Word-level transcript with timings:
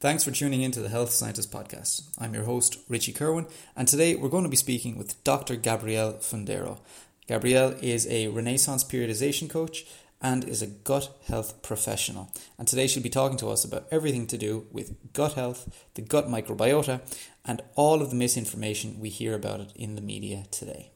Thanks 0.00 0.22
for 0.22 0.30
tuning 0.30 0.62
in 0.62 0.70
to 0.70 0.80
the 0.80 0.90
Health 0.90 1.10
Scientist 1.10 1.50
Podcast. 1.50 2.02
I'm 2.20 2.32
your 2.32 2.44
host, 2.44 2.78
Richie 2.88 3.12
Kerwin, 3.12 3.46
and 3.74 3.88
today 3.88 4.14
we're 4.14 4.28
going 4.28 4.44
to 4.44 4.48
be 4.48 4.54
speaking 4.54 4.96
with 4.96 5.24
Dr. 5.24 5.56
Gabrielle 5.56 6.12
Fundaro. 6.20 6.78
Gabrielle 7.26 7.74
is 7.82 8.06
a 8.06 8.28
Renaissance 8.28 8.84
periodization 8.84 9.50
coach 9.50 9.86
and 10.22 10.44
is 10.44 10.62
a 10.62 10.68
gut 10.68 11.10
health 11.26 11.62
professional. 11.62 12.30
And 12.56 12.68
today 12.68 12.86
she'll 12.86 13.02
be 13.02 13.08
talking 13.08 13.38
to 13.38 13.48
us 13.48 13.64
about 13.64 13.88
everything 13.90 14.28
to 14.28 14.38
do 14.38 14.68
with 14.70 15.12
gut 15.12 15.32
health, 15.32 15.68
the 15.94 16.02
gut 16.02 16.28
microbiota, 16.28 17.00
and 17.44 17.60
all 17.74 18.00
of 18.00 18.10
the 18.10 18.16
misinformation 18.16 19.00
we 19.00 19.08
hear 19.08 19.34
about 19.34 19.58
it 19.58 19.72
in 19.74 19.96
the 19.96 20.00
media 20.00 20.44
today. 20.52 20.92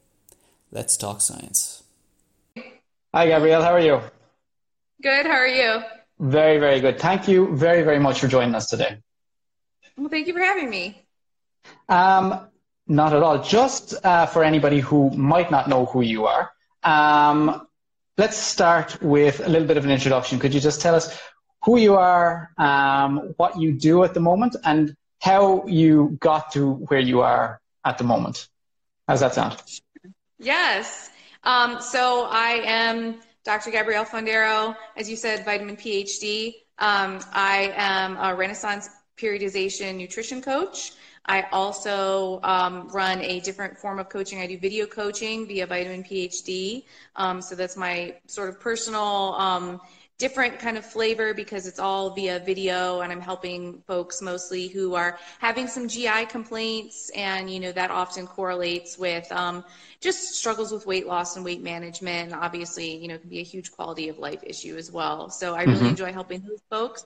Let's 0.71 0.95
talk 0.95 1.19
science. 1.19 1.83
Hi, 3.13 3.27
Gabrielle. 3.27 3.63
How 3.63 3.73
are 3.73 3.81
you? 3.81 3.99
Good. 5.01 5.25
How 5.25 5.33
are 5.33 5.47
you? 5.47 5.83
Very, 6.19 6.59
very 6.59 6.79
good. 6.79 6.99
Thank 6.99 7.27
you 7.27 7.55
very, 7.55 7.83
very 7.83 7.99
much 7.99 8.19
for 8.19 8.27
joining 8.27 8.55
us 8.55 8.67
today. 8.67 8.97
Well, 9.97 10.09
thank 10.09 10.27
you 10.27 10.33
for 10.33 10.39
having 10.39 10.69
me. 10.69 11.05
Um, 11.89 12.47
not 12.87 13.13
at 13.13 13.23
all. 13.23 13.43
Just 13.43 13.93
uh, 14.05 14.25
for 14.25 14.43
anybody 14.43 14.79
who 14.79 15.09
might 15.11 15.51
not 15.51 15.67
know 15.67 15.85
who 15.85 16.01
you 16.01 16.25
are, 16.25 16.51
um, 16.83 17.67
let's 18.17 18.37
start 18.37 19.01
with 19.01 19.39
a 19.39 19.49
little 19.49 19.67
bit 19.67 19.77
of 19.77 19.85
an 19.85 19.91
introduction. 19.91 20.39
Could 20.39 20.53
you 20.53 20.59
just 20.59 20.81
tell 20.81 20.95
us 20.95 21.17
who 21.63 21.77
you 21.77 21.95
are, 21.95 22.51
um, 22.57 23.33
what 23.37 23.59
you 23.59 23.71
do 23.71 24.03
at 24.03 24.13
the 24.13 24.19
moment, 24.19 24.55
and 24.63 24.95
how 25.21 25.65
you 25.65 26.17
got 26.19 26.51
to 26.51 26.73
where 26.73 26.99
you 26.99 27.21
are 27.21 27.61
at 27.85 27.97
the 27.97 28.03
moment? 28.03 28.49
How's 29.07 29.21
that 29.21 29.33
sound? 29.33 29.61
Yes. 30.39 31.09
Um, 31.43 31.81
so 31.81 32.27
I 32.29 32.61
am 32.65 33.19
Dr. 33.43 33.71
Gabrielle 33.71 34.05
Fundaro, 34.05 34.75
as 34.95 35.09
you 35.09 35.17
said, 35.17 35.43
vitamin 35.43 35.75
PhD. 35.75 36.55
Um, 36.79 37.19
I 37.33 37.73
am 37.75 38.15
a 38.17 38.33
Renaissance 38.33 38.89
periodization 39.17 39.97
nutrition 39.97 40.41
coach. 40.41 40.93
I 41.25 41.43
also 41.51 42.39
um, 42.43 42.87
run 42.89 43.21
a 43.21 43.41
different 43.41 43.77
form 43.77 43.99
of 43.99 44.07
coaching. 44.07 44.39
I 44.39 44.47
do 44.47 44.57
video 44.57 44.85
coaching 44.85 45.45
via 45.45 45.67
Vitamin 45.67 46.03
PhD. 46.03 46.85
Um, 47.17 47.41
so 47.41 47.55
that's 47.55 47.75
my 47.75 48.15
sort 48.27 48.47
of 48.47 48.61
personal 48.61 49.33
um, 49.37 49.81
different 50.17 50.59
kind 50.59 50.77
of 50.77 50.85
flavor 50.85 51.33
because 51.33 51.65
it's 51.65 51.79
all 51.79 52.11
via 52.11 52.39
video 52.39 53.01
and 53.01 53.11
I'm 53.11 53.19
helping 53.19 53.81
folks 53.87 54.21
mostly 54.21 54.67
who 54.67 54.95
are 54.95 55.17
having 55.39 55.67
some 55.67 55.87
GI 55.87 56.27
complaints 56.29 57.09
and 57.15 57.49
you 57.49 57.59
know 57.59 57.71
that 57.71 57.89
often 57.91 58.27
correlates 58.27 58.97
with 58.97 59.29
um, 59.31 59.63
just 59.99 60.35
struggles 60.35 60.71
with 60.71 60.85
weight 60.85 61.07
loss 61.07 61.35
and 61.35 61.43
weight 61.43 61.63
management. 61.63 62.31
And 62.31 62.41
obviously 62.41 62.95
you 62.95 63.07
know 63.07 63.15
it 63.15 63.21
can 63.21 63.29
be 63.29 63.39
a 63.39 63.43
huge 63.43 63.71
quality 63.71 64.09
of 64.09 64.19
life 64.19 64.43
issue 64.43 64.77
as 64.77 64.91
well. 64.91 65.29
So 65.29 65.55
I 65.55 65.63
really 65.63 65.75
mm-hmm. 65.75 65.85
enjoy 65.87 66.13
helping 66.13 66.41
those 66.41 66.61
folks 66.69 67.05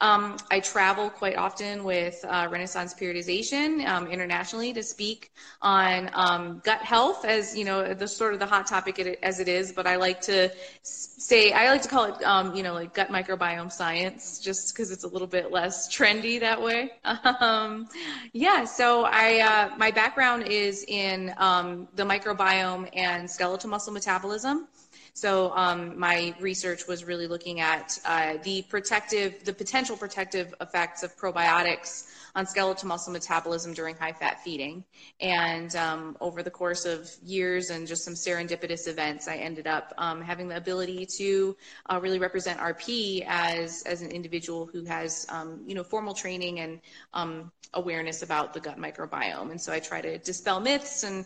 um, 0.00 0.36
I 0.50 0.60
travel 0.60 1.10
quite 1.10 1.36
often 1.36 1.84
with 1.84 2.24
uh, 2.26 2.48
Renaissance 2.50 2.94
Periodization 2.94 3.86
um, 3.86 4.06
internationally 4.06 4.72
to 4.72 4.82
speak 4.82 5.30
on 5.62 6.10
um, 6.14 6.60
gut 6.64 6.80
health, 6.80 7.24
as 7.24 7.56
you 7.56 7.64
know, 7.64 7.94
the 7.94 8.08
sort 8.08 8.32
of 8.32 8.40
the 8.40 8.46
hot 8.46 8.66
topic 8.66 8.98
as 9.22 9.40
it 9.40 9.48
is. 9.48 9.72
But 9.72 9.86
I 9.86 9.96
like 9.96 10.20
to 10.22 10.50
say, 10.82 11.52
I 11.52 11.70
like 11.70 11.82
to 11.82 11.88
call 11.88 12.04
it, 12.04 12.22
um, 12.22 12.54
you 12.54 12.62
know, 12.62 12.74
like 12.74 12.94
gut 12.94 13.08
microbiome 13.08 13.70
science, 13.70 14.40
just 14.40 14.74
because 14.74 14.90
it's 14.90 15.04
a 15.04 15.08
little 15.08 15.28
bit 15.28 15.50
less 15.52 15.94
trendy 15.94 16.40
that 16.40 16.60
way. 16.60 16.92
Um, 17.40 17.88
yeah. 18.32 18.64
So 18.64 19.04
I, 19.04 19.40
uh, 19.40 19.76
my 19.76 19.90
background 19.90 20.46
is 20.46 20.84
in 20.88 21.32
um, 21.38 21.88
the 21.94 22.02
microbiome 22.02 22.88
and 22.92 23.30
skeletal 23.30 23.70
muscle 23.70 23.92
metabolism. 23.92 24.68
So 25.14 25.52
um, 25.56 25.98
my 25.98 26.34
research 26.40 26.86
was 26.86 27.04
really 27.04 27.26
looking 27.26 27.60
at 27.60 27.98
uh, 28.04 28.34
the 28.42 28.62
protective, 28.62 29.44
the 29.44 29.52
potential 29.52 29.96
protective 29.96 30.54
effects 30.60 31.02
of 31.02 31.16
probiotics 31.16 32.08
on 32.34 32.46
skeletal 32.46 32.88
muscle 32.88 33.12
metabolism 33.12 33.74
during 33.74 33.96
high 33.96 34.12
fat 34.12 34.42
feeding. 34.42 34.84
And 35.20 35.74
um, 35.76 36.16
over 36.20 36.42
the 36.42 36.50
course 36.50 36.84
of 36.84 37.10
years 37.22 37.70
and 37.70 37.86
just 37.86 38.04
some 38.04 38.14
serendipitous 38.14 38.86
events, 38.88 39.28
I 39.28 39.36
ended 39.36 39.66
up 39.66 39.92
um, 39.98 40.22
having 40.22 40.48
the 40.48 40.56
ability 40.56 41.06
to 41.18 41.56
uh, 41.90 41.98
really 42.00 42.18
represent 42.18 42.60
RP 42.60 43.24
as, 43.26 43.82
as 43.82 44.02
an 44.02 44.10
individual 44.10 44.66
who 44.66 44.84
has, 44.84 45.26
um, 45.28 45.62
you 45.66 45.74
know, 45.74 45.82
formal 45.82 46.14
training 46.14 46.60
and 46.60 46.80
um, 47.14 47.50
awareness 47.74 48.22
about 48.22 48.52
the 48.54 48.60
gut 48.60 48.78
microbiome. 48.78 49.50
And 49.50 49.60
so 49.60 49.72
I 49.72 49.80
try 49.80 50.00
to 50.00 50.18
dispel 50.18 50.60
myths 50.60 51.02
and 51.02 51.24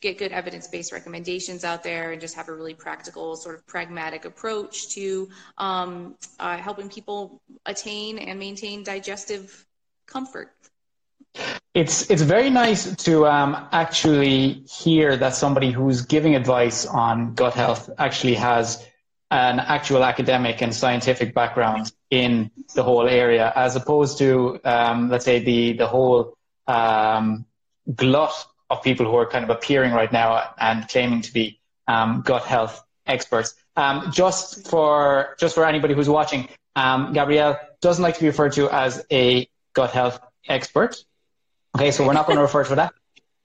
get 0.00 0.18
good 0.18 0.32
evidence-based 0.32 0.92
recommendations 0.92 1.64
out 1.64 1.82
there 1.82 2.12
and 2.12 2.20
just 2.20 2.34
have 2.34 2.48
a 2.48 2.54
really 2.54 2.74
practical 2.74 3.36
sort 3.36 3.54
of 3.54 3.66
pragmatic 3.66 4.24
approach 4.24 4.88
to 4.90 5.28
um, 5.58 6.16
uh, 6.38 6.56
helping 6.56 6.88
people 6.88 7.40
attain 7.64 8.18
and 8.18 8.38
maintain 8.38 8.82
digestive 8.82 9.66
comfort. 10.06 10.52
It's 11.74 12.10
it's 12.10 12.22
very 12.22 12.48
nice 12.48 12.96
to 13.04 13.26
um, 13.26 13.68
actually 13.70 14.64
hear 14.70 15.16
that 15.16 15.34
somebody 15.34 15.70
who's 15.70 16.02
giving 16.02 16.34
advice 16.34 16.86
on 16.86 17.34
gut 17.34 17.52
health 17.52 17.90
actually 17.98 18.34
has 18.34 18.82
an 19.30 19.58
actual 19.58 20.02
academic 20.04 20.62
and 20.62 20.74
scientific 20.74 21.34
background 21.34 21.92
in 22.10 22.50
the 22.74 22.82
whole 22.82 23.06
area, 23.06 23.52
as 23.54 23.76
opposed 23.76 24.18
to 24.18 24.58
um, 24.64 25.10
let's 25.10 25.26
say 25.26 25.40
the 25.40 25.74
the 25.74 25.86
whole 25.86 26.38
um, 26.66 27.44
glut 27.94 28.46
of 28.70 28.82
people 28.82 29.06
who 29.06 29.16
are 29.16 29.26
kind 29.26 29.44
of 29.44 29.50
appearing 29.50 29.92
right 29.92 30.12
now 30.12 30.54
and 30.58 30.88
claiming 30.88 31.20
to 31.22 31.32
be 31.32 31.60
um, 31.86 32.22
gut 32.22 32.42
health 32.42 32.82
experts. 33.06 33.54
Um, 33.76 34.10
just 34.12 34.68
for 34.68 35.36
just 35.38 35.54
for 35.54 35.64
anybody 35.64 35.94
who's 35.94 36.08
watching, 36.08 36.48
um, 36.74 37.12
Gabrielle 37.12 37.58
doesn't 37.80 38.02
like 38.02 38.14
to 38.14 38.20
be 38.20 38.26
referred 38.26 38.52
to 38.52 38.70
as 38.70 39.04
a 39.12 39.48
gut 39.74 39.90
health 39.90 40.18
expert. 40.48 40.96
Okay, 41.76 41.90
so 41.90 42.06
we're 42.06 42.14
not 42.14 42.26
going 42.26 42.36
to 42.36 42.42
refer 42.42 42.64
to 42.64 42.74
that. 42.76 42.94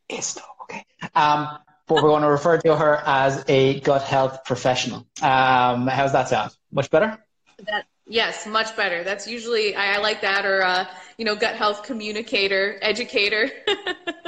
Is 0.10 0.36
though 0.36 0.42
okay, 0.64 0.86
um, 1.16 1.60
but 1.88 1.96
we're 1.96 2.10
going 2.10 2.24
to 2.24 2.30
refer 2.30 2.58
to 2.60 2.76
her 2.76 3.02
as 3.06 3.44
a 3.48 3.82
gut 3.82 4.04
health 4.04 4.46
professional. 4.46 5.06
Um, 5.22 5.88
how's 5.88 6.14
that 6.14 6.30
sound? 6.30 6.56
Much 6.72 6.90
better. 6.90 7.18
That, 7.66 7.86
yes, 8.08 8.48
much 8.48 8.76
better. 8.78 9.04
That's 9.04 9.28
usually 9.28 9.76
I, 9.76 9.96
I 9.96 9.98
like 9.98 10.22
that, 10.22 10.46
or 10.46 10.64
uh, 10.64 10.86
you 11.18 11.26
know, 11.26 11.36
gut 11.36 11.56
health 11.56 11.84
communicator, 11.84 12.80
educator. 12.82 13.52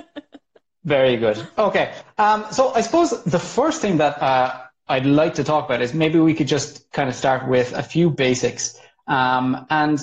Very 0.83 1.17
good. 1.17 1.45
Okay. 1.57 1.94
Um, 2.17 2.45
so 2.51 2.73
I 2.73 2.81
suppose 2.81 3.23
the 3.23 3.39
first 3.39 3.81
thing 3.81 3.97
that 3.97 4.21
uh, 4.21 4.63
I'd 4.88 5.05
like 5.05 5.35
to 5.35 5.44
talk 5.44 5.66
about 5.66 5.81
is 5.81 5.94
maybe 5.94 6.19
we 6.19 6.33
could 6.33 6.47
just 6.47 6.91
kind 6.91 7.07
of 7.07 7.16
start 7.16 7.47
with 7.47 7.73
a 7.73 7.83
few 7.83 8.09
basics. 8.09 8.79
Um, 9.07 9.66
and 9.69 9.99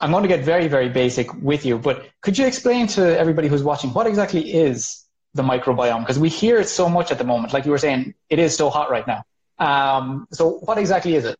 I'm 0.00 0.10
going 0.10 0.22
to 0.22 0.28
get 0.28 0.44
very, 0.44 0.68
very 0.68 0.88
basic 0.88 1.32
with 1.34 1.64
you, 1.64 1.78
but 1.78 2.06
could 2.20 2.36
you 2.36 2.46
explain 2.46 2.86
to 2.88 3.18
everybody 3.18 3.48
who's 3.48 3.62
watching 3.62 3.92
what 3.92 4.06
exactly 4.06 4.52
is 4.52 5.04
the 5.34 5.42
microbiome? 5.42 6.00
Because 6.00 6.18
we 6.18 6.28
hear 6.28 6.58
it 6.58 6.68
so 6.68 6.88
much 6.88 7.10
at 7.10 7.18
the 7.18 7.24
moment. 7.24 7.52
Like 7.52 7.64
you 7.64 7.70
were 7.70 7.78
saying, 7.78 8.14
it 8.28 8.38
is 8.38 8.56
so 8.56 8.68
hot 8.68 8.90
right 8.90 9.06
now. 9.06 9.24
Um, 9.58 10.26
so 10.32 10.58
what 10.58 10.76
exactly 10.76 11.14
is 11.14 11.24
it? 11.24 11.38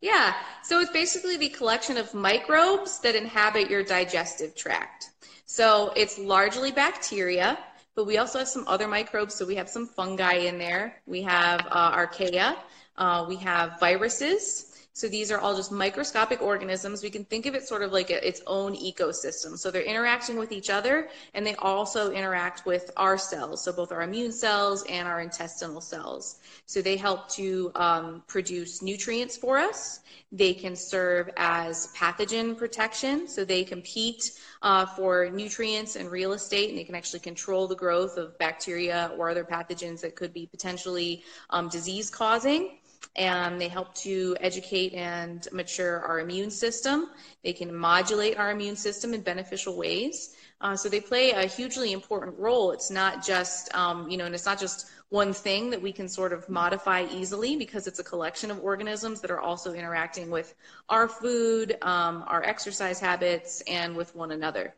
Yeah, 0.00 0.34
so 0.62 0.78
it's 0.78 0.92
basically 0.92 1.36
the 1.36 1.48
collection 1.48 1.96
of 1.96 2.14
microbes 2.14 3.00
that 3.00 3.16
inhabit 3.16 3.68
your 3.68 3.82
digestive 3.82 4.54
tract. 4.54 5.10
So 5.46 5.92
it's 5.96 6.18
largely 6.18 6.70
bacteria, 6.70 7.58
but 7.98 8.06
we 8.06 8.16
also 8.18 8.38
have 8.38 8.46
some 8.46 8.62
other 8.68 8.86
microbes. 8.86 9.34
So 9.34 9.44
we 9.44 9.56
have 9.56 9.68
some 9.68 9.84
fungi 9.84 10.34
in 10.34 10.56
there. 10.56 11.02
We 11.08 11.20
have 11.22 11.66
uh, 11.68 11.90
archaea. 11.90 12.54
Uh, 12.96 13.26
we 13.28 13.34
have 13.38 13.80
viruses. 13.80 14.67
So 14.98 15.06
these 15.06 15.30
are 15.30 15.38
all 15.38 15.54
just 15.54 15.70
microscopic 15.70 16.42
organisms. 16.42 17.04
We 17.04 17.10
can 17.10 17.24
think 17.24 17.46
of 17.46 17.54
it 17.54 17.68
sort 17.68 17.84
of 17.84 17.92
like 17.92 18.10
a, 18.10 18.26
its 18.26 18.42
own 18.48 18.74
ecosystem. 18.74 19.56
So 19.56 19.70
they're 19.70 19.82
interacting 19.82 20.36
with 20.36 20.50
each 20.50 20.70
other 20.70 21.08
and 21.34 21.46
they 21.46 21.54
also 21.54 22.10
interact 22.10 22.66
with 22.66 22.90
our 22.96 23.16
cells. 23.16 23.62
So 23.62 23.72
both 23.72 23.92
our 23.92 24.02
immune 24.02 24.32
cells 24.32 24.84
and 24.88 25.06
our 25.06 25.20
intestinal 25.20 25.80
cells. 25.80 26.40
So 26.66 26.82
they 26.82 26.96
help 26.96 27.28
to 27.30 27.70
um, 27.76 28.24
produce 28.26 28.82
nutrients 28.82 29.36
for 29.36 29.56
us. 29.56 30.00
They 30.32 30.52
can 30.52 30.74
serve 30.74 31.30
as 31.36 31.92
pathogen 31.96 32.58
protection. 32.58 33.28
So 33.28 33.44
they 33.44 33.62
compete 33.62 34.32
uh, 34.62 34.84
for 34.84 35.30
nutrients 35.30 35.94
and 35.94 36.10
real 36.10 36.32
estate, 36.32 36.70
and 36.70 36.76
they 36.76 36.82
can 36.82 36.96
actually 36.96 37.20
control 37.20 37.68
the 37.68 37.76
growth 37.76 38.16
of 38.16 38.36
bacteria 38.38 39.12
or 39.16 39.30
other 39.30 39.44
pathogens 39.44 40.00
that 40.00 40.16
could 40.16 40.32
be 40.32 40.46
potentially 40.46 41.22
um, 41.50 41.68
disease 41.68 42.10
causing. 42.10 42.78
And 43.16 43.60
they 43.60 43.68
help 43.68 43.94
to 43.96 44.36
educate 44.40 44.94
and 44.94 45.46
mature 45.52 46.00
our 46.00 46.20
immune 46.20 46.50
system. 46.50 47.10
They 47.42 47.52
can 47.52 47.74
modulate 47.74 48.38
our 48.38 48.50
immune 48.50 48.76
system 48.76 49.14
in 49.14 49.22
beneficial 49.22 49.76
ways. 49.76 50.36
Uh, 50.60 50.76
so 50.76 50.88
they 50.88 51.00
play 51.00 51.30
a 51.30 51.46
hugely 51.46 51.92
important 51.92 52.36
role. 52.38 52.72
It's 52.72 52.90
not 52.90 53.24
just, 53.24 53.72
um, 53.74 54.08
you 54.10 54.16
know, 54.16 54.24
and 54.24 54.34
it's 54.34 54.46
not 54.46 54.58
just 54.58 54.90
one 55.10 55.32
thing 55.32 55.70
that 55.70 55.80
we 55.80 55.92
can 55.92 56.08
sort 56.08 56.32
of 56.32 56.48
modify 56.48 57.06
easily 57.10 57.56
because 57.56 57.86
it's 57.86 57.98
a 57.98 58.04
collection 58.04 58.50
of 58.50 58.62
organisms 58.62 59.20
that 59.20 59.30
are 59.30 59.40
also 59.40 59.72
interacting 59.72 60.30
with 60.30 60.54
our 60.88 61.08
food, 61.08 61.76
um, 61.82 62.24
our 62.26 62.42
exercise 62.42 63.00
habits, 63.00 63.62
and 63.66 63.96
with 63.96 64.14
one 64.14 64.32
another. 64.32 64.74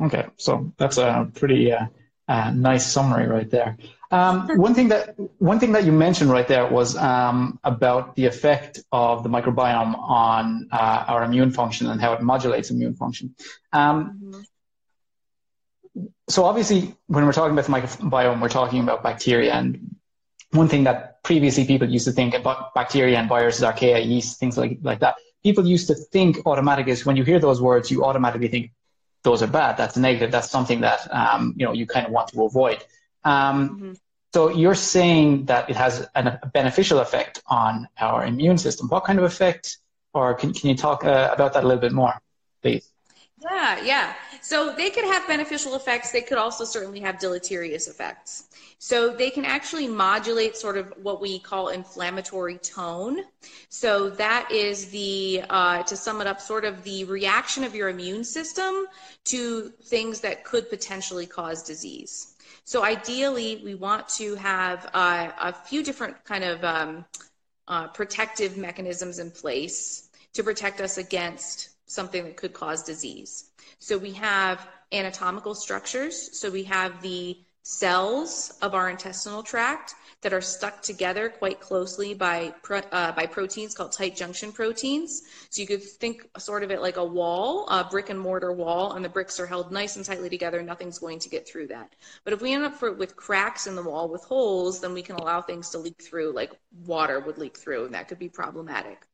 Okay, 0.00 0.26
so 0.36 0.72
that's 0.76 0.98
a 0.98 1.28
pretty 1.34 1.72
uh, 1.72 1.86
uh, 2.28 2.50
nice 2.50 2.86
summary 2.86 3.26
right 3.26 3.50
there. 3.50 3.76
Um, 4.10 4.48
one 4.56 4.74
thing 4.74 4.88
that 4.88 5.14
one 5.38 5.60
thing 5.60 5.72
that 5.72 5.84
you 5.84 5.92
mentioned 5.92 6.30
right 6.30 6.48
there 6.48 6.66
was 6.66 6.96
um, 6.96 7.58
about 7.64 8.16
the 8.16 8.26
effect 8.26 8.80
of 8.92 9.22
the 9.22 9.28
microbiome 9.28 9.98
on 9.98 10.68
uh, 10.72 11.04
our 11.08 11.24
immune 11.24 11.50
function 11.50 11.88
and 11.88 12.00
how 12.00 12.12
it 12.14 12.22
modulates 12.22 12.70
immune 12.70 12.94
function. 12.94 13.34
Um, 13.72 14.20
mm-hmm. 14.22 14.40
So 16.28 16.44
obviously, 16.44 16.94
when 17.06 17.26
we're 17.26 17.32
talking 17.32 17.58
about 17.58 17.66
the 17.66 17.72
microbiome, 17.72 18.40
we're 18.40 18.48
talking 18.48 18.80
about 18.80 19.02
bacteria. 19.02 19.52
And 19.54 19.96
one 20.52 20.68
thing 20.68 20.84
that 20.84 21.22
previously 21.22 21.66
people 21.66 21.88
used 21.88 22.06
to 22.06 22.12
think 22.12 22.34
about 22.34 22.74
bacteria 22.74 23.18
and 23.18 23.28
viruses, 23.28 23.62
archaea, 23.62 24.04
yeast, 24.04 24.38
things 24.38 24.56
like 24.56 24.78
like 24.82 25.00
that. 25.00 25.16
People 25.42 25.66
used 25.66 25.86
to 25.86 25.94
think 25.94 26.46
automatically 26.46 26.92
is 26.92 27.06
when 27.06 27.16
you 27.16 27.24
hear 27.24 27.38
those 27.38 27.60
words, 27.60 27.90
you 27.90 28.04
automatically 28.04 28.48
think 28.48 28.72
those 29.22 29.42
are 29.42 29.46
bad. 29.46 29.76
That's 29.76 29.96
negative. 29.96 30.30
That's 30.30 30.50
something 30.50 30.80
that 30.80 31.12
um, 31.12 31.54
you 31.56 31.66
know 31.66 31.72
you 31.72 31.86
kind 31.86 32.06
of 32.06 32.12
want 32.12 32.28
to 32.28 32.44
avoid. 32.44 32.84
Um, 33.24 33.68
mm-hmm. 33.68 33.92
So 34.34 34.50
you're 34.50 34.74
saying 34.74 35.46
that 35.46 35.70
it 35.70 35.76
has 35.76 36.06
an, 36.14 36.26
a 36.28 36.46
beneficial 36.52 36.98
effect 37.00 37.42
on 37.46 37.88
our 37.98 38.26
immune 38.26 38.58
system. 38.58 38.88
What 38.88 39.04
kind 39.04 39.18
of 39.18 39.24
effect, 39.24 39.78
or 40.12 40.34
can, 40.34 40.52
can 40.52 40.68
you 40.68 40.76
talk 40.76 41.04
uh, 41.04 41.30
about 41.32 41.54
that 41.54 41.64
a 41.64 41.66
little 41.66 41.80
bit 41.80 41.92
more, 41.92 42.14
please? 42.62 42.90
Yeah, 43.40 43.80
yeah. 43.82 44.14
So 44.42 44.74
they 44.74 44.90
could 44.90 45.04
have 45.04 45.26
beneficial 45.26 45.76
effects. 45.76 46.10
They 46.10 46.20
could 46.22 46.38
also 46.38 46.64
certainly 46.64 47.00
have 47.00 47.18
deleterious 47.18 47.88
effects. 47.88 48.48
So 48.78 49.10
they 49.10 49.30
can 49.30 49.44
actually 49.44 49.88
modulate 49.88 50.56
sort 50.56 50.76
of 50.76 50.92
what 51.02 51.20
we 51.20 51.38
call 51.38 51.68
inflammatory 51.68 52.58
tone. 52.58 53.24
So 53.68 54.10
that 54.10 54.50
is 54.52 54.90
the, 54.90 55.42
uh, 55.48 55.82
to 55.84 55.96
sum 55.96 56.20
it 56.20 56.26
up, 56.26 56.40
sort 56.40 56.64
of 56.64 56.84
the 56.84 57.04
reaction 57.04 57.64
of 57.64 57.74
your 57.74 57.88
immune 57.88 58.24
system 58.24 58.86
to 59.24 59.72
things 59.84 60.20
that 60.20 60.44
could 60.44 60.68
potentially 60.68 61.26
cause 61.26 61.62
disease. 61.62 62.34
So 62.68 62.84
ideally, 62.84 63.62
we 63.64 63.74
want 63.74 64.10
to 64.20 64.34
have 64.34 64.90
uh, 64.92 65.32
a 65.40 65.54
few 65.54 65.82
different 65.82 66.22
kind 66.24 66.44
of 66.44 66.62
um, 66.62 67.06
uh, 67.66 67.88
protective 67.88 68.58
mechanisms 68.58 69.20
in 69.20 69.30
place 69.30 70.10
to 70.34 70.42
protect 70.42 70.82
us 70.82 70.98
against 70.98 71.70
something 71.86 72.24
that 72.24 72.36
could 72.36 72.52
cause 72.52 72.82
disease. 72.82 73.52
So 73.78 73.96
we 73.96 74.12
have 74.12 74.68
anatomical 74.92 75.54
structures. 75.54 76.38
So 76.38 76.50
we 76.50 76.62
have 76.64 77.00
the 77.00 77.38
cells 77.68 78.54
of 78.62 78.74
our 78.74 78.88
intestinal 78.88 79.42
tract 79.42 79.94
that 80.22 80.32
are 80.32 80.40
stuck 80.40 80.80
together 80.80 81.28
quite 81.28 81.60
closely 81.60 82.14
by 82.14 82.52
uh, 82.92 83.12
by 83.12 83.26
proteins 83.26 83.74
called 83.74 83.92
tight 83.92 84.16
junction 84.16 84.50
proteins. 84.50 85.22
So 85.50 85.60
you 85.60 85.68
could 85.68 85.82
think 85.82 86.26
sort 86.38 86.62
of 86.62 86.70
it 86.70 86.80
like 86.80 86.96
a 86.96 87.04
wall, 87.04 87.68
a 87.68 87.84
brick 87.84 88.08
and 88.08 88.18
mortar 88.18 88.54
wall, 88.54 88.94
and 88.94 89.04
the 89.04 89.08
bricks 89.10 89.38
are 89.38 89.46
held 89.46 89.70
nice 89.70 89.96
and 89.96 90.04
tightly 90.04 90.30
together. 90.30 90.62
Nothing's 90.62 90.98
going 90.98 91.18
to 91.18 91.28
get 91.28 91.46
through 91.46 91.66
that. 91.66 91.94
But 92.24 92.32
if 92.32 92.40
we 92.40 92.54
end 92.54 92.64
up 92.64 92.74
for, 92.74 92.94
with 92.94 93.16
cracks 93.16 93.66
in 93.66 93.76
the 93.76 93.82
wall 93.82 94.08
with 94.08 94.22
holes, 94.22 94.80
then 94.80 94.94
we 94.94 95.02
can 95.02 95.16
allow 95.16 95.42
things 95.42 95.68
to 95.70 95.78
leak 95.78 96.00
through, 96.02 96.32
like 96.32 96.52
water 96.86 97.20
would 97.20 97.36
leak 97.36 97.58
through, 97.58 97.84
and 97.84 97.94
that 97.94 98.08
could 98.08 98.18
be 98.18 98.30
problematic. 98.30 99.06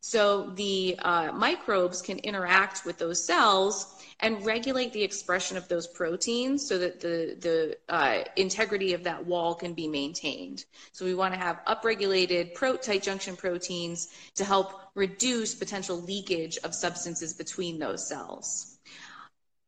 So 0.00 0.50
the 0.50 0.96
uh, 0.98 1.32
microbes 1.32 2.02
can 2.02 2.18
interact 2.18 2.84
with 2.84 2.98
those 2.98 3.24
cells 3.24 4.02
and 4.20 4.44
regulate 4.44 4.92
the 4.92 5.02
expression 5.02 5.56
of 5.56 5.68
those 5.68 5.86
proteins 5.86 6.66
so 6.66 6.78
that 6.78 7.00
the, 7.00 7.36
the 7.40 7.76
uh, 7.88 8.24
integrity 8.36 8.94
of 8.94 9.04
that 9.04 9.24
wall 9.26 9.54
can 9.54 9.74
be 9.74 9.88
maintained. 9.88 10.64
So 10.92 11.04
we 11.04 11.14
want 11.14 11.34
to 11.34 11.40
have 11.40 11.60
upregulated 11.66 12.54
pro- 12.54 12.76
tight 12.76 13.02
junction 13.02 13.36
proteins 13.36 14.08
to 14.36 14.44
help 14.44 14.80
reduce 14.94 15.54
potential 15.54 15.96
leakage 15.96 16.58
of 16.58 16.74
substances 16.74 17.32
between 17.32 17.78
those 17.78 18.08
cells. 18.08 18.78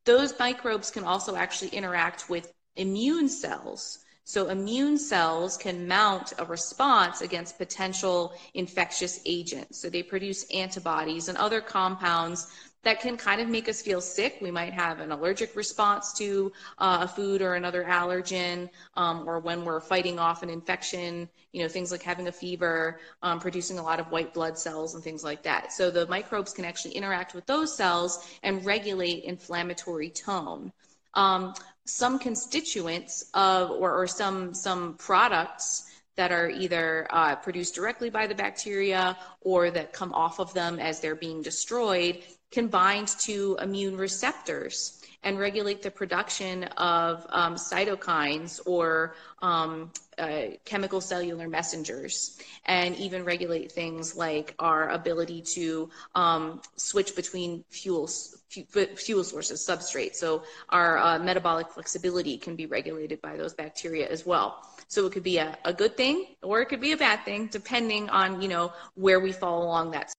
Those 0.05 0.39
microbes 0.39 0.91
can 0.91 1.05
also 1.05 1.35
actually 1.35 1.71
interact 1.71 2.29
with 2.29 2.53
immune 2.77 3.29
cells. 3.29 4.04
So 4.25 4.49
immune 4.49 4.97
cells 4.97 5.59
can 5.59 5.87
mount 5.87 6.33
a 6.39 6.47
response 6.47 7.21
against 7.21 7.59
potential 7.59 8.33
infectious 8.55 9.21
agents. 9.27 9.79
So 9.79 9.91
they 9.91 10.03
produce 10.03 10.45
antibodies 10.51 11.29
and 11.29 11.37
other 11.37 11.61
compounds 11.61 12.51
that 12.85 13.01
can 13.01 13.17
kind 13.17 13.41
of 13.41 13.49
make 13.49 13.69
us 13.69 13.83
feel 13.83 14.01
sick. 14.01 14.39
We 14.41 14.51
might 14.51 14.73
have 14.73 15.01
an 15.01 15.11
allergic 15.11 15.57
response 15.57 16.13
to 16.15 16.53
uh, 16.79 17.01
a 17.03 17.09
food 17.09 17.43
or 17.43 17.55
another 17.55 17.85
allergen, 17.85 18.69
um, 18.97 19.29
or 19.29 19.41
when 19.41 19.65
we're 19.65 19.81
fighting 19.81 20.19
off 20.19 20.43
an 20.43 20.51
infection, 20.51 21.29
you 21.53 21.63
know, 21.63 21.69
things 21.69 21.91
like 21.91 22.03
having 22.03 22.29
a 22.29 22.33
fever, 22.33 23.01
um, 23.23 23.41
producing 23.41 23.79
a 23.79 23.83
lot 23.83 24.01
of 24.01 24.11
white 24.11 24.33
blood 24.33 24.59
cells 24.59 24.95
and 24.95 25.03
things 25.03 25.25
like 25.25 25.43
that. 25.43 25.73
So 25.73 25.91
the 25.91 26.07
microbes 26.07 26.53
can 26.53 26.65
actually 26.65 26.95
interact 26.95 27.35
with 27.35 27.47
those 27.47 27.77
cells 27.77 28.27
and 28.43 28.65
regulate 28.65 29.25
inflammatory 29.25 30.11
tone. 30.11 30.73
Um, 31.15 31.55
some 31.87 32.19
constituents 32.19 33.31
of, 33.35 33.71
or, 33.71 33.93
or 33.93 34.07
some, 34.07 34.55
some 34.55 34.95
products 34.95 35.85
that 36.17 36.33
are 36.33 36.49
either 36.49 37.07
uh, 37.11 37.37
produced 37.37 37.75
directly 37.75 38.09
by 38.09 38.27
the 38.27 38.35
bacteria 38.35 39.17
or 39.41 39.71
that 39.71 39.93
come 39.93 40.13
off 40.13 40.39
of 40.39 40.55
them 40.55 40.79
as 40.79 41.01
they're 41.01 41.17
being 41.17 41.43
destroyed 41.43 42.23
can 42.51 42.69
bind 42.69 43.09
to 43.09 43.59
immune 43.61 43.97
receptors 43.97 45.01
and 45.25 45.39
regulate 45.39 45.83
the 45.83 45.91
production 45.91 46.65
of 46.77 47.27
um, 47.31 47.55
cytokines 47.55 48.61
or 48.67 49.15
um, 49.43 49.91
uh, 50.19 50.43
chemical 50.65 51.01
cellular 51.01 51.49
messengers, 51.49 52.39
and 52.67 52.95
even 52.97 53.25
regulate 53.25 53.73
things 53.73 54.15
like 54.15 54.55
our 54.59 54.91
ability 54.91 55.41
to 55.43 55.91
um, 56.15 56.61
switch 56.77 57.17
between 57.17 57.65
fuels, 57.71 58.43
fuel 58.49 59.25
sources, 59.25 59.67
substrates. 59.67 60.17
So 60.17 60.45
our 60.69 60.99
uh, 60.99 61.19
metabolic 61.19 61.71
flexibility 61.71 62.37
can 62.39 62.55
be 62.55 62.67
regulated 62.67 63.21
by 63.21 63.37
those 63.37 63.55
bacteria 63.55 64.09
as 64.09 64.25
well. 64.25 64.69
So 64.89 65.07
it 65.07 65.13
could 65.13 65.25
be 65.25 65.39
a, 65.39 65.59
a 65.65 65.73
good 65.73 65.97
thing 65.97 66.37
or 66.43 66.61
it 66.61 66.67
could 66.67 66.81
be 66.81 66.93
a 66.93 66.97
bad 66.97 67.25
thing, 67.25 67.49
depending 67.51 68.09
on 68.11 68.41
you 68.41 68.49
know 68.49 68.73
where 68.95 69.21
we 69.21 69.33
fall 69.33 69.63
along 69.65 69.91
that 69.93 70.13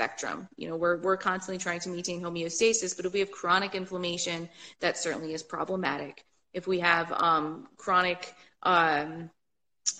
spectrum. 0.00 0.48
You 0.56 0.70
know, 0.70 0.76
we're, 0.76 0.96
we're 1.02 1.18
constantly 1.18 1.58
trying 1.58 1.80
to 1.80 1.90
maintain 1.90 2.22
homeostasis, 2.22 2.96
but 2.96 3.04
if 3.04 3.12
we 3.12 3.20
have 3.20 3.30
chronic 3.30 3.74
inflammation, 3.74 4.48
that 4.80 4.96
certainly 4.96 5.34
is 5.34 5.42
problematic. 5.42 6.24
If 6.54 6.66
we 6.66 6.78
have 6.80 7.12
um, 7.12 7.68
chronic 7.76 8.34
um, 8.62 9.28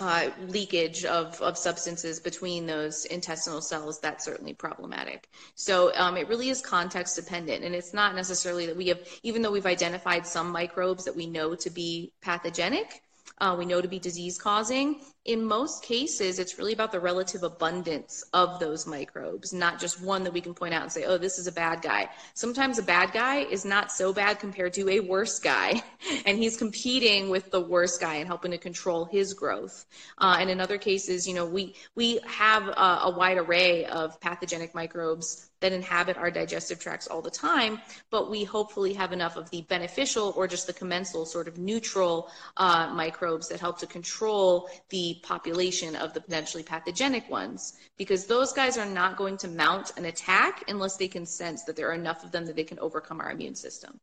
uh, 0.01 0.31
leakage 0.49 1.05
of, 1.05 1.39
of 1.43 1.59
substances 1.59 2.19
between 2.19 2.65
those 2.65 3.05
intestinal 3.05 3.61
cells, 3.61 4.01
that's 4.01 4.25
certainly 4.25 4.55
problematic. 4.55 5.29
So 5.55 5.95
um, 5.95 6.17
it 6.17 6.29
really 6.29 6.49
is 6.49 6.63
context 6.63 7.17
dependent. 7.17 7.63
And 7.63 7.75
it's 7.75 7.93
not 7.93 8.15
necessarily 8.15 8.65
that 8.69 8.77
we 8.77 8.89
have, 8.89 9.01
even 9.23 9.43
though 9.43 9.53
we've 9.53 9.67
identified 9.67 10.27
some 10.27 10.51
microbes 10.51 11.05
that 11.05 11.15
we 11.15 11.27
know 11.27 11.55
to 11.57 11.69
be 11.69 12.15
pathogenic, 12.23 13.03
uh, 13.41 13.57
we 13.59 13.65
know 13.65 13.81
to 13.81 13.89
be 13.89 13.99
disease 13.99 14.39
causing. 14.39 15.01
In 15.25 15.45
most 15.45 15.83
cases, 15.83 16.39
it's 16.39 16.59
really 16.59 16.73
about 16.73 16.93
the 16.93 17.01
relative 17.01 17.43
abundance 17.43 18.25
of 18.33 18.59
those 18.59 18.87
microbes, 18.87 19.53
not 19.53 19.79
just 19.79 20.01
one 20.01 20.25
that 20.25 20.33
we 20.33 20.41
can 20.41 20.55
point 20.55 20.73
out 20.73 20.83
and 20.83 20.91
say, 20.91 21.05
oh, 21.05 21.19
this 21.19 21.39
is 21.39 21.47
a 21.47 21.53
bad 21.53 21.83
guy. 21.83 22.09
Sometimes 22.35 22.79
a 22.79 22.83
bad 22.83 23.13
guy 23.13 23.41
is 23.41 23.65
not 23.65 23.93
so 23.93 24.13
bad 24.13 24.39
compared 24.39 24.73
to 24.75 24.89
a 24.89 25.01
worse 25.01 25.39
guy, 25.39 25.83
and 26.27 26.39
he's 26.39 26.57
competing 26.57 27.29
with 27.29 27.51
the 27.51 27.61
worst 27.61 28.01
guy 28.01 28.15
and 28.15 28.27
helping 28.27 28.51
to 28.53 28.59
control 28.59 29.05
his 29.05 29.35
growth. 29.35 29.87
Uh, 30.19 30.37
and 30.39 30.49
in 30.49 30.61
other 30.61 30.79
cases, 30.79 31.27
you 31.27 31.35
know, 31.35 31.47
we, 31.47 31.75
we 31.95 32.19
have 32.27 32.67
a, 32.69 33.01
a 33.03 33.15
wide 33.17 33.39
array 33.39 33.85
of 33.85 34.19
pathogenic 34.21 34.75
microbes 34.75 35.50
that 35.61 35.73
inhabit 35.73 36.17
our 36.17 36.31
digestive 36.31 36.79
tracts 36.81 37.07
all 37.07 37.23
the 37.23 37.31
time, 37.31 37.81
but 38.11 38.31
we 38.31 38.45
hopefully 38.45 38.95
have 38.95 39.13
enough 39.13 39.37
of 39.37 39.49
the 39.51 39.63
beneficial 39.63 40.33
or 40.37 40.49
just 40.49 40.67
the 40.67 40.73
commensal 40.73 41.27
sort 41.27 41.49
of 41.49 41.59
neutral 41.59 42.31
uh, 42.57 42.93
microbes 42.95 43.49
that 43.49 43.61
help 43.61 43.79
to 43.79 43.87
control 43.87 44.69
the 44.89 45.19
population 45.23 45.95
of 45.97 46.15
the 46.15 46.21
potentially 46.21 46.63
pathogenic 46.63 47.29
ones, 47.31 47.75
because 47.97 48.27
those 48.27 48.53
guys 48.53 48.79
are 48.79 48.87
not 48.87 49.17
going 49.17 49.37
to 49.37 49.49
mount 49.49 49.93
an 49.97 50.07
attack 50.07 50.65
unless 50.69 50.97
they 50.97 51.09
can 51.09 51.27
sense 51.27 51.65
that 51.65 51.77
there 51.77 51.89
are 51.91 51.95
enough 51.95 52.25
of 52.25 52.33
them 52.33 52.47
that 52.47 52.57
they 52.57 52.65
can 52.65 52.79
overcome 52.79 53.21
our 53.21 53.31
immune 53.31 53.55
system. 53.55 54.01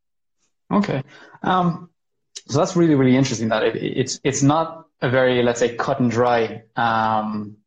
Okay. 0.71 1.03
Um, 1.43 1.89
so 2.47 2.59
that's 2.59 2.75
really, 2.75 2.95
really 2.95 3.15
interesting 3.15 3.49
that 3.49 3.63
it, 3.63 3.75
it's, 3.75 4.19
it's 4.23 4.43
not 4.43 4.85
a 5.01 5.09
very, 5.09 5.41
let's 5.43 5.59
say, 5.59 5.75
cut 5.75 5.99
and 5.99 6.11
dry 6.11 6.63
um, 6.75 7.57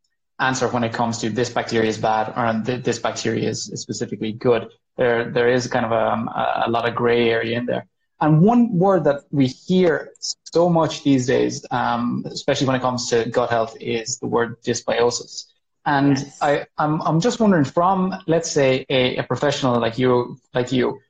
answer 0.40 0.68
when 0.68 0.84
it 0.84 0.92
comes 0.92 1.18
to 1.18 1.30
this 1.30 1.50
bacteria 1.50 1.88
is 1.88 1.98
bad 1.98 2.32
or 2.36 2.78
this 2.78 2.98
bacteria 2.98 3.48
is, 3.48 3.70
specifically 3.74 4.32
good. 4.32 4.68
There, 4.96 5.30
there 5.30 5.48
is 5.48 5.66
kind 5.68 5.86
of 5.86 5.92
um, 5.92 6.28
a, 6.28 6.64
a 6.66 6.70
lot 6.70 6.88
of 6.88 6.94
gray 6.94 7.30
area 7.30 7.58
in 7.58 7.66
there. 7.66 7.86
And 8.20 8.42
one 8.42 8.76
word 8.78 9.04
that 9.04 9.22
we 9.30 9.46
hear 9.46 10.12
so 10.52 10.68
much 10.68 11.04
these 11.04 11.26
days, 11.26 11.64
um, 11.70 12.24
especially 12.26 12.66
when 12.66 12.76
it 12.76 12.82
comes 12.82 13.08
to 13.10 13.24
gut 13.30 13.50
health, 13.50 13.76
is 13.80 14.18
the 14.18 14.26
word 14.26 14.62
dysbiosis. 14.62 15.46
And 15.86 16.18
yes. 16.18 16.38
I, 16.42 16.66
I'm, 16.76 17.00
I'm 17.00 17.20
just 17.20 17.40
wondering, 17.40 17.64
from 17.64 18.14
let's 18.26 18.50
say 18.50 18.84
a, 18.90 19.16
a 19.16 19.22
professional 19.22 19.80
like 19.80 19.98
you, 19.98 20.38
like 20.52 20.70
you, 20.70 21.00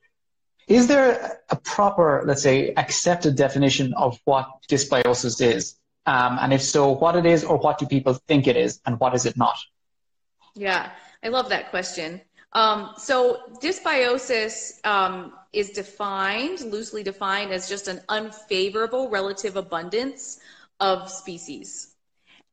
is 0.69 0.87
there 0.87 1.41
a 1.51 1.57
proper, 1.57 2.23
let's 2.25 2.43
say, 2.43 2.73
accepted 2.75 3.35
definition 3.35 3.93
of 3.95 4.21
what 4.25 4.49
dysbiosis 4.69 5.41
is? 5.41 5.75
Um, 6.11 6.41
and 6.41 6.53
if 6.53 6.61
so, 6.61 6.91
what 6.91 7.15
it 7.15 7.25
is 7.25 7.45
or 7.45 7.57
what 7.57 7.79
do 7.79 7.87
people 7.87 8.15
think 8.15 8.49
it 8.49 8.57
is 8.57 8.81
and 8.85 8.99
what 8.99 9.15
is 9.15 9.27
it 9.27 9.37
not? 9.37 9.55
Yeah, 10.57 10.91
I 11.23 11.29
love 11.29 11.49
that 11.51 11.71
question. 11.71 12.21
Um, 12.53 12.95
so 12.99 13.43
dysbiosis 13.63 14.85
um, 14.85 15.35
is 15.53 15.71
defined, 15.71 16.63
loosely 16.63 17.05
defined, 17.05 17.53
as 17.53 17.69
just 17.69 17.87
an 17.87 18.01
unfavorable 18.09 19.09
relative 19.09 19.55
abundance 19.55 20.41
of 20.81 21.09
species. 21.09 21.95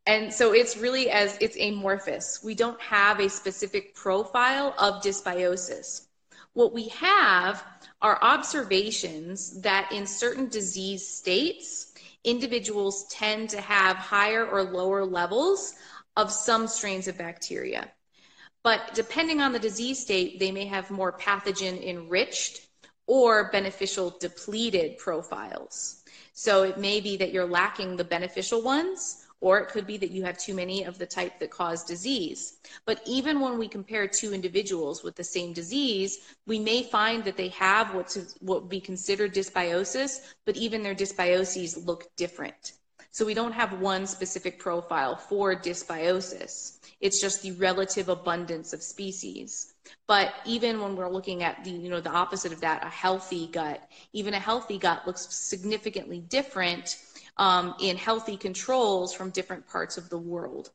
And 0.05 0.31
so 0.31 0.53
it's 0.53 0.77
really 0.77 1.09
as 1.09 1.35
it's 1.41 1.57
amorphous. 1.57 2.43
We 2.43 2.53
don't 2.53 2.79
have 2.79 3.19
a 3.19 3.27
specific 3.27 3.95
profile 3.95 4.75
of 4.77 5.01
dysbiosis. 5.01 6.05
What 6.53 6.73
we 6.73 6.89
have 6.89 7.63
are 8.03 8.19
observations 8.21 9.61
that 9.61 9.91
in 9.91 10.05
certain 10.05 10.47
disease 10.47 11.07
states, 11.07 11.86
individuals 12.27 13.07
tend 13.09 13.49
to 13.49 13.61
have 13.61 13.95
higher 13.95 14.45
or 14.45 14.63
lower 14.63 15.05
levels 15.05 15.73
of 16.15 16.31
some 16.31 16.67
strains 16.67 17.07
of 17.07 17.17
bacteria. 17.17 17.91
But 18.63 18.93
depending 18.93 19.39
on 19.39 19.53
the 19.53 19.59
disease 19.59 19.99
state, 19.99 20.39
they 20.39 20.51
may 20.51 20.65
have 20.65 20.91
more 20.91 21.17
pathogen 21.17 21.81
enriched 21.81 22.67
or 23.05 23.49
beneficial 23.51 24.17
depleted 24.19 24.97
profiles. 24.97 26.03
So 26.33 26.63
it 26.63 26.77
may 26.77 26.99
be 26.99 27.17
that 27.17 27.31
you're 27.31 27.47
lacking 27.47 27.95
the 27.95 28.03
beneficial 28.03 28.61
ones, 28.61 29.26
or 29.39 29.59
it 29.59 29.69
could 29.69 29.85
be 29.85 29.97
that 29.97 30.11
you 30.11 30.23
have 30.23 30.37
too 30.37 30.53
many 30.53 30.83
of 30.83 30.97
the 30.97 31.05
type 31.05 31.39
that 31.39 31.51
cause 31.51 31.83
disease. 31.83 32.57
But 32.85 33.01
even 33.05 33.39
when 33.39 33.57
we 33.57 33.67
compare 33.67 34.07
two 34.07 34.33
individuals 34.33 35.03
with 35.03 35.15
the 35.15 35.23
same 35.23 35.53
disease, 35.53 36.19
we 36.45 36.59
may 36.59 36.83
find 36.83 37.23
that 37.23 37.37
they 37.37 37.49
have 37.49 37.93
what's 37.93 38.35
what 38.39 38.61
would 38.61 38.69
be 38.69 38.81
considered 38.81 39.33
dysbiosis, 39.33 40.21
but 40.45 40.57
even 40.57 40.81
their 40.81 40.95
dysbioses 40.95 41.85
look 41.85 42.15
different. 42.15 42.73
So 43.11 43.25
we 43.25 43.33
don't 43.33 43.53
have 43.53 43.79
one 43.79 44.05
specific 44.05 44.59
profile 44.59 45.15
for 45.15 45.55
dysbiosis. 45.55 46.77
It's 46.99 47.21
just 47.21 47.41
the 47.41 47.51
relative 47.53 48.09
abundance 48.09 48.73
of 48.73 48.83
species. 48.83 49.73
But 50.07 50.33
even 50.45 50.81
when 50.81 50.95
we're 50.95 51.09
looking 51.09 51.43
at 51.43 51.63
the, 51.63 51.71
you 51.71 51.89
know, 51.89 52.01
the 52.01 52.11
opposite 52.11 52.51
of 52.51 52.61
that, 52.61 52.85
a 52.85 52.89
healthy 52.89 53.47
gut, 53.47 53.81
even 54.13 54.33
a 54.33 54.39
healthy 54.39 54.77
gut 54.77 55.07
looks 55.07 55.33
significantly 55.33 56.19
different 56.19 56.97
um, 57.37 57.75
in 57.79 57.97
healthy 57.97 58.37
controls 58.37 59.13
from 59.13 59.29
different 59.29 59.67
parts 59.67 59.97
of 59.97 60.09
the 60.09 60.17
world. 60.17 60.71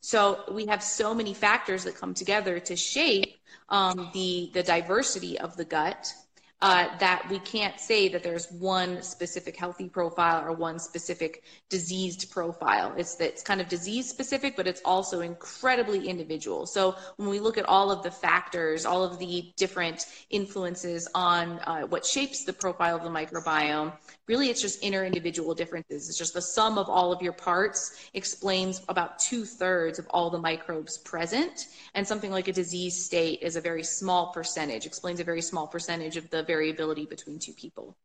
So 0.00 0.44
we 0.50 0.66
have 0.66 0.82
so 0.82 1.14
many 1.14 1.34
factors 1.34 1.84
that 1.84 1.96
come 1.96 2.14
together 2.14 2.60
to 2.60 2.76
shape 2.76 3.36
um, 3.68 4.10
the 4.12 4.50
the 4.54 4.62
diversity 4.62 5.38
of 5.38 5.56
the 5.56 5.64
gut 5.64 6.12
uh, 6.62 6.86
that 6.98 7.26
we 7.28 7.38
can't 7.40 7.78
say 7.78 8.08
that 8.08 8.22
there's 8.22 8.50
one 8.50 9.02
specific 9.02 9.56
healthy 9.56 9.88
profile 9.88 10.42
or 10.42 10.52
one 10.52 10.78
specific 10.78 11.42
diseased 11.68 12.30
profile. 12.30 12.94
It's 12.96 13.20
it's 13.20 13.42
kind 13.42 13.60
of 13.60 13.68
disease 13.68 14.08
specific, 14.08 14.56
but 14.56 14.66
it's 14.66 14.80
also 14.84 15.20
incredibly 15.20 16.08
individual. 16.08 16.66
So 16.66 16.96
when 17.16 17.28
we 17.28 17.40
look 17.40 17.58
at 17.58 17.68
all 17.68 17.90
of 17.90 18.02
the 18.02 18.10
factors, 18.10 18.86
all 18.86 19.04
of 19.04 19.18
the 19.18 19.52
different 19.56 20.06
influences 20.30 21.08
on 21.14 21.58
uh, 21.66 21.82
what 21.82 22.06
shapes 22.06 22.44
the 22.44 22.54
profile 22.54 22.96
of 22.96 23.02
the 23.02 23.10
microbiome, 23.10 23.92
really 24.28 24.50
it's 24.50 24.60
just 24.60 24.82
inner 24.82 25.04
individual 25.04 25.54
differences. 25.54 26.08
It's 26.08 26.18
just 26.18 26.34
the 26.34 26.42
sum 26.42 26.78
of 26.78 26.88
all 26.88 27.12
of 27.12 27.22
your 27.22 27.32
parts 27.32 28.08
explains 28.14 28.82
about 28.88 29.18
two 29.18 29.44
thirds 29.44 29.98
of 29.98 30.06
all 30.10 30.30
the 30.30 30.38
microbes 30.38 30.98
present, 30.98 31.66
and 31.94 32.06
something 32.06 32.30
like 32.30 32.48
a 32.48 32.52
disease 32.52 33.04
state 33.04 33.40
is 33.42 33.56
a 33.56 33.60
very 33.60 33.84
small 33.84 34.32
percentage, 34.32 34.86
explains 34.86 35.20
a 35.20 35.24
very 35.24 35.42
small 35.42 35.66
percentage 35.66 36.16
of 36.16 36.28
the 36.30 36.42
variability 36.42 37.06
between 37.06 37.38
two 37.38 37.52
people. 37.52 37.96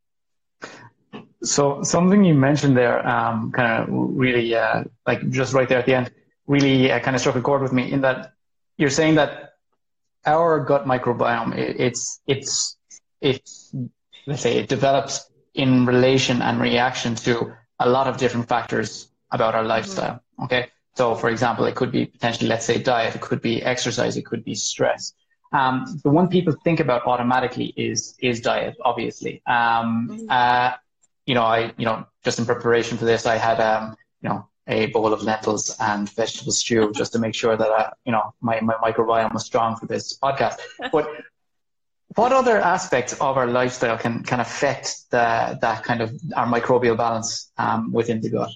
So 1.42 1.82
something 1.82 2.24
you 2.24 2.34
mentioned 2.34 2.76
there, 2.76 3.04
um, 3.06 3.50
kind 3.50 3.82
of 3.82 3.88
really, 3.90 4.54
uh, 4.54 4.84
like 5.06 5.28
just 5.30 5.52
right 5.54 5.68
there 5.68 5.80
at 5.80 5.86
the 5.86 5.94
end, 5.94 6.12
really 6.46 6.92
uh, 6.92 7.00
kind 7.00 7.16
of 7.16 7.20
struck 7.20 7.34
a 7.34 7.42
chord 7.42 7.62
with 7.62 7.72
me 7.72 7.90
in 7.90 8.02
that 8.02 8.32
you're 8.76 8.90
saying 8.90 9.16
that 9.16 9.54
our 10.24 10.60
gut 10.60 10.86
microbiome, 10.86 11.56
it, 11.56 11.80
it's, 11.80 12.20
it's, 12.28 12.76
it's, 13.20 13.74
let's 14.26 14.40
say 14.40 14.58
it 14.58 14.68
develops 14.68 15.28
in 15.54 15.86
relation 15.86 16.42
and 16.42 16.60
reaction 16.60 17.14
to 17.14 17.52
a 17.78 17.88
lot 17.88 18.06
of 18.06 18.16
different 18.16 18.48
factors 18.48 19.08
about 19.30 19.54
our 19.54 19.64
lifestyle. 19.64 20.14
Mm-hmm. 20.14 20.44
Okay. 20.44 20.68
So 20.94 21.14
for 21.14 21.30
example, 21.30 21.64
it 21.64 21.74
could 21.74 21.90
be 21.90 22.06
potentially, 22.06 22.48
let's 22.48 22.66
say 22.66 22.82
diet, 22.82 23.14
it 23.14 23.20
could 23.20 23.40
be 23.40 23.62
exercise, 23.62 24.16
it 24.16 24.26
could 24.26 24.44
be 24.44 24.54
stress. 24.54 25.14
Um, 25.52 26.00
the 26.02 26.10
one 26.10 26.28
people 26.28 26.54
think 26.64 26.80
about 26.80 27.06
automatically 27.06 27.74
is 27.76 28.14
is 28.20 28.40
diet, 28.40 28.76
obviously. 28.82 29.42
Um, 29.46 30.08
mm-hmm. 30.10 30.26
uh, 30.30 30.72
you 31.26 31.34
know, 31.34 31.42
I 31.42 31.72
you 31.76 31.84
know 31.84 32.06
just 32.24 32.38
in 32.38 32.46
preparation 32.46 32.96
for 32.98 33.04
this, 33.04 33.26
I 33.26 33.36
had 33.36 33.60
um, 33.60 33.96
you 34.22 34.28
know 34.28 34.48
a 34.66 34.86
bowl 34.86 35.12
of 35.12 35.22
lentils 35.22 35.76
and 35.80 36.08
vegetable 36.10 36.52
stew 36.52 36.92
just 36.94 37.12
to 37.12 37.18
make 37.18 37.34
sure 37.34 37.56
that 37.56 37.68
uh, 37.68 37.90
you 38.06 38.12
know 38.12 38.34
my, 38.40 38.60
my 38.60 38.74
microbiome 38.74 39.32
was 39.34 39.44
strong 39.44 39.76
for 39.76 39.86
this 39.86 40.18
podcast. 40.18 40.58
But 40.92 41.08
what 42.14 42.32
other 42.32 42.58
aspects 42.58 43.12
of 43.14 43.36
our 43.36 43.46
lifestyle 43.46 43.96
can 43.96 44.22
can 44.22 44.40
affect 44.40 45.10
the, 45.10 45.58
that 45.60 45.84
kind 45.84 46.00
of 46.00 46.10
our 46.36 46.46
microbial 46.46 46.96
balance 46.96 47.50
um, 47.58 47.92
within 47.92 48.20
the 48.20 48.30
gut? 48.30 48.50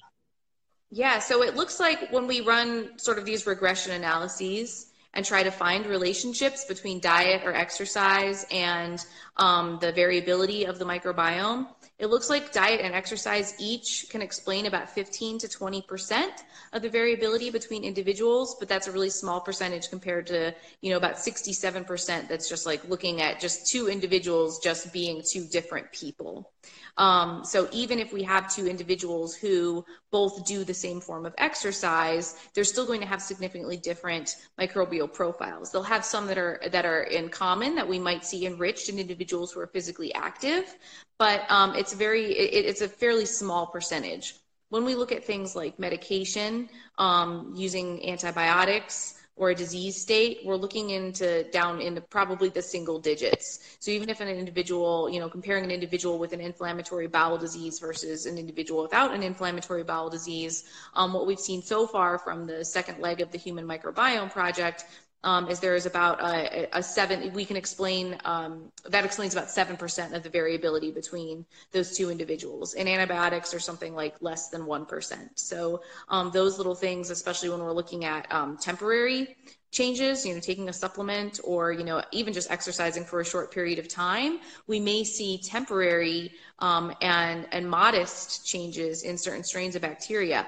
Yeah, 0.91 1.19
so 1.19 1.43
it 1.43 1.57
looks 1.57 1.81
like 1.81 2.11
when 2.13 2.27
we 2.27 2.41
run 2.41 2.99
sort 2.99 3.19
of 3.19 3.25
these 3.25 3.47
regression 3.47 3.93
analyses, 3.93 4.87
and 5.17 5.25
try 5.25 5.43
to 5.43 5.51
find 5.51 5.87
relationships 5.87 6.67
between 6.67 7.01
diet 7.01 7.43
or 7.45 7.55
exercise 7.55 8.47
and 8.51 9.05
um, 9.39 9.79
the 9.81 9.91
variability 9.93 10.65
of 10.65 10.79
the 10.79 10.85
microbiome. 10.85 11.67
It 11.99 12.07
looks 12.07 12.29
like 12.29 12.53
diet 12.53 12.83
and 12.83 12.95
exercise 12.95 13.55
each 13.59 14.07
can 14.11 14.21
explain 14.21 14.67
about 14.67 14.91
15 14.91 15.39
to 15.39 15.49
20% 15.49 16.29
of 16.75 16.83
the 16.83 16.91
variability 16.91 17.49
between 17.49 17.85
individuals, 17.85 18.57
but 18.61 18.69
that's 18.69 18.87
a 18.87 18.93
really 18.93 19.09
small 19.09 19.41
percentage 19.41 19.89
compared 19.89 20.27
to, 20.27 20.55
you 20.83 20.91
know, 20.91 20.99
about 20.99 21.15
67% 21.17 22.29
that's 22.29 22.51
just 22.51 22.67
like 22.67 22.87
looking 22.87 23.23
at 23.23 23.41
just 23.41 23.67
two 23.67 23.89
individuals 23.89 24.59
just 24.59 24.93
being 24.93 25.23
two 25.27 25.47
different 25.47 25.91
people. 25.93 26.53
Um, 26.99 27.45
so 27.45 27.69
even 27.73 27.99
if 27.99 28.13
we 28.13 28.23
have 28.23 28.53
two 28.53 28.67
individuals 28.67 29.35
who 29.35 29.85
both 30.11 30.47
do 30.47 30.65
the 30.65 30.75
same 30.75 31.01
form 31.01 31.27
of 31.27 31.35
exercise, 31.37 32.37
they're 32.55 32.65
still 32.65 32.87
going 32.87 33.01
to 33.01 33.07
have 33.07 33.21
significantly 33.21 33.77
different 33.77 34.37
microbial 34.59 35.06
profiles. 35.07 35.71
They'll 35.71 35.83
have 35.83 36.05
some 36.05 36.27
that 36.27 36.39
are 36.39 36.61
that 36.71 36.85
are 36.85 37.03
in 37.05 37.29
common 37.29 37.75
that 37.75 37.89
we 37.89 37.99
might 37.99 38.25
see 38.25 38.47
enriched 38.47 38.89
in 38.89 38.99
individuals 38.99 39.53
who 39.53 39.61
are 39.61 39.67
physically 39.67 40.13
active, 40.15 40.77
but 41.19 41.51
um, 41.51 41.75
it's 41.75 41.93
very 41.93 42.25
it, 42.33 42.67
it's 42.67 42.81
a 42.81 42.89
fairly 42.89 43.27
small 43.27 43.67
percentage. 43.67 44.35
When 44.69 44.85
we 44.85 44.95
look 44.95 45.13
at 45.13 45.25
things 45.25 45.55
like 45.55 45.79
medication, 45.79 46.69
um, 46.99 47.53
using 47.57 48.09
antibiotics, 48.09 49.15
or 49.37 49.51
a 49.51 49.55
disease 49.55 50.01
state, 50.01 50.41
we're 50.45 50.57
looking 50.57 50.91
into 50.91 51.45
down 51.51 51.81
into 51.81 52.01
probably 52.01 52.49
the 52.49 52.63
single 52.63 52.99
digits. 52.99 53.77
So 53.81 53.91
even 53.91 54.09
if 54.09 54.21
an 54.21 54.29
individual, 54.29 55.11
you 55.11 55.21
know, 55.21 55.29
comparing 55.29 55.65
an 55.65 55.71
individual 55.71 56.19
with 56.19 56.33
an 56.33 56.41
inflammatory 56.41 57.07
bowel 57.07 57.37
disease 57.37 57.79
versus 57.79 58.25
an 58.25 58.39
individual 58.39 58.83
without 58.83 59.13
an 59.13 59.23
inflammatory 59.23 59.85
bowel 59.85 60.09
disease, 60.09 60.65
um, 60.95 61.13
what 61.13 61.27
we've 61.27 61.39
seen 61.39 61.63
so 61.63 61.87
far 61.87 62.19
from 62.19 62.47
the 62.47 62.65
second 62.65 62.99
leg 63.01 63.21
of 63.21 63.31
the 63.31 63.39
Human 63.39 63.67
Microbiome 63.67 64.31
Project 64.31 64.85
um, 65.27 65.49
is 65.49 65.59
there 65.59 65.75
is 65.75 65.87
about 65.87 66.21
a, 66.21 66.69
a, 66.79 66.81
seven, 66.81 67.33
we 67.33 67.45
can 67.45 67.57
explain, 67.57 68.17
um, 68.25 68.71
that 68.89 69.05
explains 69.05 69.35
about 69.35 69.49
7% 69.49 70.15
of 70.15 70.23
the 70.23 70.31
variability 70.31 70.93
between 70.93 71.45
those 71.73 71.97
two 71.97 72.11
individuals. 72.11 72.75
And 72.75 72.89
antibiotics 72.89 73.53
are 73.53 73.59
something 73.59 73.93
like 73.97 74.15
less 74.23 74.51
than 74.51 74.63
1%. 74.63 75.31
So 75.35 75.83
um, 76.09 76.31
those 76.31 76.59
little 76.59 76.77
things, 76.77 77.11
especially 77.11 77.49
when 77.49 77.59
we're 77.59 77.73
looking 77.73 78.05
at 78.05 78.33
um, 78.33 78.57
temporary 78.57 79.37
changes, 79.73 80.25
you 80.25 80.33
know, 80.33 80.41
taking 80.41 80.69
a 80.69 80.73
supplement 80.73 81.41
or, 81.43 81.73
you 81.73 81.83
know, 81.83 82.05
even 82.13 82.33
just 82.33 82.49
exercising 82.49 83.05
for 83.05 83.19
a 83.21 83.25
short 83.25 83.53
period 83.53 83.81
of 83.81 83.89
time, 83.89 84.39
we 84.69 84.79
may 84.79 85.03
see 85.03 85.39
temporary 85.39 86.31
um, 86.61 86.95
and, 87.03 87.49
and 87.51 87.69
modest 87.69 88.47
changes 88.47 89.03
in 89.03 89.19
certain 89.19 89.43
strains 89.43 89.75
of 89.75 89.83
bacteria. 89.83 90.47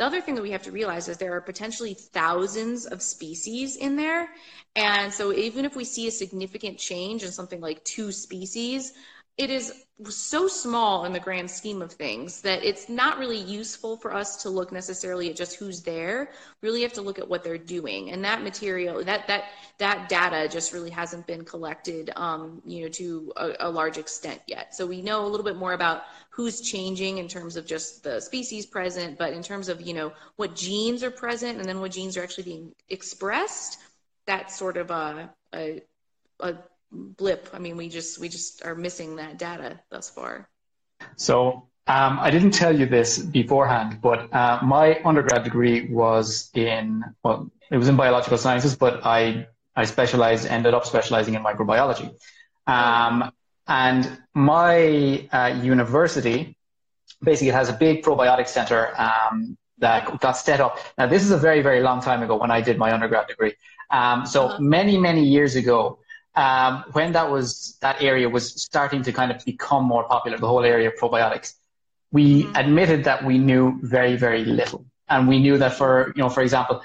The 0.00 0.06
other 0.06 0.22
thing 0.22 0.34
that 0.36 0.42
we 0.42 0.52
have 0.52 0.62
to 0.62 0.72
realize 0.72 1.10
is 1.10 1.18
there 1.18 1.36
are 1.36 1.42
potentially 1.42 1.92
thousands 1.92 2.86
of 2.86 3.02
species 3.02 3.76
in 3.76 3.96
there. 3.96 4.30
And 4.74 5.12
so 5.12 5.30
even 5.30 5.66
if 5.66 5.76
we 5.76 5.84
see 5.84 6.08
a 6.08 6.10
significant 6.10 6.78
change 6.78 7.22
in 7.22 7.30
something 7.30 7.60
like 7.60 7.84
two 7.84 8.10
species, 8.10 8.94
it 9.40 9.48
is 9.48 9.72
so 10.10 10.46
small 10.46 11.06
in 11.06 11.14
the 11.14 11.20
grand 11.20 11.50
scheme 11.50 11.80
of 11.80 11.90
things 11.92 12.42
that 12.42 12.62
it's 12.62 12.90
not 12.90 13.18
really 13.18 13.38
useful 13.38 13.96
for 13.96 14.12
us 14.12 14.36
to 14.42 14.50
look 14.50 14.70
necessarily 14.70 15.30
at 15.30 15.36
just 15.36 15.56
who's 15.56 15.80
there. 15.80 16.30
We 16.60 16.68
really 16.68 16.82
have 16.82 16.92
to 16.94 17.00
look 17.00 17.18
at 17.18 17.26
what 17.26 17.42
they're 17.42 17.56
doing, 17.56 18.10
and 18.10 18.22
that 18.22 18.42
material, 18.42 19.02
that 19.02 19.26
that 19.28 19.44
that 19.78 20.10
data, 20.10 20.46
just 20.46 20.74
really 20.74 20.90
hasn't 20.90 21.26
been 21.26 21.46
collected, 21.46 22.10
um, 22.16 22.60
you 22.66 22.82
know, 22.82 22.88
to 22.88 23.32
a, 23.36 23.52
a 23.60 23.70
large 23.70 23.96
extent 23.96 24.42
yet. 24.46 24.74
So 24.74 24.86
we 24.86 25.00
know 25.00 25.24
a 25.24 25.28
little 25.28 25.44
bit 25.44 25.56
more 25.56 25.72
about 25.72 26.02
who's 26.28 26.60
changing 26.60 27.16
in 27.16 27.26
terms 27.26 27.56
of 27.56 27.66
just 27.66 28.04
the 28.04 28.20
species 28.20 28.66
present, 28.66 29.16
but 29.16 29.32
in 29.32 29.42
terms 29.42 29.70
of 29.70 29.80
you 29.80 29.94
know 29.94 30.12
what 30.36 30.54
genes 30.54 31.02
are 31.02 31.10
present 31.10 31.56
and 31.58 31.66
then 31.66 31.80
what 31.80 31.92
genes 31.92 32.18
are 32.18 32.22
actually 32.22 32.44
being 32.44 32.74
expressed, 32.90 33.78
that's 34.26 34.58
sort 34.58 34.76
of 34.76 34.90
a, 34.90 35.30
a, 35.54 35.80
a 36.40 36.54
blip. 36.92 37.48
I 37.52 37.58
mean, 37.58 37.76
we 37.76 37.88
just 37.88 38.18
we 38.18 38.28
just 38.28 38.64
are 38.64 38.74
missing 38.74 39.16
that 39.16 39.38
data 39.38 39.80
thus 39.90 40.10
far. 40.10 40.48
So 41.16 41.68
um, 41.86 42.18
I 42.20 42.30
didn't 42.30 42.52
tell 42.52 42.76
you 42.78 42.86
this 42.86 43.18
beforehand, 43.18 44.00
but 44.00 44.32
uh, 44.34 44.60
my 44.62 45.00
undergrad 45.04 45.44
degree 45.44 45.88
was 45.90 46.50
in 46.54 47.04
well, 47.24 47.50
it 47.70 47.76
was 47.76 47.88
in 47.88 47.96
biological 47.96 48.38
sciences, 48.38 48.76
but 48.76 49.04
I 49.04 49.46
I 49.76 49.84
specialized, 49.84 50.46
ended 50.46 50.74
up 50.74 50.84
specializing 50.84 51.34
in 51.34 51.42
microbiology. 51.42 52.14
Um, 52.66 53.32
and 53.66 54.18
my 54.34 55.28
uh, 55.32 55.60
university 55.62 56.56
basically 57.22 57.52
has 57.52 57.68
a 57.68 57.72
big 57.72 58.02
probiotic 58.02 58.48
center 58.48 58.92
um, 58.98 59.56
that 59.78 60.20
got 60.20 60.32
set 60.32 60.60
up. 60.60 60.78
Now, 60.98 61.06
this 61.06 61.22
is 61.22 61.30
a 61.30 61.36
very, 61.36 61.62
very 61.62 61.80
long 61.80 62.00
time 62.00 62.22
ago 62.22 62.36
when 62.36 62.50
I 62.50 62.60
did 62.60 62.78
my 62.78 62.92
undergrad 62.92 63.28
degree. 63.28 63.54
Um, 63.90 64.26
so 64.26 64.46
uh-huh. 64.46 64.60
many, 64.60 64.98
many 64.98 65.24
years 65.24 65.56
ago, 65.56 65.98
um, 66.40 66.84
when 66.92 67.12
that 67.12 67.30
was 67.30 67.76
that 67.82 68.00
area 68.00 68.26
was 68.28 68.44
starting 68.62 69.02
to 69.02 69.12
kind 69.12 69.30
of 69.30 69.44
become 69.44 69.84
more 69.84 70.04
popular, 70.04 70.38
the 70.38 70.46
whole 70.46 70.64
area 70.64 70.88
of 70.88 70.94
probiotics, 70.94 71.54
we 72.12 72.44
mm-hmm. 72.44 72.56
admitted 72.56 73.04
that 73.04 73.22
we 73.22 73.36
knew 73.36 73.78
very, 73.82 74.16
very 74.16 74.44
little, 74.46 74.86
and 75.10 75.28
we 75.28 75.38
knew 75.38 75.58
that 75.58 75.74
for 75.74 76.14
you 76.16 76.22
know, 76.22 76.30
for 76.30 76.42
example, 76.42 76.82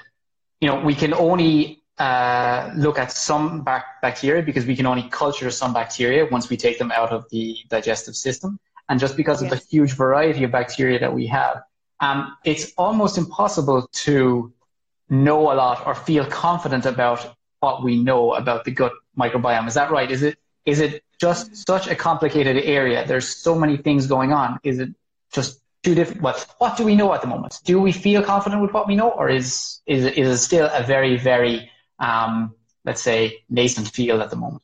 you 0.60 0.68
know, 0.68 0.78
we 0.80 0.94
can 0.94 1.14
only 1.14 1.82
uh, 1.96 2.70
look 2.76 2.98
at 2.98 3.10
some 3.10 3.62
bac- 3.62 4.02
bacteria 4.02 4.42
because 4.42 4.66
we 4.66 4.76
can 4.76 4.84
only 4.84 5.08
culture 5.08 5.50
some 5.50 5.72
bacteria 5.72 6.26
once 6.26 6.50
we 6.50 6.56
take 6.58 6.78
them 6.78 6.92
out 6.92 7.10
of 7.10 7.24
the 7.30 7.56
digestive 7.70 8.14
system, 8.14 8.60
and 8.90 9.00
just 9.00 9.16
because 9.16 9.42
yes. 9.42 9.50
of 9.50 9.58
the 9.58 9.64
huge 9.70 9.92
variety 9.94 10.44
of 10.44 10.52
bacteria 10.52 10.98
that 10.98 11.14
we 11.14 11.26
have, 11.26 11.62
um, 12.00 12.36
it's 12.44 12.72
almost 12.76 13.16
impossible 13.16 13.88
to 14.04 14.52
know 15.08 15.50
a 15.50 15.54
lot 15.54 15.86
or 15.86 15.94
feel 15.94 16.26
confident 16.26 16.84
about 16.84 17.34
what 17.60 17.82
we 17.82 17.96
know 17.96 18.34
about 18.34 18.66
the 18.66 18.70
gut 18.70 18.92
microbiome. 19.18 19.66
Is 19.66 19.74
that 19.74 19.90
right? 19.90 20.10
Is 20.10 20.22
it 20.22 20.38
is 20.64 20.80
it 20.80 21.04
just 21.20 21.66
such 21.66 21.86
a 21.86 21.94
complicated 21.94 22.56
area? 22.64 23.06
There's 23.06 23.28
so 23.28 23.58
many 23.58 23.76
things 23.76 24.06
going 24.06 24.32
on. 24.32 24.58
Is 24.64 24.78
it 24.78 24.90
just 25.32 25.60
too 25.82 25.94
different? 25.94 26.22
What 26.22 26.46
what 26.58 26.76
do 26.76 26.84
we 26.84 26.96
know 26.96 27.12
at 27.14 27.20
the 27.22 27.28
moment? 27.28 27.60
Do 27.64 27.80
we 27.80 27.92
feel 27.92 28.22
confident 28.22 28.62
with 28.62 28.72
what 28.72 28.86
we 28.86 28.96
know, 28.96 29.10
or 29.10 29.28
is 29.28 29.80
is 29.86 30.04
is 30.04 30.28
it 30.28 30.38
still 30.38 30.68
a 30.72 30.82
very 30.82 31.16
very 31.16 31.70
um, 31.98 32.54
let's 32.84 33.02
say 33.02 33.44
nascent 33.48 33.88
field 33.88 34.20
at 34.20 34.30
the 34.30 34.36
moment? 34.36 34.62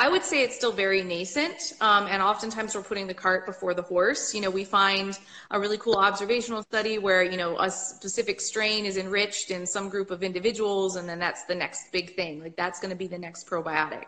I 0.00 0.08
would 0.08 0.24
say 0.24 0.42
it's 0.42 0.56
still 0.56 0.72
very 0.72 1.02
nascent, 1.02 1.74
um, 1.82 2.06
and 2.06 2.22
oftentimes 2.22 2.74
we're 2.74 2.82
putting 2.82 3.06
the 3.06 3.12
cart 3.12 3.44
before 3.44 3.74
the 3.74 3.82
horse. 3.82 4.34
You 4.34 4.40
know, 4.40 4.48
we 4.48 4.64
find 4.64 5.18
a 5.50 5.60
really 5.60 5.76
cool 5.76 5.96
observational 5.96 6.62
study 6.62 6.96
where 6.96 7.22
you 7.22 7.36
know 7.36 7.58
a 7.58 7.70
specific 7.70 8.40
strain 8.40 8.86
is 8.86 8.96
enriched 8.96 9.50
in 9.50 9.66
some 9.66 9.90
group 9.90 10.10
of 10.10 10.22
individuals, 10.22 10.96
and 10.96 11.06
then 11.06 11.18
that's 11.18 11.44
the 11.44 11.54
next 11.54 11.92
big 11.92 12.16
thing. 12.16 12.40
Like 12.40 12.56
that's 12.56 12.80
going 12.80 12.88
to 12.88 12.96
be 12.96 13.08
the 13.08 13.18
next 13.18 13.46
probiotic. 13.46 14.06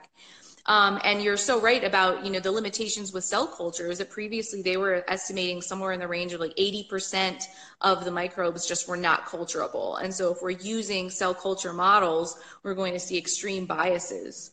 Um, 0.64 0.98
and 1.04 1.22
you're 1.22 1.36
so 1.36 1.60
right 1.60 1.84
about 1.84 2.24
you 2.24 2.32
know 2.32 2.40
the 2.40 2.52
limitations 2.52 3.12
with 3.12 3.24
cell 3.24 3.46
cultures 3.46 3.98
that 3.98 4.08
previously 4.08 4.62
they 4.62 4.78
were 4.78 5.04
estimating 5.08 5.60
somewhere 5.60 5.92
in 5.92 6.00
the 6.00 6.08
range 6.08 6.32
of 6.32 6.40
like 6.40 6.56
80% 6.56 7.44
of 7.82 8.06
the 8.06 8.10
microbes 8.10 8.66
just 8.66 8.88
were 8.88 8.96
not 8.96 9.26
culturable. 9.26 9.96
And 9.96 10.14
so 10.14 10.32
if 10.32 10.40
we're 10.40 10.52
using 10.52 11.10
cell 11.10 11.34
culture 11.34 11.74
models, 11.74 12.40
we're 12.62 12.74
going 12.74 12.94
to 12.94 13.00
see 13.00 13.18
extreme 13.18 13.66
biases. 13.66 14.52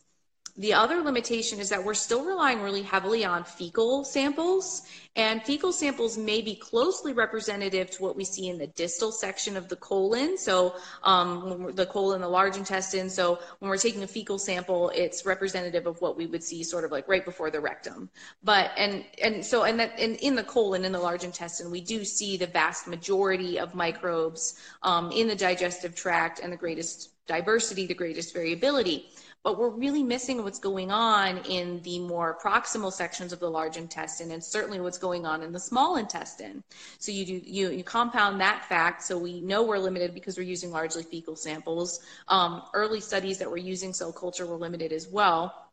The 0.56 0.74
other 0.74 1.00
limitation 1.00 1.58
is 1.60 1.68
that 1.70 1.82
we're 1.82 1.94
still 1.94 2.24
relying 2.24 2.60
really 2.60 2.82
heavily 2.82 3.24
on 3.24 3.44
fecal 3.44 4.04
samples, 4.04 4.82
and 5.16 5.42
fecal 5.42 5.72
samples 5.72 6.18
may 6.18 6.40
be 6.40 6.54
closely 6.54 7.12
representative 7.12 7.90
to 7.92 8.02
what 8.02 8.16
we 8.16 8.24
see 8.24 8.48
in 8.48 8.58
the 8.58 8.66
distal 8.68 9.12
section 9.12 9.56
of 9.56 9.68
the 9.68 9.76
colon. 9.76 10.36
So, 10.38 10.74
um, 11.02 11.72
the 11.74 11.86
colon, 11.86 12.20
the 12.20 12.28
large 12.28 12.56
intestine. 12.56 13.08
So, 13.10 13.38
when 13.58 13.70
we're 13.70 13.76
taking 13.76 14.02
a 14.02 14.06
fecal 14.06 14.38
sample, 14.38 14.90
it's 14.90 15.24
representative 15.24 15.86
of 15.86 16.00
what 16.00 16.16
we 16.16 16.26
would 16.26 16.42
see 16.42 16.62
sort 16.62 16.84
of 16.84 16.92
like 16.92 17.08
right 17.08 17.24
before 17.24 17.50
the 17.50 17.60
rectum. 17.60 18.10
But, 18.42 18.72
and, 18.76 19.04
and 19.22 19.44
so, 19.44 19.64
and 19.64 19.78
that 19.80 19.98
in, 19.98 20.16
in 20.16 20.34
the 20.34 20.44
colon, 20.44 20.84
in 20.84 20.92
the 20.92 21.00
large 21.00 21.24
intestine, 21.24 21.70
we 21.70 21.80
do 21.80 22.04
see 22.04 22.36
the 22.36 22.46
vast 22.46 22.86
majority 22.86 23.58
of 23.58 23.74
microbes 23.74 24.60
um, 24.82 25.10
in 25.12 25.26
the 25.26 25.36
digestive 25.36 25.94
tract 25.94 26.40
and 26.40 26.52
the 26.52 26.56
greatest 26.56 27.10
diversity, 27.26 27.86
the 27.86 27.94
greatest 27.94 28.34
variability 28.34 29.06
but 29.42 29.58
we're 29.58 29.70
really 29.70 30.02
missing 30.02 30.42
what's 30.42 30.58
going 30.58 30.90
on 30.90 31.38
in 31.38 31.80
the 31.82 31.98
more 32.00 32.38
proximal 32.42 32.92
sections 32.92 33.32
of 33.32 33.40
the 33.40 33.50
large 33.50 33.76
intestine 33.76 34.32
and 34.32 34.42
certainly 34.42 34.80
what's 34.80 34.98
going 34.98 35.24
on 35.24 35.42
in 35.42 35.52
the 35.52 35.60
small 35.60 35.96
intestine. 35.96 36.62
So 36.98 37.10
you 37.12 37.24
do 37.24 37.40
you, 37.44 37.70
you 37.70 37.84
compound 37.84 38.40
that 38.40 38.64
fact. 38.66 39.02
So 39.02 39.18
we 39.18 39.40
know 39.40 39.62
we're 39.62 39.78
limited 39.78 40.14
because 40.14 40.36
we're 40.36 40.42
using 40.42 40.70
largely 40.70 41.02
fecal 41.02 41.36
samples. 41.36 42.00
Um, 42.28 42.62
early 42.74 43.00
studies 43.00 43.38
that 43.38 43.50
were 43.50 43.56
using 43.56 43.92
cell 43.92 44.12
culture 44.12 44.46
were 44.46 44.56
limited 44.56 44.92
as 44.92 45.08
well 45.08 45.69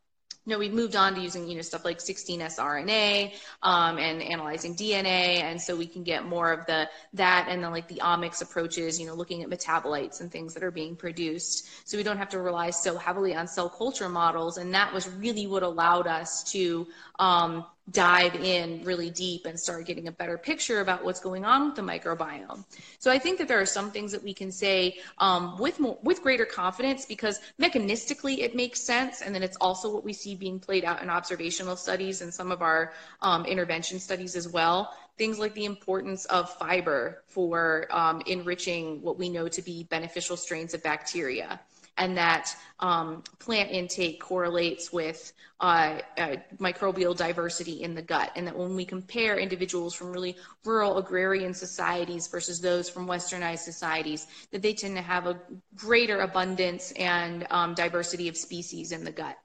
know, 0.48 0.58
we've 0.58 0.74
moved 0.74 0.96
on 0.96 1.14
to 1.16 1.22
using, 1.22 1.48
you 1.48 1.56
know, 1.56 1.62
stuff 1.62 1.84
like 1.84 2.00
16S 2.00 2.58
RNA 2.58 3.34
um, 3.64 3.98
and 3.98 4.22
analyzing 4.22 4.76
DNA. 4.76 5.42
And 5.42 5.62
so 5.62 5.76
we 5.76 5.86
can 5.86 6.04
get 6.04 6.26
more 6.26 6.52
of 6.54 6.66
the, 6.66 6.90
that 7.14 7.48
and 7.50 7.64
then 7.64 7.72
like 7.72 7.88
the 7.88 8.02
omics 8.04 8.42
approaches, 8.42 9.00
you 9.00 9.06
know, 9.06 9.14
looking 9.14 9.44
at 9.44 9.50
metabolites 9.50 10.22
and 10.22 10.32
things 10.32 10.54
that 10.54 10.64
are 10.64 10.72
being 10.72 10.96
produced. 10.96 11.68
So 11.88 11.98
we 11.98 12.04
don't 12.04 12.18
have 12.18 12.30
to 12.30 12.40
rely 12.40 12.70
so 12.70 12.98
heavily 12.98 13.36
on 13.36 13.48
cell 13.48 13.70
culture 13.70 14.10
models. 14.10 14.58
And 14.58 14.74
that 14.74 14.94
was 14.94 15.10
really 15.10 15.48
what 15.48 15.64
allowed 15.64 16.08
us 16.08 16.44
to 16.52 16.88
um, 17.20 17.66
dive 17.92 18.36
in 18.36 18.84
really 18.84 19.10
deep 19.10 19.46
and 19.46 19.58
start 19.58 19.86
getting 19.86 20.08
a 20.08 20.12
better 20.12 20.38
picture 20.38 20.82
about 20.82 21.06
what's 21.06 21.20
going 21.20 21.46
on 21.46 21.68
with 21.68 21.76
the 21.76 21.82
microbiome. 21.82 22.66
So 23.00 23.10
I 23.12 23.18
think 23.18 23.38
that 23.38 23.48
there 23.48 23.62
are 23.62 23.66
some 23.66 23.92
things 23.92 24.12
that 24.12 24.22
we 24.22 24.34
can 24.34 24.52
say 24.52 24.98
um, 25.20 25.58
with 25.58 25.80
more, 25.80 25.98
with 26.04 26.22
greater 26.22 26.46
confidence 26.46 27.06
because 27.06 27.40
mechanistically 27.60 28.40
it 28.40 28.56
makes 28.56 28.82
sense, 28.82 29.22
and 29.22 29.34
then 29.34 29.42
it's 29.42 29.58
also 29.62 29.94
what 29.94 30.04
we 30.04 30.14
see 30.14 30.36
being 30.36 30.60
played 30.60 30.84
out 30.84 31.02
in 31.02 31.10
observational 31.10 31.78
studies 31.78 32.22
and 32.22 32.34
some 32.34 32.52
of 32.52 32.62
our 32.62 32.94
um, 33.22 33.46
intervention 33.46 34.00
studies 34.00 34.36
as 34.36 34.50
well. 34.50 34.94
Things 35.18 35.40
like 35.40 35.54
the 35.54 35.66
importance 35.66 36.26
of 36.26 36.54
fiber 36.58 37.24
for 37.28 37.88
um, 37.90 38.22
enriching 38.28 39.02
what 39.02 39.18
we 39.18 39.30
know 39.30 39.48
to 39.48 39.62
be 39.62 39.86
beneficial 39.86 40.38
strains 40.38 40.74
of 40.74 40.84
bacteria 40.84 41.60
and 41.98 42.18
that 42.18 42.56
um, 42.80 43.24
plant 43.40 43.72
intake 43.72 44.20
correlates 44.22 44.94
with 44.94 45.34
uh, 45.60 46.00
uh, 46.18 46.36
microbial 46.60 47.18
diversity 47.18 47.82
in 47.84 47.96
the 47.96 48.02
gut, 48.02 48.32
and 48.36 48.46
that 48.46 48.56
when 48.56 48.76
we 48.76 48.86
compare 48.86 49.40
individuals 49.40 49.94
from 49.94 50.12
really 50.12 50.36
rural 50.66 50.98
agrarian 50.98 51.54
societies 51.54 52.28
versus 52.28 52.62
those 52.62 52.90
from 52.90 53.08
westernized 53.08 53.60
societies, 53.60 54.28
that 54.52 54.62
they 54.62 54.74
tend 54.74 54.96
to 54.96 55.02
have 55.02 55.26
a 55.26 55.40
greater 55.76 56.22
abundance 56.22 56.92
and 56.92 57.48
um, 57.50 57.74
diversity 57.74 58.28
of 58.28 58.38
species 58.38 58.92
in 58.92 59.04
the 59.04 59.12
gut. 59.12 59.38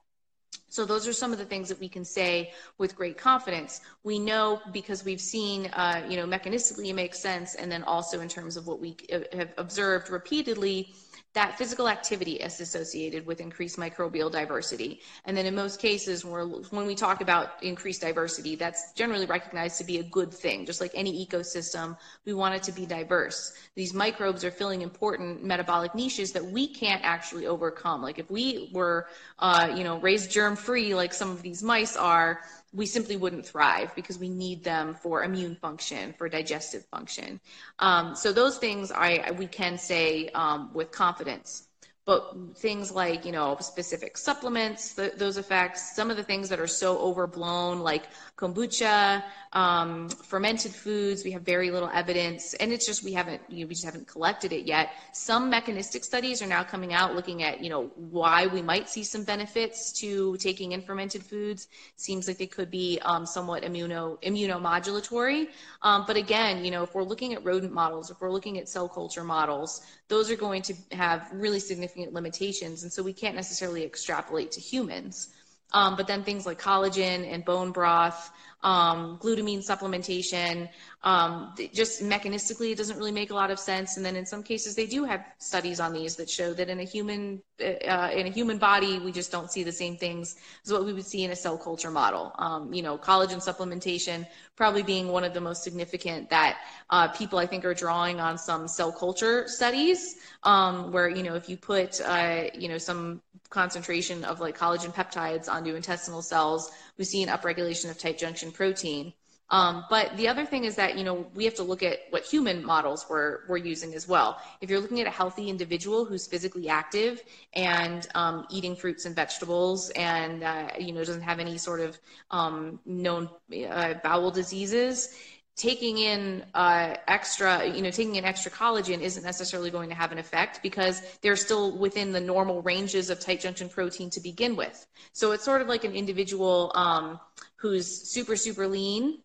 So 0.69 0.85
those 0.85 1.07
are 1.07 1.13
some 1.13 1.31
of 1.31 1.37
the 1.37 1.45
things 1.45 1.69
that 1.69 1.79
we 1.79 1.87
can 1.87 2.03
say 2.03 2.51
with 2.79 2.95
great 2.95 3.15
confidence. 3.15 3.81
We 4.03 4.17
know 4.17 4.59
because 4.71 5.05
we've 5.05 5.21
seen, 5.21 5.67
uh, 5.67 6.03
you 6.09 6.17
know, 6.17 6.25
mechanistically 6.25 6.89
it 6.89 6.93
makes 6.93 7.19
sense, 7.19 7.53
and 7.53 7.71
then 7.71 7.83
also 7.83 8.21
in 8.21 8.27
terms 8.27 8.57
of 8.57 8.65
what 8.65 8.79
we 8.79 8.97
uh, 9.11 9.19
have 9.33 9.53
observed 9.57 10.09
repeatedly 10.09 10.93
that 11.33 11.57
physical 11.57 11.89
activity 11.89 12.33
is 12.33 12.61
associated 12.61 13.25
with 13.25 13.41
increased 13.41 13.77
microbial 13.77 14.31
diversity. 14.31 15.01
And 15.25 15.35
then 15.35 15.45
in 15.45 15.55
most 15.55 15.79
cases, 15.79 16.23
when 16.23 16.85
we 16.85 16.93
talk 16.93 17.21
about 17.21 17.63
increased 17.63 18.01
diversity, 18.01 18.55
that's 18.55 18.93
generally 18.93 19.25
recognized 19.25 19.79
to 19.79 19.83
be 19.83 19.97
a 19.97 20.03
good 20.03 20.31
thing. 20.31 20.65
Just 20.65 20.79
like 20.79 20.91
any 20.93 21.25
ecosystem, 21.25 21.97
we 22.25 22.33
want 22.33 22.53
it 22.53 22.63
to 22.63 22.71
be 22.71 22.85
diverse. 22.85 23.53
These 23.75 23.93
microbes 23.93 24.43
are 24.43 24.51
filling 24.51 24.81
important 24.81 25.43
metabolic 25.43 25.95
niches 25.95 26.31
that 26.33 26.45
we 26.45 26.67
can't 26.67 27.01
actually 27.03 27.47
overcome. 27.47 28.01
Like 28.01 28.19
if 28.19 28.29
we 28.29 28.69
were, 28.71 29.07
uh, 29.39 29.73
you 29.75 29.83
know, 29.83 29.97
raised 29.99 30.31
germ 30.31 30.55
free, 30.55 30.93
like 30.93 31.13
some 31.13 31.31
of 31.31 31.41
these 31.41 31.63
mice 31.63 31.95
are, 31.95 32.41
we 32.73 32.85
simply 32.85 33.15
wouldn't 33.15 33.45
thrive 33.45 33.93
because 33.95 34.17
we 34.17 34.29
need 34.29 34.63
them 34.63 34.95
for 34.95 35.23
immune 35.23 35.55
function, 35.55 36.13
for 36.17 36.27
digestive 36.27 36.85
function. 36.85 37.39
Um, 37.79 38.15
so 38.15 38.33
those 38.33 38.57
things 38.57 38.91
I, 38.91 39.31
we 39.37 39.47
can 39.47 39.77
say 39.77 40.29
um, 40.29 40.71
with 40.73 40.91
confidence 40.91 41.67
but 42.05 42.35
things 42.57 42.91
like 42.91 43.25
you 43.25 43.31
know 43.31 43.55
specific 43.59 44.17
supplements 44.17 44.93
th- 44.93 45.13
those 45.13 45.37
effects 45.37 45.95
some 45.95 46.11
of 46.11 46.17
the 46.17 46.23
things 46.23 46.49
that 46.49 46.59
are 46.59 46.67
so 46.67 46.97
overblown 46.97 47.79
like 47.79 48.07
kombucha 48.35 49.23
um, 49.53 50.09
fermented 50.09 50.73
foods 50.73 51.23
we 51.23 51.31
have 51.31 51.43
very 51.43 51.69
little 51.71 51.89
evidence. 51.93 52.53
And 52.55 52.73
it's 52.73 52.85
just 52.85 53.03
we 53.03 53.13
haven't 53.13 53.41
you 53.47 53.61
know, 53.63 53.67
we 53.67 53.75
just 53.75 53.85
haven't 53.85 54.07
collected 54.07 54.51
it 54.51 54.65
yet. 54.65 54.89
Some 55.13 55.49
mechanistic 55.49 56.03
studies 56.03 56.41
are 56.41 56.47
now 56.47 56.63
coming 56.63 56.93
out 56.93 57.15
looking 57.15 57.43
at 57.43 57.63
you 57.63 57.69
know 57.69 57.91
why 57.95 58.47
we 58.47 58.61
might 58.61 58.89
see 58.89 59.03
some 59.03 59.23
benefits 59.23 59.91
to 60.01 60.35
taking 60.37 60.71
in 60.71 60.81
fermented 60.81 61.23
foods. 61.23 61.67
Seems 61.95 62.27
like 62.27 62.37
they 62.37 62.47
could 62.47 62.71
be 62.71 62.99
um, 63.03 63.25
somewhat 63.25 63.63
immuno 63.63 64.19
immunomodulatory. 64.23 65.49
Um, 65.83 66.03
but 66.07 66.17
again 66.17 66.65
you 66.65 66.71
know 66.71 66.83
if 66.83 66.95
we're 66.95 67.03
looking 67.03 67.33
at 67.33 67.45
rodent 67.45 67.73
models 67.73 68.09
if 68.09 68.19
we're 68.19 68.31
looking 68.31 68.57
at 68.57 68.67
cell 68.67 68.89
culture 68.89 69.23
models 69.23 69.85
those 70.07 70.31
are 70.31 70.35
going 70.35 70.61
to 70.63 70.73
have 70.91 71.29
really 71.31 71.59
significant 71.59 71.92
limitations. 71.95 72.83
And 72.83 72.91
so 72.91 73.01
we 73.03 73.13
can't 73.13 73.35
necessarily 73.35 73.83
extrapolate 73.83 74.51
to 74.51 74.59
humans. 74.59 75.29
Um, 75.73 75.95
but 75.95 76.07
then 76.07 76.23
things 76.23 76.45
like 76.45 76.61
collagen 76.61 77.31
and 77.31 77.43
bone 77.43 77.71
broth, 77.71 78.31
um, 78.61 79.17
glutamine 79.21 79.65
supplementation. 79.67 80.69
Um, 81.03 81.53
just 81.73 82.01
mechanistically, 82.01 82.71
it 82.71 82.77
doesn't 82.77 82.97
really 82.97 83.11
make 83.11 83.31
a 83.31 83.33
lot 83.33 83.51
of 83.51 83.59
sense. 83.59 83.97
And 83.97 84.05
then 84.05 84.15
in 84.15 84.25
some 84.25 84.41
cases, 84.41 84.73
they 84.73 84.85
do 84.85 85.03
have 85.03 85.25
studies 85.37 85.81
on 85.81 85.91
these 85.91 86.15
that 86.15 86.29
show 86.29 86.53
that 86.53 86.69
in 86.69 86.79
a 86.79 86.83
human 86.83 87.41
uh, 87.61 88.09
in 88.13 88.25
a 88.25 88.29
human 88.29 88.57
body, 88.57 88.99
we 88.99 89.11
just 89.11 89.31
don't 89.31 89.51
see 89.51 89.63
the 89.63 89.71
same 89.71 89.95
things 89.97 90.35
as 90.65 90.71
what 90.71 90.85
we 90.85 90.93
would 90.93 91.05
see 91.05 91.23
in 91.23 91.31
a 91.31 91.35
cell 91.35 91.57
culture 91.57 91.91
model. 91.91 92.31
Um, 92.39 92.73
you 92.73 92.81
know, 92.81 92.97
collagen 92.97 93.43
supplementation 93.43 94.25
probably 94.55 94.83
being 94.83 95.07
one 95.07 95.23
of 95.23 95.33
the 95.33 95.41
most 95.41 95.63
significant 95.63 96.29
that 96.29 96.59
uh, 96.89 97.07
people 97.09 97.39
I 97.39 97.45
think 97.45 97.65
are 97.65 97.73
drawing 97.73 98.19
on 98.19 98.37
some 98.37 98.67
cell 98.67 98.91
culture 98.91 99.47
studies 99.47 100.17
um, 100.43 100.91
where 100.91 101.09
you 101.09 101.23
know 101.23 101.35
if 101.35 101.49
you 101.49 101.57
put 101.57 101.99
uh, 102.01 102.45
you 102.53 102.69
know 102.69 102.77
some 102.77 103.21
concentration 103.49 104.23
of 104.23 104.39
like 104.39 104.57
collagen 104.57 104.93
peptides 104.93 105.49
onto 105.49 105.75
intestinal 105.75 106.21
cells, 106.21 106.71
we 106.97 107.05
see 107.05 107.23
an 107.23 107.29
upregulation 107.29 107.89
of 107.89 107.97
tight 107.97 108.17
junction 108.17 108.51
protein. 108.51 109.13
Um, 109.53 109.85
but 109.87 110.17
the 110.17 110.27
other 110.27 110.45
thing 110.47 110.63
is 110.63 110.75
that 110.77 110.97
you 110.97 111.03
know 111.03 111.27
we 111.35 111.45
have 111.45 111.53
to 111.55 111.63
look 111.63 111.83
at 111.83 111.99
what 112.09 112.23
human 112.23 112.65
models 112.65 113.05
we're 113.07 113.41
we're 113.47 113.57
using 113.57 113.93
as 113.93 114.07
well. 114.07 114.41
If 114.61 114.69
you're 114.71 114.79
looking 114.79 114.99
at 114.99 115.05
a 115.05 115.11
healthy 115.11 115.47
individual 115.47 116.05
who's 116.05 116.25
physically 116.25 116.69
active 116.69 117.21
and 117.53 118.07
um, 118.15 118.47
eating 118.49 118.75
fruits 118.75 119.05
and 119.05 119.15
vegetables, 119.15 119.91
and 119.91 120.43
uh, 120.43 120.69
you 120.79 120.91
know 120.91 121.03
doesn't 121.03 121.21
have 121.21 121.39
any 121.39 121.59
sort 121.59 121.81
of 121.81 121.99
um, 122.31 122.79
known 122.87 123.29
uh, 123.69 123.93
bowel 124.03 124.31
diseases, 124.31 125.15
taking 125.55 125.99
in 125.99 126.43
uh, 126.55 126.95
extra, 127.07 127.63
you 127.63 127.83
know, 127.83 127.91
taking 127.91 128.15
in 128.15 128.25
extra 128.25 128.51
collagen 128.51 129.01
isn't 129.01 129.23
necessarily 129.23 129.69
going 129.69 129.89
to 129.89 129.95
have 129.95 130.11
an 130.11 130.17
effect 130.17 130.63
because 130.63 131.03
they're 131.21 131.35
still 131.35 131.77
within 131.77 132.11
the 132.11 132.19
normal 132.19 132.63
ranges 132.63 133.11
of 133.11 133.19
tight 133.19 133.39
junction 133.39 133.69
protein 133.69 134.09
to 134.09 134.19
begin 134.19 134.55
with. 134.55 134.87
So 135.11 135.31
it's 135.31 135.43
sort 135.43 135.61
of 135.61 135.67
like 135.67 135.83
an 135.83 135.93
individual 135.93 136.71
um, 136.73 137.19
who's 137.57 137.85
super, 137.87 138.35
super 138.35 138.67
lean 138.67 139.19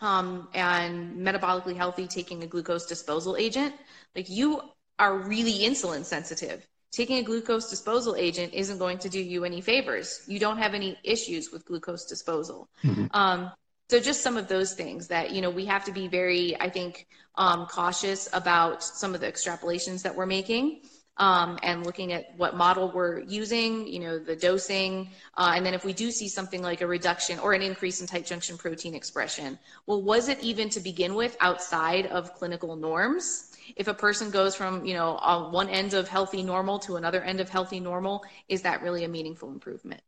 um, 0.00 0.48
and 0.54 1.16
metabolically 1.16 1.76
healthy 1.76 2.06
taking 2.06 2.42
a 2.42 2.46
glucose 2.46 2.86
disposal 2.86 3.36
agent. 3.36 3.74
Like 4.14 4.28
you 4.28 4.60
are 4.98 5.18
really 5.18 5.60
insulin 5.60 6.04
sensitive. 6.04 6.66
Taking 6.92 7.18
a 7.18 7.22
glucose 7.22 7.68
disposal 7.68 8.14
agent 8.14 8.54
isn't 8.54 8.78
going 8.78 8.98
to 8.98 9.08
do 9.08 9.20
you 9.20 9.44
any 9.44 9.60
favors. 9.60 10.22
You 10.28 10.38
don't 10.38 10.58
have 10.58 10.74
any 10.74 10.96
issues 11.02 11.50
with 11.50 11.64
glucose 11.64 12.04
disposal. 12.04 12.68
Mm-hmm. 12.84 13.06
Um, 13.10 13.50
so 13.90 14.00
just 14.00 14.22
some 14.22 14.36
of 14.36 14.48
those 14.48 14.74
things 14.74 15.08
that 15.08 15.32
you 15.32 15.42
know 15.42 15.50
we 15.50 15.66
have 15.66 15.84
to 15.84 15.92
be 15.92 16.08
very 16.08 16.58
i 16.60 16.68
think 16.68 17.06
um, 17.36 17.66
cautious 17.66 18.28
about 18.32 18.82
some 18.82 19.14
of 19.14 19.20
the 19.20 19.30
extrapolations 19.30 20.02
that 20.02 20.14
we're 20.14 20.26
making 20.26 20.80
um, 21.16 21.58
and 21.62 21.86
looking 21.86 22.12
at 22.12 22.36
what 22.36 22.56
model 22.56 22.90
we're 22.92 23.20
using 23.20 23.86
you 23.86 24.00
know 24.00 24.18
the 24.18 24.36
dosing 24.36 25.08
uh, 25.36 25.52
and 25.54 25.64
then 25.64 25.74
if 25.74 25.84
we 25.84 25.92
do 25.92 26.10
see 26.10 26.28
something 26.28 26.62
like 26.62 26.80
a 26.80 26.86
reduction 26.86 27.38
or 27.38 27.52
an 27.52 27.62
increase 27.62 28.00
in 28.00 28.06
tight 28.06 28.26
junction 28.26 28.56
protein 28.56 28.94
expression. 28.94 29.58
Well 29.86 30.02
was 30.02 30.28
it 30.28 30.42
even 30.42 30.68
to 30.70 30.80
begin 30.80 31.14
with 31.14 31.36
outside 31.40 32.06
of 32.06 32.34
clinical 32.34 32.76
norms? 32.76 33.52
If 33.76 33.88
a 33.88 33.94
person 33.94 34.30
goes 34.30 34.54
from 34.54 34.84
you 34.84 34.94
know 34.94 35.18
one 35.52 35.68
end 35.68 35.94
of 35.94 36.08
healthy 36.08 36.42
normal 36.42 36.78
to 36.80 36.96
another 36.96 37.22
end 37.22 37.40
of 37.40 37.48
healthy 37.48 37.80
normal 37.80 38.24
is 38.48 38.62
that 38.62 38.82
really 38.82 39.04
a 39.04 39.08
meaningful 39.08 39.50
improvement? 39.50 40.02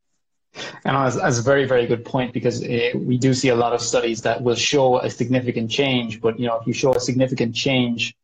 And 0.85 0.97
that's, 0.97 1.38
a 1.38 1.42
very, 1.42 1.66
very 1.66 1.87
good 1.87 2.05
point 2.05 2.33
because 2.33 2.62
uh, 2.62 2.90
we 2.95 3.19
do 3.19 3.35
see 3.35 3.49
a 3.49 3.55
lot 3.55 3.73
of 3.73 3.81
studies 3.83 4.23
that 4.23 4.42
will 4.42 4.55
show 4.55 4.99
a 5.01 5.11
significant 5.11 5.71
change, 5.71 6.21
but 6.21 6.38
you 6.38 6.47
know, 6.47 6.59
if 6.59 6.66
you 6.66 6.73
show 6.73 6.95
a 6.95 7.01
significant 7.01 7.55
change 7.55 8.14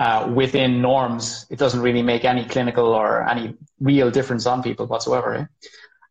uh, 0.00 0.32
within 0.34 0.80
norms, 0.80 1.46
it 1.50 1.58
doesn't 1.58 1.82
really 1.82 2.02
make 2.02 2.24
any 2.24 2.42
clinical 2.46 2.86
or 2.86 3.28
any 3.28 3.54
real 3.80 4.10
difference 4.10 4.46
on 4.46 4.62
people 4.62 4.86
whatsoever. 4.86 5.34
Eh? 5.34 5.44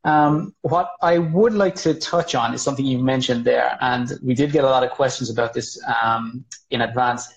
Um, 0.04 0.54
what 0.62 0.92
I 1.02 1.18
would 1.18 1.54
like 1.54 1.74
to 1.78 1.96
touch 1.96 2.36
on 2.36 2.54
is 2.54 2.62
something 2.62 2.86
you 2.86 3.00
mentioned 3.00 3.46
there, 3.46 3.78
and 3.82 4.08
we 4.22 4.36
did 4.36 4.52
get 4.52 4.64
a 4.64 4.70
lot 4.70 4.84
of 4.84 4.92
questions 4.92 5.32
about 5.32 5.56
this 5.56 5.82
um, 6.04 6.46
in 6.70 6.82
advance. 6.82 7.28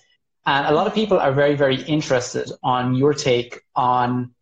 And 0.45 0.67
a 0.67 0.75
lot 0.75 0.85
of 0.85 0.93
people 0.93 1.17
are 1.17 1.33
very, 1.33 1.55
very 1.55 1.81
interested 1.81 2.51
on 2.61 2.93
your 2.93 3.15
take 3.15 3.61
on 3.75 4.35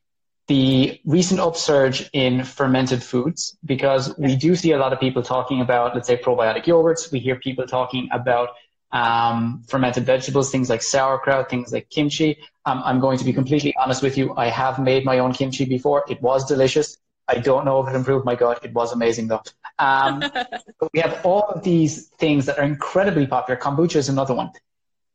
the 0.48 1.00
recent 1.06 1.40
upsurge 1.40 2.10
in 2.12 2.44
fermented 2.44 3.02
foods 3.02 3.58
because 3.64 4.14
we 4.18 4.36
do 4.36 4.54
see 4.54 4.74
a 4.74 4.78
lot 4.78 4.92
of 4.92 5.00
people 5.00 5.24
talking 5.24 5.62
about, 5.62 5.96
let's 5.96 6.08
say, 6.08 6.18
probiotic 6.18 6.66
yogurts. 6.66 7.10
We 7.10 7.20
hear 7.20 7.38
people 7.38 7.66
talking 7.66 8.10
about 8.12 8.50
um, 8.92 9.64
fermented 9.68 10.06
vegetables, 10.06 10.52
things 10.52 10.70
like 10.70 10.82
sauerkraut, 10.82 11.50
things 11.50 11.72
like 11.72 11.90
kimchi. 11.90 12.38
Um, 12.66 12.82
I'm 12.84 13.00
going 13.00 13.18
to 13.18 13.26
be 13.26 13.34
completely 13.34 13.74
honest 13.76 14.04
with 14.04 14.18
you. 14.18 14.34
I 14.36 14.48
have 14.48 14.80
made 14.80 15.06
my 15.06 15.20
own 15.20 15.34
kimchi 15.34 15.66
before. 15.66 16.04
It 16.10 16.22
was 16.22 16.46
delicious. 16.46 16.98
I 17.28 17.36
don't 17.36 17.66
know 17.66 17.82
if 17.82 17.94
it 17.94 17.96
improved 17.96 18.26
my 18.26 18.36
gut. 18.36 18.64
It 18.66 18.74
was 18.74 18.92
amazing 18.92 19.28
though. 19.28 19.42
Um, 19.80 20.24
we 20.94 21.00
have 21.00 21.26
all 21.26 21.44
of 21.44 21.64
these 21.64 22.08
things 22.20 22.46
that 22.48 22.60
are 22.60 22.66
incredibly 22.66 23.26
popular. 23.28 23.60
Kombucha 23.60 23.96
is 23.96 24.10
another 24.10 24.34
one. 24.34 24.52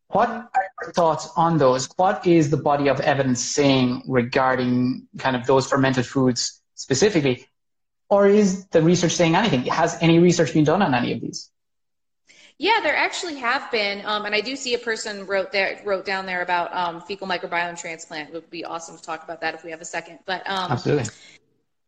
What 0.09 0.29
are 0.29 0.51
your 0.83 0.93
thoughts 0.93 1.29
on 1.37 1.59
those? 1.59 1.89
What 1.97 2.27
is 2.27 2.51
the 2.51 2.57
body 2.57 2.89
of 2.89 3.01
evidence 3.01 3.43
saying 3.45 4.05
regarding 4.07 5.09
kind 5.19 5.37
of 5.37 5.47
those 5.47 5.67
fermented 5.67 6.07
foods 6.07 6.63
specifically? 6.75 7.47
Or 8.09 8.27
is 8.27 8.67
the 8.69 8.83
research 8.83 9.13
saying 9.13 9.35
anything? 9.35 9.63
Has 9.65 9.99
any 10.01 10.21
research 10.21 10.55
been 10.55 10.65
done 10.65 10.81
on 10.81 10.95
any 10.95 11.13
of 11.13 11.21
these? 11.21 11.51
Yeah, 12.59 12.81
there 12.83 12.97
actually 12.97 13.37
have 13.37 13.71
been, 13.71 14.05
um, 14.07 14.25
and 14.25 14.35
I 14.35 14.41
do 14.41 14.57
see 14.57 14.75
a 14.75 14.79
person 14.79 15.27
wrote 15.27 15.53
there 15.53 15.81
wrote 15.85 16.07
down 16.07 16.27
there 16.27 16.43
about 16.43 16.75
um, 16.75 17.01
fecal 17.03 17.27
microbiome 17.27 17.79
transplant. 17.79 18.31
It 18.31 18.35
would 18.35 18.51
be 18.51 18.65
awesome 18.65 18.97
to 18.97 19.03
talk 19.03 19.25
about 19.25 19.41
that 19.43 19.55
if 19.55 19.65
we 19.65 19.71
have 19.71 19.83
a 19.83 19.87
second. 19.87 20.21
But 20.25 20.49
um, 20.49 20.71
absolutely, 20.71 21.05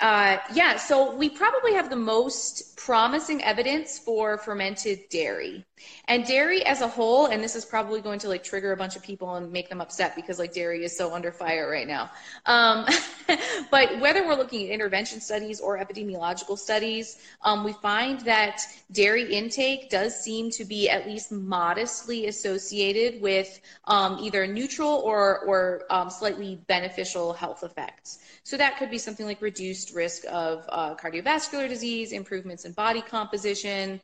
uh, 0.01 0.39
yeah, 0.53 0.77
so 0.77 1.15
we 1.17 1.31
probably 1.31 1.75
have 1.75 1.91
the 1.91 1.97
most 1.97 2.77
promising 2.77 3.43
evidence 3.43 3.99
for 3.99 4.39
fermented 4.39 5.09
dairy. 5.11 5.65
And 6.07 6.25
dairy 6.27 6.65
as 6.65 6.81
a 6.81 6.89
whole, 6.89 7.27
and 7.27 7.43
this 7.43 7.55
is 7.55 7.65
probably 7.65 8.01
going 8.01 8.19
to 8.21 8.29
like 8.29 8.43
trigger 8.43 8.73
a 8.73 8.77
bunch 8.77 8.97
of 8.97 9.03
people 9.03 9.35
and 9.35 9.53
make 9.53 9.69
them 9.69 9.81
upset 9.81 10.17
because 10.17 10.39
like 10.39 10.53
dairy 10.53 10.85
is 10.85 10.97
so 10.97 11.15
under 11.15 11.33
fire 11.33 11.71
right 11.71 11.87
now. 11.87 12.11
Um, 12.47 12.87
but 13.71 13.99
whether 14.01 14.27
we're 14.27 14.35
looking 14.35 14.67
at 14.67 14.73
intervention 14.73 15.21
studies 15.21 15.61
or 15.61 15.79
epidemiological 15.79 16.59
studies, 16.59 17.19
um, 17.43 17.65
we 17.65 17.73
find 17.75 18.21
that 18.21 18.63
dairy 18.93 19.33
intake 19.33 19.91
does 19.91 20.19
seem 20.19 20.51
to 20.51 20.65
be 20.65 20.89
at 20.89 21.07
least 21.07 21.31
modestly 21.33 22.27
associated 22.27 23.21
with 23.21 23.61
um, 23.85 24.19
either 24.21 24.47
neutral 24.47 25.03
or, 25.05 25.41
or 25.41 25.83
um, 25.91 26.11
slightly 26.11 26.57
beneficial 26.67 27.33
health 27.33 27.63
effects. 27.63 28.19
So 28.45 28.57
that 28.57 28.79
could 28.79 28.91
be 28.91 28.99
something 28.99 29.27
like 29.27 29.43
reduced 29.43 29.95
risk 29.95 30.25
of 30.31 30.65
uh, 30.69 30.95
cardiovascular 30.95 31.69
disease, 31.69 32.13
improvements 32.13 32.65
in 32.65 32.73
body 32.73 33.03
composition. 33.03 34.01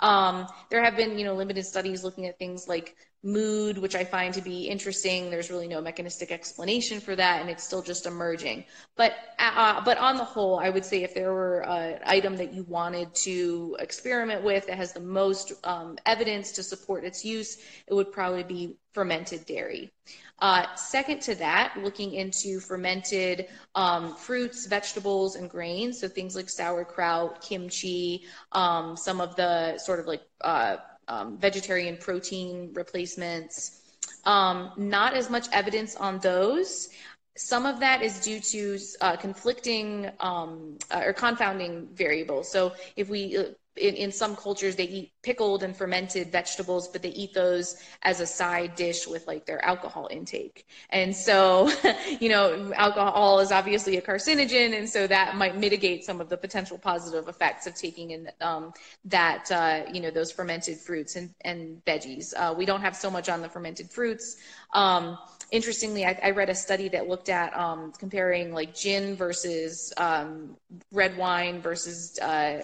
Um, 0.00 0.46
there 0.70 0.82
have 0.82 0.96
been, 0.96 1.18
you 1.18 1.24
know, 1.24 1.34
limited 1.34 1.64
studies 1.64 2.04
looking 2.04 2.26
at 2.26 2.38
things 2.38 2.68
like 2.68 2.94
mood, 3.22 3.78
which 3.78 3.94
I 3.94 4.04
find 4.04 4.32
to 4.34 4.40
be 4.40 4.68
interesting. 4.68 5.30
There's 5.30 5.50
really 5.50 5.68
no 5.68 5.80
mechanistic 5.80 6.30
explanation 6.30 7.00
for 7.00 7.16
that, 7.16 7.40
and 7.40 7.50
it's 7.50 7.64
still 7.64 7.82
just 7.82 8.06
emerging. 8.06 8.64
But 8.96 9.14
uh, 9.38 9.80
but 9.84 9.98
on 9.98 10.16
the 10.16 10.24
whole, 10.24 10.58
I 10.58 10.70
would 10.70 10.84
say 10.84 11.02
if 11.02 11.14
there 11.14 11.32
were 11.32 11.60
an 11.66 11.98
item 12.04 12.36
that 12.36 12.52
you 12.52 12.62
wanted 12.64 13.14
to 13.16 13.76
experiment 13.80 14.44
with 14.44 14.66
that 14.66 14.76
has 14.76 14.92
the 14.92 15.00
most 15.00 15.52
um, 15.64 15.98
evidence 16.06 16.52
to 16.52 16.62
support 16.62 17.04
its 17.04 17.24
use, 17.24 17.58
it 17.86 17.94
would 17.94 18.12
probably 18.12 18.44
be 18.44 18.76
fermented 18.92 19.46
dairy. 19.46 19.92
Uh, 20.40 20.72
second 20.76 21.20
to 21.20 21.34
that, 21.34 21.74
looking 21.82 22.14
into 22.14 22.60
fermented 22.60 23.48
um, 23.74 24.14
fruits, 24.14 24.66
vegetables, 24.66 25.34
and 25.34 25.50
grains. 25.50 26.00
So 26.00 26.06
things 26.06 26.36
like 26.36 26.48
sauerkraut, 26.48 27.40
kimchi, 27.40 28.24
um, 28.52 28.96
some 28.96 29.20
of 29.20 29.34
the 29.34 29.78
sort 29.78 29.98
of 29.98 30.06
like 30.06 30.22
uh, 30.40 30.76
um, 31.08 31.36
vegetarian 31.38 31.96
protein 31.96 32.70
replacements. 32.74 33.80
Um, 34.24 34.72
not 34.76 35.14
as 35.14 35.30
much 35.30 35.48
evidence 35.52 35.96
on 35.96 36.18
those. 36.18 36.88
Some 37.36 37.66
of 37.66 37.80
that 37.80 38.02
is 38.02 38.20
due 38.20 38.40
to 38.40 38.78
uh, 39.00 39.16
conflicting 39.16 40.10
um, 40.20 40.78
uh, 40.90 41.02
or 41.06 41.12
confounding 41.12 41.88
variables. 41.92 42.50
So 42.50 42.72
if 42.96 43.08
we 43.08 43.36
uh, 43.36 43.44
in, 43.78 43.94
in 43.94 44.12
some 44.12 44.36
cultures 44.36 44.76
they 44.76 44.84
eat 44.84 45.12
pickled 45.22 45.62
and 45.62 45.76
fermented 45.76 46.30
vegetables 46.30 46.88
but 46.88 47.02
they 47.02 47.10
eat 47.10 47.34
those 47.34 47.76
as 48.02 48.20
a 48.20 48.26
side 48.26 48.74
dish 48.74 49.06
with 49.06 49.26
like 49.26 49.46
their 49.46 49.64
alcohol 49.64 50.08
intake. 50.10 50.66
And 50.90 51.14
so 51.14 51.70
you 52.20 52.28
know 52.28 52.72
alcohol 52.74 53.40
is 53.40 53.52
obviously 53.52 53.96
a 53.96 54.02
carcinogen 54.02 54.76
and 54.76 54.88
so 54.88 55.06
that 55.06 55.36
might 55.36 55.56
mitigate 55.56 56.04
some 56.04 56.20
of 56.20 56.28
the 56.28 56.36
potential 56.36 56.78
positive 56.78 57.28
effects 57.28 57.66
of 57.66 57.74
taking 57.74 58.10
in 58.10 58.30
um, 58.40 58.72
that 59.04 59.50
uh, 59.50 59.82
you 59.92 60.00
know 60.00 60.10
those 60.10 60.30
fermented 60.30 60.78
fruits 60.78 61.16
and, 61.16 61.30
and 61.42 61.84
veggies. 61.84 62.34
Uh, 62.36 62.54
we 62.56 62.64
don't 62.64 62.80
have 62.80 62.96
so 62.96 63.10
much 63.10 63.28
on 63.28 63.40
the 63.42 63.48
fermented 63.48 63.90
fruits. 63.90 64.36
Um, 64.72 65.18
interestingly, 65.50 66.04
I, 66.04 66.18
I, 66.22 66.30
read 66.30 66.50
a 66.50 66.54
study 66.54 66.88
that 66.90 67.08
looked 67.08 67.28
at 67.28 67.56
um, 67.56 67.92
comparing 67.98 68.52
like 68.52 68.74
gin 68.74 69.16
versus 69.16 69.92
um, 69.96 70.56
red 70.92 71.16
wine 71.16 71.60
versus 71.60 72.18
uh, 72.18 72.62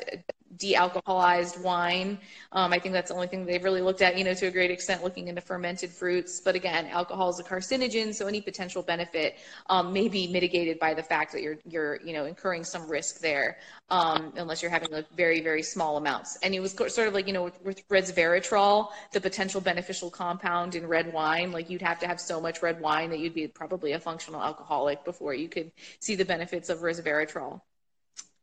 de-alcoholized 0.56 1.62
wine. 1.62 2.18
Um, 2.52 2.72
I 2.72 2.78
think 2.78 2.92
that's 2.92 3.10
the 3.10 3.14
only 3.14 3.26
thing 3.26 3.44
they've 3.44 3.62
really 3.62 3.80
looked 3.80 4.02
at, 4.02 4.16
you 4.18 4.24
know, 4.24 4.34
to 4.34 4.46
a 4.46 4.50
great 4.50 4.70
extent, 4.70 5.02
looking 5.02 5.28
into 5.28 5.40
fermented 5.40 5.90
fruits. 5.90 6.40
But 6.40 6.54
again, 6.54 6.86
alcohol 6.86 7.30
is 7.30 7.38
a 7.40 7.44
carcinogen, 7.44 8.14
so 8.14 8.26
any 8.26 8.40
potential 8.40 8.82
benefit 8.82 9.36
um, 9.68 9.92
may 9.92 10.08
be 10.08 10.26
mitigated 10.26 10.78
by 10.78 10.94
the 10.94 11.02
fact 11.02 11.32
that 11.32 11.42
you're 11.42 11.58
you're 11.66 12.00
you 12.04 12.12
know 12.12 12.24
incurring 12.26 12.64
some 12.64 12.88
risk 12.88 13.20
there, 13.20 13.58
um, 13.90 14.32
unless 14.36 14.62
you're 14.62 14.70
having 14.70 14.90
like 14.90 15.08
very 15.16 15.40
very 15.40 15.62
small 15.62 15.96
amounts. 15.96 16.36
And 16.42 16.54
it 16.54 16.60
was 16.60 16.72
sort 16.72 17.08
of 17.08 17.14
like 17.14 17.26
you 17.26 17.32
know 17.32 17.44
with, 17.44 17.60
with 17.62 17.88
resveratrol, 17.88 18.88
the 19.12 19.20
potential 19.20 19.60
beneficial 19.60 20.10
compound 20.10 20.74
in 20.74 20.86
red 20.86 21.12
wine, 21.12 21.52
like 21.52 21.70
you'd 21.70 21.82
have 21.82 21.98
to 22.00 22.06
have 22.06 22.20
so 22.20 22.40
much 22.40 22.62
red 22.62 22.80
wine 22.80 23.10
that 23.10 23.18
you'd 23.18 23.34
be 23.34 23.48
probably 23.48 23.92
a 23.92 24.00
functional 24.00 24.42
alcoholic 24.42 25.04
before 25.04 25.34
you 25.34 25.48
could 25.48 25.70
see 26.00 26.14
the 26.14 26.24
benefits 26.24 26.68
of 26.68 26.78
resveratrol. 26.80 27.60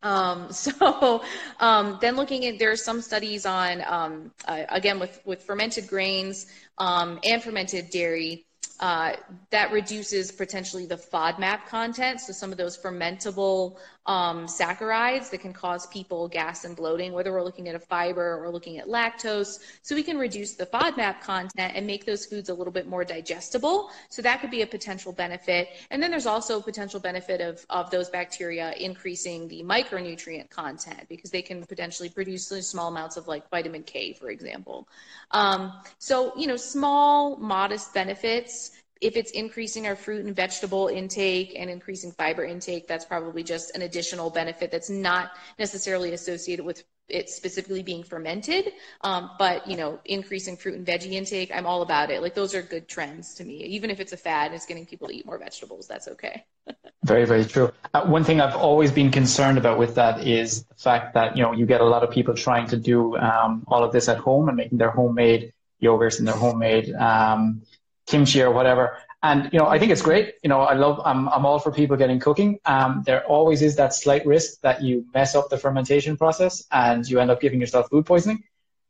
Um, 0.03 0.51
so 0.51 1.23
um, 1.59 1.97
then 2.01 2.15
looking 2.15 2.45
at 2.45 2.59
there 2.59 2.71
are 2.71 2.75
some 2.75 3.01
studies 3.01 3.45
on 3.45 3.83
um, 3.87 4.31
uh, 4.47 4.63
again 4.69 4.99
with 4.99 5.21
with 5.25 5.43
fermented 5.43 5.87
grains 5.87 6.47
um, 6.77 7.19
and 7.23 7.41
fermented 7.41 7.89
dairy 7.89 8.45
uh, 8.81 9.15
that 9.51 9.71
reduces 9.71 10.31
potentially 10.31 10.87
the 10.87 10.95
FODMAP 10.95 11.67
content, 11.67 12.19
so 12.19 12.33
some 12.33 12.51
of 12.51 12.57
those 12.57 12.75
fermentable 12.75 13.77
um, 14.05 14.47
saccharides 14.47 15.29
that 15.29 15.41
can 15.41 15.53
cause 15.53 15.85
people 15.87 16.27
gas 16.27 16.65
and 16.65 16.75
bloating, 16.75 17.13
whether 17.13 17.31
we're 17.31 17.43
looking 17.43 17.67
at 17.67 17.75
a 17.75 17.79
fiber 17.79 18.43
or 18.43 18.49
looking 18.49 18.77
at 18.77 18.87
lactose. 18.87 19.59
So 19.83 19.93
we 19.95 20.03
can 20.03 20.17
reduce 20.17 20.55
the 20.55 20.65
FODMAP 20.65 21.21
content 21.21 21.73
and 21.75 21.85
make 21.85 22.05
those 22.05 22.25
foods 22.25 22.49
a 22.49 22.53
little 22.53 22.73
bit 22.73 22.87
more 22.87 23.05
digestible. 23.05 23.91
So 24.09 24.21
that 24.23 24.41
could 24.41 24.51
be 24.51 24.63
a 24.63 24.67
potential 24.67 25.13
benefit. 25.13 25.69
And 25.91 26.01
then 26.01 26.09
there's 26.09 26.25
also 26.25 26.59
a 26.59 26.63
potential 26.63 26.99
benefit 26.99 27.41
of, 27.41 27.65
of 27.69 27.91
those 27.91 28.09
bacteria 28.09 28.73
increasing 28.73 29.47
the 29.47 29.63
micronutrient 29.63 30.49
content 30.49 31.07
because 31.07 31.29
they 31.29 31.41
can 31.41 31.63
potentially 31.65 32.09
produce 32.09 32.47
small 32.47 32.89
amounts 32.89 33.17
of 33.17 33.27
like 33.27 33.49
vitamin 33.49 33.83
K, 33.83 34.13
for 34.13 34.29
example. 34.29 34.87
Um, 35.31 35.73
so, 35.99 36.33
you 36.35 36.47
know, 36.47 36.57
small, 36.57 37.37
modest 37.37 37.93
benefits 37.93 38.71
if 39.01 39.17
it's 39.17 39.31
increasing 39.31 39.87
our 39.87 39.95
fruit 39.95 40.25
and 40.25 40.35
vegetable 40.35 40.87
intake 40.87 41.55
and 41.57 41.69
increasing 41.69 42.11
fiber 42.11 42.45
intake, 42.45 42.87
that's 42.87 43.03
probably 43.03 43.43
just 43.43 43.75
an 43.75 43.81
additional 43.81 44.29
benefit 44.29 44.71
that's 44.71 44.91
not 44.91 45.31
necessarily 45.57 46.13
associated 46.13 46.63
with 46.63 46.83
it 47.09 47.29
specifically 47.29 47.83
being 47.83 48.03
fermented. 48.03 48.71
Um, 49.01 49.31
but 49.37 49.67
you 49.67 49.75
know, 49.75 49.99
increasing 50.05 50.55
fruit 50.55 50.75
and 50.75 50.85
veggie 50.85 51.13
intake, 51.13 51.51
I'm 51.53 51.65
all 51.65 51.81
about 51.81 52.11
it. 52.11 52.21
Like 52.21 52.35
those 52.35 52.53
are 52.53 52.61
good 52.61 52.87
trends 52.87 53.33
to 53.35 53.43
me. 53.43 53.55
Even 53.65 53.89
if 53.89 53.99
it's 53.99 54.13
a 54.13 54.17
fad 54.17 54.47
and 54.47 54.55
it's 54.55 54.67
getting 54.67 54.85
people 54.85 55.07
to 55.07 55.15
eat 55.15 55.25
more 55.25 55.39
vegetables, 55.39 55.87
that's 55.87 56.07
okay. 56.07 56.45
very, 57.03 57.25
very 57.25 57.43
true. 57.43 57.71
Uh, 57.93 58.05
one 58.05 58.23
thing 58.23 58.39
I've 58.39 58.55
always 58.55 58.91
been 58.91 59.11
concerned 59.11 59.57
about 59.57 59.79
with 59.79 59.95
that 59.95 60.25
is 60.25 60.63
the 60.65 60.75
fact 60.75 61.15
that 61.15 61.35
you 61.35 61.41
know 61.41 61.53
you 61.53 61.65
get 61.65 61.81
a 61.81 61.85
lot 61.85 62.03
of 62.03 62.11
people 62.11 62.35
trying 62.35 62.67
to 62.67 62.77
do 62.77 63.17
um, 63.17 63.63
all 63.67 63.83
of 63.83 63.91
this 63.91 64.07
at 64.07 64.17
home 64.17 64.47
and 64.47 64.55
making 64.55 64.77
their 64.77 64.91
homemade 64.91 65.53
yogurts 65.81 66.19
and 66.19 66.27
their 66.27 66.35
homemade 66.35 66.93
um, 66.93 67.63
kimchi 68.11 68.41
or 68.41 68.51
whatever. 68.51 68.97
And 69.23 69.49
you 69.53 69.59
know, 69.59 69.67
I 69.67 69.77
think 69.79 69.91
it's 69.91 70.01
great. 70.01 70.35
You 70.43 70.49
know, 70.49 70.61
I 70.61 70.73
love. 70.73 70.99
I'm 71.05 71.29
I'm 71.29 71.45
all 71.45 71.59
for 71.59 71.71
people 71.71 71.95
getting 71.95 72.19
cooking. 72.19 72.59
Um, 72.65 73.03
there 73.05 73.23
always 73.25 73.61
is 73.61 73.75
that 73.75 73.93
slight 73.93 74.25
risk 74.25 74.61
that 74.61 74.81
you 74.81 75.05
mess 75.13 75.35
up 75.35 75.49
the 75.49 75.57
fermentation 75.57 76.17
process 76.17 76.63
and 76.71 77.07
you 77.07 77.19
end 77.19 77.29
up 77.29 77.39
giving 77.39 77.59
yourself 77.59 77.89
food 77.89 78.05
poisoning. 78.05 78.43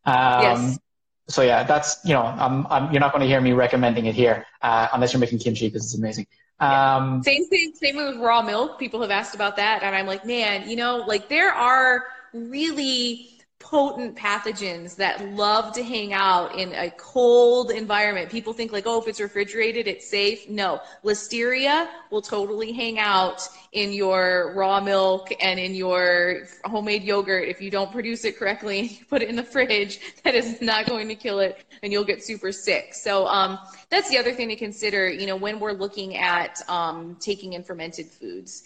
Um, 0.06 0.42
yes. 0.42 0.80
So 1.28 1.42
yeah, 1.42 1.64
that's 1.64 2.00
you 2.06 2.14
know, 2.14 2.24
I'm, 2.24 2.66
I'm 2.68 2.92
you're 2.92 3.02
not 3.02 3.12
going 3.12 3.22
to 3.22 3.28
hear 3.28 3.42
me 3.42 3.52
recommending 3.52 4.06
it 4.06 4.16
here 4.16 4.46
uh, 4.62 4.88
unless 4.94 5.12
you're 5.12 5.20
making 5.20 5.40
kimchi 5.40 5.68
because 5.68 5.84
it's 5.84 5.96
amazing. 5.96 6.28
Um, 6.62 7.24
same 7.24 7.48
thing. 7.48 7.74
Same 7.76 7.98
with 7.98 8.18
raw 8.18 8.42
milk. 8.42 8.80
People 8.80 9.02
have 9.02 9.12
asked 9.12 9.36
about 9.36 9.58
that, 9.58 9.84
and 9.84 9.96
I'm 9.96 10.08
like, 10.08 10.26
man, 10.26 10.70
you 10.70 10.78
know, 10.78 11.04
like 11.08 11.28
there 11.28 11.52
are 11.52 12.06
really 12.34 13.31
potent 13.62 14.16
pathogens 14.16 14.96
that 14.96 15.24
love 15.30 15.74
to 15.74 15.84
hang 15.84 16.14
out 16.14 16.58
in 16.58 16.74
a 16.74 16.90
cold 16.92 17.72
environment. 17.72 18.30
People 18.30 18.54
think 18.54 18.72
like, 18.72 18.86
oh, 18.88 19.00
if 19.00 19.08
it's 19.08 19.22
refrigerated, 19.22 19.88
it's 19.88 20.10
safe. 20.10 20.50
No, 20.50 20.82
listeria 21.04 21.88
will 22.10 22.22
totally 22.22 22.72
hang 22.72 23.00
out 23.00 23.48
in 23.72 23.94
your 23.94 24.54
raw 24.56 24.82
milk 24.82 25.32
and 25.42 25.60
in 25.60 25.74
your 25.76 26.48
homemade 26.66 27.04
yogurt. 27.04 27.48
If 27.48 27.62
you 27.62 27.72
don't 27.72 27.92
produce 27.92 28.26
it 28.26 28.38
correctly 28.38 28.80
and 28.80 28.92
you 29.00 29.06
put 29.06 29.22
it 29.22 29.30
in 29.30 29.36
the 29.36 29.44
fridge, 29.44 30.00
that 30.24 30.36
is 30.36 30.62
not 30.62 30.88
going 30.88 31.08
to 31.08 31.16
kill 31.16 31.40
it 31.40 31.64
and 31.84 31.92
you'll 31.92 32.04
get 32.04 32.24
super 32.24 32.52
sick. 32.52 32.94
So, 32.94 33.28
um, 33.28 33.58
that's 33.90 34.10
the 34.10 34.18
other 34.18 34.34
thing 34.34 34.50
to 34.50 34.56
consider, 34.56 35.10
you 35.10 35.28
know, 35.28 35.36
when 35.36 35.60
we're 35.60 35.74
looking 35.74 36.18
at, 36.18 36.62
um, 36.70 37.18
taking 37.20 37.54
in 37.54 37.64
fermented 37.64 38.08
foods 38.08 38.64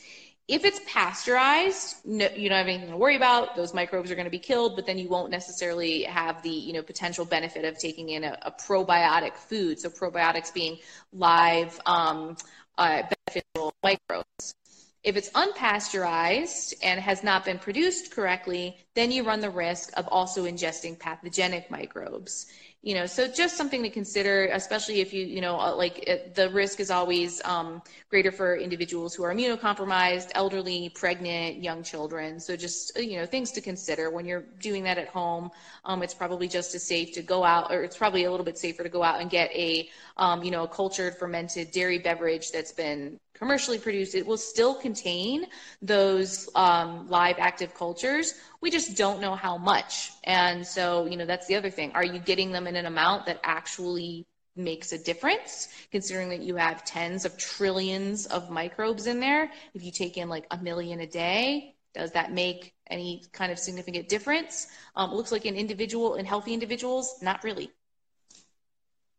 if 0.48 0.64
it's 0.64 0.80
pasteurized, 0.86 1.96
no, 2.06 2.28
you 2.36 2.50
don't 2.50 2.60
have 2.60 2.68
anything 2.68 2.90
to 2.90 2.98
worry 2.98 3.16
about. 3.16 3.56
Those 3.56 3.74
microbes 3.74 4.12
are 4.12 4.16
going 4.16 4.26
to 4.26 4.32
be 4.32 4.40
killed, 4.40 4.76
but 4.76 4.86
then 4.86 5.00
you 5.00 5.10
won't 5.10 5.32
necessarily 5.32 6.04
have 6.04 6.44
the 6.44 6.52
you 6.52 6.74
know 6.74 6.84
potential 6.84 7.26
benefit 7.26 7.66
of 7.66 7.80
taking 7.80 8.10
in 8.10 8.24
a, 8.24 8.38
a 8.44 8.52
probiotic 8.52 9.36
food. 9.36 9.80
So 9.80 9.90
probiotics 9.90 10.54
being 10.54 10.78
live 11.12 11.80
um, 11.88 12.38
uh, 12.78 13.04
beneficial 13.26 13.74
microbes. 13.84 14.56
If 15.04 15.16
it's 15.16 15.30
unpasteurized 15.32 16.76
and 16.82 17.00
has 17.00 17.24
not 17.24 17.46
been 17.46 17.60
produced 17.60 18.12
correctly, 18.12 18.78
then 18.96 19.12
you 19.12 19.24
run 19.24 19.40
the 19.40 19.52
risk 19.52 19.92
of 19.98 20.08
also 20.08 20.46
ingesting 20.46 20.98
pathogenic 20.98 21.70
microbes 21.70 22.48
you 22.86 22.94
know 22.94 23.08
so 23.08 23.28
just 23.28 23.58
something 23.58 23.82
to 23.82 23.90
consider 23.90 24.46
especially 24.54 25.02
if 25.02 25.12
you 25.12 25.26
you 25.26 25.42
know 25.42 25.60
uh, 25.60 25.76
like 25.76 25.98
it, 26.08 26.36
the 26.36 26.50
risk 26.52 26.80
is 26.80 26.92
always 26.92 27.42
um, 27.44 27.82
greater 28.12 28.32
for 28.32 28.56
individuals 28.56 29.16
who 29.16 29.24
are 29.24 29.34
immunocompromised 29.34 30.30
elderly 30.36 30.90
pregnant 30.90 31.64
young 31.64 31.82
children. 31.84 32.40
So 32.40 32.56
just 32.56 32.98
uh, 32.98 33.02
you 33.02 33.18
know 33.18 33.26
things 33.26 33.52
to 33.54 33.62
consider 33.62 34.12
when 34.12 34.26
you're 34.26 34.46
doing 34.60 34.84
that 34.84 35.00
at 35.00 35.08
home. 35.08 35.50
Um, 35.84 36.04
it's 36.04 36.14
probably 36.14 36.48
just 36.48 36.76
as 36.76 36.84
safe 36.88 37.12
to 37.14 37.24
go 37.24 37.44
out 37.44 37.72
or 37.72 37.84
it's 37.84 37.98
probably 37.98 38.26
a 38.26 38.32
little 38.32 38.46
bit 38.46 38.58
safer 38.58 38.84
to 38.84 38.90
go 38.90 39.04
out 39.04 39.20
and 39.20 39.30
get 39.30 39.50
a 39.52 39.90
um, 40.18 40.44
you 40.44 40.52
know 40.52 40.64
a 40.64 40.68
cultured 40.68 41.18
fermented 41.18 41.72
dairy 41.72 42.00
beverage 42.00 42.52
that's 42.52 42.72
been 42.72 43.20
commercially 43.38 43.78
produced, 43.78 44.16
it 44.16 44.26
will 44.26 44.38
still 44.38 44.76
contain 44.76 45.46
those 45.82 46.50
um, 46.56 47.10
live 47.10 47.36
active 47.38 47.74
cultures. 47.74 48.34
We 48.62 48.72
just 48.72 48.98
don't 48.98 49.22
know 49.22 49.36
how 49.36 49.58
much. 49.58 50.12
And 50.24 50.66
so, 50.66 51.06
you 51.06 51.18
know, 51.18 51.26
that's 51.26 51.48
the 51.48 51.56
other 51.56 51.70
thing. 51.70 51.92
Are 51.94 52.06
you 52.06 52.20
getting 52.20 52.52
them 52.52 52.68
in 52.68 52.76
an 52.76 52.86
amount 52.86 53.26
that 53.28 53.40
actually 53.44 54.26
makes 54.56 54.94
a 54.94 54.98
difference, 54.98 55.68
considering 55.92 56.30
that 56.30 56.42
you 56.42 56.56
have 56.56 56.86
tens 56.86 57.26
of 57.26 57.38
trillions 57.38 58.26
of 58.28 58.50
microbes 58.50 59.06
in 59.06 59.20
there? 59.20 59.52
If 59.74 59.84
you 59.84 59.92
take 59.92 60.18
in 60.18 60.30
like 60.30 60.48
a 60.52 60.58
million 60.58 61.02
a 61.02 61.08
day, 61.08 61.76
does 61.94 62.12
that 62.12 62.32
make 62.32 62.74
any 62.90 63.24
kind 63.32 63.52
of 63.52 63.60
significant 63.60 64.10
difference? 64.10 64.68
Um, 64.96 65.12
it 65.12 65.16
looks 65.16 65.32
like 65.32 65.46
in 65.46 65.56
individual, 65.56 66.16
in 66.16 66.26
healthy 66.26 66.54
individuals, 66.54 67.16
not 67.22 67.44
really. 67.44 67.72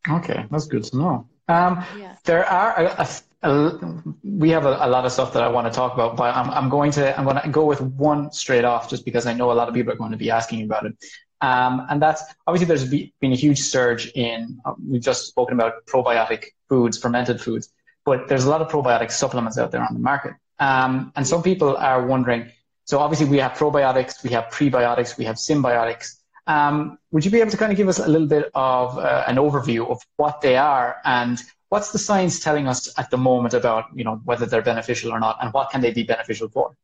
Okay, 0.09 0.47
that's 0.51 0.67
good 0.67 0.85
to 0.85 0.97
know. 0.97 1.29
Um, 1.49 1.85
yeah. 1.99 2.17
There 2.25 2.45
are 2.45 2.79
a, 2.79 3.03
a 3.03 3.09
we 3.43 4.51
have 4.51 4.65
a, 4.65 4.79
a, 4.81 4.89
lot 4.89 5.05
of 5.05 5.13
stuff 5.13 5.33
that 5.35 5.43
I 5.43 5.49
want 5.49 5.67
to 5.67 5.73
talk 5.73 5.95
about, 5.95 6.17
but 6.17 6.35
I'm, 6.35 6.51
I'm 6.51 6.69
going 6.69 6.91
to 6.93 7.19
I'm 7.19 7.25
going 7.25 7.41
to 7.41 7.49
go 7.49 7.65
with 7.65 7.81
one 7.81 8.33
straight 8.33 8.65
off 8.65 8.89
just 8.89 9.05
because 9.05 9.27
I 9.27 9.35
know 9.35 9.53
a 9.53 9.55
lot 9.55 9.69
of 9.69 9.75
people 9.75 9.93
are 9.93 9.97
going 9.97 10.13
to 10.13 10.17
be 10.17 10.31
asking 10.31 10.65
about 10.65 10.87
it. 10.87 10.97
Um, 11.43 11.87
and 11.91 12.01
that's 12.01 12.23
obviously 12.47 12.67
there's 12.67 13.11
been 13.21 13.33
a 13.33 13.37
huge 13.37 13.61
surge 13.61 14.11
in 14.15 14.59
uh, 14.65 14.73
we've 14.89 15.03
just 15.03 15.27
spoken 15.27 15.55
about 15.55 15.85
probiotic 15.87 16.47
foods, 16.69 16.99
fermented 16.99 17.41
foods, 17.41 17.71
but 18.05 18.27
there's 18.29 18.47
a 18.47 18.51
lot 18.51 18.63
of 18.63 18.69
probiotic 18.69 19.11
supplements 19.11 19.59
out 19.59 19.71
there 19.71 19.83
on 19.83 19.93
the 19.93 20.01
market. 20.01 20.33
Um, 20.59 21.13
and 21.15 21.27
some 21.27 21.43
people 21.43 21.77
are 21.77 22.07
wondering. 22.07 22.51
So 22.85 22.99
obviously 23.01 23.27
we 23.27 23.39
have 23.39 23.53
probiotics, 23.53 24.23
we 24.23 24.31
have 24.31 24.45
prebiotics, 24.45 25.19
we 25.19 25.27
have 25.27 25.37
symbiotics. 25.37 26.15
Um, 26.47 26.99
would 27.11 27.25
you 27.25 27.31
be 27.31 27.41
able 27.41 27.51
to 27.51 27.57
kind 27.57 27.73
of 27.73 27.77
give 27.77 27.89
us 27.89 27.99
a 27.99 28.09
little 28.09 28.29
bit 28.29 28.51
of 28.55 28.97
uh, 28.97 29.25
an 29.27 29.37
overview 29.37 29.91
of 29.91 30.01
what 30.17 30.41
they 30.41 30.57
are 30.57 30.97
and 31.05 31.43
what's 31.69 31.93
the 31.93 31.99
science 31.99 32.41
telling 32.41 32.69
us 32.69 32.93
at 32.99 33.11
the 33.11 33.17
moment 33.17 33.55
about 33.55 33.87
you 33.95 34.05
know 34.05 34.21
whether 34.25 34.47
they're 34.47 34.63
beneficial 34.63 35.13
or 35.13 35.21
not, 35.21 35.39
and 35.41 35.53
what 35.53 35.71
can 35.71 35.81
they 35.81 35.93
be 35.93 36.03
beneficial 36.03 36.49
for? 36.49 36.77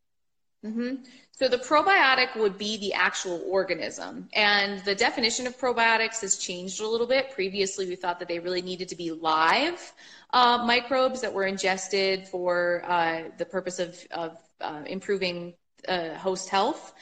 Mm-hmm. 0.64 1.02
So 1.32 1.48
the 1.48 1.58
probiotic 1.58 2.36
would 2.36 2.56
be 2.56 2.76
the 2.76 2.92
actual 2.94 3.42
organism, 3.48 4.28
and 4.32 4.84
the 4.84 4.94
definition 4.94 5.46
of 5.46 5.58
probiotics 5.58 6.20
has 6.20 6.36
changed 6.36 6.80
a 6.80 6.86
little 6.86 7.06
bit. 7.06 7.32
Previously, 7.32 7.86
we 7.88 7.96
thought 7.96 8.18
that 8.20 8.28
they 8.28 8.38
really 8.38 8.62
needed 8.62 8.88
to 8.90 8.96
be 8.96 9.10
live 9.10 9.92
uh, 10.32 10.62
microbes 10.64 11.20
that 11.20 11.32
were 11.32 11.44
ingested 11.44 12.28
for 12.28 12.84
uh, 12.86 13.22
the 13.38 13.44
purpose 13.44 13.78
of, 13.78 13.98
of 14.12 14.38
uh, 14.60 14.82
improving 14.86 15.54
uh, 15.88 16.14
host 16.14 16.48
health. 16.48 16.94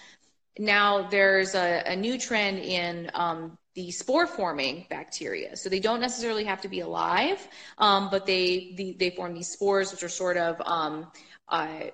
Now 0.58 1.08
there's 1.08 1.54
a, 1.54 1.82
a 1.86 1.96
new 1.96 2.18
trend 2.18 2.58
in 2.58 3.10
um, 3.14 3.58
the 3.80 3.90
spore 3.90 4.26
forming 4.26 4.74
bacteria. 4.90 5.50
So 5.56 5.66
they 5.74 5.80
don't 5.80 6.02
necessarily 6.08 6.44
have 6.44 6.60
to 6.66 6.70
be 6.76 6.80
alive, 6.80 7.40
um, 7.86 8.02
but 8.10 8.22
they, 8.26 8.74
the, 8.76 8.86
they 9.00 9.10
form 9.18 9.32
these 9.34 9.50
spores, 9.56 9.90
which 9.90 10.02
are 10.02 10.14
sort 10.24 10.36
of 10.36 10.60
um, 10.76 10.94
uh, 11.48 11.84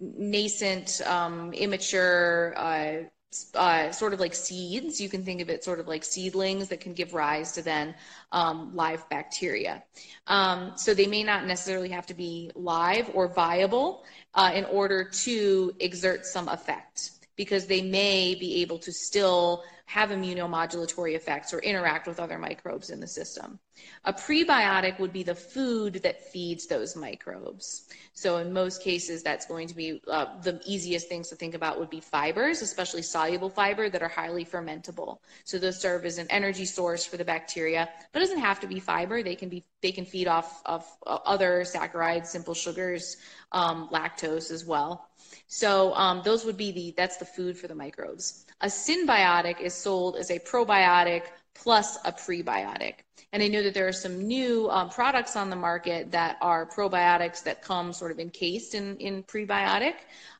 nascent, 0.00 0.88
um, 1.16 1.52
immature, 1.52 2.54
uh, 2.56 2.92
uh, 3.54 3.92
sort 3.92 4.12
of 4.14 4.20
like 4.20 4.34
seeds. 4.34 5.02
You 5.04 5.10
can 5.14 5.22
think 5.22 5.42
of 5.42 5.50
it 5.50 5.62
sort 5.62 5.80
of 5.80 5.86
like 5.86 6.02
seedlings 6.02 6.68
that 6.68 6.80
can 6.80 6.94
give 6.94 7.12
rise 7.12 7.52
to 7.52 7.62
then 7.62 7.94
um, 8.32 8.74
live 8.74 9.02
bacteria. 9.10 9.82
Um, 10.26 10.72
so 10.76 10.94
they 10.94 11.06
may 11.06 11.24
not 11.24 11.44
necessarily 11.44 11.90
have 11.90 12.06
to 12.06 12.14
be 12.14 12.50
live 12.54 13.10
or 13.12 13.28
viable 13.28 13.88
uh, 14.32 14.52
in 14.54 14.64
order 14.64 15.04
to 15.26 15.72
exert 15.78 16.24
some 16.24 16.48
effect. 16.48 16.96
because 17.38 17.66
they 17.66 17.80
may 17.80 18.34
be 18.34 18.60
able 18.62 18.78
to 18.80 18.92
still 18.92 19.62
have 19.88 20.10
immunomodulatory 20.10 21.14
effects 21.14 21.54
or 21.54 21.60
interact 21.60 22.06
with 22.06 22.20
other 22.20 22.38
microbes 22.38 22.90
in 22.90 23.00
the 23.00 23.06
system. 23.06 23.58
A 24.04 24.12
prebiotic 24.12 25.00
would 25.00 25.14
be 25.14 25.22
the 25.22 25.34
food 25.34 25.94
that 26.02 26.30
feeds 26.30 26.66
those 26.66 26.94
microbes. 26.94 27.88
So 28.12 28.36
in 28.36 28.52
most 28.52 28.82
cases, 28.82 29.22
that's 29.22 29.46
going 29.46 29.66
to 29.66 29.74
be 29.74 30.02
uh, 30.06 30.42
the 30.42 30.60
easiest 30.66 31.08
things 31.08 31.30
to 31.30 31.36
think 31.36 31.54
about 31.54 31.78
would 31.78 31.88
be 31.88 32.00
fibers, 32.00 32.60
especially 32.60 33.00
soluble 33.00 33.48
fiber 33.48 33.88
that 33.88 34.02
are 34.02 34.08
highly 34.08 34.44
fermentable. 34.44 35.20
So 35.44 35.56
those 35.56 35.80
serve 35.80 36.04
as 36.04 36.18
an 36.18 36.26
energy 36.28 36.66
source 36.66 37.06
for 37.06 37.16
the 37.16 37.24
bacteria, 37.24 37.88
but 38.12 38.20
it 38.20 38.26
doesn't 38.26 38.40
have 38.40 38.60
to 38.60 38.66
be 38.66 38.80
fiber. 38.80 39.22
They 39.22 39.36
can 39.36 39.48
be 39.48 39.64
they 39.80 39.92
can 39.92 40.04
feed 40.04 40.28
off 40.28 40.60
of 40.66 40.84
other 41.06 41.62
saccharides, 41.62 42.26
simple 42.26 42.52
sugars, 42.52 43.16
um, 43.52 43.88
lactose 43.90 44.50
as 44.50 44.66
well. 44.66 45.08
So 45.46 45.94
um, 45.94 46.20
those 46.24 46.44
would 46.44 46.58
be 46.58 46.72
the 46.72 46.94
that's 46.94 47.16
the 47.16 47.24
food 47.24 47.56
for 47.56 47.68
the 47.68 47.74
microbes. 47.74 48.44
A 48.60 48.66
synbiotic 48.66 49.60
is 49.60 49.74
sold 49.74 50.16
as 50.16 50.30
a 50.30 50.38
probiotic 50.38 51.24
plus 51.54 51.96
a 52.04 52.12
prebiotic. 52.12 52.94
And 53.32 53.42
I 53.42 53.48
know 53.48 53.62
that 53.62 53.74
there 53.74 53.86
are 53.86 53.92
some 53.92 54.26
new 54.26 54.70
um, 54.70 54.88
products 54.88 55.36
on 55.36 55.50
the 55.50 55.56
market 55.56 56.10
that 56.12 56.38
are 56.40 56.66
probiotics 56.66 57.42
that 57.44 57.62
come 57.62 57.92
sort 57.92 58.10
of 58.10 58.18
encased 58.18 58.74
in, 58.74 58.96
in 58.96 59.22
prebiotic, 59.24 59.94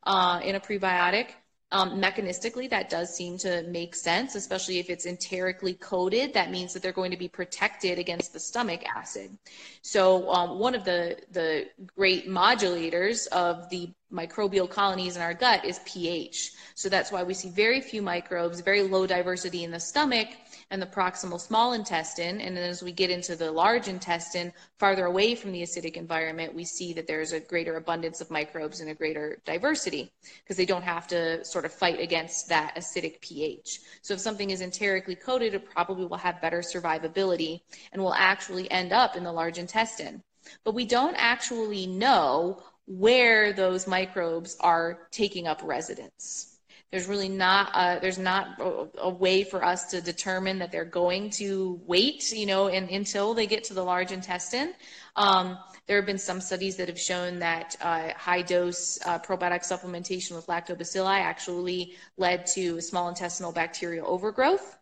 uh, 0.04 0.40
in 0.42 0.54
a 0.54 0.60
prebiotic. 0.60 1.28
Um, 1.70 2.00
mechanistically, 2.00 2.70
that 2.70 2.88
does 2.88 3.14
seem 3.14 3.36
to 3.38 3.62
make 3.64 3.94
sense, 3.94 4.34
especially 4.34 4.78
if 4.78 4.88
it's 4.88 5.04
enterically 5.04 5.74
coated. 5.74 6.32
That 6.32 6.50
means 6.50 6.72
that 6.72 6.82
they're 6.82 6.92
going 6.92 7.10
to 7.10 7.16
be 7.18 7.28
protected 7.28 7.98
against 7.98 8.32
the 8.32 8.40
stomach 8.40 8.82
acid. 8.96 9.36
So, 9.82 10.32
um, 10.32 10.58
one 10.58 10.74
of 10.74 10.84
the 10.84 11.18
the 11.30 11.68
great 11.94 12.26
modulators 12.26 13.26
of 13.28 13.68
the 13.68 13.90
microbial 14.12 14.68
colonies 14.68 15.16
in 15.16 15.22
our 15.22 15.34
gut 15.34 15.64
is 15.64 15.80
pH. 15.84 16.52
So 16.74 16.88
that's 16.88 17.12
why 17.12 17.22
we 17.22 17.34
see 17.34 17.50
very 17.50 17.80
few 17.80 18.00
microbes, 18.00 18.60
very 18.60 18.82
low 18.82 19.06
diversity 19.06 19.64
in 19.64 19.70
the 19.70 19.80
stomach 19.80 20.28
and 20.70 20.82
the 20.82 20.86
proximal 20.86 21.40
small 21.40 21.72
intestine. 21.72 22.40
And 22.40 22.56
then 22.56 22.68
as 22.68 22.82
we 22.82 22.92
get 22.92 23.10
into 23.10 23.36
the 23.36 23.50
large 23.50 23.88
intestine, 23.88 24.52
farther 24.78 25.06
away 25.06 25.34
from 25.34 25.52
the 25.52 25.62
acidic 25.62 25.96
environment, 25.96 26.54
we 26.54 26.64
see 26.64 26.92
that 26.92 27.06
there's 27.06 27.32
a 27.32 27.40
greater 27.40 27.76
abundance 27.76 28.20
of 28.20 28.30
microbes 28.30 28.80
and 28.80 28.90
a 28.90 28.94
greater 28.94 29.40
diversity 29.44 30.12
because 30.42 30.56
they 30.56 30.66
don't 30.66 30.82
have 30.82 31.06
to 31.08 31.44
sort 31.44 31.64
of 31.64 31.72
fight 31.72 32.00
against 32.00 32.48
that 32.48 32.76
acidic 32.76 33.20
pH. 33.20 33.80
So 34.02 34.14
if 34.14 34.20
something 34.20 34.50
is 34.50 34.60
enterically 34.60 35.14
coated, 35.16 35.54
it 35.54 35.70
probably 35.70 36.06
will 36.06 36.16
have 36.18 36.40
better 36.40 36.60
survivability 36.60 37.60
and 37.92 38.02
will 38.02 38.14
actually 38.14 38.70
end 38.70 38.92
up 38.92 39.16
in 39.16 39.24
the 39.24 39.32
large 39.32 39.58
intestine. 39.58 40.22
But 40.64 40.74
we 40.74 40.84
don't 40.84 41.16
actually 41.16 41.86
know 41.86 42.62
where 42.86 43.52
those 43.52 43.86
microbes 43.86 44.56
are 44.60 45.08
taking 45.10 45.46
up 45.46 45.60
residence. 45.62 46.57
There's 46.90 47.06
really 47.06 47.28
not 47.28 47.70
a, 47.74 48.00
there's 48.00 48.18
not 48.18 48.58
a, 48.96 49.10
way 49.10 49.44
for 49.44 49.62
us 49.62 49.90
to 49.90 50.00
determine 50.00 50.58
that 50.60 50.72
they're 50.72 50.86
going 50.86 51.28
to 51.30 51.78
wait, 51.86 52.32
you 52.32 52.46
know, 52.46 52.68
and, 52.68 52.88
until 52.88 53.34
they 53.34 53.46
get 53.46 53.64
to 53.64 53.74
the 53.74 53.84
large 53.84 54.10
intestine. 54.10 54.72
Um, 55.14 55.58
there 55.86 55.96
have 55.96 56.06
been 56.06 56.18
some 56.18 56.40
studies 56.40 56.76
that 56.76 56.88
have 56.88 56.98
shown 56.98 57.40
that 57.40 57.76
uh, 57.82 58.14
high 58.16 58.40
dose 58.40 58.98
uh, 59.04 59.18
probiotic 59.18 59.66
supplementation 59.66 60.34
with 60.34 60.46
lactobacilli 60.46 61.18
actually 61.18 61.96
led 62.16 62.46
to 62.46 62.80
small 62.80 63.10
intestinal 63.10 63.52
bacterial 63.52 64.06
overgrowth. 64.06 64.78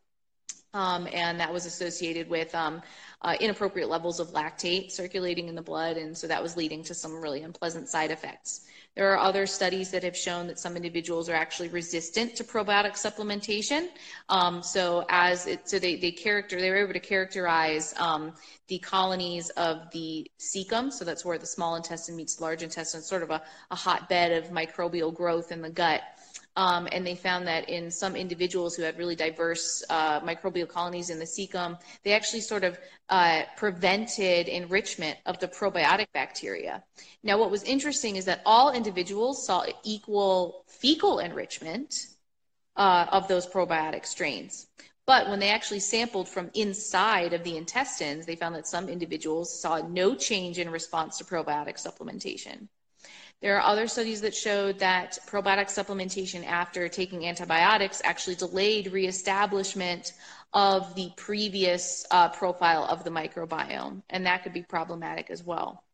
Um, 0.75 1.09
and 1.13 1.41
that 1.41 1.53
was 1.53 1.65
associated 1.65 2.29
with 2.29 2.55
um, 2.55 2.83
uh, 3.23 3.35
inappropriate 3.41 3.89
levels 3.89 4.21
of 4.21 4.29
lactate 4.33 4.93
circulating 4.93 5.49
in 5.49 5.55
the 5.55 5.63
blood, 5.63 5.97
and 5.97 6.17
so 6.17 6.27
that 6.27 6.43
was 6.43 6.57
leading 6.57 6.85
to 6.85 6.95
some 6.95 7.21
really 7.21 7.43
unpleasant 7.43 7.89
side 7.89 8.11
effects. 8.11 8.67
There 8.97 9.13
are 9.13 9.19
other 9.19 9.47
studies 9.47 9.91
that 9.91 10.03
have 10.03 10.17
shown 10.17 10.47
that 10.47 10.59
some 10.59 10.75
individuals 10.75 11.29
are 11.29 11.35
actually 11.35 11.69
resistant 11.69 12.35
to 12.37 12.45
probiotic 12.45 12.93
supplementation. 12.93 13.89
Um, 14.31 14.63
so 14.63 15.05
as 15.11 15.47
it, 15.47 15.69
so 15.69 15.79
they, 15.79 15.97
they 15.97 16.13
character 16.13 16.59
they 16.59 16.71
were 16.71 16.79
able 16.79 16.95
to 16.95 17.01
characterize 17.01 17.93
um, 17.99 18.33
the 18.69 18.79
colonies 18.79 19.51
of 19.51 19.91
the 19.93 20.31
cecum. 20.39 20.91
So 20.91 21.05
that's 21.05 21.27
where 21.27 21.37
the 21.37 21.47
small 21.47 21.77
intestine 21.77 22.17
meets 22.17 22.41
large 22.41 22.63
intestine, 22.63 23.03
sort 23.03 23.23
of 23.23 23.31
a, 23.31 23.43
a 23.71 23.77
hotbed 23.77 24.33
of 24.33 24.51
microbial 24.51 25.15
growth 25.15 25.53
in 25.53 25.61
the 25.61 25.71
gut. 25.71 26.01
Um, 26.57 26.89
and 26.91 27.07
they 27.07 27.15
found 27.15 27.47
that 27.47 27.69
in 27.69 27.91
some 27.91 28.17
individuals 28.17 28.75
who 28.75 28.83
had 28.83 28.97
really 28.97 29.15
diverse 29.15 29.85
uh, 29.91 30.21
microbial 30.21 30.67
colonies 30.67 31.11
in 31.11 31.19
the 31.19 31.27
cecum, 31.27 31.79
they 32.03 32.13
actually 32.13 32.41
sort 32.41 32.65
of 32.65 32.79
uh, 33.11 33.43
prevented 33.59 34.49
enrichment 34.49 35.19
of 35.27 35.39
the 35.39 35.49
probiotic 35.49 36.07
bacteria. 36.15 36.83
Now, 37.23 37.39
what 37.39 37.51
was 37.51 37.63
interesting 37.63 38.17
is 38.17 38.25
that 38.25 38.41
all 38.47 38.73
individuals 38.73 39.47
saw 39.47 39.65
equal 39.85 40.65
fecal 40.67 41.19
enrichment 41.19 42.07
uh, 42.77 43.07
of 43.13 43.29
those 43.29 43.47
probiotic 43.47 44.07
strains. 44.07 44.67
But 45.07 45.29
when 45.29 45.39
they 45.39 45.51
actually 45.51 45.81
sampled 45.81 46.29
from 46.29 46.51
inside 46.55 47.33
of 47.33 47.45
the 47.45 47.57
intestines, 47.57 48.27
they 48.27 48.35
found 48.35 48.55
that 48.57 48.67
some 48.67 48.89
individuals 48.89 49.61
saw 49.61 49.79
no 49.87 50.17
change 50.17 50.59
in 50.59 50.69
response 50.69 51.19
to 51.19 51.25
probiotic 51.25 51.77
supplementation. 51.77 52.69
There 53.43 53.57
are 53.57 53.63
other 53.63 53.87
studies 53.87 54.23
that 54.23 54.35
showed 54.35 54.79
that 54.79 55.19
probiotic 55.27 55.67
supplementation 55.67 56.47
after 56.47 56.89
taking 56.89 57.27
antibiotics 57.27 58.01
actually 58.03 58.37
delayed 58.37 58.93
reestablishment 58.93 60.15
of 60.55 60.95
the 60.95 61.11
previous 61.17 62.07
uh, 62.11 62.31
profile 62.31 62.85
of 62.85 63.05
the 63.05 63.11
microbiome, 63.11 64.03
and 64.09 64.25
that 64.27 64.43
could 64.43 64.55
be 64.55 64.63
problematic 64.63 65.31
as 65.31 65.45
well. 65.45 65.85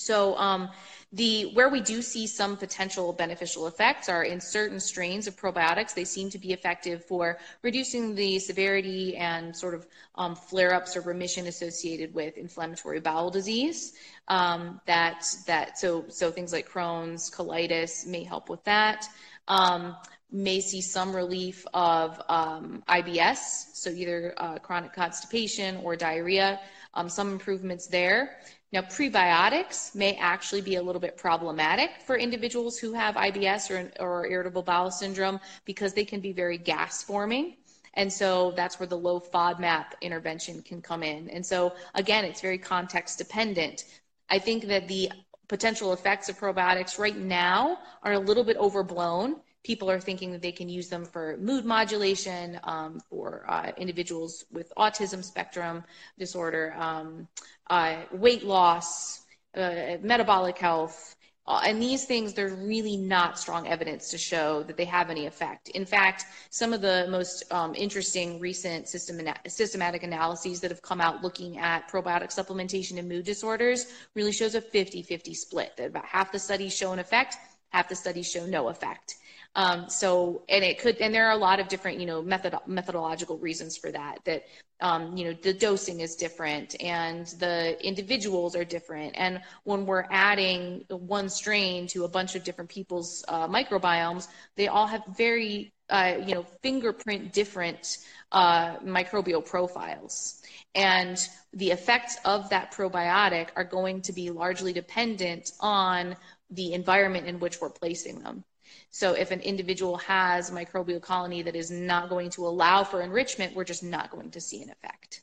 So 0.00 0.34
um, 0.36 0.70
the 1.12 1.50
where 1.54 1.68
we 1.68 1.80
do 1.80 2.00
see 2.00 2.26
some 2.26 2.56
potential 2.56 3.12
beneficial 3.12 3.66
effects 3.66 4.08
are 4.08 4.24
in 4.24 4.40
certain 4.40 4.80
strains 4.80 5.26
of 5.26 5.36
probiotics. 5.36 5.92
They 5.92 6.04
seem 6.04 6.30
to 6.30 6.38
be 6.38 6.52
effective 6.52 7.04
for 7.04 7.38
reducing 7.62 8.14
the 8.14 8.38
severity 8.38 9.16
and 9.16 9.54
sort 9.54 9.74
of 9.74 9.86
um, 10.14 10.34
flare-ups 10.34 10.96
or 10.96 11.02
remission 11.02 11.48
associated 11.48 12.14
with 12.14 12.38
inflammatory 12.38 13.00
bowel 13.00 13.30
disease. 13.30 13.92
Um, 14.28 14.80
that 14.86 15.26
that 15.46 15.78
so 15.78 16.06
so 16.08 16.30
things 16.30 16.52
like 16.52 16.68
Crohn's, 16.68 17.30
colitis 17.30 18.06
may 18.06 18.24
help 18.24 18.48
with 18.48 18.64
that. 18.64 19.06
Um, 19.48 19.96
may 20.32 20.60
see 20.60 20.80
some 20.80 21.14
relief 21.14 21.66
of 21.74 22.22
um, 22.28 22.84
IBS, 22.88 23.74
so 23.74 23.90
either 23.90 24.32
uh, 24.38 24.58
chronic 24.58 24.94
constipation 24.94 25.76
or 25.78 25.96
diarrhea. 25.96 26.60
Um, 26.94 27.08
some 27.08 27.32
improvements 27.32 27.86
there. 27.86 28.38
Now, 28.72 28.82
prebiotics 28.82 29.94
may 29.96 30.14
actually 30.14 30.60
be 30.60 30.76
a 30.76 30.82
little 30.82 31.00
bit 31.00 31.16
problematic 31.16 31.90
for 32.06 32.16
individuals 32.16 32.78
who 32.78 32.92
have 32.92 33.16
IBS 33.16 33.70
or, 33.70 33.90
or 34.00 34.26
irritable 34.26 34.62
bowel 34.62 34.92
syndrome 34.92 35.40
because 35.64 35.92
they 35.92 36.04
can 36.04 36.20
be 36.20 36.32
very 36.32 36.56
gas 36.56 37.02
forming. 37.02 37.56
And 37.94 38.12
so 38.12 38.52
that's 38.52 38.78
where 38.78 38.86
the 38.86 38.96
low 38.96 39.18
FODMAP 39.18 39.86
intervention 40.00 40.62
can 40.62 40.80
come 40.80 41.02
in. 41.02 41.28
And 41.30 41.44
so, 41.44 41.74
again, 41.94 42.24
it's 42.24 42.40
very 42.40 42.58
context 42.58 43.18
dependent. 43.18 43.84
I 44.28 44.38
think 44.38 44.66
that 44.66 44.86
the 44.86 45.10
potential 45.48 45.92
effects 45.92 46.28
of 46.28 46.38
probiotics 46.38 46.96
right 46.96 47.16
now 47.16 47.78
are 48.04 48.12
a 48.12 48.18
little 48.20 48.44
bit 48.44 48.56
overblown 48.56 49.40
people 49.62 49.90
are 49.90 50.00
thinking 50.00 50.32
that 50.32 50.42
they 50.42 50.52
can 50.52 50.68
use 50.68 50.88
them 50.88 51.04
for 51.04 51.36
mood 51.38 51.64
modulation, 51.64 52.58
um, 52.64 53.00
for 53.10 53.44
uh, 53.48 53.72
individuals 53.76 54.44
with 54.50 54.72
autism 54.78 55.22
spectrum 55.22 55.84
disorder, 56.18 56.74
um, 56.78 57.28
uh, 57.68 57.96
weight 58.12 58.44
loss, 58.44 59.24
uh, 59.56 59.96
metabolic 60.02 60.58
health. 60.58 61.16
Uh, 61.46 61.60
and 61.66 61.82
these 61.82 62.04
things, 62.04 62.32
there's 62.32 62.52
really 62.52 62.96
not 62.96 63.38
strong 63.38 63.66
evidence 63.66 64.08
to 64.10 64.16
show 64.16 64.62
that 64.62 64.76
they 64.76 64.84
have 64.84 65.10
any 65.10 65.26
effect. 65.26 65.68
In 65.70 65.84
fact, 65.84 66.26
some 66.50 66.72
of 66.72 66.80
the 66.80 67.08
most 67.10 67.42
um, 67.52 67.74
interesting 67.74 68.38
recent 68.38 68.88
system, 68.88 69.20
systematic 69.48 70.04
analyses 70.04 70.60
that 70.60 70.70
have 70.70 70.82
come 70.82 71.00
out 71.00 71.22
looking 71.24 71.58
at 71.58 71.90
probiotic 71.90 72.32
supplementation 72.32 72.98
in 72.98 73.08
mood 73.08 73.24
disorders 73.24 73.86
really 74.14 74.32
shows 74.32 74.54
a 74.54 74.60
50 74.60 75.02
50 75.02 75.34
split. 75.34 75.76
That 75.76 75.88
about 75.88 76.04
half 76.04 76.30
the 76.30 76.38
studies 76.38 76.76
show 76.76 76.92
an 76.92 77.00
effect, 77.00 77.36
half 77.70 77.88
the 77.88 77.96
studies 77.96 78.30
show 78.30 78.46
no 78.46 78.68
effect. 78.68 79.16
Um, 79.56 79.88
so, 79.88 80.44
and 80.48 80.64
it 80.64 80.78
could, 80.78 80.98
and 80.98 81.12
there 81.12 81.26
are 81.26 81.32
a 81.32 81.36
lot 81.36 81.58
of 81.58 81.66
different, 81.68 81.98
you 81.98 82.06
know, 82.06 82.22
method, 82.22 82.54
methodological 82.66 83.36
reasons 83.38 83.76
for 83.76 83.90
that, 83.90 84.18
that, 84.24 84.44
um, 84.80 85.16
you 85.16 85.24
know, 85.24 85.32
the 85.32 85.52
dosing 85.52 86.00
is 86.00 86.14
different 86.14 86.80
and 86.80 87.26
the 87.38 87.76
individuals 87.84 88.54
are 88.54 88.64
different. 88.64 89.14
And 89.16 89.42
when 89.64 89.86
we're 89.86 90.06
adding 90.10 90.84
one 90.88 91.28
strain 91.28 91.88
to 91.88 92.04
a 92.04 92.08
bunch 92.08 92.36
of 92.36 92.44
different 92.44 92.70
people's 92.70 93.24
uh, 93.26 93.48
microbiomes, 93.48 94.28
they 94.56 94.68
all 94.68 94.86
have 94.86 95.02
very, 95.16 95.72
uh, 95.90 96.14
you 96.24 96.34
know, 96.34 96.46
fingerprint 96.62 97.32
different 97.32 97.98
uh, 98.30 98.76
microbial 98.78 99.44
profiles. 99.44 100.42
And 100.76 101.18
the 101.52 101.72
effects 101.72 102.16
of 102.24 102.48
that 102.50 102.72
probiotic 102.72 103.48
are 103.56 103.64
going 103.64 104.02
to 104.02 104.12
be 104.12 104.30
largely 104.30 104.72
dependent 104.72 105.50
on 105.58 106.14
the 106.50 106.72
environment 106.74 107.26
in 107.26 107.40
which 107.40 107.60
we're 107.60 107.70
placing 107.70 108.20
them. 108.20 108.44
So 108.90 109.12
if 109.12 109.30
an 109.30 109.40
individual 109.40 109.96
has 109.98 110.50
a 110.50 110.52
microbial 110.52 111.00
colony 111.00 111.42
that 111.42 111.54
is 111.54 111.70
not 111.70 112.08
going 112.08 112.30
to 112.30 112.46
allow 112.46 112.82
for 112.84 113.02
enrichment, 113.02 113.54
we're 113.54 113.64
just 113.64 113.84
not 113.84 114.10
going 114.10 114.32
to 114.32 114.40
see 114.40 114.62
an 114.62 114.70
effect. 114.70 115.22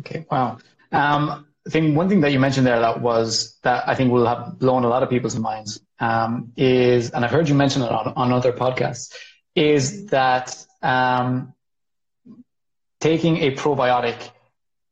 Okay, 0.00 0.24
wow. 0.30 0.58
Um, 0.92 1.46
I 1.66 1.70
think 1.70 1.96
one 1.96 2.08
thing 2.08 2.20
that 2.20 2.32
you 2.32 2.38
mentioned 2.38 2.66
there 2.66 2.78
that 2.80 3.00
was 3.00 3.58
that 3.62 3.88
I 3.88 3.94
think 3.94 4.12
will 4.12 4.26
have 4.26 4.58
blown 4.58 4.84
a 4.84 4.88
lot 4.88 5.02
of 5.02 5.10
people's 5.10 5.36
minds 5.36 5.80
um, 5.98 6.52
is, 6.56 7.10
and 7.10 7.24
I've 7.24 7.30
heard 7.30 7.48
you 7.48 7.54
mention 7.54 7.82
it 7.82 7.90
on, 7.90 8.12
on 8.16 8.32
other 8.32 8.52
podcasts, 8.52 9.12
is 9.54 10.06
that 10.06 10.64
um, 10.82 11.54
taking 13.00 13.38
a 13.38 13.52
probiotic 13.52 14.30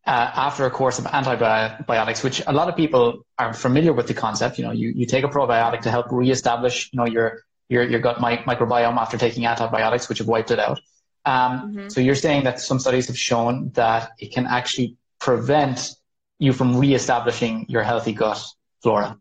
uh, 0.05 0.31
after 0.35 0.67
a 0.67 0.71
course 0.71 0.99
of 0.99 1.07
antibiotics, 1.07 2.25
which 2.25 2.43
a 2.47 2.53
lot 2.53 2.69
of 2.69 2.77
people 2.77 3.25
are 3.39 3.53
familiar 3.53 3.93
with 3.93 4.09
the 4.09 4.15
concept. 4.15 4.59
You 4.59 4.65
know, 4.65 4.73
you, 4.73 4.93
you 4.97 5.07
take 5.07 5.25
a 5.25 5.29
probiotic 5.29 5.83
to 5.83 5.91
help 5.91 6.11
reestablish, 6.11 6.91
you 6.93 6.97
know, 6.97 7.07
your 7.07 7.43
your 7.73 7.85
your 7.85 8.01
gut 8.01 8.21
mi- 8.21 8.45
microbiome 8.51 8.99
after 8.99 9.17
taking 9.17 9.47
antibiotics, 9.47 10.09
which 10.09 10.19
have 10.19 10.29
wiped 10.29 10.51
it 10.51 10.59
out. 10.59 10.79
Um, 11.25 11.53
mm-hmm. 11.53 11.89
So 11.89 12.01
you're 12.01 12.23
saying 12.27 12.45
that 12.45 12.61
some 12.61 12.79
studies 12.79 13.07
have 13.07 13.19
shown 13.19 13.71
that 13.75 14.11
it 14.19 14.33
can 14.33 14.47
actually 14.47 14.97
prevent 15.19 15.95
you 16.39 16.53
from 16.53 16.77
reestablishing 16.77 17.67
your 17.69 17.83
healthy 17.83 18.13
gut 18.13 18.45
flora. 18.83 19.19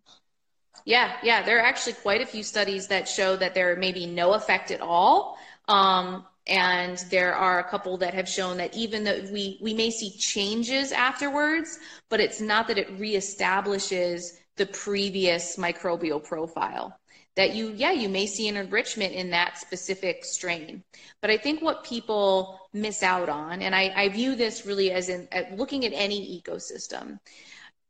Yeah, 0.83 1.13
yeah, 1.23 1.43
there 1.43 1.57
are 1.59 1.65
actually 1.65 1.93
quite 1.93 2.21
a 2.21 2.25
few 2.25 2.43
studies 2.43 2.87
that 2.87 3.07
show 3.07 3.35
that 3.37 3.53
there 3.53 3.75
may 3.75 3.91
be 3.91 4.07
no 4.07 4.33
effect 4.33 4.71
at 4.71 4.81
all. 4.81 5.37
Um, 5.67 6.25
and 6.47 6.97
there 7.11 7.35
are 7.35 7.59
a 7.59 7.63
couple 7.63 7.97
that 7.97 8.15
have 8.15 8.27
shown 8.27 8.57
that 8.57 8.75
even 8.75 9.03
though 9.03 9.21
we, 9.31 9.59
we 9.61 9.75
may 9.75 9.91
see 9.91 10.09
changes 10.17 10.91
afterwards, 10.91 11.77
but 12.09 12.19
it's 12.19 12.41
not 12.41 12.67
that 12.67 12.79
it 12.79 12.99
reestablishes 12.99 14.31
the 14.57 14.65
previous 14.65 15.55
microbial 15.57 16.21
profile 16.21 16.97
that 17.35 17.55
you 17.55 17.69
yeah 17.75 17.91
you 17.91 18.09
may 18.09 18.25
see 18.25 18.47
an 18.47 18.57
enrichment 18.57 19.13
in 19.13 19.29
that 19.29 19.57
specific 19.57 20.25
strain. 20.25 20.83
But 21.21 21.29
i 21.29 21.37
think 21.37 21.61
what 21.61 21.83
people 21.83 22.59
miss 22.73 23.03
out 23.03 23.29
on 23.29 23.61
and 23.61 23.75
i, 23.75 23.91
I 23.95 24.09
view 24.09 24.35
this 24.35 24.65
really 24.65 24.91
as 24.91 25.09
in 25.09 25.27
at 25.31 25.57
looking 25.57 25.85
at 25.85 25.93
any 25.93 26.41
ecosystem 26.41 27.19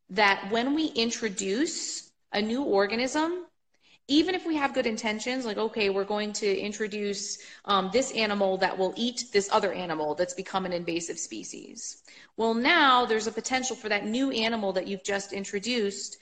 that 0.09 0.51
when 0.51 0.75
we 0.75 0.87
introduce 0.87 2.11
a 2.33 2.41
new 2.41 2.63
organism 2.63 3.45
even 4.07 4.35
if 4.35 4.45
we 4.45 4.55
have 4.55 4.73
good 4.73 4.87
intentions 4.87 5.45
like 5.45 5.57
okay 5.57 5.89
we're 5.89 6.03
going 6.03 6.33
to 6.33 6.59
introduce 6.59 7.37
um, 7.65 7.89
this 7.93 8.11
animal 8.11 8.57
that 8.57 8.77
will 8.77 8.93
eat 8.97 9.25
this 9.31 9.49
other 9.51 9.71
animal 9.73 10.15
that's 10.15 10.33
become 10.33 10.65
an 10.65 10.73
invasive 10.73 11.17
species. 11.17 12.03
Well 12.35 12.53
now 12.53 13.05
there's 13.05 13.27
a 13.27 13.31
potential 13.31 13.75
for 13.75 13.89
that 13.89 14.05
new 14.05 14.31
animal 14.31 14.73
that 14.73 14.87
you've 14.87 15.03
just 15.03 15.31
introduced 15.31 16.17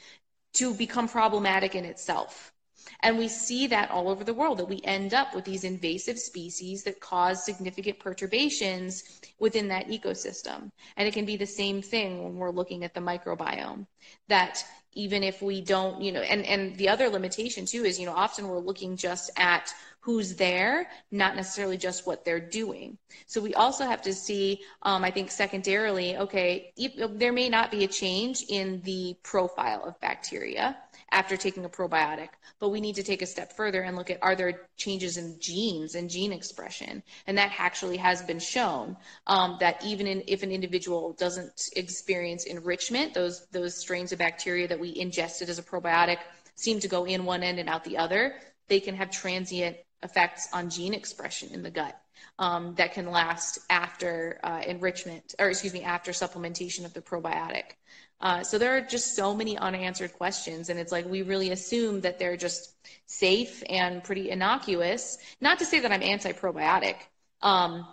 to 0.54 0.74
become 0.74 1.08
problematic 1.08 1.76
in 1.76 1.86
itself 1.86 2.54
and 3.02 3.18
we 3.18 3.28
see 3.28 3.68
that 3.68 3.92
all 3.92 4.10
over 4.10 4.24
the 4.24 4.34
world 4.34 4.58
that 4.58 4.70
we 4.70 4.82
end 4.84 5.14
up 5.14 5.34
with 5.34 5.46
these 5.46 5.64
invasive 5.64 6.20
species 6.20 6.84
that 6.84 7.00
cause 7.00 7.44
significant 7.44 8.00
perturbations 8.00 9.22
within 9.40 9.68
that 9.70 9.88
ecosystem. 9.88 10.72
And 10.98 11.08
it 11.08 11.14
can 11.14 11.26
be 11.26 11.38
the 11.38 11.46
same 11.46 11.82
thing 11.82 12.24
when 12.24 12.36
we're 12.36 12.52
looking 12.52 12.84
at 12.84 12.94
the 12.94 13.00
microbiome 13.00 13.86
that 14.28 14.64
even 14.94 15.24
if 15.24 15.42
we 15.42 15.62
don't, 15.62 16.02
you 16.02 16.12
know, 16.12 16.22
and, 16.22 16.46
and 16.46 16.76
the 16.78 16.90
other 16.90 17.10
limitation 17.10 17.66
too 17.66 17.86
is, 17.86 18.00
you 18.00 18.06
know, 18.06 18.14
often 18.14 18.48
we're 18.48 18.58
looking 18.58 18.98
just 18.98 19.30
at 19.38 19.74
who's 20.00 20.36
there, 20.36 20.90
not 21.12 21.36
necessarily 21.36 21.78
just 21.78 22.08
what 22.08 22.26
they're 22.26 22.40
doing. 22.40 22.98
So 23.28 23.42
we 23.42 23.54
also 23.54 23.86
have 23.86 24.02
to 24.04 24.14
see, 24.14 24.62
um, 24.84 25.04
I 25.04 25.12
think, 25.12 25.30
secondarily, 25.30 26.18
okay, 26.18 26.74
there 27.16 27.34
may 27.34 27.50
not 27.50 27.70
be 27.70 27.84
a 27.84 27.88
change 27.88 28.46
in 28.50 28.82
the 28.82 29.16
profile 29.24 29.84
of 29.86 30.00
bacteria 30.00 30.78
after 31.12 31.38
taking 31.38 31.66
a 31.66 31.70
probiotic. 31.70 32.30
But 32.60 32.70
we 32.70 32.82
need 32.82 32.96
to 32.96 33.04
take 33.04 33.22
a 33.22 33.26
step 33.26 33.54
further 33.54 33.82
and 33.82 33.96
look 33.96 34.10
at 34.10 34.20
are 34.22 34.36
there 34.36 34.68
changes 34.78 35.18
in 35.18 35.40
genes 35.40 35.96
and 35.96 36.10
gene 36.10 36.32
expression? 36.32 37.04
And 37.28 37.38
that 37.38 37.54
actually 37.58 37.98
has 37.98 38.22
been 38.22 38.40
shown 38.40 38.98
um, 39.28 39.58
that 39.60 39.84
even 39.84 40.08
in, 40.08 40.24
if 40.28 40.44
an 40.44 40.52
individual 40.52 41.14
doesn't 41.14 41.70
experience 41.76 42.46
enrichment, 42.46 43.14
those, 43.14 43.48
those 43.52 43.76
strains 43.76 44.12
of 44.12 44.20
bacteria 44.20 44.68
that 44.68 44.80
we 44.80 44.96
ingested 44.98 45.50
as 45.50 45.60
a 45.60 45.64
probiotic 45.64 46.20
seem 46.56 46.80
to 46.80 46.88
go 46.88 47.06
in 47.06 47.26
one 47.26 47.44
end 47.44 47.60
and 47.60 47.70
out 47.70 47.84
the 47.84 47.98
other, 47.98 48.36
they 48.68 48.80
can 48.80 48.96
have 48.96 49.10
transient 49.12 49.78
effects 50.04 50.48
on 50.54 50.70
gene 50.70 50.94
expression 50.94 51.50
in 51.54 51.64
the 51.64 51.72
gut. 51.72 52.00
Um, 52.38 52.76
that 52.76 52.94
can 52.94 53.12
last 53.12 53.60
after 53.70 54.40
uh, 54.44 54.62
enrichment, 54.66 55.36
or 55.40 55.50
excuse 55.50 55.74
me, 55.74 55.84
after 55.84 56.12
supplementation 56.12 56.86
of 56.86 56.94
the 56.94 57.02
probiotic. 57.02 57.76
Uh, 58.22 58.44
so 58.44 58.58
there 58.58 58.76
are 58.76 58.82
just 58.82 59.16
so 59.16 59.34
many 59.34 59.58
unanswered 59.58 60.14
questions, 60.14 60.70
and 60.70 60.80
it's 60.80 60.92
like 60.92 61.06
we 61.06 61.22
really 61.22 61.52
assume 61.52 62.02
that 62.02 62.20
they're 62.20 62.38
just 62.38 62.76
safe 63.06 63.64
and 63.70 64.04
pretty 64.04 64.30
innocuous. 64.30 65.18
Not 65.40 65.60
to 65.60 65.66
say 65.66 65.80
that 65.80 65.92
I'm 65.92 66.04
anti-probiotic. 66.04 66.96
Um, 67.42 67.88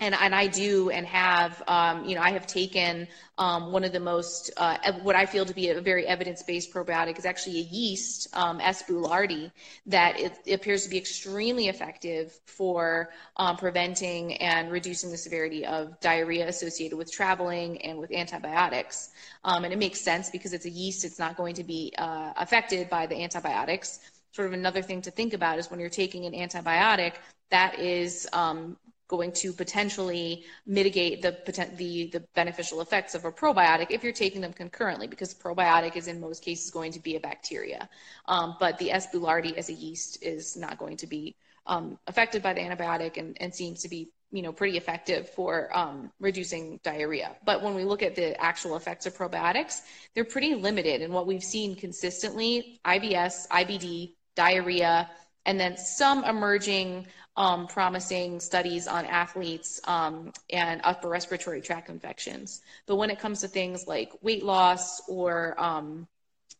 and 0.00 0.14
and 0.14 0.34
I 0.34 0.46
do 0.46 0.90
and 0.90 1.06
have 1.06 1.62
um, 1.68 2.04
you 2.04 2.14
know 2.14 2.22
I 2.22 2.30
have 2.30 2.46
taken 2.46 3.06
um, 3.38 3.72
one 3.72 3.84
of 3.84 3.92
the 3.92 4.00
most 4.00 4.50
uh, 4.56 4.76
what 5.02 5.14
I 5.14 5.26
feel 5.26 5.44
to 5.44 5.54
be 5.54 5.68
a 5.68 5.80
very 5.80 6.06
evidence-based 6.06 6.72
probiotic 6.72 7.18
is 7.18 7.24
actually 7.24 7.58
a 7.60 7.64
yeast 7.64 8.28
um, 8.34 8.60
S. 8.60 8.82
boulardii 8.82 9.50
that 9.86 10.18
it, 10.18 10.38
it, 10.46 10.54
appears 10.54 10.84
to 10.84 10.90
be 10.90 10.98
extremely 10.98 11.68
effective 11.68 12.38
for 12.46 13.10
um, 13.36 13.56
preventing 13.56 14.34
and 14.38 14.70
reducing 14.70 15.10
the 15.10 15.16
severity 15.16 15.64
of 15.64 15.98
diarrhea 16.00 16.48
associated 16.48 16.96
with 16.96 17.10
traveling 17.12 17.80
and 17.82 17.98
with 17.98 18.12
antibiotics. 18.12 19.10
Um, 19.44 19.64
and 19.64 19.72
it 19.72 19.78
makes 19.78 20.00
sense 20.00 20.28
because 20.28 20.52
it's 20.52 20.66
a 20.66 20.70
yeast. 20.70 21.04
It's 21.04 21.18
not 21.18 21.36
going 21.36 21.54
to 21.54 21.64
be 21.64 21.92
uh, 21.96 22.32
affected 22.36 22.90
by 22.90 23.06
the 23.06 23.22
antibiotics. 23.22 24.00
Sort 24.32 24.48
of 24.48 24.52
another 24.52 24.82
thing 24.82 25.02
to 25.02 25.10
think 25.10 25.32
about 25.32 25.58
is 25.58 25.70
when 25.70 25.80
you're 25.80 25.88
taking 25.88 26.26
an 26.26 26.34
antibiotic 26.34 27.14
that 27.50 27.78
is 27.80 28.28
um, 28.32 28.76
going 29.10 29.32
to 29.32 29.52
potentially 29.52 30.44
mitigate 30.66 31.20
the, 31.20 31.36
the, 31.76 32.10
the 32.12 32.22
beneficial 32.36 32.80
effects 32.80 33.16
of 33.16 33.24
a 33.24 33.32
probiotic 33.32 33.88
if 33.90 34.04
you're 34.04 34.12
taking 34.12 34.40
them 34.40 34.52
concurrently, 34.52 35.08
because 35.08 35.34
probiotic 35.34 35.96
is 35.96 36.06
in 36.06 36.20
most 36.20 36.44
cases 36.44 36.70
going 36.70 36.92
to 36.92 37.00
be 37.00 37.16
a 37.16 37.20
bacteria. 37.20 37.88
Um, 38.26 38.56
but 38.60 38.78
the 38.78 38.92
S. 38.92 39.08
boulardii 39.12 39.56
as 39.56 39.68
a 39.68 39.72
yeast 39.72 40.22
is 40.22 40.56
not 40.56 40.78
going 40.78 40.96
to 40.98 41.08
be 41.08 41.34
um, 41.66 41.98
affected 42.06 42.40
by 42.40 42.52
the 42.52 42.60
antibiotic 42.60 43.16
and, 43.16 43.36
and 43.40 43.52
seems 43.52 43.82
to 43.82 43.88
be 43.88 44.12
you 44.32 44.42
know 44.42 44.52
pretty 44.52 44.76
effective 44.76 45.28
for 45.28 45.76
um, 45.76 46.12
reducing 46.20 46.78
diarrhea 46.84 47.34
but 47.44 47.64
when 47.64 47.74
we 47.74 47.82
look 47.84 48.00
at 48.00 48.14
the 48.14 48.40
actual 48.40 48.76
effects 48.76 49.04
of 49.04 49.12
probiotics 49.12 49.80
they're 50.14 50.24
pretty 50.24 50.54
limited 50.54 51.02
and 51.02 51.12
what 51.12 51.26
we've 51.26 51.42
seen 51.42 51.74
consistently 51.74 52.80
ibs 52.86 53.48
ibd 53.48 54.12
diarrhea 54.36 55.10
and 55.50 55.58
then 55.58 55.76
some 55.76 56.22
emerging 56.22 57.08
um, 57.36 57.66
promising 57.66 58.38
studies 58.38 58.86
on 58.86 59.04
athletes 59.04 59.80
um, 59.82 60.32
and 60.48 60.80
upper 60.84 61.08
respiratory 61.08 61.60
tract 61.60 61.88
infections. 61.88 62.60
But 62.86 62.96
when 62.96 63.10
it 63.10 63.18
comes 63.18 63.40
to 63.40 63.48
things 63.48 63.88
like 63.88 64.12
weight 64.22 64.44
loss 64.44 65.02
or 65.08 65.60
um, 65.60 66.06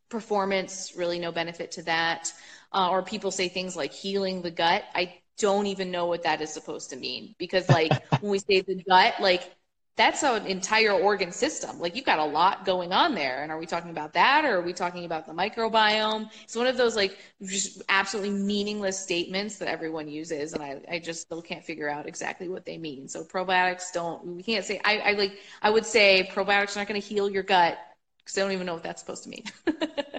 performance, 0.09 0.95
really 0.97 1.21
no 1.21 1.31
benefit 1.31 1.71
to 1.73 1.83
that. 1.85 2.33
Uh, 2.73 2.89
or 2.91 3.01
people 3.05 3.31
say 3.31 3.49
things 3.49 3.77
like 3.77 3.93
healing 3.93 4.43
the 4.43 4.51
gut. 4.51 4.83
I 4.93 5.21
don't 5.39 5.67
even 5.67 5.93
know 5.93 6.07
what 6.07 6.25
that 6.25 6.41
is 6.41 6.51
supposed 6.51 6.91
to 6.91 6.97
mean 6.97 7.37
because, 7.39 7.69
like, 7.69 7.93
when 8.21 8.33
we 8.33 8.41
say 8.41 8.61
the 8.63 8.83
gut, 8.83 9.15
like 9.21 9.55
that's 9.97 10.23
an 10.23 10.47
entire 10.47 10.93
organ 10.93 11.31
system. 11.33 11.79
Like 11.79 11.95
you've 11.95 12.07
got 12.07 12.19
a 12.19 12.25
lot 12.25 12.65
going 12.65 12.93
on 12.93 13.15
there. 13.15 13.43
And 13.43 13.53
are 13.53 13.59
we 13.59 13.67
talking 13.67 13.91
about 13.91 14.13
that 14.15 14.45
or 14.45 14.59
are 14.59 14.63
we 14.63 14.73
talking 14.73 15.05
about 15.05 15.27
the 15.27 15.33
microbiome? 15.33 16.31
It's 16.43 16.57
one 16.57 16.67
of 16.67 16.77
those 16.77 16.97
like 16.97 17.19
just 17.43 17.83
absolutely 17.89 18.31
meaningless 18.31 18.99
statements 18.99 19.59
that 19.59 19.69
everyone 19.69 20.09
uses. 20.09 20.53
And 20.55 20.63
I, 20.63 20.81
I 20.91 20.99
just 20.99 21.21
still 21.23 21.43
can't 21.43 21.65
figure 21.65 21.89
out 21.89 22.07
exactly 22.07 22.49
what 22.49 22.65
they 22.65 22.79
mean. 22.79 23.09
So 23.09 23.25
probiotics 23.25 23.93
don't, 23.93 24.25
we 24.25 24.43
can't 24.43 24.65
say, 24.65 24.81
I, 24.85 24.99
I 24.99 25.13
like, 25.13 25.35
I 25.61 25.71
would 25.71 25.85
say 25.85 26.31
probiotics 26.33 26.77
are 26.77 26.81
not 26.81 26.89
going 26.89 27.01
to 27.01 27.07
heal 27.07 27.29
your 27.29 27.43
gut 27.43 27.79
because 28.19 28.39
I 28.39 28.43
don't 28.43 28.53
even 28.53 28.67
know 28.67 28.75
what 28.75 28.83
that's 28.83 29.03
supposed 29.03 29.25
to 29.25 29.29
mean. 29.29 29.45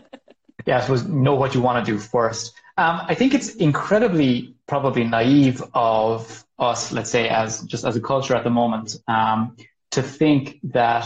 yeah, 0.65 0.77
I 0.77 0.81
suppose 0.81 1.05
know 1.05 1.35
what 1.35 1.55
you 1.55 1.61
want 1.61 1.85
to 1.85 1.91
do 1.91 1.97
first. 1.97 2.53
Um, 2.77 3.01
I 3.07 3.15
think 3.15 3.33
it's 3.33 3.55
incredibly 3.55 4.55
probably 4.67 5.03
naive 5.03 5.61
of 5.73 6.45
us, 6.57 6.91
let's 6.91 7.09
say, 7.09 7.27
as 7.27 7.61
just 7.63 7.85
as 7.85 7.95
a 7.95 8.01
culture 8.01 8.35
at 8.35 8.43
the 8.43 8.49
moment, 8.49 8.95
um, 9.07 9.57
to 9.91 10.01
think 10.01 10.59
that, 10.63 11.05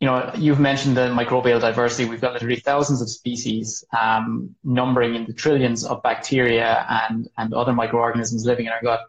you 0.00 0.06
know, 0.06 0.30
you've 0.36 0.60
mentioned 0.60 0.96
the 0.96 1.08
microbial 1.08 1.60
diversity. 1.60 2.08
We've 2.08 2.20
got 2.20 2.34
literally 2.34 2.60
thousands 2.60 3.02
of 3.02 3.10
species, 3.10 3.84
um, 3.98 4.54
numbering 4.62 5.14
in 5.14 5.24
the 5.26 5.32
trillions 5.32 5.84
of 5.84 6.02
bacteria 6.02 6.86
and, 6.88 7.28
and 7.36 7.54
other 7.54 7.72
microorganisms 7.72 8.44
living 8.44 8.66
in 8.66 8.72
our 8.72 8.82
gut. 8.82 9.00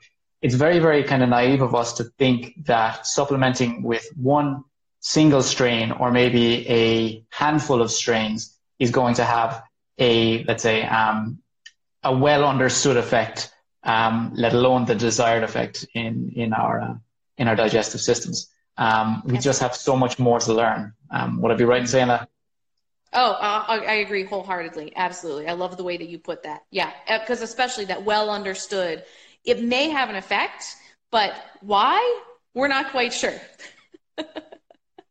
It's 0.41 0.55
very, 0.55 0.79
very 0.79 1.03
kind 1.03 1.23
of 1.23 1.29
naive 1.29 1.61
of 1.61 1.75
us 1.75 1.93
to 1.93 2.05
think 2.17 2.65
that 2.65 3.05
supplementing 3.07 3.83
with 3.83 4.05
one 4.15 4.63
single 4.99 5.43
strain 5.43 5.91
or 5.91 6.11
maybe 6.11 6.67
a 6.69 7.23
handful 7.29 7.81
of 7.81 7.91
strains 7.91 8.57
is 8.79 8.91
going 8.91 9.15
to 9.15 9.23
have 9.23 9.63
a, 9.97 10.43
let's 10.45 10.63
say, 10.63 10.83
um, 10.83 11.39
a 12.03 12.15
well 12.15 12.45
understood 12.45 12.97
effect 12.97 13.53
um, 13.83 14.31
let 14.35 14.53
alone 14.53 14.85
the 14.85 14.95
desired 14.95 15.43
effect 15.43 15.85
in 15.93 16.31
in 16.35 16.53
our 16.53 16.81
uh, 16.81 16.95
in 17.37 17.47
our 17.47 17.55
digestive 17.55 18.01
systems. 18.01 18.49
Um, 18.77 19.23
we 19.25 19.37
just 19.37 19.61
have 19.61 19.75
so 19.75 19.95
much 19.95 20.17
more 20.17 20.39
to 20.39 20.53
learn. 20.53 20.93
Um, 21.11 21.41
would 21.41 21.51
I 21.51 21.55
be 21.55 21.63
right 21.63 21.81
in 21.81 21.87
saying 21.87 22.07
that? 22.07 22.29
Oh, 23.15 23.33
uh, 23.33 23.65
I 23.67 23.95
agree 23.95 24.23
wholeheartedly. 24.23 24.93
Absolutely. 24.95 25.47
I 25.47 25.53
love 25.53 25.77
the 25.77 25.83
way 25.83 25.97
that 25.97 26.07
you 26.07 26.17
put 26.17 26.43
that. 26.43 26.63
Yeah, 26.71 26.91
because 27.19 27.41
uh, 27.41 27.43
especially 27.43 27.85
that 27.85 28.03
well 28.03 28.31
understood. 28.31 29.03
It 29.45 29.61
may 29.61 29.89
have 29.89 30.09
an 30.09 30.15
effect, 30.15 30.75
but 31.11 31.33
why? 31.61 31.99
We're 32.55 32.69
not 32.69 32.91
quite 32.91 33.13
sure. 33.13 33.39
so 34.17 34.25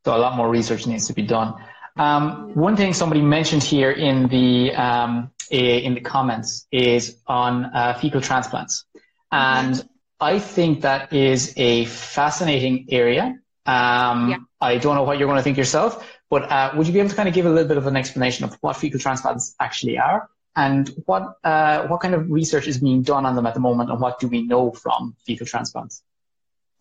a 0.07 0.19
lot 0.19 0.37
more 0.37 0.49
research 0.49 0.87
needs 0.87 1.07
to 1.09 1.13
be 1.13 1.23
done. 1.23 1.55
Um, 1.97 2.55
one 2.55 2.77
thing 2.77 2.95
somebody 2.95 3.21
mentioned 3.21 3.63
here 3.63 3.91
in 3.91 4.29
the 4.29 4.75
um, 4.75 5.31
in 5.51 5.95
the 5.95 6.01
comments 6.01 6.67
is 6.73 7.17
on 7.27 7.67
uh, 7.67 7.95
fecal 8.01 8.21
transplants, 8.21 8.85
and. 9.31 9.87
I 10.23 10.39
think 10.39 10.83
that 10.83 11.13
is 11.13 11.53
a 11.57 11.85
fascinating 11.87 12.87
area. 12.91 13.41
Um, 13.67 14.31
yeah. 14.31 14.37
I 14.61 14.79
don't 14.79 14.95
know 14.95 15.03
what 15.03 15.19
you're 15.19 15.27
going 15.27 15.39
to 15.39 15.43
think 15.43 15.59
yourself, 15.59 16.09
but 16.31 16.45
uh, 16.45 16.73
would 16.77 16.87
you 16.87 16.93
be 16.93 17.01
able 17.01 17.11
to 17.11 17.17
kind 17.17 17.29
of 17.29 17.35
give 17.35 17.45
a 17.45 17.51
little 17.51 17.67
bit 17.67 17.77
of 17.77 17.89
an 17.89 17.97
explanation 17.97 18.45
of 18.45 18.57
what 18.61 18.77
fecal 18.77 19.01
transplants 19.01 19.57
actually 19.59 19.99
are, 19.99 20.31
and 20.55 20.89
what 21.07 21.39
uh, 21.43 21.89
what 21.89 22.01
kind 22.01 22.15
of 22.15 22.31
research 22.31 22.69
is 22.69 22.79
being 22.79 23.03
done 23.03 23.27
on 23.27 23.35
them 23.35 23.47
at 23.47 23.55
the 23.55 23.61
moment, 23.61 23.91
and 23.91 24.01
what 24.01 24.21
do 24.21 24.29
we 24.29 24.43
know 24.47 24.71
from 24.71 25.17
fecal 25.27 25.45
transplants? 25.45 26.05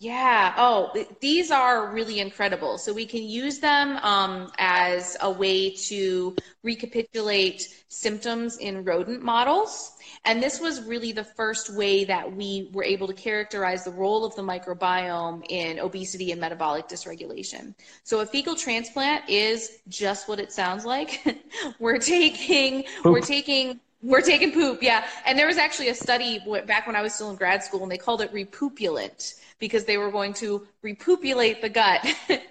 Yeah. 0.02 0.56
Oh, 0.58 0.92
these 1.20 1.52
are 1.52 1.92
really 1.92 2.22
incredible. 2.22 2.80
So 2.80 2.92
we 2.92 3.06
can 3.06 3.22
use 3.22 3.60
them 3.60 3.98
um, 3.98 4.52
as 4.58 5.16
a 5.22 5.30
way 5.30 5.70
to 5.76 6.36
recapitulate 6.64 7.84
symptoms 7.88 8.58
in 8.58 8.84
rodent 8.84 9.22
models. 9.22 9.92
And 10.26 10.42
this 10.42 10.60
was 10.60 10.82
really 10.82 11.12
the 11.12 11.24
first 11.24 11.76
way 11.76 12.04
that 12.06 12.36
we 12.36 12.72
were 12.74 12.84
able 12.84 13.06
to 13.10 13.14
characterize 13.14 13.84
the 13.84 13.92
role 13.92 14.26
of 14.26 14.36
the 14.36 14.42
microbiome 14.42 15.46
in 15.50 15.78
obesity 15.78 16.32
and 16.32 16.42
metabolic 16.42 16.88
dysregulation. 16.88 17.76
So 18.04 18.22
a 18.22 18.26
fecal 18.26 18.56
transplant 18.56 19.30
is 19.30 19.82
just 19.88 20.28
what 20.28 20.40
it 20.40 20.52
sounds 20.52 20.84
like. 20.84 21.44
we're 21.80 22.00
taking, 22.00 22.86
we're 23.06 23.22
taking 23.22 23.80
we're 24.04 24.22
taking 24.22 24.52
poop, 24.52 24.82
yeah. 24.82 25.06
And 25.28 25.38
there 25.38 25.46
was 25.46 25.58
actually 25.58 25.90
a 25.90 25.94
study 25.94 26.40
back 26.66 26.88
when 26.88 26.96
I 26.96 27.04
was 27.04 27.14
still 27.14 27.30
in 27.30 27.36
grad 27.36 27.64
school, 27.64 27.84
and 27.84 27.92
they 27.92 28.00
called 28.00 28.22
it 28.22 28.34
RePOOPulate 28.34 29.36
because 29.62 29.86
they 29.86 29.98
were 29.98 30.12
going 30.12 30.34
to 30.34 30.68
repopulate 30.82 31.62
the 31.62 31.70
gut. 31.70 32.06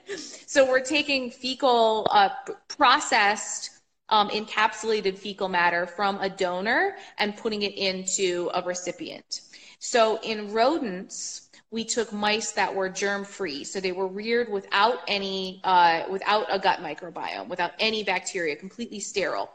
so 0.46 0.66
we're 0.66 0.80
taking 0.80 1.30
fecal 1.30 2.06
uh, 2.10 2.30
processed 2.68 3.82
um, 4.08 4.30
encapsulated 4.30 5.18
fecal 5.18 5.48
matter 5.48 5.86
from 5.86 6.18
a 6.20 6.30
donor 6.30 6.96
and 7.18 7.36
putting 7.36 7.62
it 7.62 7.74
into 7.76 8.48
a 8.54 8.62
recipient. 8.62 9.42
So 9.80 10.20
in 10.22 10.52
rodents, 10.52 11.50
we 11.72 11.84
took 11.84 12.12
mice 12.12 12.52
that 12.52 12.74
were 12.74 12.88
germ 12.88 13.24
free, 13.24 13.64
so 13.64 13.80
they 13.80 13.92
were 13.92 14.08
reared 14.08 14.48
without 14.50 14.98
any, 15.08 15.60
uh, 15.64 16.04
without 16.10 16.46
a 16.48 16.58
gut 16.58 16.78
microbiome, 16.78 17.48
without 17.48 17.72
any 17.80 18.04
bacteria, 18.04 18.54
completely 18.56 19.00
sterile. 19.00 19.50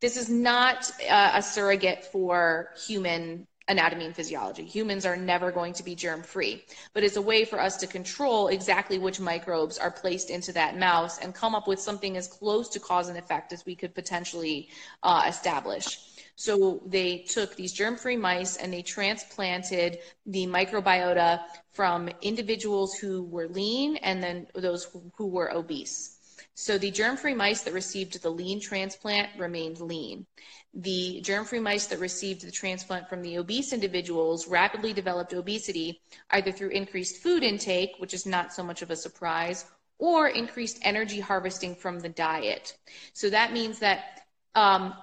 This 0.00 0.16
is 0.16 0.28
not 0.28 0.90
uh, 1.10 1.32
a 1.34 1.42
surrogate 1.42 2.04
for 2.04 2.70
human 2.86 3.47
anatomy 3.68 4.06
and 4.06 4.16
physiology. 4.16 4.64
Humans 4.64 5.04
are 5.06 5.16
never 5.16 5.52
going 5.52 5.72
to 5.74 5.82
be 5.82 5.94
germ 5.94 6.22
free, 6.22 6.64
but 6.94 7.02
it's 7.04 7.16
a 7.16 7.22
way 7.22 7.44
for 7.44 7.60
us 7.60 7.76
to 7.78 7.86
control 7.86 8.48
exactly 8.48 8.98
which 8.98 9.20
microbes 9.20 9.78
are 9.78 9.90
placed 9.90 10.30
into 10.30 10.52
that 10.52 10.78
mouse 10.78 11.18
and 11.18 11.34
come 11.34 11.54
up 11.54 11.68
with 11.68 11.78
something 11.78 12.16
as 12.16 12.26
close 12.26 12.68
to 12.70 12.80
cause 12.80 13.08
and 13.08 13.18
effect 13.18 13.52
as 13.52 13.64
we 13.66 13.74
could 13.74 13.94
potentially 13.94 14.68
uh, 15.02 15.24
establish. 15.28 15.98
So 16.36 16.80
they 16.86 17.18
took 17.18 17.56
these 17.56 17.72
germ 17.72 17.96
free 17.96 18.16
mice 18.16 18.56
and 18.56 18.72
they 18.72 18.82
transplanted 18.82 19.98
the 20.26 20.46
microbiota 20.46 21.40
from 21.72 22.08
individuals 22.22 22.94
who 22.94 23.24
were 23.24 23.48
lean 23.48 23.96
and 23.96 24.22
then 24.22 24.46
those 24.54 24.84
who, 24.84 25.02
who 25.16 25.26
were 25.26 25.52
obese. 25.52 26.17
So 26.60 26.76
the 26.76 26.90
germ-free 26.90 27.34
mice 27.34 27.62
that 27.62 27.72
received 27.72 28.20
the 28.20 28.30
lean 28.30 28.60
transplant 28.60 29.28
remained 29.38 29.78
lean. 29.78 30.26
The 30.74 31.20
germ-free 31.20 31.60
mice 31.60 31.86
that 31.86 32.00
received 32.00 32.44
the 32.44 32.50
transplant 32.50 33.08
from 33.08 33.22
the 33.22 33.38
obese 33.38 33.72
individuals 33.72 34.48
rapidly 34.48 34.92
developed 34.92 35.32
obesity 35.32 36.00
either 36.30 36.50
through 36.50 36.70
increased 36.70 37.22
food 37.22 37.44
intake, 37.44 37.92
which 37.98 38.12
is 38.12 38.26
not 38.26 38.52
so 38.52 38.64
much 38.64 38.82
of 38.82 38.90
a 38.90 38.96
surprise, 38.96 39.66
or 40.00 40.26
increased 40.26 40.80
energy 40.82 41.20
harvesting 41.20 41.76
from 41.76 42.00
the 42.00 42.08
diet. 42.08 42.76
So 43.12 43.30
that 43.30 43.52
means 43.52 43.78
that 43.78 44.26
um, 44.56 44.94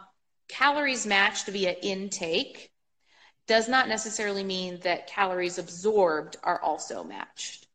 calories 0.49 1.08
matched 1.08 1.47
via 1.47 1.72
intake 1.72 2.70
does 3.47 3.70
not 3.70 3.88
necessarily 3.88 4.43
mean 4.43 4.82
that 4.82 5.08
calories 5.08 5.58
absorbed 5.58 6.36
are 6.43 6.62
also 6.62 7.06
matched. 7.06 7.66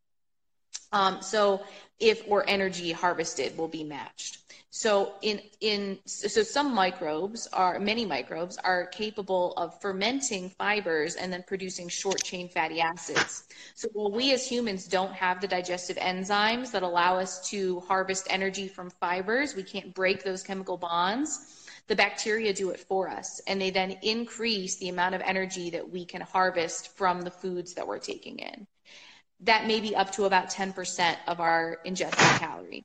Um, 0.93 1.23
so 1.23 1.63
if 2.01 2.23
or 2.27 2.49
energy 2.49 2.93
harvested 2.93 3.57
will 3.57 3.69
be 3.69 3.85
matched. 3.85 4.39
So 4.73 5.15
in 5.23 5.41
in 5.61 5.99
so 6.05 6.45
some 6.45 6.73
microbes 6.73 7.49
are 7.53 7.81
many 7.81 8.07
microbes 8.07 8.57
are 8.59 8.87
capable 8.87 9.53
of 9.57 9.81
fermenting 9.81 10.49
fibers 10.49 11.17
and 11.17 11.33
then 11.33 11.43
producing 11.45 11.89
short 11.89 12.23
chain 12.23 12.49
fatty 12.49 12.81
acids. 12.81 13.45
So 13.75 13.89
while 13.93 14.13
we 14.13 14.33
as 14.33 14.47
humans 14.47 14.87
don't 14.87 15.13
have 15.13 15.41
the 15.41 15.49
digestive 15.49 15.97
enzymes 15.97 16.71
that 16.71 16.85
allow 16.85 17.19
us 17.19 17.49
to 17.51 17.81
harvest 17.81 18.29
energy 18.31 18.69
from 18.69 18.91
fibers, 18.91 19.57
we 19.57 19.65
can't 19.65 19.93
break 19.93 20.23
those 20.23 20.45
chemical 20.45 20.77
bonds. 20.77 21.67
The 21.89 21.97
bacteria 21.97 22.53
do 22.53 22.71
it 22.71 22.79
for 22.79 23.09
us, 23.09 23.41
and 23.49 23.61
they 23.61 23.71
then 23.71 23.97
increase 24.03 24.77
the 24.77 24.91
amount 24.91 25.17
of 25.17 25.23
energy 25.23 25.71
that 25.71 25.91
we 25.91 26.05
can 26.05 26.21
harvest 26.21 26.97
from 26.97 27.23
the 27.23 27.33
foods 27.33 27.75
that 27.75 27.89
we're 27.89 27.99
taking 27.99 28.39
in 28.39 28.69
that 29.43 29.67
may 29.67 29.81
be 29.81 29.97
up 29.97 30.11
to 30.13 30.25
about 30.25 30.51
10% 30.51 31.17
of 31.27 31.41
our 31.41 31.79
ingested 31.85 32.19
calorie. 32.41 32.85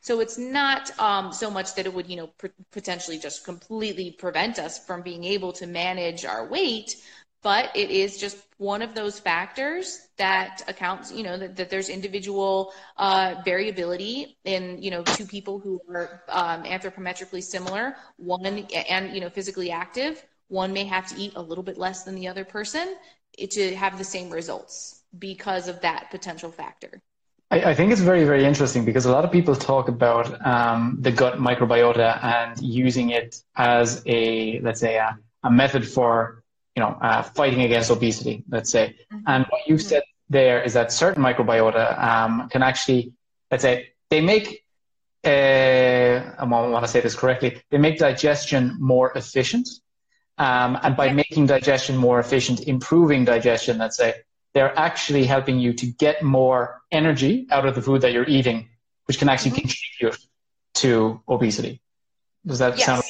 So 0.00 0.20
it's 0.20 0.36
not 0.36 0.98
um, 0.98 1.32
so 1.32 1.50
much 1.50 1.74
that 1.76 1.86
it 1.86 1.94
would, 1.94 2.08
you 2.08 2.16
know, 2.16 2.26
p- 2.40 2.48
potentially 2.72 3.18
just 3.18 3.44
completely 3.44 4.10
prevent 4.10 4.58
us 4.58 4.84
from 4.84 5.02
being 5.02 5.22
able 5.22 5.52
to 5.54 5.66
manage 5.66 6.24
our 6.24 6.46
weight, 6.48 6.96
but 7.42 7.70
it 7.76 7.90
is 7.90 8.18
just 8.18 8.38
one 8.58 8.82
of 8.82 8.94
those 8.94 9.20
factors 9.20 10.08
that 10.16 10.62
accounts, 10.66 11.12
you 11.12 11.22
know, 11.22 11.36
that, 11.36 11.56
that 11.56 11.70
there's 11.70 11.88
individual 11.88 12.72
uh, 12.96 13.36
variability 13.44 14.36
in, 14.44 14.82
you 14.82 14.90
know, 14.90 15.02
two 15.04 15.26
people 15.26 15.60
who 15.60 15.80
are 15.88 16.22
um, 16.28 16.64
anthropometrically 16.64 17.42
similar, 17.42 17.96
one 18.16 18.44
and, 18.44 19.14
you 19.14 19.20
know, 19.20 19.30
physically 19.30 19.70
active. 19.70 20.24
One 20.48 20.72
may 20.72 20.84
have 20.84 21.06
to 21.08 21.16
eat 21.20 21.32
a 21.36 21.42
little 21.42 21.64
bit 21.64 21.78
less 21.78 22.02
than 22.02 22.14
the 22.14 22.28
other 22.28 22.44
person 22.44 22.96
to 23.38 23.74
have 23.76 23.98
the 23.98 24.04
same 24.04 24.30
results 24.30 25.01
because 25.18 25.68
of 25.68 25.80
that 25.82 26.10
potential 26.10 26.50
factor. 26.50 27.02
I, 27.50 27.70
I 27.70 27.74
think 27.74 27.92
it's 27.92 28.00
very, 28.00 28.24
very 28.24 28.44
interesting 28.44 28.84
because 28.84 29.04
a 29.04 29.12
lot 29.12 29.24
of 29.24 29.30
people 29.30 29.54
talk 29.54 29.88
about 29.88 30.44
um, 30.44 30.96
the 31.00 31.12
gut 31.12 31.38
microbiota 31.38 32.22
and 32.24 32.60
using 32.60 33.10
it 33.10 33.36
as 33.54 34.02
a, 34.06 34.58
let's 34.60 34.80
say, 34.80 34.96
a, 34.96 35.18
a 35.44 35.50
method 35.50 35.86
for, 35.86 36.42
you 36.74 36.82
know, 36.82 36.96
uh, 37.00 37.22
fighting 37.22 37.60
against 37.60 37.90
obesity, 37.90 38.42
let's 38.48 38.70
say. 38.70 38.96
Mm-hmm. 39.12 39.24
And 39.26 39.46
what 39.50 39.66
you 39.66 39.74
mm-hmm. 39.74 39.86
said 39.86 40.02
there 40.30 40.62
is 40.62 40.72
that 40.72 40.92
certain 40.92 41.22
microbiota 41.22 42.02
um, 42.02 42.48
can 42.48 42.62
actually, 42.62 43.12
let's 43.50 43.62
say, 43.62 43.90
they 44.08 44.22
make, 44.22 44.64
uh, 45.24 45.28
I 45.28 46.44
want 46.44 46.84
to 46.84 46.88
say 46.88 47.00
this 47.00 47.14
correctly, 47.14 47.60
they 47.70 47.78
make 47.78 47.98
digestion 47.98 48.76
more 48.80 49.12
efficient. 49.14 49.68
Um, 50.38 50.78
and 50.82 50.96
by 50.96 51.12
making 51.12 51.46
digestion 51.46 51.98
more 51.98 52.18
efficient, 52.18 52.60
improving 52.60 53.26
digestion, 53.26 53.76
let's 53.76 53.98
say, 53.98 54.14
they're 54.54 54.76
actually 54.78 55.24
helping 55.24 55.58
you 55.58 55.72
to 55.74 55.86
get 55.86 56.22
more 56.22 56.82
energy 56.90 57.46
out 57.50 57.66
of 57.66 57.74
the 57.74 57.82
food 57.82 58.02
that 58.02 58.12
you're 58.12 58.28
eating, 58.28 58.68
which 59.06 59.18
can 59.18 59.28
actually 59.28 59.52
mm-hmm. 59.52 59.68
contribute 59.68 60.26
to 60.74 61.20
obesity. 61.28 61.80
Does 62.46 62.58
that 62.58 62.76
yes. 62.76 62.86
sound? 62.86 63.02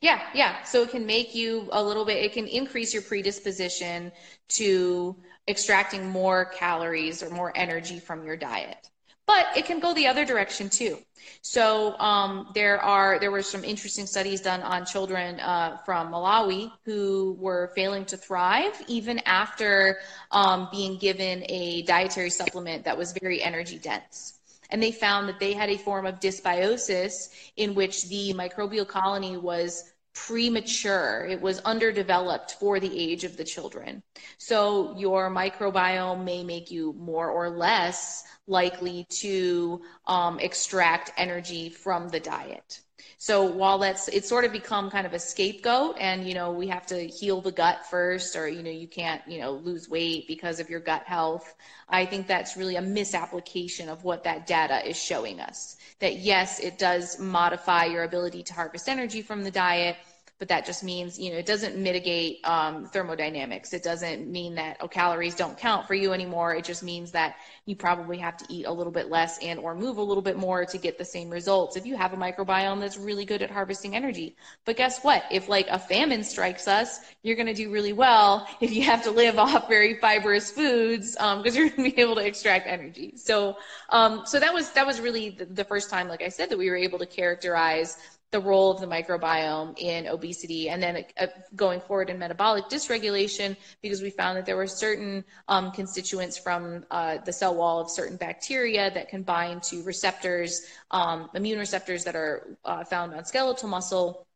Yeah, 0.00 0.20
yeah. 0.34 0.62
So 0.64 0.82
it 0.82 0.90
can 0.90 1.06
make 1.06 1.34
you 1.34 1.68
a 1.72 1.82
little 1.82 2.04
bit, 2.04 2.22
it 2.22 2.32
can 2.32 2.46
increase 2.46 2.92
your 2.92 3.02
predisposition 3.02 4.12
to 4.50 5.16
extracting 5.48 6.08
more 6.08 6.46
calories 6.46 7.22
or 7.22 7.30
more 7.30 7.52
energy 7.54 7.98
from 7.98 8.24
your 8.24 8.36
diet 8.36 8.90
but 9.26 9.46
it 9.56 9.64
can 9.64 9.80
go 9.80 9.94
the 9.94 10.06
other 10.06 10.24
direction 10.24 10.68
too. 10.68 10.98
So 11.40 11.98
um, 11.98 12.50
there 12.54 12.80
are 12.80 13.18
there 13.18 13.30
were 13.30 13.42
some 13.42 13.64
interesting 13.64 14.06
studies 14.06 14.40
done 14.40 14.62
on 14.62 14.84
children 14.84 15.40
uh, 15.40 15.78
from 15.84 16.12
Malawi 16.12 16.70
who 16.84 17.36
were 17.38 17.72
failing 17.74 18.04
to 18.06 18.16
thrive 18.16 18.82
even 18.88 19.18
after 19.26 19.98
um, 20.30 20.68
being 20.70 20.98
given 20.98 21.44
a 21.48 21.82
dietary 21.82 22.30
supplement 22.30 22.84
that 22.84 22.96
was 22.96 23.14
very 23.20 23.42
energy 23.42 23.78
dense. 23.78 24.38
And 24.70 24.82
they 24.82 24.92
found 24.92 25.28
that 25.28 25.38
they 25.38 25.52
had 25.52 25.70
a 25.70 25.78
form 25.78 26.04
of 26.04 26.20
dysbiosis 26.20 27.28
in 27.56 27.74
which 27.74 28.08
the 28.08 28.34
microbial 28.34 28.86
colony 28.86 29.36
was 29.36 29.93
premature. 30.14 31.26
It 31.28 31.40
was 31.40 31.58
underdeveloped 31.60 32.56
for 32.60 32.80
the 32.80 32.98
age 32.98 33.24
of 33.24 33.36
the 33.36 33.44
children. 33.44 34.02
So 34.38 34.96
your 34.96 35.30
microbiome 35.30 36.24
may 36.24 36.44
make 36.44 36.70
you 36.70 36.94
more 36.94 37.28
or 37.28 37.50
less 37.50 38.24
likely 38.46 39.06
to 39.10 39.82
um, 40.06 40.38
extract 40.38 41.12
energy 41.16 41.68
from 41.68 42.08
the 42.08 42.20
diet. 42.20 42.80
So 43.24 43.44
while 43.44 43.78
that's 43.78 44.08
it's 44.08 44.28
sort 44.28 44.44
of 44.44 44.52
become 44.52 44.90
kind 44.90 45.06
of 45.06 45.14
a 45.14 45.18
scapegoat 45.18 45.96
and 45.98 46.28
you 46.28 46.34
know 46.34 46.52
we 46.52 46.66
have 46.66 46.84
to 46.88 47.06
heal 47.06 47.40
the 47.40 47.52
gut 47.52 47.86
first 47.86 48.36
or 48.36 48.46
you 48.46 48.62
know 48.62 48.68
you 48.68 48.86
can't 48.86 49.22
you 49.26 49.40
know 49.40 49.52
lose 49.52 49.88
weight 49.88 50.28
because 50.28 50.60
of 50.60 50.68
your 50.68 50.80
gut 50.80 51.04
health 51.04 51.54
I 51.88 52.04
think 52.04 52.26
that's 52.26 52.54
really 52.54 52.76
a 52.76 52.82
misapplication 52.82 53.88
of 53.88 54.04
what 54.04 54.24
that 54.24 54.46
data 54.46 54.86
is 54.86 54.98
showing 54.98 55.40
us. 55.40 55.78
That 56.00 56.16
yes 56.16 56.60
it 56.60 56.76
does 56.76 57.18
modify 57.18 57.86
your 57.86 58.02
ability 58.02 58.42
to 58.42 58.52
harvest 58.52 58.90
energy 58.90 59.22
from 59.22 59.42
the 59.42 59.50
diet 59.50 59.96
but 60.44 60.50
that 60.50 60.66
just 60.66 60.84
means, 60.84 61.18
you 61.18 61.30
know, 61.32 61.38
it 61.38 61.46
doesn't 61.46 61.74
mitigate 61.74 62.46
um, 62.46 62.84
thermodynamics. 62.84 63.72
It 63.72 63.82
doesn't 63.82 64.30
mean 64.30 64.56
that 64.56 64.76
oh, 64.80 64.88
calories 64.88 65.34
don't 65.34 65.56
count 65.56 65.86
for 65.86 65.94
you 65.94 66.12
anymore. 66.12 66.54
It 66.54 66.66
just 66.66 66.82
means 66.82 67.12
that 67.12 67.36
you 67.64 67.74
probably 67.74 68.18
have 68.18 68.36
to 68.36 68.44
eat 68.50 68.66
a 68.66 68.70
little 68.70 68.92
bit 68.92 69.08
less 69.08 69.38
and 69.38 69.58
or 69.58 69.74
move 69.74 69.96
a 69.96 70.02
little 70.02 70.22
bit 70.22 70.36
more 70.36 70.66
to 70.66 70.76
get 70.76 70.98
the 70.98 71.04
same 71.06 71.30
results 71.30 71.76
if 71.76 71.86
you 71.86 71.96
have 71.96 72.12
a 72.12 72.16
microbiome 72.18 72.78
that's 72.78 72.98
really 72.98 73.24
good 73.24 73.40
at 73.40 73.50
harvesting 73.50 73.96
energy. 73.96 74.36
But 74.66 74.76
guess 74.76 75.02
what? 75.02 75.24
If 75.30 75.48
like 75.48 75.66
a 75.70 75.78
famine 75.78 76.22
strikes 76.22 76.68
us, 76.68 77.00
you're 77.22 77.36
going 77.36 77.46
to 77.46 77.54
do 77.54 77.70
really 77.70 77.94
well 77.94 78.46
if 78.60 78.70
you 78.70 78.82
have 78.82 79.02
to 79.04 79.10
live 79.10 79.38
off 79.44 79.66
very 79.66 79.94
fibrous 79.94 80.50
foods 80.50 81.12
because 81.12 81.36
um, 81.38 81.42
you're 81.54 81.70
going 81.70 81.90
to 81.90 81.96
be 81.96 82.02
able 82.02 82.16
to 82.16 82.26
extract 82.26 82.66
energy. 82.66 83.14
So, 83.16 83.56
um, 83.88 84.26
so 84.26 84.38
that 84.38 84.52
was 84.52 84.72
that 84.72 84.86
was 84.86 85.00
really 85.00 85.30
the, 85.30 85.46
the 85.46 85.64
first 85.64 85.88
time, 85.88 86.06
like 86.06 86.20
I 86.20 86.28
said, 86.28 86.50
that 86.50 86.58
we 86.58 86.68
were 86.68 86.76
able 86.76 86.98
to 86.98 87.06
characterize 87.06 87.96
the 88.34 88.40
role 88.40 88.72
of 88.72 88.80
the 88.80 88.86
microbiome 88.86 89.78
in 89.78 90.08
obesity 90.08 90.68
and 90.68 90.82
then 90.82 91.04
uh, 91.20 91.28
going 91.54 91.80
forward 91.80 92.10
in 92.10 92.18
metabolic 92.18 92.64
dysregulation 92.64 93.56
because 93.80 94.02
we 94.02 94.10
found 94.10 94.36
that 94.36 94.44
there 94.44 94.56
were 94.56 94.66
certain 94.66 95.24
um, 95.46 95.70
constituents 95.70 96.36
from 96.36 96.84
uh, 96.90 97.18
the 97.24 97.32
cell 97.32 97.54
wall 97.54 97.78
of 97.78 97.88
certain 97.88 98.16
bacteria 98.16 98.90
that 98.90 99.08
can 99.08 99.22
bind 99.22 99.62
to 99.62 99.84
receptors, 99.84 100.62
um, 100.90 101.30
immune 101.34 101.60
receptors 101.60 102.02
that 102.02 102.16
are 102.16 102.56
uh, 102.64 102.82
found 102.82 103.14
on 103.14 103.24
skeletal 103.24 103.68
muscle 103.68 104.26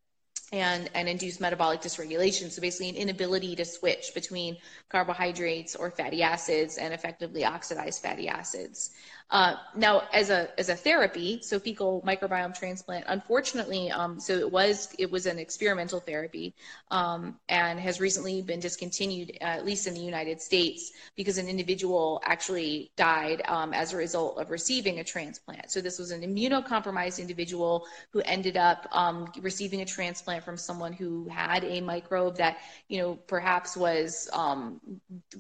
and, 0.53 0.89
and 0.95 1.09
induce 1.09 1.41
metabolic 1.41 1.81
dysregulation. 1.81 2.53
So 2.53 2.61
basically, 2.61 2.91
an 2.91 2.95
inability 2.95 3.57
to 3.57 3.65
switch 3.65 4.15
between 4.15 4.59
carbohydrates 4.89 5.75
or 5.75 5.91
fatty 5.91 6.23
acids 6.23 6.79
and 6.79 6.95
effectively 6.95 7.45
oxidize 7.45 7.99
fatty 7.99 8.29
acids. 8.29 8.93
Uh, 9.31 9.57
now, 9.77 10.05
as 10.15 10.31
a 10.31 10.49
as 10.59 10.71
a 10.71 10.75
therapy, 10.75 11.39
so 11.43 11.59
fecal 11.59 12.01
microbiome 12.01 12.59
transplant, 12.59 13.05
unfortunately, 13.09 13.91
um, 13.91 14.19
so 14.19 14.33
it 14.33 14.51
was 14.51 14.95
it 14.99 15.11
was 15.11 15.27
an 15.27 15.39
experimental 15.39 16.01
therapy 16.01 16.55
um, 16.91 17.39
and 17.51 17.79
has 17.79 18.01
recently 18.01 18.41
been 18.41 18.59
discontinued, 18.59 19.37
uh, 19.43 19.45
at 19.45 19.67
least 19.67 19.87
in 19.87 19.93
the 19.93 20.01
United 20.01 20.41
States, 20.41 20.93
because 21.15 21.37
an 21.37 21.47
individual 21.47 22.23
actually 22.25 22.91
died 22.97 23.43
um, 23.49 23.75
as 23.75 23.93
a 23.93 23.99
result 23.99 24.39
of 24.39 24.51
receiving 24.51 25.01
a 25.01 25.05
transplant. 25.05 25.71
So 25.71 25.83
this 25.83 25.99
was 25.99 26.11
an 26.11 26.23
immunocompromised 26.23 27.21
individual 27.21 27.87
who 28.13 28.23
ended 28.23 28.57
up 28.57 28.89
um, 28.93 29.31
receiving 29.43 29.83
a 29.83 29.85
transplant 29.85 30.43
from 30.43 30.57
someone 30.57 30.95
who 30.95 31.29
had 31.29 31.65
a 31.65 31.83
microbe 31.83 32.39
that 32.39 32.57
you 32.89 33.03
know 33.03 33.17
perhaps 33.27 33.77
was 33.77 34.31
um, 34.33 34.81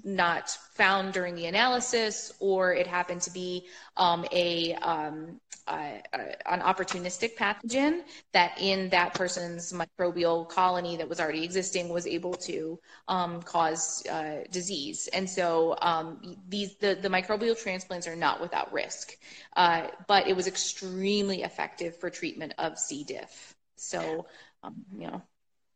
not 0.04 0.50
found 0.74 1.14
during 1.14 1.34
the 1.34 1.46
analysis, 1.46 2.34
or 2.38 2.74
it 2.74 2.86
happened 2.86 3.22
to 3.22 3.30
be 3.30 3.64
um, 3.96 4.24
a, 4.32 4.74
um, 4.74 5.40
an 5.68 6.60
opportunistic 6.60 7.36
pathogen 7.36 8.00
that 8.32 8.58
in 8.60 8.88
that 8.90 9.14
person's 9.14 9.72
microbial 9.72 10.48
colony 10.48 10.96
that 10.96 11.08
was 11.08 11.20
already 11.20 11.44
existing 11.44 11.88
was 11.88 12.06
able 12.06 12.34
to 12.34 12.78
um, 13.08 13.42
cause 13.42 14.06
uh, 14.06 14.44
disease. 14.50 15.08
And 15.12 15.28
so 15.28 15.76
um, 15.82 16.36
these 16.48 16.76
the, 16.76 16.98
the 17.00 17.08
microbial 17.08 17.60
transplants 17.60 18.06
are 18.06 18.16
not 18.16 18.40
without 18.40 18.72
risk, 18.72 19.16
uh, 19.56 19.88
but 20.06 20.26
it 20.26 20.36
was 20.36 20.46
extremely 20.46 21.42
effective 21.42 21.96
for 21.96 22.10
treatment 22.10 22.54
of 22.58 22.78
C. 22.78 23.04
diff. 23.04 23.54
So, 23.76 24.26
um, 24.62 24.76
you 24.96 25.06
know. 25.08 25.22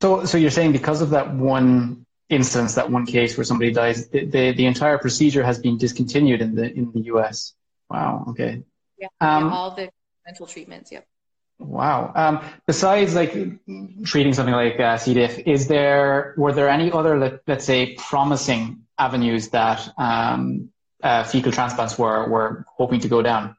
So, 0.00 0.24
so 0.24 0.38
you're 0.38 0.50
saying 0.50 0.72
because 0.72 1.00
of 1.00 1.10
that 1.10 1.32
one 1.32 2.04
instance, 2.28 2.74
that 2.74 2.90
one 2.90 3.06
case 3.06 3.36
where 3.36 3.44
somebody 3.44 3.72
dies, 3.72 4.08
the, 4.08 4.24
the, 4.24 4.52
the 4.52 4.66
entire 4.66 4.98
procedure 4.98 5.44
has 5.44 5.58
been 5.58 5.76
discontinued 5.76 6.40
in 6.40 6.54
the 6.54 6.72
in 6.72 6.90
the 6.92 7.00
U.S. 7.02 7.54
Wow. 7.92 8.24
Okay. 8.30 8.62
Yeah. 8.98 9.08
Um, 9.20 9.44
yeah 9.44 9.54
all 9.54 9.70
the 9.74 9.90
mental 10.24 10.46
treatments. 10.46 10.90
Yep. 10.90 11.06
Wow. 11.58 12.12
Um, 12.14 12.40
besides 12.66 13.14
like 13.14 13.32
treating 14.04 14.32
something 14.32 14.54
like 14.54 14.80
uh, 14.80 14.96
C. 14.96 15.14
diff, 15.14 15.38
is 15.40 15.68
there 15.68 16.34
were 16.36 16.52
there 16.52 16.68
any 16.68 16.90
other 16.90 17.18
let, 17.18 17.48
us 17.48 17.64
say 17.64 17.94
promising 17.94 18.84
avenues 18.98 19.50
that 19.50 19.88
um, 19.98 20.70
uh, 21.02 21.24
fecal 21.24 21.52
transplants 21.52 21.98
were 21.98 22.28
were 22.28 22.64
hoping 22.76 23.00
to 23.00 23.08
go 23.08 23.22
down? 23.22 23.56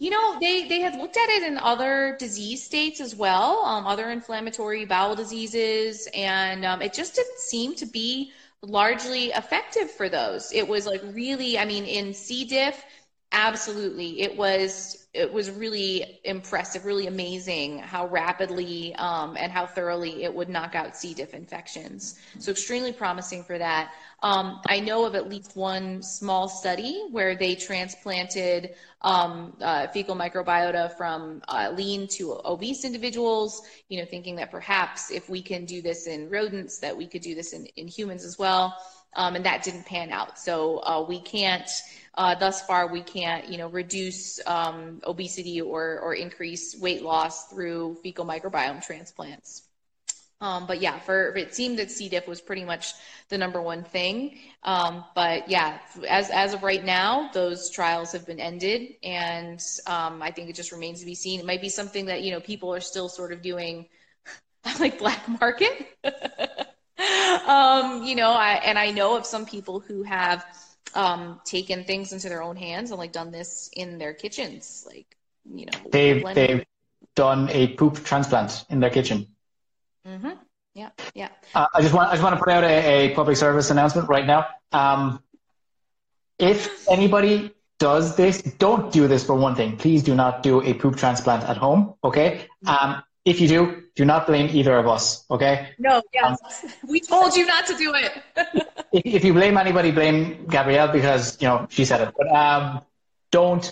You 0.00 0.10
know, 0.10 0.38
they, 0.38 0.68
they 0.68 0.78
had 0.78 0.94
looked 0.94 1.16
at 1.16 1.28
it 1.28 1.42
in 1.42 1.58
other 1.58 2.16
disease 2.20 2.62
states 2.62 3.00
as 3.00 3.16
well, 3.16 3.64
um, 3.64 3.84
other 3.84 4.10
inflammatory 4.10 4.84
bowel 4.84 5.16
diseases, 5.16 6.08
and 6.14 6.64
um, 6.64 6.82
it 6.82 6.92
just 6.94 7.16
didn't 7.16 7.40
seem 7.40 7.74
to 7.74 7.86
be 7.86 8.30
largely 8.62 9.26
effective 9.26 9.90
for 9.90 10.08
those. 10.08 10.52
It 10.52 10.66
was 10.66 10.86
like 10.86 11.02
really, 11.04 11.58
I 11.58 11.64
mean, 11.64 11.84
in 11.84 12.14
C. 12.14 12.44
diff, 12.44 12.84
Absolutely. 13.32 14.22
It 14.22 14.36
was 14.36 15.06
it 15.12 15.30
was 15.30 15.50
really 15.50 16.20
impressive, 16.24 16.86
really 16.86 17.08
amazing 17.08 17.78
how 17.78 18.06
rapidly 18.06 18.94
um, 18.94 19.36
and 19.38 19.52
how 19.52 19.66
thoroughly 19.66 20.22
it 20.22 20.32
would 20.32 20.48
knock 20.48 20.74
out 20.74 20.96
C. 20.96 21.12
diff 21.12 21.34
infections. 21.34 22.18
So 22.38 22.52
extremely 22.52 22.92
promising 22.92 23.42
for 23.44 23.58
that. 23.58 23.92
Um, 24.22 24.60
I 24.66 24.80
know 24.80 25.04
of 25.04 25.14
at 25.14 25.28
least 25.28 25.56
one 25.56 26.02
small 26.02 26.48
study 26.48 27.06
where 27.10 27.36
they 27.36 27.54
transplanted 27.54 28.74
um, 29.02 29.54
uh, 29.60 29.88
fecal 29.88 30.16
microbiota 30.16 30.96
from 30.96 31.42
uh, 31.48 31.72
lean 31.74 32.08
to 32.08 32.40
obese 32.44 32.84
individuals, 32.84 33.62
you 33.88 33.98
know, 33.98 34.06
thinking 34.06 34.36
that 34.36 34.50
perhaps 34.50 35.10
if 35.10 35.28
we 35.28 35.42
can 35.42 35.66
do 35.66 35.82
this 35.82 36.06
in 36.06 36.30
rodents, 36.30 36.78
that 36.78 36.96
we 36.96 37.06
could 37.06 37.22
do 37.22 37.34
this 37.34 37.52
in, 37.52 37.66
in 37.76 37.88
humans 37.88 38.24
as 38.24 38.38
well. 38.38 38.74
Um, 39.14 39.36
and 39.36 39.44
that 39.46 39.62
didn't 39.62 39.86
pan 39.86 40.10
out. 40.10 40.38
So 40.38 40.78
uh, 40.84 41.04
we 41.08 41.18
can't 41.20 41.68
uh, 42.14 42.34
thus 42.34 42.62
far, 42.62 42.90
we 42.90 43.02
can't, 43.02 43.48
you 43.48 43.58
know, 43.58 43.68
reduce 43.68 44.40
um, 44.46 45.00
obesity 45.04 45.60
or, 45.60 46.00
or 46.00 46.14
increase 46.14 46.76
weight 46.78 47.02
loss 47.02 47.48
through 47.48 47.96
fecal 48.02 48.24
microbiome 48.24 48.84
transplants. 48.84 49.62
Um, 50.40 50.66
but 50.68 50.80
yeah, 50.80 51.00
for 51.00 51.36
it 51.36 51.52
seemed 51.54 51.80
that 51.80 51.90
C. 51.90 52.08
diff 52.08 52.28
was 52.28 52.40
pretty 52.40 52.64
much 52.64 52.92
the 53.28 53.36
number 53.36 53.60
one 53.60 53.82
thing. 53.82 54.38
Um, 54.62 55.04
but 55.14 55.48
yeah, 55.50 55.78
as 56.08 56.30
as 56.30 56.54
of 56.54 56.62
right 56.62 56.84
now, 56.84 57.28
those 57.34 57.70
trials 57.70 58.12
have 58.12 58.24
been 58.24 58.38
ended, 58.38 58.94
and 59.02 59.60
um, 59.88 60.22
I 60.22 60.30
think 60.30 60.48
it 60.48 60.54
just 60.54 60.70
remains 60.70 61.00
to 61.00 61.06
be 61.06 61.16
seen. 61.16 61.40
It 61.40 61.46
might 61.46 61.60
be 61.60 61.68
something 61.68 62.06
that 62.06 62.22
you 62.22 62.30
know 62.30 62.38
people 62.40 62.72
are 62.72 62.80
still 62.80 63.08
sort 63.08 63.32
of 63.32 63.42
doing, 63.42 63.88
like 64.80 64.98
black 64.98 65.28
market. 65.40 65.88
Um, 67.46 68.02
you 68.02 68.16
know, 68.16 68.30
I, 68.32 68.54
and 68.64 68.78
I 68.78 68.90
know 68.90 69.16
of 69.16 69.24
some 69.24 69.46
people 69.46 69.80
who 69.80 70.02
have 70.02 70.44
um, 70.94 71.40
taken 71.44 71.84
things 71.84 72.12
into 72.12 72.28
their 72.28 72.42
own 72.42 72.56
hands 72.56 72.90
and 72.90 72.98
like 72.98 73.12
done 73.12 73.30
this 73.30 73.70
in 73.74 73.98
their 73.98 74.14
kitchens, 74.14 74.84
like 74.86 75.16
you 75.52 75.66
know 75.66 75.90
they've 75.90 76.24
they've 76.34 76.64
done 77.14 77.48
a 77.50 77.68
poop 77.74 78.04
transplant 78.04 78.64
in 78.70 78.80
their 78.80 78.90
kitchen. 78.90 79.26
Mm-hmm. 80.06 80.30
Yeah, 80.74 80.90
yeah. 81.14 81.28
Uh, 81.54 81.66
I 81.74 81.82
just 81.82 81.94
want 81.94 82.08
I 82.08 82.12
just 82.12 82.22
want 82.22 82.36
to 82.36 82.38
put 82.42 82.52
out 82.52 82.64
a, 82.64 83.10
a 83.10 83.14
public 83.14 83.36
service 83.36 83.70
announcement 83.70 84.08
right 84.08 84.26
now. 84.26 84.46
Um, 84.72 85.22
if 86.38 86.88
anybody 86.88 87.52
does 87.78 88.16
this, 88.16 88.42
don't 88.42 88.92
do 88.92 89.08
this 89.08 89.24
for 89.24 89.34
one 89.34 89.54
thing. 89.54 89.76
Please 89.76 90.02
do 90.02 90.14
not 90.14 90.42
do 90.42 90.62
a 90.62 90.74
poop 90.74 90.96
transplant 90.96 91.44
at 91.44 91.56
home. 91.56 91.94
Okay. 92.04 92.46
Mm-hmm. 92.64 92.90
Um, 92.90 93.02
if 93.24 93.40
you 93.40 93.48
do, 93.48 93.82
do 93.94 94.04
not 94.04 94.26
blame 94.26 94.48
either 94.54 94.76
of 94.76 94.86
us. 94.86 95.24
Okay. 95.30 95.70
No. 95.78 96.02
Yes. 96.14 96.40
Um, 96.64 96.70
we 96.88 97.00
told 97.00 97.36
you 97.36 97.46
not 97.46 97.66
to 97.66 97.76
do 97.76 97.94
it. 97.94 98.12
if, 98.92 99.02
if, 99.04 99.24
you 99.24 99.32
blame 99.32 99.56
anybody, 99.56 99.90
blame 99.90 100.46
Gabrielle 100.46 100.92
because 100.92 101.40
you 101.40 101.48
know 101.48 101.66
she 101.70 101.84
said 101.84 102.08
it. 102.08 102.14
But 102.16 102.28
um, 102.28 102.80
don't 103.30 103.70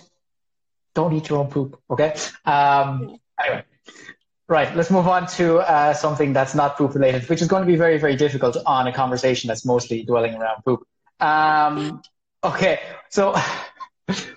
don't 0.93 1.13
eat 1.13 1.29
your 1.29 1.39
own 1.39 1.47
poop. 1.47 1.79
Okay. 1.89 2.15
Um, 2.45 3.17
anyway. 3.39 3.63
Right, 4.49 4.73
let's 4.77 4.89
move 4.89 5.09
on 5.09 5.27
to 5.35 5.57
uh, 5.57 5.93
something 5.93 6.31
that's 6.31 6.55
not 6.55 6.77
poop 6.77 6.95
related, 6.95 7.27
which 7.27 7.41
is 7.41 7.49
going 7.49 7.63
to 7.63 7.67
be 7.67 7.75
very, 7.75 7.97
very 7.97 8.15
difficult 8.15 8.55
on 8.65 8.87
a 8.87 8.93
conversation 8.93 9.49
that's 9.49 9.65
mostly 9.65 10.03
dwelling 10.03 10.35
around 10.35 10.63
poop. 10.63 10.87
Um, 11.19 12.01
okay, 12.41 12.79
so 13.09 13.35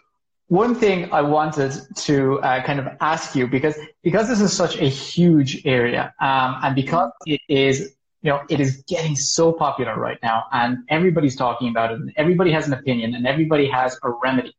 one 0.50 0.74
thing 0.74 1.12
I 1.12 1.22
wanted 1.22 1.72
to 1.94 2.40
uh, 2.40 2.60
kind 2.64 2.80
of 2.80 2.88
ask 3.00 3.36
you 3.36 3.46
because 3.46 3.76
because 4.02 4.26
this 4.26 4.40
is 4.40 4.52
such 4.52 4.76
a 4.78 4.88
huge 4.88 5.64
area 5.64 6.12
um, 6.20 6.56
and 6.64 6.74
because 6.74 7.12
it 7.24 7.40
is 7.48 7.94
you 8.22 8.30
know 8.30 8.42
it 8.48 8.58
is 8.58 8.82
getting 8.88 9.14
so 9.14 9.52
popular 9.52 9.96
right 9.96 10.18
now 10.24 10.46
and 10.50 10.78
everybody's 10.88 11.36
talking 11.36 11.68
about 11.68 11.92
it 11.92 12.00
and 12.00 12.12
everybody 12.16 12.50
has 12.50 12.66
an 12.66 12.72
opinion 12.72 13.14
and 13.14 13.28
everybody 13.28 13.70
has 13.70 13.96
a 14.02 14.10
remedy. 14.10 14.52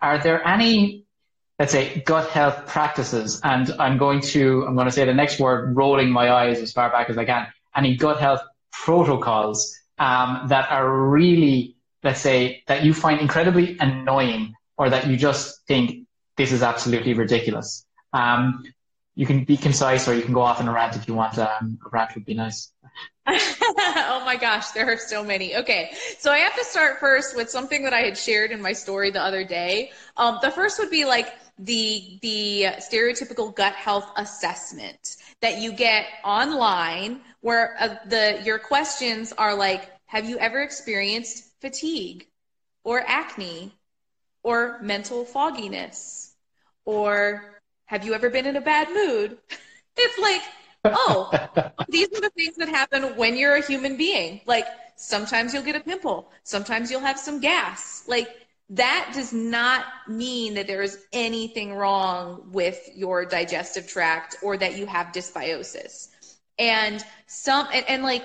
Are 0.00 0.16
there 0.16 0.42
any 0.48 1.04
let's 1.58 1.72
say 1.72 2.00
gut 2.06 2.30
health 2.30 2.66
practices 2.66 3.38
and 3.44 3.70
I'm 3.78 3.98
going 3.98 4.22
to 4.32 4.64
I'm 4.66 4.74
going 4.74 4.86
to 4.86 4.92
say 4.92 5.04
the 5.04 5.12
next 5.12 5.38
word 5.38 5.76
rolling 5.76 6.08
my 6.10 6.32
eyes 6.32 6.60
as 6.60 6.72
far 6.72 6.88
back 6.88 7.10
as 7.10 7.18
I 7.18 7.26
can 7.26 7.48
any 7.76 7.96
gut 7.96 8.18
health 8.18 8.40
protocols 8.72 9.78
um, 9.98 10.46
that 10.48 10.72
are 10.72 10.90
really 10.90 11.76
let's 12.02 12.22
say 12.22 12.62
that 12.66 12.82
you 12.82 12.94
find 12.94 13.20
incredibly 13.20 13.76
annoying 13.78 14.54
or 14.76 14.90
that 14.90 15.06
you 15.06 15.16
just 15.16 15.66
think 15.66 16.06
this 16.36 16.52
is 16.52 16.62
absolutely 16.62 17.14
ridiculous. 17.14 17.86
Um, 18.12 18.64
you 19.14 19.26
can 19.26 19.44
be 19.44 19.56
concise 19.56 20.08
or 20.08 20.14
you 20.14 20.22
can 20.22 20.34
go 20.34 20.40
off 20.40 20.60
on 20.60 20.68
a 20.68 20.72
rant 20.72 20.96
if 20.96 21.06
you 21.06 21.14
want. 21.14 21.38
Um, 21.38 21.78
a 21.84 21.88
rant 21.90 22.14
would 22.14 22.24
be 22.24 22.34
nice. 22.34 22.72
oh 23.26 24.22
my 24.24 24.36
gosh, 24.36 24.70
there 24.72 24.92
are 24.92 24.96
so 24.96 25.24
many. 25.24 25.56
Okay, 25.56 25.92
so 26.18 26.32
I 26.32 26.38
have 26.38 26.54
to 26.56 26.64
start 26.64 26.98
first 26.98 27.36
with 27.36 27.48
something 27.48 27.84
that 27.84 27.94
I 27.94 28.00
had 28.00 28.18
shared 28.18 28.50
in 28.50 28.60
my 28.60 28.72
story 28.72 29.10
the 29.10 29.22
other 29.22 29.44
day. 29.44 29.92
Um, 30.16 30.38
the 30.42 30.50
first 30.50 30.78
would 30.78 30.90
be 30.90 31.04
like 31.04 31.34
the 31.58 32.18
the 32.22 32.64
stereotypical 32.78 33.54
gut 33.54 33.74
health 33.74 34.10
assessment 34.16 35.16
that 35.40 35.58
you 35.58 35.72
get 35.72 36.06
online 36.24 37.20
where 37.40 37.76
uh, 37.78 37.94
the 38.06 38.40
your 38.44 38.58
questions 38.58 39.32
are 39.38 39.54
like 39.54 39.90
have 40.06 40.28
you 40.28 40.36
ever 40.38 40.60
experienced 40.62 41.44
fatigue 41.60 42.26
or 42.82 43.04
acne 43.06 43.72
or 44.44 44.78
mental 44.80 45.24
fogginess 45.24 46.34
or 46.84 47.60
have 47.86 48.04
you 48.04 48.14
ever 48.14 48.30
been 48.30 48.46
in 48.46 48.56
a 48.56 48.60
bad 48.60 48.88
mood? 48.90 49.38
It's 49.96 50.18
like 50.18 50.42
oh 50.84 51.30
these 51.88 52.08
are 52.08 52.20
the 52.20 52.30
things 52.36 52.56
that 52.56 52.68
happen 52.68 53.16
when 53.16 53.36
you're 53.36 53.54
a 53.54 53.64
human 53.64 53.96
being. 53.96 54.40
Like 54.44 54.66
sometimes 54.96 55.54
you'll 55.54 55.62
get 55.62 55.76
a 55.76 55.80
pimple. 55.80 56.32
Sometimes 56.42 56.90
you'll 56.90 56.98
have 57.00 57.16
some 57.16 57.38
gas. 57.38 58.02
Like 58.08 58.28
that 58.70 59.12
does 59.14 59.32
not 59.32 59.84
mean 60.08 60.54
that 60.54 60.66
there 60.66 60.82
is 60.82 61.04
anything 61.12 61.74
wrong 61.74 62.48
with 62.50 62.90
your 62.94 63.24
digestive 63.24 63.86
tract 63.86 64.36
or 64.42 64.56
that 64.56 64.76
you 64.76 64.86
have 64.86 65.08
dysbiosis. 65.08 66.08
And 66.58 67.04
some 67.26 67.68
and, 67.72 67.84
and 67.88 68.02
like 68.02 68.24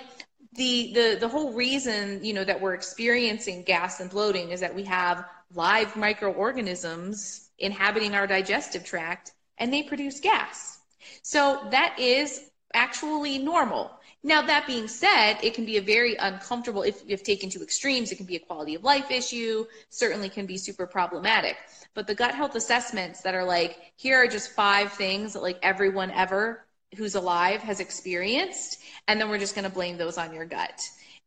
the 0.54 0.92
the 0.94 1.18
the 1.20 1.28
whole 1.28 1.54
reason 1.54 2.24
you 2.24 2.34
know 2.34 2.44
that 2.44 2.60
we're 2.60 2.74
experiencing 2.74 3.64
gas 3.64 4.00
and 4.00 4.10
bloating 4.10 4.50
is 4.50 4.60
that 4.62 4.74
we 4.74 4.84
have 4.84 5.26
live 5.54 5.96
microorganisms 5.96 7.50
inhabiting 7.58 8.16
our 8.16 8.28
digestive 8.28 8.84
tract 8.84 9.34
and 9.58 9.74
they 9.74 9.84
produce 9.84 10.20
gas 10.20 10.80
so 11.22 11.68
that 11.72 11.98
is 12.00 12.50
actually 12.74 13.38
normal 13.38 13.92
now, 14.22 14.42
that 14.42 14.68
being 14.68 14.90
said, 14.90 15.38
it 15.42 15.54
can 15.54 15.66
be 15.66 15.78
a 15.78 15.82
very 15.82 16.16
uncomfortable, 16.16 16.82
if, 16.82 17.02
if 17.08 17.24
taken 17.24 17.50
to 17.52 17.64
extremes, 17.64 18.12
it 18.12 18.18
can 18.18 18.26
be 18.26 18.36
a 18.36 18.40
quality 18.40 18.76
of 18.76 18.84
life 18.84 19.12
issue, 19.12 19.66
certainly 19.90 20.28
can 20.28 20.46
be 20.46 20.58
super 20.58 20.86
problematic. 20.86 21.56
But 21.94 22.06
the 22.06 22.16
gut 22.16 22.36
health 22.36 22.56
assessments 22.56 23.22
that 23.22 23.34
are 23.34 23.46
like, 23.46 23.94
here 23.96 24.18
are 24.18 24.28
just 24.28 24.52
five 24.52 24.92
things 24.92 25.34
that 25.34 25.42
like 25.42 25.58
everyone 25.64 26.12
ever 26.12 26.66
who's 26.98 27.16
alive 27.16 27.62
has 27.62 27.80
experienced, 27.80 28.82
and 29.08 29.22
then 29.22 29.30
we're 29.30 29.38
just 29.38 29.56
going 29.56 29.64
to 29.64 29.74
blame 29.74 29.98
those 29.98 30.18
on 30.18 30.34
your 30.34 30.46
gut. 30.46 30.82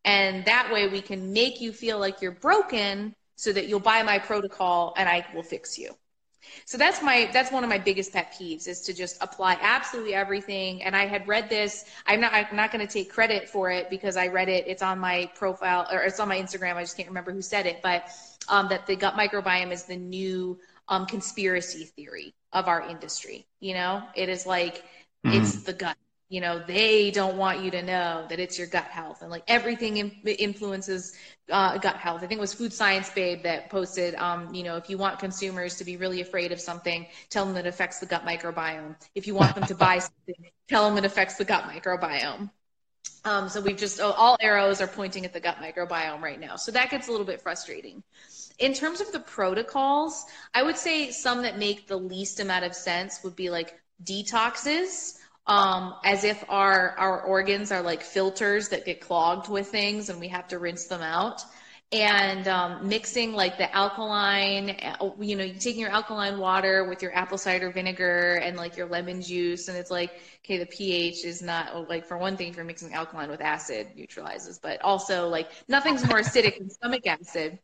And 0.05 0.45
that 0.45 0.71
way 0.71 0.87
we 0.87 1.01
can 1.01 1.33
make 1.33 1.61
you 1.61 1.71
feel 1.73 1.97
like 1.97 2.21
you're 2.21 2.31
broken 2.31 3.15
so 3.35 3.51
that 3.53 3.67
you'll 3.67 3.79
buy 3.79 4.03
my 4.03 4.19
protocol 4.19 4.93
and 4.97 5.07
I 5.09 5.25
will 5.33 5.43
fix 5.43 5.77
you. 5.77 5.95
So 6.65 6.77
that's 6.77 7.01
my 7.01 7.29
that's 7.31 7.51
one 7.51 7.63
of 7.63 7.69
my 7.69 7.77
biggest 7.77 8.13
pet 8.13 8.33
peeves 8.33 8.67
is 8.67 8.81
to 8.81 8.93
just 8.93 9.17
apply 9.21 9.57
absolutely 9.61 10.13
everything. 10.13 10.83
And 10.83 10.95
I 10.95 11.05
had 11.05 11.27
read 11.27 11.49
this. 11.49 11.85
I'm 12.05 12.19
not 12.19 12.33
I'm 12.33 12.55
not 12.55 12.71
going 12.71 12.85
to 12.85 12.91
take 12.91 13.11
credit 13.11 13.49
for 13.49 13.71
it 13.71 13.89
because 13.89 14.17
I 14.17 14.27
read 14.27 14.49
it. 14.49 14.67
It's 14.67 14.81
on 14.81 14.99
my 14.99 15.31
profile 15.35 15.87
or 15.91 16.01
it's 16.03 16.19
on 16.19 16.27
my 16.27 16.39
Instagram. 16.39 16.75
I 16.75 16.83
just 16.83 16.97
can't 16.97 17.07
remember 17.07 17.31
who 17.31 17.41
said 17.41 17.65
it, 17.65 17.81
but 17.81 18.09
um, 18.47 18.67
that 18.69 18.85
the 18.87 18.95
gut 18.95 19.15
microbiome 19.15 19.71
is 19.71 19.83
the 19.83 19.95
new 19.95 20.59
um, 20.87 21.05
conspiracy 21.05 21.85
theory 21.85 22.33
of 22.51 22.67
our 22.67 22.81
industry. 22.81 23.45
You 23.59 23.75
know, 23.75 24.03
it 24.15 24.29
is 24.29 24.45
like 24.45 24.83
mm. 25.25 25.33
it's 25.33 25.63
the 25.63 25.73
gut 25.73 25.97
you 26.29 26.41
know 26.41 26.63
they 26.65 27.11
don't 27.11 27.37
want 27.37 27.63
you 27.63 27.71
to 27.71 27.81
know 27.81 28.25
that 28.29 28.39
it's 28.39 28.57
your 28.57 28.67
gut 28.67 28.85
health. 28.85 29.21
And 29.21 29.29
like 29.29 29.43
everything 29.47 29.97
in, 29.97 30.09
influences 30.25 31.13
uh, 31.51 31.77
gut 31.77 31.97
health. 31.97 32.23
I 32.23 32.27
think 32.27 32.39
it 32.39 32.41
was 32.41 32.53
food 32.53 32.73
science 32.73 33.09
babe 33.09 33.43
that 33.43 33.69
posted 33.69 34.15
um, 34.15 34.53
you 34.53 34.63
know 34.63 34.75
if 34.77 34.89
you 34.89 34.97
want 34.97 35.19
consumers 35.19 35.75
to 35.77 35.83
be 35.83 35.97
really 35.97 36.21
afraid 36.21 36.51
of 36.51 36.59
something 36.59 37.05
tell 37.29 37.45
them 37.45 37.53
that 37.55 37.65
it 37.65 37.69
affects 37.69 37.99
the 37.99 38.05
gut 38.05 38.25
microbiome. 38.25 38.95
If 39.15 39.27
you 39.27 39.35
want 39.35 39.55
them 39.55 39.65
to 39.65 39.75
buy 39.75 39.99
something 39.99 40.35
tell 40.67 40.87
them 40.87 40.97
it 40.97 41.05
affects 41.05 41.35
the 41.35 41.45
gut 41.45 41.63
microbiome. 41.65 42.49
Um, 43.25 43.47
so 43.47 43.61
we've 43.61 43.77
just 43.77 44.01
all 44.01 44.37
arrows 44.41 44.81
are 44.81 44.87
pointing 44.87 45.25
at 45.25 45.33
the 45.33 45.39
gut 45.39 45.57
microbiome 45.57 46.21
right 46.21 46.39
now. 46.39 46.55
So 46.55 46.71
that 46.71 46.89
gets 46.89 47.07
a 47.07 47.11
little 47.11 47.25
bit 47.25 47.41
frustrating. 47.41 48.03
In 48.59 48.73
terms 48.73 49.01
of 49.01 49.11
the 49.11 49.19
protocols 49.19 50.25
i 50.53 50.63
would 50.63 50.77
say 50.77 51.11
some 51.11 51.41
that 51.41 51.57
make 51.57 51.87
the 51.87 51.97
least 51.97 52.39
amount 52.39 52.65
of 52.65 52.73
sense 52.75 53.23
would 53.23 53.35
be 53.35 53.49
like 53.49 53.79
detoxes 54.03 55.17
um, 55.45 55.93
as 56.03 56.23
if 56.23 56.43
our 56.49 56.93
our 56.97 57.21
organs 57.21 57.71
are 57.71 57.81
like 57.81 58.03
filters 58.03 58.69
that 58.69 58.85
get 58.85 59.01
clogged 59.01 59.49
with 59.49 59.67
things 59.67 60.09
and 60.09 60.19
we 60.19 60.29
have 60.29 60.47
to 60.47 60.59
rinse 60.59 60.87
them 60.87 61.01
out 61.01 61.45
and 61.93 62.47
um, 62.47 62.87
mixing 62.87 63.33
like 63.33 63.59
the 63.59 63.73
alkaline, 63.73 64.71
uh, 64.71 65.11
you 65.19 65.35
know, 65.35 65.47
taking 65.59 65.79
your 65.79 65.91
alkaline 65.91 66.39
water 66.39 66.89
with 66.89 67.03
your 67.03 67.15
apple 67.15 67.37
cider 67.37 67.71
vinegar 67.71 68.41
and 68.43 68.57
like 68.57 68.75
your 68.75 68.87
lemon 68.87 69.21
juice, 69.21 69.67
and 69.67 69.77
it's 69.77 69.91
like, 69.91 70.11
okay, 70.43 70.57
the 70.57 70.65
pH 70.65 71.23
is 71.23 71.43
not 71.43 71.87
like 71.89 72.07
for 72.07 72.17
one 72.17 72.35
thing, 72.35 72.47
if 72.49 72.55
you're 72.55 72.65
mixing 72.65 72.91
alkaline 72.93 73.29
with 73.29 73.41
acid, 73.41 73.87
neutralizes, 73.95 74.57
but 74.57 74.81
also 74.81 75.29
like 75.29 75.51
nothing's 75.67 76.05
more 76.07 76.17
acidic 76.17 76.57
than 76.57 76.69
stomach 76.71 77.05
acid. 77.05 77.59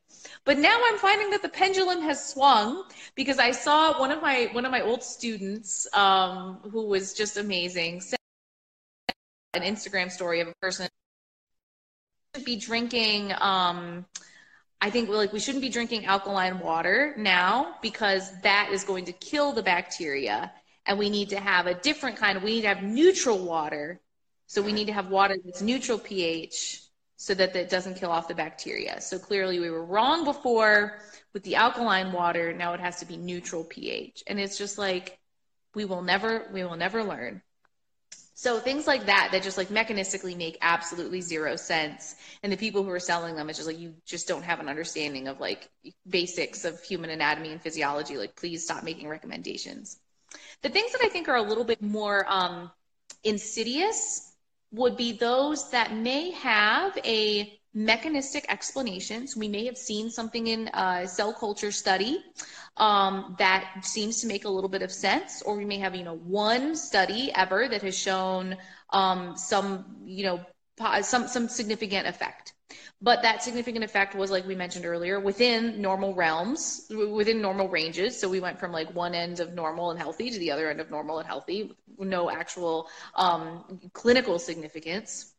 But 0.46 0.60
now 0.60 0.80
I'm 0.86 0.98
finding 1.00 1.32
that 1.32 1.42
the 1.42 1.50
pendulum 1.50 2.02
has 2.04 2.24
swung 2.24 2.84
because 3.16 3.40
I 3.40 3.50
saw 3.50 4.00
one 4.00 4.12
of 4.12 4.22
my 4.22 4.50
one 4.52 4.64
of 4.64 4.72
my 4.72 4.82
old 4.82 5.02
students 5.02 5.88
um, 5.94 6.60
who 6.72 6.86
was 6.86 7.16
just 7.16 7.38
amazing 7.38 8.04
an 9.56 9.64
Instagram 9.64 10.12
story 10.12 10.42
of 10.42 10.48
a 10.48 10.54
person 10.62 10.88
be 12.46 12.56
drinking 12.56 13.34
um, 13.40 14.06
I 14.82 14.90
think 14.90 15.10
like 15.10 15.34
we 15.34 15.40
shouldn't 15.40 15.64
be 15.64 15.70
drinking 15.70 16.06
alkaline 16.06 16.60
water 16.60 17.14
now 17.18 17.76
because 17.82 18.32
that 18.42 18.70
is 18.72 18.84
going 18.84 19.06
to 19.06 19.12
kill 19.12 19.52
the 19.52 19.64
bacteria 19.64 20.52
and 20.86 20.98
we 20.98 21.10
need 21.10 21.30
to 21.30 21.40
have 21.40 21.66
a 21.68 21.74
different 21.74 22.18
kind 22.18 22.38
of 22.38 22.44
we 22.44 22.52
need 22.52 22.62
to 22.62 22.68
have 22.68 22.84
neutral 22.84 23.40
water. 23.40 24.00
So 24.48 24.62
we 24.62 24.72
need 24.72 24.86
to 24.86 24.94
have 24.94 25.10
water 25.10 25.36
that's 25.44 25.62
neutral 25.62 26.00
pH 26.00 26.82
so 27.18 27.34
that 27.34 27.56
it 27.56 27.70
doesn't 27.70 27.96
kill 27.96 28.10
off 28.10 28.28
the 28.28 28.36
bacteria. 28.36 29.02
So 29.02 29.20
clearly 29.20 29.60
we 29.60 29.70
were 29.70 29.84
wrong 29.84 30.24
before 30.24 31.00
with 31.34 31.44
the 31.44 31.56
alkaline 31.56 32.12
water, 32.12 32.54
now 32.54 32.74
it 32.74 32.80
has 32.80 33.00
to 33.00 33.06
be 33.06 33.18
neutral 33.18 33.64
pH. 33.64 34.24
And 34.28 34.40
it's 34.40 34.58
just 34.58 34.78
like 34.78 35.20
we 35.76 35.84
will 35.86 36.02
never 36.02 36.48
we 36.54 36.64
will 36.64 36.78
never 36.78 37.04
learn. 37.04 37.42
So 38.40 38.58
things 38.58 38.88
like 38.88 39.08
that 39.08 39.34
that 39.34 39.44
just 39.44 39.58
like 39.58 39.68
mechanistically 39.68 40.34
make 40.34 40.58
absolutely 40.62 41.20
zero 41.20 41.58
sense. 41.58 42.16
And 42.42 42.50
the 42.50 42.56
people 42.56 42.86
who 42.86 42.90
are 42.90 42.98
selling 42.98 43.36
them, 43.36 43.50
it's 43.50 43.58
just 43.58 43.68
like 43.68 43.78
you 43.78 43.96
just 44.06 44.30
don't 44.30 44.44
have 44.44 44.62
an 44.62 44.70
understanding 44.70 45.28
of 45.28 45.42
like 45.42 45.70
basics 46.10 46.64
of 46.64 46.82
human 46.82 47.10
anatomy 47.10 47.52
and 47.52 47.62
physiology. 47.62 48.16
Like, 48.16 48.38
please 48.38 48.64
stop 48.64 48.86
making 48.86 49.10
recommendations. 49.10 50.00
The 50.62 50.70
things 50.70 50.94
that 50.94 51.02
I 51.04 51.10
think 51.10 51.28
are 51.28 51.36
a 51.36 51.42
little 51.42 51.66
bit 51.66 51.82
more 51.82 52.26
um, 52.30 52.72
insidious 53.26 54.32
would 54.72 54.96
be 54.96 55.12
those 55.12 55.72
that 55.72 55.94
may 55.94 56.32
have 56.32 56.98
a 57.04 57.59
mechanistic 57.74 58.46
explanations. 58.50 59.36
We 59.36 59.48
may 59.48 59.66
have 59.66 59.78
seen 59.78 60.10
something 60.10 60.48
in 60.48 60.70
a 60.74 61.08
cell 61.08 61.34
culture 61.34 61.72
study 61.72 62.24
um, 62.78 63.36
that 63.40 63.86
seems 63.86 64.22
to 64.22 64.28
make 64.28 64.46
a 64.46 64.50
little 64.50 64.70
bit 64.70 64.82
of 64.82 64.92
sense, 64.92 65.42
or 65.42 65.56
we 65.56 65.66
may 65.66 65.78
have, 65.78 65.96
you 65.96 66.04
know, 66.04 66.16
one 66.16 66.76
study 66.76 67.32
ever 67.36 67.68
that 67.68 67.82
has 67.82 67.98
shown 67.98 68.58
um, 68.92 69.38
some, 69.38 69.86
you 70.06 70.24
know, 70.24 70.46
some 71.02 71.28
some 71.28 71.50
significant 71.50 72.08
effect. 72.08 72.54
But 73.02 73.22
that 73.22 73.44
significant 73.44 73.84
effect 73.84 74.14
was, 74.14 74.30
like 74.30 74.46
we 74.46 74.56
mentioned 74.56 74.86
earlier, 74.86 75.20
within 75.20 75.82
normal 75.82 76.14
realms, 76.14 76.86
within 76.90 77.42
normal 77.42 77.70
ranges. 77.70 78.20
So 78.20 78.28
we 78.30 78.40
went 78.40 78.60
from 78.60 78.72
like 78.72 78.94
one 78.94 79.14
end 79.16 79.40
of 79.40 79.54
normal 79.54 79.92
and 79.92 80.00
healthy 80.00 80.30
to 80.30 80.40
the 80.40 80.52
other 80.52 80.70
end 80.70 80.82
of 80.82 80.92
normal 80.92 81.20
and 81.20 81.28
healthy, 81.28 81.76
no 81.98 82.30
actual 82.30 82.90
um, 83.16 83.80
clinical 83.94 84.38
significance. 84.38 85.34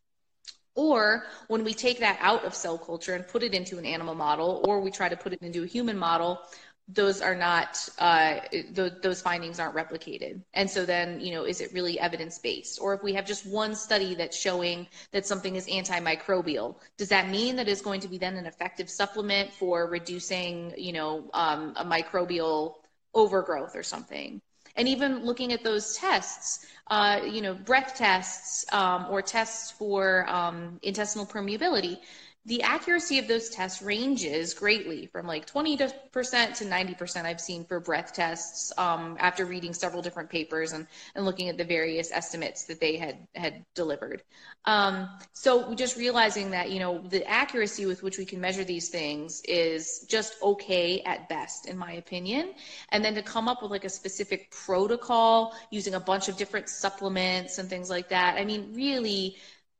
Or 0.75 1.25
when 1.47 1.63
we 1.63 1.73
take 1.73 1.99
that 1.99 2.17
out 2.21 2.45
of 2.45 2.55
cell 2.55 2.77
culture 2.77 3.13
and 3.13 3.27
put 3.27 3.43
it 3.43 3.53
into 3.53 3.77
an 3.77 3.85
animal 3.85 4.15
model, 4.15 4.63
or 4.65 4.79
we 4.79 4.91
try 4.91 5.09
to 5.09 5.17
put 5.17 5.33
it 5.33 5.41
into 5.41 5.63
a 5.63 5.67
human 5.67 5.97
model, 5.97 6.39
those 6.87 7.21
are 7.21 7.35
not 7.35 7.87
uh, 7.99 8.39
th- 8.51 8.93
those 9.01 9.21
findings 9.21 9.59
aren't 9.59 9.75
replicated. 9.75 10.41
And 10.53 10.69
so 10.69 10.85
then 10.85 11.19
you 11.19 11.31
know 11.33 11.43
is 11.43 11.61
it 11.61 11.73
really 11.73 11.99
evidence 11.99 12.37
based 12.39 12.79
or 12.81 12.93
if 12.93 13.03
we 13.03 13.13
have 13.13 13.25
just 13.25 13.45
one 13.45 13.75
study 13.75 14.15
that's 14.15 14.37
showing 14.37 14.87
that 15.11 15.25
something 15.25 15.55
is 15.55 15.67
antimicrobial 15.67 16.75
does 16.97 17.09
that 17.09 17.29
mean 17.29 17.55
that 17.55 17.67
it's 17.67 17.81
going 17.81 18.01
to 18.01 18.07
be 18.07 18.17
then 18.17 18.35
an 18.35 18.45
effective 18.45 18.89
supplement 18.89 19.51
for 19.51 19.87
reducing 19.87 20.73
you 20.77 20.93
know 20.93 21.29
um, 21.33 21.73
a 21.77 21.85
microbial 21.85 22.75
overgrowth 23.13 23.75
or 23.75 23.83
something 23.83 24.41
and 24.75 24.87
even 24.87 25.23
looking 25.25 25.51
at 25.51 25.63
those 25.63 25.95
tests 25.97 26.65
uh, 26.89 27.19
you 27.25 27.41
know 27.41 27.53
breath 27.53 27.95
tests 27.95 28.65
um, 28.73 29.05
or 29.09 29.21
tests 29.21 29.71
for 29.71 30.27
um, 30.29 30.79
intestinal 30.83 31.25
permeability 31.25 31.97
the 32.45 32.63
accuracy 32.63 33.19
of 33.19 33.27
those 33.27 33.49
tests 33.49 33.83
ranges 33.83 34.55
greatly 34.55 35.05
from 35.05 35.27
like 35.27 35.45
20% 35.45 35.77
to 35.77 36.65
90% 36.65 37.25
I've 37.25 37.39
seen 37.39 37.63
for 37.65 37.79
breath 37.79 38.13
tests 38.13 38.73
um, 38.79 39.15
after 39.19 39.45
reading 39.45 39.73
several 39.73 40.01
different 40.01 40.27
papers 40.27 40.71
and, 40.71 40.87
and 41.13 41.23
looking 41.23 41.49
at 41.49 41.57
the 41.57 41.63
various 41.63 42.11
estimates 42.11 42.65
that 42.65 42.79
they 42.79 42.97
had, 42.97 43.27
had 43.35 43.63
delivered. 43.75 44.23
Um, 44.65 45.07
so 45.33 45.75
just 45.75 45.97
realizing 45.97 46.49
that, 46.51 46.71
you 46.71 46.79
know, 46.79 47.03
the 47.09 47.23
accuracy 47.29 47.85
with 47.85 48.01
which 48.01 48.17
we 48.17 48.25
can 48.25 48.41
measure 48.41 48.63
these 48.63 48.89
things 48.89 49.41
is 49.47 50.07
just 50.09 50.35
okay 50.41 51.01
at 51.01 51.29
best, 51.29 51.67
in 51.67 51.77
my 51.77 51.93
opinion. 51.93 52.53
And 52.89 53.05
then 53.05 53.13
to 53.15 53.21
come 53.21 53.47
up 53.47 53.61
with 53.61 53.69
like 53.69 53.85
a 53.85 53.89
specific 53.89 54.49
protocol 54.49 55.53
using 55.69 55.93
a 55.93 55.99
bunch 55.99 56.27
of 56.27 56.37
different 56.37 56.69
supplements 56.69 57.59
and 57.59 57.69
things 57.69 57.91
like 57.91 58.09
that, 58.09 58.37
I 58.37 58.45
mean, 58.45 58.73
really, 58.73 59.35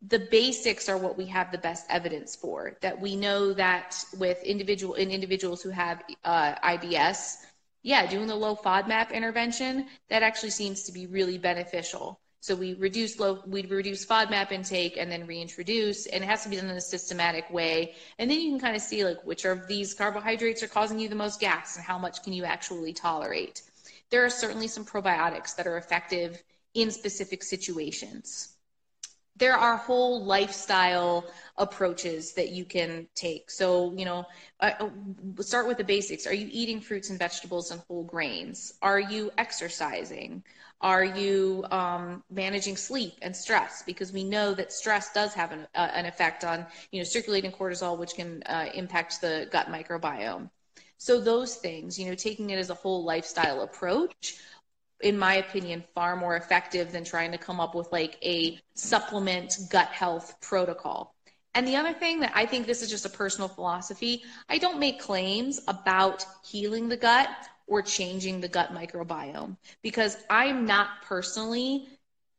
the 0.07 0.19
basics 0.19 0.89
are 0.89 0.97
what 0.97 1.17
we 1.17 1.25
have 1.25 1.51
the 1.51 1.57
best 1.57 1.85
evidence 1.89 2.35
for. 2.35 2.75
That 2.81 2.99
we 2.99 3.15
know 3.15 3.53
that 3.53 4.03
with 4.17 4.41
individual 4.43 4.95
in 4.95 5.11
individuals 5.11 5.61
who 5.61 5.69
have 5.69 6.03
uh, 6.23 6.55
IBS, 6.55 7.37
yeah, 7.83 8.07
doing 8.07 8.27
the 8.27 8.35
low 8.35 8.55
FODMAP 8.55 9.11
intervention, 9.11 9.87
that 10.09 10.23
actually 10.23 10.49
seems 10.49 10.83
to 10.83 10.91
be 10.91 11.05
really 11.05 11.37
beneficial. 11.37 12.19
So 12.39 12.55
we 12.55 12.73
reduce 12.73 13.19
low, 13.19 13.43
we 13.45 13.63
reduce 13.67 14.03
FODMAP 14.03 14.51
intake 14.51 14.97
and 14.97 15.11
then 15.11 15.27
reintroduce, 15.27 16.07
and 16.07 16.23
it 16.23 16.27
has 16.27 16.41
to 16.43 16.49
be 16.49 16.55
done 16.55 16.69
in 16.69 16.75
a 16.75 16.81
systematic 16.81 17.47
way. 17.51 17.93
And 18.17 18.29
then 18.29 18.39
you 18.39 18.49
can 18.49 18.59
kind 18.59 18.75
of 18.75 18.81
see 18.81 19.05
like 19.05 19.23
which 19.23 19.45
of 19.45 19.67
these 19.67 19.93
carbohydrates 19.93 20.63
are 20.63 20.67
causing 20.67 20.99
you 20.99 21.09
the 21.09 21.15
most 21.15 21.39
gas 21.39 21.75
and 21.75 21.85
how 21.85 21.99
much 21.99 22.23
can 22.23 22.33
you 22.33 22.43
actually 22.43 22.93
tolerate. 22.93 23.61
There 24.09 24.25
are 24.25 24.29
certainly 24.31 24.67
some 24.67 24.83
probiotics 24.83 25.55
that 25.55 25.67
are 25.67 25.77
effective 25.77 26.41
in 26.73 26.89
specific 26.89 27.43
situations 27.43 28.55
there 29.37 29.55
are 29.55 29.77
whole 29.77 30.23
lifestyle 30.23 31.25
approaches 31.57 32.33
that 32.33 32.49
you 32.49 32.65
can 32.65 33.07
take. 33.15 33.49
So, 33.49 33.93
you 33.93 34.05
know, 34.05 34.25
uh, 34.59 34.71
uh, 34.79 34.89
start 35.41 35.67
with 35.67 35.77
the 35.77 35.83
basics. 35.83 36.27
Are 36.27 36.33
you 36.33 36.47
eating 36.51 36.81
fruits 36.81 37.09
and 37.09 37.17
vegetables 37.17 37.71
and 37.71 37.81
whole 37.87 38.03
grains? 38.03 38.73
Are 38.81 38.99
you 38.99 39.31
exercising? 39.37 40.43
Are 40.81 41.03
you 41.03 41.65
um, 41.71 42.23
managing 42.29 42.75
sleep 42.75 43.13
and 43.21 43.35
stress? 43.35 43.83
Because 43.83 44.11
we 44.11 44.23
know 44.23 44.53
that 44.53 44.71
stress 44.71 45.13
does 45.13 45.33
have 45.33 45.51
an, 45.51 45.67
uh, 45.75 45.89
an 45.93 46.05
effect 46.05 46.43
on, 46.43 46.65
you 46.91 46.99
know, 46.99 47.03
circulating 47.03 47.51
cortisol, 47.51 47.97
which 47.97 48.15
can 48.15 48.43
uh, 48.43 48.69
impact 48.73 49.21
the 49.21 49.47
gut 49.51 49.67
microbiome. 49.67 50.49
So 50.97 51.19
those 51.19 51.55
things, 51.55 51.97
you 51.97 52.07
know, 52.07 52.15
taking 52.15 52.51
it 52.51 52.57
as 52.57 52.69
a 52.69 52.75
whole 52.75 53.03
lifestyle 53.03 53.61
approach 53.61 54.37
in 55.03 55.17
my 55.17 55.35
opinion, 55.35 55.83
far 55.93 56.15
more 56.15 56.35
effective 56.35 56.91
than 56.91 57.03
trying 57.03 57.31
to 57.31 57.37
come 57.37 57.59
up 57.59 57.75
with 57.75 57.91
like 57.91 58.17
a 58.23 58.59
supplement 58.75 59.57
gut 59.69 59.87
health 59.87 60.35
protocol. 60.41 61.15
And 61.53 61.67
the 61.67 61.75
other 61.75 61.93
thing 61.93 62.21
that 62.21 62.31
I 62.33 62.45
think 62.45 62.65
this 62.65 62.81
is 62.81 62.89
just 62.89 63.05
a 63.05 63.09
personal 63.09 63.49
philosophy, 63.49 64.23
I 64.47 64.57
don't 64.57 64.79
make 64.79 64.99
claims 64.99 65.59
about 65.67 66.25
healing 66.45 66.87
the 66.87 66.97
gut 66.97 67.29
or 67.67 67.81
changing 67.81 68.39
the 68.39 68.47
gut 68.47 68.73
microbiome 68.73 69.57
because 69.81 70.17
I'm 70.29 70.65
not 70.65 71.01
personally 71.03 71.87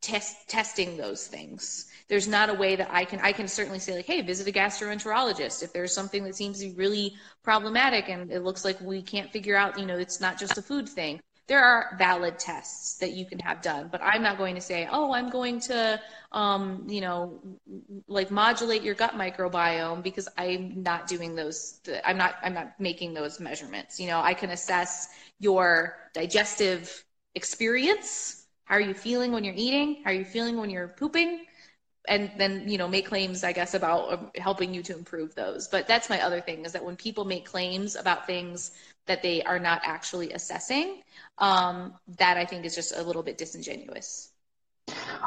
test, 0.00 0.48
testing 0.48 0.96
those 0.96 1.26
things. 1.26 1.90
There's 2.08 2.26
not 2.28 2.48
a 2.48 2.54
way 2.54 2.76
that 2.76 2.88
I 2.90 3.04
can 3.04 3.20
I 3.20 3.32
can 3.32 3.48
certainly 3.48 3.78
say 3.78 3.94
like, 3.94 4.06
hey, 4.06 4.22
visit 4.22 4.48
a 4.48 4.52
gastroenterologist 4.52 5.62
if 5.62 5.72
there's 5.72 5.94
something 5.94 6.24
that 6.24 6.36
seems 6.36 6.60
to 6.60 6.66
be 6.66 6.74
really 6.74 7.14
problematic 7.42 8.08
and 8.08 8.30
it 8.30 8.42
looks 8.42 8.64
like 8.64 8.80
we 8.80 9.02
can't 9.02 9.30
figure 9.30 9.56
out, 9.56 9.78
you 9.78 9.86
know, 9.86 9.98
it's 9.98 10.20
not 10.20 10.38
just 10.38 10.58
a 10.58 10.62
food 10.62 10.88
thing 10.88 11.20
there 11.48 11.64
are 11.64 11.94
valid 11.98 12.38
tests 12.38 12.98
that 12.98 13.12
you 13.12 13.24
can 13.26 13.38
have 13.38 13.60
done 13.62 13.88
but 13.90 14.00
i'm 14.02 14.22
not 14.22 14.38
going 14.38 14.54
to 14.54 14.60
say 14.60 14.88
oh 14.90 15.12
i'm 15.12 15.30
going 15.30 15.60
to 15.60 16.00
um, 16.32 16.86
you 16.88 17.00
know 17.00 17.40
like 18.08 18.30
modulate 18.30 18.82
your 18.82 18.94
gut 18.94 19.12
microbiome 19.12 20.02
because 20.02 20.28
i'm 20.38 20.82
not 20.82 21.06
doing 21.06 21.34
those 21.34 21.80
i'm 22.04 22.16
not 22.16 22.36
i'm 22.42 22.54
not 22.54 22.72
making 22.78 23.12
those 23.14 23.40
measurements. 23.40 24.00
You 24.00 24.06
know 24.06 24.20
i 24.20 24.34
can 24.34 24.50
assess 24.50 25.08
your 25.38 25.96
digestive 26.14 27.04
experience. 27.34 28.46
How 28.64 28.76
are 28.76 28.80
you 28.80 28.94
feeling 28.94 29.32
when 29.32 29.44
you're 29.44 29.54
eating? 29.56 30.02
How 30.04 30.10
are 30.10 30.14
you 30.14 30.24
feeling 30.24 30.56
when 30.56 30.70
you're 30.70 30.88
pooping? 30.88 31.44
And 32.08 32.32
then 32.36 32.68
you 32.68 32.78
know 32.78 32.88
make 32.88 33.06
claims 33.06 33.44
i 33.44 33.52
guess 33.52 33.74
about 33.74 34.12
um, 34.12 34.30
helping 34.36 34.74
you 34.74 34.82
to 34.84 34.96
improve 34.96 35.34
those. 35.34 35.68
But 35.68 35.86
that's 35.86 36.10
my 36.10 36.20
other 36.20 36.40
thing 36.40 36.64
is 36.64 36.72
that 36.72 36.84
when 36.84 36.96
people 36.96 37.24
make 37.24 37.44
claims 37.44 37.96
about 37.96 38.26
things 38.26 38.72
that 39.06 39.22
they 39.22 39.42
are 39.42 39.58
not 39.58 39.82
actually 39.84 40.32
assessing 40.32 41.02
um, 41.38 41.94
that 42.18 42.36
i 42.36 42.44
think 42.44 42.64
is 42.64 42.74
just 42.74 42.96
a 42.96 43.02
little 43.02 43.22
bit 43.22 43.38
disingenuous 43.38 44.30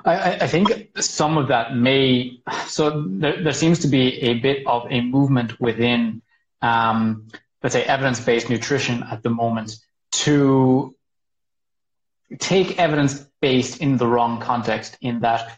I, 0.04 0.38
I, 0.42 0.48
think 0.48 0.90
some 1.00 1.38
of 1.38 1.48
that 1.48 1.76
may 1.76 2.42
so 2.68 3.06
there, 3.08 3.42
there, 3.42 3.54
seems 3.54 3.80
to 3.80 3.88
be 3.88 4.22
a 4.22 4.34
bit 4.36 4.68
of 4.68 4.86
a 4.90 5.02
movement 5.02 5.60
within 5.62 6.22
um, 6.62 7.28
let's 7.64 7.74
say 7.74 7.84
evidence-based 7.84 8.50
nutrition 8.50 9.02
at 9.04 9.24
the 9.24 9.30
moment 9.30 9.78
to 10.12 10.96
take 12.40 12.78
evidence-based 12.80 13.82
in 13.82 13.98
the 13.98 14.08
wrong 14.08 14.42
context 14.42 14.98
in 15.02 15.22
that 15.22 15.58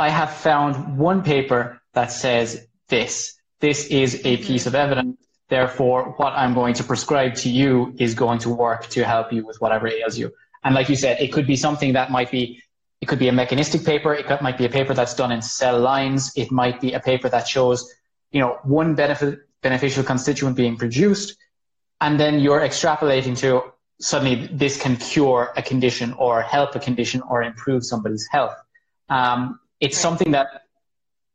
I 0.00 0.08
have 0.08 0.32
found 0.32 0.98
one 0.98 1.22
paper 1.22 1.80
that 1.92 2.10
says 2.10 2.66
this. 2.88 3.34
This 3.60 3.86
is 3.86 4.14
a 4.14 4.18
mm-hmm. 4.18 4.46
piece 4.46 4.66
of 4.66 4.74
evidence. 4.74 5.18
Therefore, 5.50 6.14
what 6.16 6.32
I'm 6.34 6.54
going 6.54 6.74
to 6.74 6.84
prescribe 6.84 7.34
to 7.36 7.50
you 7.50 7.92
is 7.98 8.14
going 8.14 8.38
to 8.40 8.50
work 8.50 8.86
to 8.90 9.04
help 9.04 9.32
you 9.32 9.44
with 9.44 9.60
whatever 9.60 9.88
ails 9.88 10.16
you. 10.16 10.32
And 10.62 10.74
like 10.76 10.88
you 10.88 10.94
said, 10.96 11.20
it 11.20 11.32
could 11.32 11.46
be 11.46 11.56
something 11.56 11.92
that 11.94 12.10
might 12.10 12.30
be, 12.30 12.62
it 13.00 13.06
could 13.06 13.18
be 13.18 13.26
a 13.26 13.32
mechanistic 13.32 13.84
paper. 13.84 14.14
It 14.14 14.26
could, 14.26 14.40
might 14.42 14.56
be 14.56 14.64
a 14.64 14.68
paper 14.68 14.94
that's 14.94 15.14
done 15.14 15.32
in 15.32 15.42
cell 15.42 15.80
lines. 15.80 16.32
It 16.36 16.52
might 16.52 16.80
be 16.80 16.92
a 16.92 17.00
paper 17.00 17.28
that 17.28 17.48
shows, 17.48 17.92
you 18.30 18.40
know, 18.40 18.58
one 18.62 18.94
benefit, 18.94 19.40
beneficial 19.60 20.04
constituent 20.04 20.56
being 20.56 20.76
produced. 20.76 21.36
And 22.00 22.20
then 22.20 22.38
you're 22.38 22.60
extrapolating 22.60 23.36
to 23.38 23.72
suddenly 24.00 24.46
this 24.52 24.80
can 24.80 24.96
cure 24.96 25.52
a 25.56 25.62
condition 25.62 26.12
or 26.12 26.42
help 26.42 26.76
a 26.76 26.78
condition 26.78 27.22
or 27.28 27.42
improve 27.42 27.84
somebody's 27.84 28.26
health. 28.30 28.54
Um, 29.08 29.58
it's 29.80 29.96
right. 29.96 30.02
something 30.02 30.30
that 30.30 30.62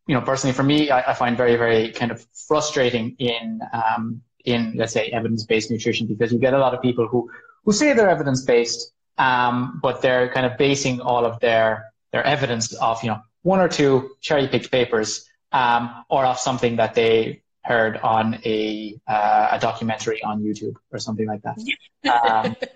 you 0.07 0.15
know 0.15 0.21
personally 0.21 0.53
for 0.53 0.63
me 0.63 0.89
I, 0.89 1.11
I, 1.11 1.13
find 1.13 1.35
very 1.37 1.55
very 1.55 1.91
kind 1.91 2.11
of 2.11 2.25
frustrating 2.47 3.15
in 3.19 3.61
um, 3.73 4.21
in 4.43 4.73
let's 4.75 4.93
say 4.93 5.09
evidence 5.09 5.45
based 5.45 5.71
nutrition 5.71 6.07
because 6.07 6.31
you 6.31 6.39
get 6.39 6.53
a 6.53 6.59
lot 6.59 6.73
of 6.73 6.81
people 6.81 7.07
who 7.07 7.29
who 7.63 7.71
say 7.71 7.93
they're 7.93 8.09
evidence 8.09 8.43
based 8.43 8.93
um, 9.17 9.79
but 9.81 10.01
they're 10.01 10.31
kind 10.33 10.45
of 10.45 10.57
basing 10.57 11.01
all 11.01 11.25
of 11.25 11.39
their 11.39 11.91
their 12.11 12.23
evidence 12.23 12.75
off 12.77 13.03
you 13.03 13.09
know 13.09 13.19
one 13.43 13.59
or 13.59 13.67
two 13.67 14.11
cherry 14.21 14.47
picked 14.47 14.71
papers 14.71 15.27
um, 15.51 16.03
or 16.09 16.25
off 16.25 16.39
something 16.39 16.75
that 16.77 16.93
they 16.95 17.41
heard 17.63 17.97
on 17.97 18.39
a 18.45 18.99
uh, 19.07 19.49
a 19.51 19.59
documentary 19.59 20.21
on 20.23 20.41
YouTube 20.41 20.75
or 20.91 20.99
something 20.99 21.27
like 21.27 21.41
that. 21.41 21.57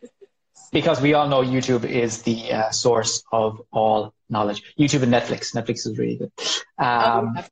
Because 0.72 1.02
we 1.02 1.14
all 1.14 1.28
know 1.28 1.42
YouTube 1.42 1.84
is 1.84 2.22
the 2.22 2.54
uh, 2.54 2.72
source 2.72 3.24
of 3.32 3.62
all 3.72 4.14
knowledge. 4.30 4.76
YouTube 4.78 5.04
and 5.04 5.12
Netflix. 5.12 5.56
Netflix 5.56 5.88
is 5.88 5.98
really 5.98 6.18
good, 6.18 6.32
um, 6.78 7.36
oh, 7.38 7.44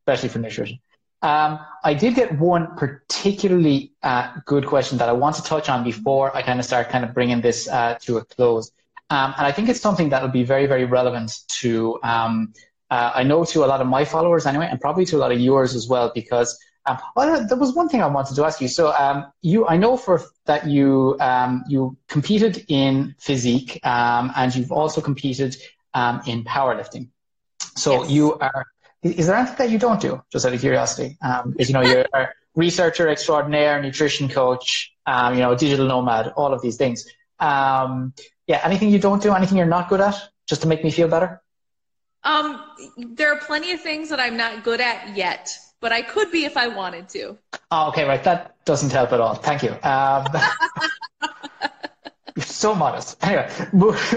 especially 0.00 0.28
for 0.28 0.38
nutrition. 0.38 0.78
Um, 1.20 1.58
I 1.82 1.94
did 1.94 2.14
get 2.14 2.38
one 2.38 2.76
particularly 2.76 3.92
uh, 4.02 4.34
good 4.46 4.66
question 4.66 4.98
that 4.98 5.08
I 5.08 5.12
want 5.12 5.36
to 5.36 5.42
touch 5.42 5.68
on 5.68 5.82
before 5.82 6.34
I 6.36 6.42
kind 6.42 6.60
of 6.60 6.64
start 6.64 6.90
kind 6.90 7.04
of 7.04 7.12
bringing 7.12 7.40
this 7.40 7.68
uh, 7.68 7.96
to 8.02 8.18
a 8.18 8.24
close. 8.24 8.70
Um, 9.10 9.34
and 9.36 9.46
I 9.46 9.52
think 9.52 9.68
it's 9.68 9.80
something 9.80 10.10
that 10.10 10.22
will 10.22 10.28
be 10.28 10.44
very, 10.44 10.66
very 10.66 10.84
relevant 10.84 11.32
to, 11.60 11.98
um, 12.02 12.52
uh, 12.90 13.12
I 13.14 13.22
know 13.22 13.44
to 13.46 13.64
a 13.64 13.66
lot 13.66 13.80
of 13.80 13.86
my 13.86 14.04
followers 14.04 14.46
anyway, 14.46 14.68
and 14.70 14.80
probably 14.80 15.06
to 15.06 15.16
a 15.16 15.18
lot 15.18 15.32
of 15.32 15.40
yours 15.40 15.74
as 15.74 15.88
well, 15.88 16.12
because 16.14 16.58
um, 16.88 16.98
well, 17.14 17.46
there 17.46 17.58
was 17.58 17.74
one 17.74 17.88
thing 17.88 18.02
I 18.02 18.06
wanted 18.06 18.34
to 18.36 18.44
ask 18.44 18.60
you. 18.60 18.68
So, 18.68 18.92
um, 18.92 19.26
you, 19.42 19.66
I 19.66 19.76
know 19.76 19.96
for 19.96 20.22
that 20.46 20.66
you 20.66 21.16
um, 21.20 21.64
you 21.68 21.96
competed 22.08 22.64
in 22.68 23.14
physique, 23.18 23.80
um, 23.84 24.32
and 24.34 24.54
you've 24.54 24.72
also 24.72 25.00
competed 25.00 25.56
um, 25.94 26.22
in 26.26 26.44
powerlifting. 26.44 27.08
So, 27.76 28.02
yes. 28.02 28.10
you 28.10 28.38
are. 28.38 28.66
Is 29.02 29.26
there 29.26 29.36
anything 29.36 29.56
that 29.58 29.70
you 29.70 29.78
don't 29.78 30.00
do? 30.00 30.22
Just 30.32 30.44
out 30.46 30.52
of 30.52 30.60
curiosity, 30.60 31.16
um, 31.22 31.54
you 31.58 31.72
know 31.72 31.82
you're 31.82 32.06
a 32.14 32.28
researcher 32.56 33.08
extraordinaire, 33.08 33.80
nutrition 33.80 34.28
coach, 34.28 34.92
you 35.06 35.40
know, 35.40 35.54
digital 35.54 35.86
nomad, 35.86 36.32
all 36.36 36.52
of 36.52 36.62
these 36.62 36.76
things. 36.76 37.06
yeah, 37.40 38.60
anything 38.64 38.90
you 38.90 38.98
don't 38.98 39.22
do, 39.22 39.32
anything 39.32 39.56
you're 39.56 39.66
not 39.66 39.88
good 39.88 40.00
at, 40.00 40.16
just 40.46 40.62
to 40.62 40.68
make 40.68 40.82
me 40.82 40.90
feel 40.90 41.06
better. 41.06 41.40
Um, 42.24 42.60
there 42.96 43.32
are 43.32 43.38
plenty 43.38 43.70
of 43.72 43.80
things 43.80 44.08
that 44.08 44.18
I'm 44.18 44.36
not 44.36 44.64
good 44.64 44.80
at 44.80 45.16
yet 45.16 45.56
but 45.80 45.92
I 45.92 46.02
could 46.02 46.30
be 46.30 46.44
if 46.44 46.56
I 46.56 46.68
wanted 46.68 47.08
to. 47.10 47.38
Oh, 47.70 47.88
okay, 47.88 48.04
right. 48.04 48.22
That 48.24 48.64
doesn't 48.64 48.92
help 48.92 49.12
at 49.12 49.20
all. 49.20 49.34
Thank 49.34 49.62
you. 49.62 49.76
Um, 49.82 50.26
you're 52.36 52.44
so 52.44 52.74
modest. 52.74 53.22
Anyway, 53.24 53.50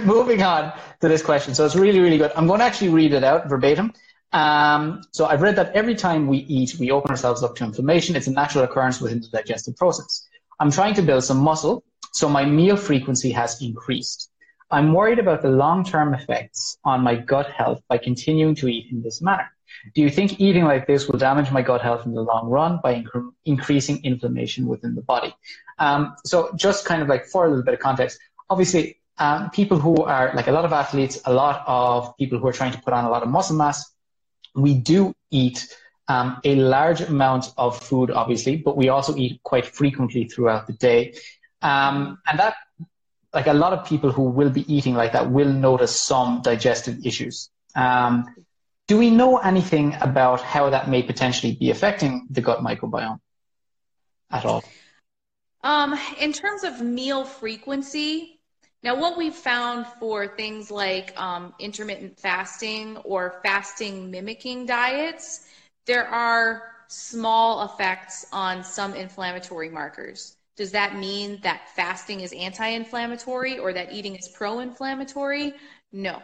moving 0.03 0.43
on 0.43 0.73
to 1.01 1.07
this 1.07 1.21
question. 1.21 1.55
So 1.55 1.65
it's 1.65 1.75
really, 1.75 1.99
really 1.99 2.17
good. 2.17 2.31
I'm 2.35 2.47
going 2.47 2.59
to 2.59 2.65
actually 2.65 2.89
read 2.89 3.13
it 3.13 3.23
out 3.23 3.49
verbatim. 3.49 3.93
Um, 4.33 5.01
so 5.11 5.25
I've 5.25 5.41
read 5.41 5.57
that 5.57 5.75
every 5.75 5.95
time 5.95 6.27
we 6.27 6.39
eat, 6.39 6.75
we 6.79 6.91
open 6.91 7.11
ourselves 7.11 7.43
up 7.43 7.55
to 7.57 7.63
inflammation. 7.65 8.15
It's 8.15 8.27
a 8.27 8.31
natural 8.31 8.63
occurrence 8.63 9.01
within 9.01 9.21
the 9.21 9.27
digestive 9.27 9.75
process. 9.75 10.27
I'm 10.59 10.71
trying 10.71 10.93
to 10.95 11.01
build 11.01 11.23
some 11.23 11.37
muscle, 11.37 11.83
so 12.13 12.29
my 12.29 12.45
meal 12.45 12.77
frequency 12.77 13.31
has 13.31 13.61
increased. 13.61 14.29
I'm 14.69 14.93
worried 14.93 15.19
about 15.19 15.41
the 15.41 15.49
long-term 15.49 16.13
effects 16.13 16.77
on 16.85 17.01
my 17.01 17.15
gut 17.15 17.49
health 17.51 17.81
by 17.89 17.97
continuing 17.97 18.55
to 18.55 18.67
eat 18.69 18.87
in 18.89 19.01
this 19.01 19.21
manner. 19.21 19.51
Do 19.95 20.01
you 20.01 20.09
think 20.09 20.39
eating 20.39 20.65
like 20.65 20.87
this 20.87 21.07
will 21.07 21.19
damage 21.19 21.51
my 21.51 21.61
gut 21.61 21.81
health 21.81 22.05
in 22.05 22.13
the 22.13 22.21
long 22.21 22.49
run 22.49 22.79
by 22.83 22.95
inc- 22.95 23.31
increasing 23.45 24.03
inflammation 24.03 24.67
within 24.67 24.95
the 24.95 25.01
body? 25.01 25.35
Um, 25.79 26.15
so 26.25 26.51
just 26.55 26.85
kind 26.85 27.01
of 27.01 27.07
like 27.07 27.25
for 27.25 27.45
a 27.45 27.49
little 27.49 27.63
bit 27.63 27.73
of 27.73 27.79
context, 27.79 28.19
obviously, 28.49 28.97
um, 29.17 29.49
people 29.51 29.77
who 29.79 30.03
are 30.03 30.33
like 30.33 30.47
a 30.47 30.51
lot 30.51 30.65
of 30.65 30.73
athletes, 30.73 31.21
a 31.25 31.33
lot 31.33 31.63
of 31.67 32.15
people 32.17 32.39
who 32.39 32.47
are 32.47 32.53
trying 32.53 32.71
to 32.71 32.81
put 32.81 32.93
on 32.93 33.05
a 33.05 33.09
lot 33.09 33.23
of 33.23 33.29
muscle 33.29 33.55
mass, 33.55 33.91
we 34.55 34.73
do 34.73 35.13
eat 35.29 35.67
um, 36.07 36.41
a 36.43 36.55
large 36.55 37.01
amount 37.01 37.53
of 37.57 37.81
food, 37.81 38.11
obviously, 38.11 38.57
but 38.57 38.75
we 38.75 38.89
also 38.89 39.15
eat 39.15 39.41
quite 39.43 39.65
frequently 39.65 40.25
throughout 40.25 40.67
the 40.67 40.73
day. 40.73 41.13
Um, 41.61 42.19
and 42.27 42.39
that, 42.39 42.55
like 43.33 43.47
a 43.47 43.53
lot 43.53 43.73
of 43.73 43.85
people 43.85 44.11
who 44.11 44.23
will 44.23 44.49
be 44.49 44.71
eating 44.73 44.93
like 44.93 45.13
that 45.13 45.31
will 45.31 45.51
notice 45.53 45.95
some 45.95 46.41
digestive 46.41 47.05
issues. 47.05 47.49
Um, 47.75 48.25
do 48.91 48.97
we 48.97 49.09
know 49.09 49.37
anything 49.37 49.95
about 50.01 50.41
how 50.41 50.69
that 50.69 50.89
may 50.89 51.01
potentially 51.01 51.55
be 51.55 51.71
affecting 51.71 52.27
the 52.29 52.41
gut 52.41 52.59
microbiome 52.59 53.21
at 54.29 54.43
all? 54.43 54.61
Um, 55.63 55.97
in 56.19 56.33
terms 56.33 56.65
of 56.65 56.81
meal 56.81 57.23
frequency, 57.23 58.41
now 58.83 58.99
what 58.99 59.17
we've 59.17 59.33
found 59.33 59.87
for 59.87 60.27
things 60.27 60.69
like 60.69 61.17
um, 61.17 61.53
intermittent 61.57 62.19
fasting 62.19 62.97
or 63.05 63.39
fasting 63.41 64.11
mimicking 64.11 64.65
diets, 64.65 65.47
there 65.85 66.05
are 66.05 66.73
small 66.89 67.63
effects 67.63 68.25
on 68.33 68.61
some 68.61 68.93
inflammatory 68.93 69.69
markers. 69.69 70.35
Does 70.57 70.71
that 70.71 70.97
mean 70.97 71.39
that 71.43 71.61
fasting 71.77 72.19
is 72.19 72.33
anti 72.33 72.67
inflammatory 72.67 73.57
or 73.57 73.71
that 73.71 73.93
eating 73.93 74.17
is 74.17 74.27
pro 74.27 74.59
inflammatory? 74.59 75.53
No. 75.93 76.21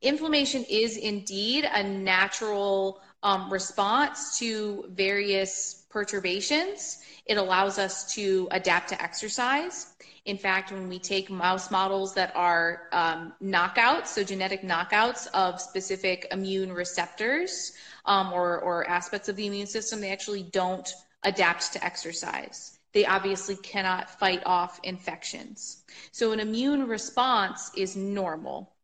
Inflammation 0.00 0.64
is 0.70 0.96
indeed 0.96 1.64
a 1.64 1.82
natural 1.82 3.00
um, 3.24 3.52
response 3.52 4.38
to 4.38 4.84
various 4.90 5.86
perturbations. 5.90 6.98
It 7.26 7.36
allows 7.36 7.78
us 7.78 8.14
to 8.14 8.46
adapt 8.52 8.90
to 8.90 9.02
exercise. 9.02 9.94
In 10.24 10.38
fact, 10.38 10.70
when 10.70 10.88
we 10.88 11.00
take 11.00 11.30
mouse 11.30 11.72
models 11.72 12.14
that 12.14 12.30
are 12.36 12.82
um, 12.92 13.32
knockouts, 13.42 14.08
so 14.08 14.22
genetic 14.22 14.62
knockouts 14.62 15.26
of 15.34 15.60
specific 15.60 16.28
immune 16.30 16.72
receptors 16.72 17.72
um, 18.04 18.32
or, 18.32 18.60
or 18.60 18.88
aspects 18.88 19.28
of 19.28 19.34
the 19.34 19.48
immune 19.48 19.66
system, 19.66 20.00
they 20.00 20.12
actually 20.12 20.44
don't 20.44 20.94
adapt 21.24 21.72
to 21.72 21.84
exercise. 21.84 22.78
They 22.92 23.04
obviously 23.04 23.56
cannot 23.56 24.08
fight 24.08 24.42
off 24.46 24.78
infections. 24.84 25.82
So 26.12 26.30
an 26.30 26.38
immune 26.38 26.86
response 26.86 27.72
is 27.76 27.96
normal 27.96 28.74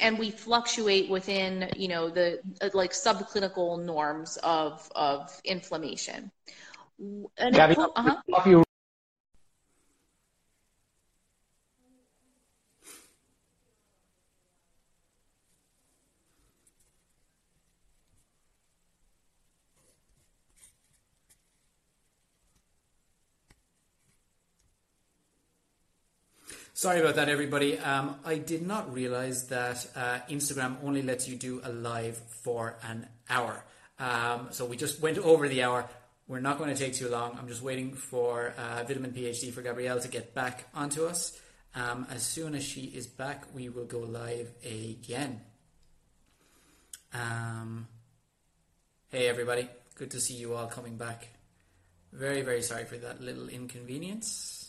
and 0.00 0.18
we 0.18 0.30
fluctuate 0.30 1.08
within 1.08 1.70
you 1.76 1.88
know 1.88 2.08
the 2.08 2.40
like 2.74 2.92
subclinical 2.92 3.82
norms 3.82 4.36
of 4.42 4.90
of 4.94 5.40
inflammation 5.44 6.30
Gabby, 7.52 7.76
uh-huh. 7.78 8.64
Sorry 26.78 27.00
about 27.00 27.16
that, 27.16 27.28
everybody. 27.28 27.76
Um, 27.76 28.14
I 28.24 28.38
did 28.38 28.64
not 28.64 28.94
realize 28.94 29.48
that 29.48 29.84
uh, 29.96 30.20
Instagram 30.30 30.76
only 30.84 31.02
lets 31.02 31.26
you 31.26 31.34
do 31.34 31.60
a 31.64 31.72
live 31.72 32.16
for 32.16 32.76
an 32.84 33.08
hour. 33.28 33.64
Um, 33.98 34.50
so 34.52 34.64
we 34.64 34.76
just 34.76 35.00
went 35.00 35.18
over 35.18 35.48
the 35.48 35.64
hour. 35.64 35.88
We're 36.28 36.38
not 36.38 36.56
going 36.56 36.72
to 36.72 36.80
take 36.80 36.94
too 36.94 37.08
long. 37.08 37.36
I'm 37.36 37.48
just 37.48 37.62
waiting 37.62 37.94
for 37.94 38.54
uh, 38.56 38.84
Vitamin 38.84 39.10
PhD 39.10 39.52
for 39.52 39.60
Gabrielle 39.60 39.98
to 39.98 40.06
get 40.06 40.36
back 40.36 40.68
onto 40.72 41.06
us. 41.06 41.36
Um, 41.74 42.06
as 42.12 42.22
soon 42.22 42.54
as 42.54 42.62
she 42.62 42.82
is 42.82 43.08
back, 43.08 43.46
we 43.52 43.68
will 43.68 43.86
go 43.86 43.98
live 43.98 44.48
again. 44.64 45.40
Um, 47.12 47.88
hey, 49.08 49.26
everybody. 49.26 49.68
Good 49.96 50.12
to 50.12 50.20
see 50.20 50.34
you 50.34 50.54
all 50.54 50.68
coming 50.68 50.96
back. 50.96 51.26
Very, 52.12 52.42
very 52.42 52.62
sorry 52.62 52.84
for 52.84 52.98
that 52.98 53.20
little 53.20 53.48
inconvenience. 53.48 54.67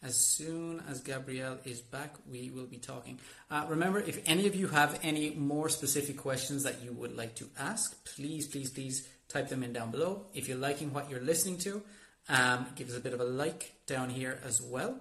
As 0.00 0.14
soon 0.14 0.80
as 0.88 1.00
Gabrielle 1.00 1.58
is 1.64 1.80
back, 1.80 2.14
we 2.30 2.50
will 2.50 2.66
be 2.66 2.76
talking. 2.76 3.18
Uh, 3.50 3.66
remember, 3.68 3.98
if 3.98 4.22
any 4.26 4.46
of 4.46 4.54
you 4.54 4.68
have 4.68 5.00
any 5.02 5.30
more 5.34 5.68
specific 5.68 6.16
questions 6.16 6.62
that 6.62 6.82
you 6.84 6.92
would 6.92 7.16
like 7.16 7.34
to 7.36 7.48
ask, 7.58 8.04
please, 8.04 8.46
please, 8.46 8.70
please 8.70 9.08
type 9.28 9.48
them 9.48 9.64
in 9.64 9.72
down 9.72 9.90
below. 9.90 10.26
If 10.34 10.48
you're 10.48 10.56
liking 10.56 10.92
what 10.92 11.10
you're 11.10 11.20
listening 11.20 11.58
to, 11.58 11.82
um, 12.28 12.66
give 12.76 12.88
us 12.88 12.96
a 12.96 13.00
bit 13.00 13.12
of 13.12 13.20
a 13.20 13.24
like 13.24 13.72
down 13.86 14.10
here 14.10 14.40
as 14.44 14.62
well. 14.62 15.00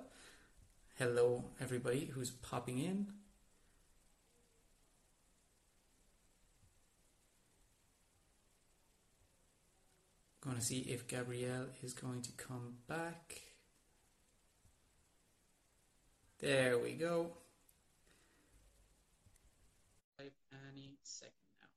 Hello, 0.98 1.46
everybody 1.62 2.06
who's 2.06 2.32
popping 2.32 2.80
in. 2.80 3.08
Going 10.42 10.56
to 10.56 10.62
see 10.62 10.80
if 10.80 11.08
Gabrielle 11.08 11.68
is 11.84 11.94
going 11.94 12.24
to 12.24 12.32
come 12.32 12.78
back. 12.88 13.42
There 16.40 16.78
we 16.78 16.92
go. 16.92 17.32
Any 20.20 20.92
second 21.02 21.34
now. 21.60 21.68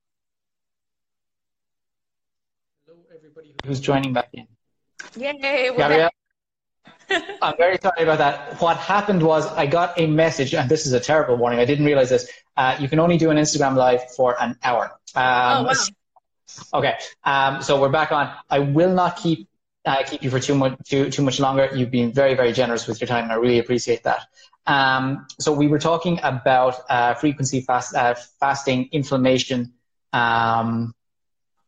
Hello, 2.85 2.99
everybody 3.15 3.55
who's 3.65 3.79
joining 3.79 4.13
back 4.13 4.29
in. 4.33 4.47
Yay! 5.15 5.71
Gabrielle, 5.75 6.11
I'm 7.41 7.57
very 7.57 7.79
sorry 7.81 8.03
about 8.03 8.19
that. 8.19 8.61
What 8.61 8.77
happened 8.77 9.23
was 9.23 9.47
I 9.47 9.65
got 9.65 9.99
a 9.99 10.05
message, 10.05 10.53
and 10.53 10.69
this 10.69 10.85
is 10.85 10.93
a 10.93 10.99
terrible 10.99 11.37
warning. 11.37 11.59
I 11.59 11.65
didn't 11.65 11.85
realize 11.85 12.09
this. 12.09 12.31
Uh, 12.55 12.77
you 12.79 12.87
can 12.87 12.99
only 12.99 13.17
do 13.17 13.31
an 13.31 13.37
Instagram 13.37 13.75
live 13.75 14.11
for 14.11 14.41
an 14.41 14.55
hour. 14.63 14.91
Um, 15.15 15.65
oh 15.65 15.73
wow. 15.73 15.73
Okay, 16.75 16.95
um, 17.23 17.61
so 17.63 17.81
we're 17.81 17.89
back 17.89 18.11
on. 18.11 18.31
I 18.49 18.59
will 18.59 18.93
not 18.93 19.17
keep 19.17 19.47
uh, 19.85 20.03
keep 20.05 20.21
you 20.23 20.29
for 20.29 20.39
too 20.39 20.53
much 20.53 20.77
too 20.85 21.09
too 21.09 21.23
much 21.23 21.39
longer. 21.39 21.69
You've 21.73 21.91
been 21.91 22.11
very 22.11 22.35
very 22.35 22.51
generous 22.51 22.87
with 22.87 23.01
your 23.01 23.07
time, 23.07 23.23
and 23.23 23.33
I 23.33 23.35
really 23.35 23.59
appreciate 23.59 24.03
that. 24.03 24.27
Um, 24.67 25.27
so 25.39 25.51
we 25.53 25.67
were 25.67 25.79
talking 25.79 26.19
about 26.23 26.81
uh, 26.89 27.13
frequency 27.15 27.61
fast, 27.61 27.95
uh, 27.95 28.15
fasting, 28.39 28.89
inflammation. 28.91 29.73
Um, 30.13 30.93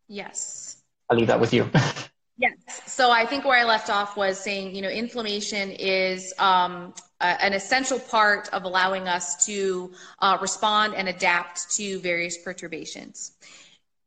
yes. 0.08 0.76
I'll 1.10 1.18
leave 1.18 1.26
that 1.28 1.40
with 1.40 1.52
you. 1.52 1.68
yes. 2.38 2.54
So 2.86 3.10
I 3.10 3.26
think 3.26 3.44
where 3.44 3.58
I 3.58 3.64
left 3.64 3.90
off 3.90 4.16
was 4.16 4.38
saying, 4.38 4.74
you 4.74 4.82
know, 4.82 4.88
inflammation 4.88 5.70
is 5.72 6.32
um, 6.38 6.94
an 7.20 7.52
essential 7.52 7.98
part 7.98 8.48
of 8.52 8.64
allowing 8.64 9.08
us 9.08 9.46
to 9.46 9.92
uh, 10.20 10.38
respond 10.40 10.94
and 10.94 11.08
adapt 11.08 11.70
to 11.76 11.98
various 12.00 12.38
perturbations. 12.38 13.32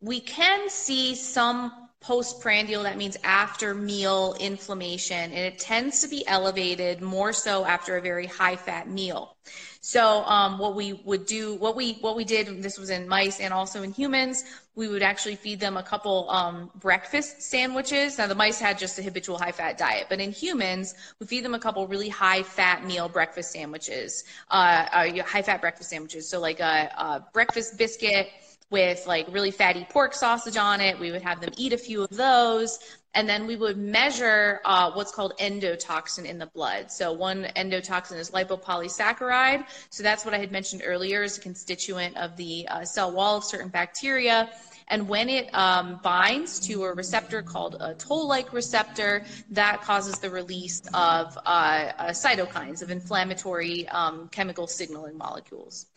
We 0.01 0.19
can 0.19 0.69
see 0.69 1.15
some 1.15 1.86
postprandial, 1.99 2.83
that 2.83 2.97
means 2.97 3.17
after 3.23 3.73
meal 3.73 4.35
inflammation, 4.39 5.17
and 5.17 5.33
it 5.33 5.59
tends 5.59 6.01
to 6.01 6.07
be 6.07 6.25
elevated 6.27 7.01
more 7.01 7.33
so 7.33 7.65
after 7.65 7.97
a 7.97 8.01
very 8.01 8.27
high 8.27 8.55
fat 8.55 8.87
meal. 8.87 9.35
So 9.81 10.23
um, 10.25 10.59
what 10.59 10.75
we 10.75 10.93
would 11.05 11.25
do, 11.25 11.55
what 11.55 11.75
we 11.75 11.93
what 12.01 12.15
we 12.15 12.23
did, 12.25 12.61
this 12.61 12.77
was 12.77 12.89
in 12.89 13.07
mice 13.07 13.39
and 13.39 13.53
also 13.53 13.83
in 13.83 13.91
humans, 13.91 14.43
we 14.75 14.87
would 14.87 15.01
actually 15.01 15.35
feed 15.35 15.59
them 15.59 15.77
a 15.77 15.83
couple 15.83 16.29
um, 16.29 16.69
breakfast 16.75 17.41
sandwiches. 17.41 18.17
Now 18.17 18.27
the 18.27 18.35
mice 18.35 18.59
had 18.59 18.77
just 18.77 18.99
a 18.99 19.03
habitual 19.03 19.37
high 19.37 19.51
fat 19.51 19.77
diet, 19.77 20.07
but 20.09 20.19
in 20.19 20.31
humans, 20.31 20.93
we 21.19 21.25
feed 21.25 21.45
them 21.45 21.55
a 21.55 21.59
couple 21.59 21.87
really 21.87 22.09
high 22.09 22.43
fat 22.43 22.85
meal 22.85 23.07
breakfast 23.07 23.51
sandwiches, 23.51 24.25
uh, 24.51 24.85
uh, 24.91 25.23
high 25.23 25.41
fat 25.41 25.61
breakfast 25.61 25.89
sandwiches. 25.89 26.29
So 26.29 26.39
like 26.39 26.59
a, 26.59 26.91
a 26.97 27.25
breakfast 27.33 27.77
biscuit 27.77 28.29
with 28.69 29.05
like 29.07 29.27
really 29.31 29.51
fatty 29.51 29.85
pork 29.89 30.13
sausage 30.13 30.57
on 30.57 30.81
it. 30.81 30.99
We 30.99 31.11
would 31.11 31.21
have 31.21 31.39
them 31.41 31.51
eat 31.57 31.73
a 31.73 31.77
few 31.77 32.03
of 32.03 32.09
those. 32.09 32.79
And 33.13 33.27
then 33.27 33.47
we 33.47 33.55
would 33.55 33.77
measure 33.77 34.59
uh, 34.63 34.91
what's 34.91 35.11
called 35.11 35.33
endotoxin 35.39 36.25
in 36.25 36.37
the 36.37 36.45
blood. 36.47 36.91
So, 36.91 37.11
one 37.13 37.45
endotoxin 37.55 38.17
is 38.17 38.29
lipopolysaccharide. 38.29 39.65
So, 39.89 40.03
that's 40.03 40.23
what 40.23 40.35
I 40.35 40.37
had 40.37 40.51
mentioned 40.51 40.83
earlier 40.85 41.23
as 41.23 41.37
a 41.37 41.41
constituent 41.41 42.15
of 42.17 42.35
the 42.37 42.67
uh, 42.67 42.85
cell 42.85 43.11
wall 43.11 43.37
of 43.37 43.43
certain 43.43 43.69
bacteria. 43.69 44.51
And 44.89 45.07
when 45.09 45.27
it 45.27 45.53
um, 45.53 45.99
binds 46.01 46.59
to 46.61 46.83
a 46.85 46.93
receptor 46.93 47.41
called 47.41 47.75
a 47.79 47.93
toll 47.95 48.27
like 48.27 48.53
receptor, 48.53 49.25
that 49.51 49.81
causes 49.81 50.19
the 50.19 50.29
release 50.29 50.81
of 50.93 51.37
uh, 51.45 51.91
uh 51.97 52.09
cytokines, 52.09 52.81
of 52.81 52.89
inflammatory 52.91 53.87
um, 53.89 54.29
chemical 54.29 54.67
signaling 54.67 55.17
molecules. 55.17 55.87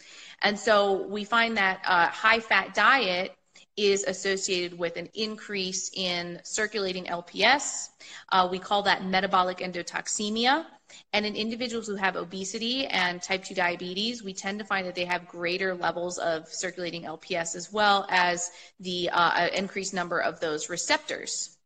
And 0.42 0.58
so 0.58 1.06
we 1.06 1.24
find 1.24 1.56
that 1.56 1.80
a 1.86 2.06
high 2.06 2.40
fat 2.40 2.74
diet 2.74 3.36
is 3.76 4.04
associated 4.04 4.78
with 4.78 4.96
an 4.96 5.08
increase 5.14 5.90
in 5.94 6.40
circulating 6.42 7.04
LPS. 7.04 7.90
Uh, 8.30 8.48
we 8.50 8.58
call 8.58 8.82
that 8.82 9.04
metabolic 9.04 9.58
endotoxemia. 9.58 10.66
And 11.12 11.26
in 11.26 11.34
individuals 11.34 11.86
who 11.86 11.96
have 11.96 12.16
obesity 12.16 12.86
and 12.86 13.22
type 13.22 13.44
2 13.44 13.54
diabetes, 13.54 14.22
we 14.22 14.32
tend 14.32 14.58
to 14.58 14.64
find 14.64 14.86
that 14.86 14.94
they 14.94 15.04
have 15.04 15.28
greater 15.28 15.74
levels 15.74 16.18
of 16.18 16.48
circulating 16.48 17.02
LPS 17.02 17.56
as 17.56 17.72
well 17.72 18.06
as 18.10 18.50
the 18.78 19.10
uh, 19.10 19.48
increased 19.54 19.94
number 19.94 20.20
of 20.20 20.40
those 20.40 20.68
receptors. 20.68 21.56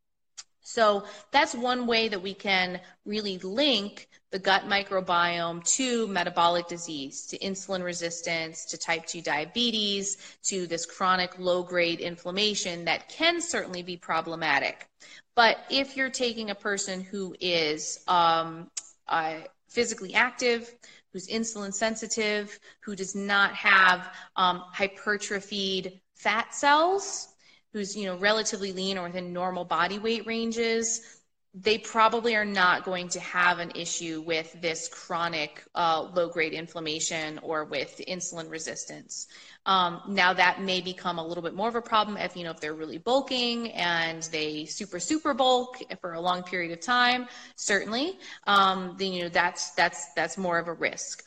So 0.64 1.04
that's 1.30 1.54
one 1.54 1.86
way 1.86 2.08
that 2.08 2.22
we 2.22 2.32
can 2.32 2.80
really 3.04 3.38
link 3.38 4.08
the 4.30 4.38
gut 4.38 4.62
microbiome 4.62 5.62
to 5.76 6.08
metabolic 6.08 6.66
disease, 6.66 7.26
to 7.26 7.38
insulin 7.38 7.84
resistance, 7.84 8.64
to 8.64 8.78
type 8.78 9.06
2 9.06 9.20
diabetes, 9.20 10.16
to 10.42 10.66
this 10.66 10.86
chronic 10.86 11.38
low 11.38 11.62
grade 11.62 12.00
inflammation 12.00 12.86
that 12.86 13.08
can 13.08 13.40
certainly 13.40 13.82
be 13.82 13.96
problematic. 13.96 14.88
But 15.36 15.58
if 15.70 15.96
you're 15.96 16.10
taking 16.10 16.50
a 16.50 16.54
person 16.54 17.02
who 17.02 17.36
is 17.40 18.02
um, 18.08 18.70
uh, 19.08 19.34
physically 19.68 20.14
active, 20.14 20.72
who's 21.12 21.28
insulin 21.28 21.72
sensitive, 21.72 22.58
who 22.80 22.96
does 22.96 23.14
not 23.14 23.54
have 23.54 24.08
um, 24.36 24.62
hypertrophied 24.72 26.00
fat 26.14 26.54
cells, 26.54 27.28
who's 27.72 27.96
you 27.96 28.06
know 28.06 28.16
relatively 28.18 28.72
lean 28.72 28.98
or 28.98 29.04
within 29.04 29.32
normal 29.32 29.64
body 29.64 29.98
weight 29.98 30.26
ranges, 30.26 31.20
they 31.54 31.78
probably 31.78 32.34
are 32.34 32.44
not 32.44 32.84
going 32.84 33.08
to 33.08 33.20
have 33.20 33.60
an 33.60 33.70
issue 33.76 34.22
with 34.26 34.56
this 34.60 34.88
chronic 34.88 35.62
uh, 35.74 36.02
low 36.14 36.28
grade 36.28 36.52
inflammation 36.52 37.38
or 37.42 37.64
with 37.64 38.00
insulin 38.08 38.50
resistance. 38.50 39.28
Um, 39.66 40.02
now 40.08 40.34
that 40.34 40.60
may 40.60 40.80
become 40.80 41.18
a 41.18 41.26
little 41.26 41.42
bit 41.42 41.54
more 41.54 41.68
of 41.68 41.74
a 41.74 41.82
problem 41.82 42.16
if 42.18 42.36
you 42.36 42.44
know 42.44 42.50
if 42.50 42.60
they're 42.60 42.74
really 42.74 42.98
bulking 42.98 43.72
and 43.72 44.22
they 44.24 44.66
super 44.66 45.00
super 45.00 45.32
bulk 45.32 45.78
for 46.00 46.14
a 46.14 46.20
long 46.20 46.42
period 46.42 46.72
of 46.72 46.80
time. 46.80 47.26
Certainly, 47.56 48.18
um, 48.46 48.96
then 48.98 49.12
you 49.12 49.22
know 49.22 49.28
that's 49.28 49.70
that's 49.70 50.12
that's 50.14 50.36
more 50.36 50.58
of 50.58 50.68
a 50.68 50.74
risk. 50.74 51.24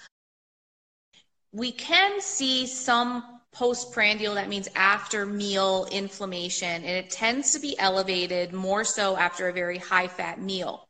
We 1.51 1.71
can 1.71 2.21
see 2.21 2.67
some 2.67 3.37
postprandial, 3.57 4.35
that 4.35 4.49
means 4.49 4.67
after 4.75 5.25
meal 5.25 5.87
inflammation, 5.91 6.67
and 6.67 6.85
it 6.85 7.09
tends 7.09 7.53
to 7.53 7.59
be 7.59 7.77
elevated 7.79 8.53
more 8.53 8.83
so 8.83 9.17
after 9.17 9.47
a 9.47 9.53
very 9.53 9.79
high 9.79 10.07
fat 10.07 10.39
meal. 10.39 10.87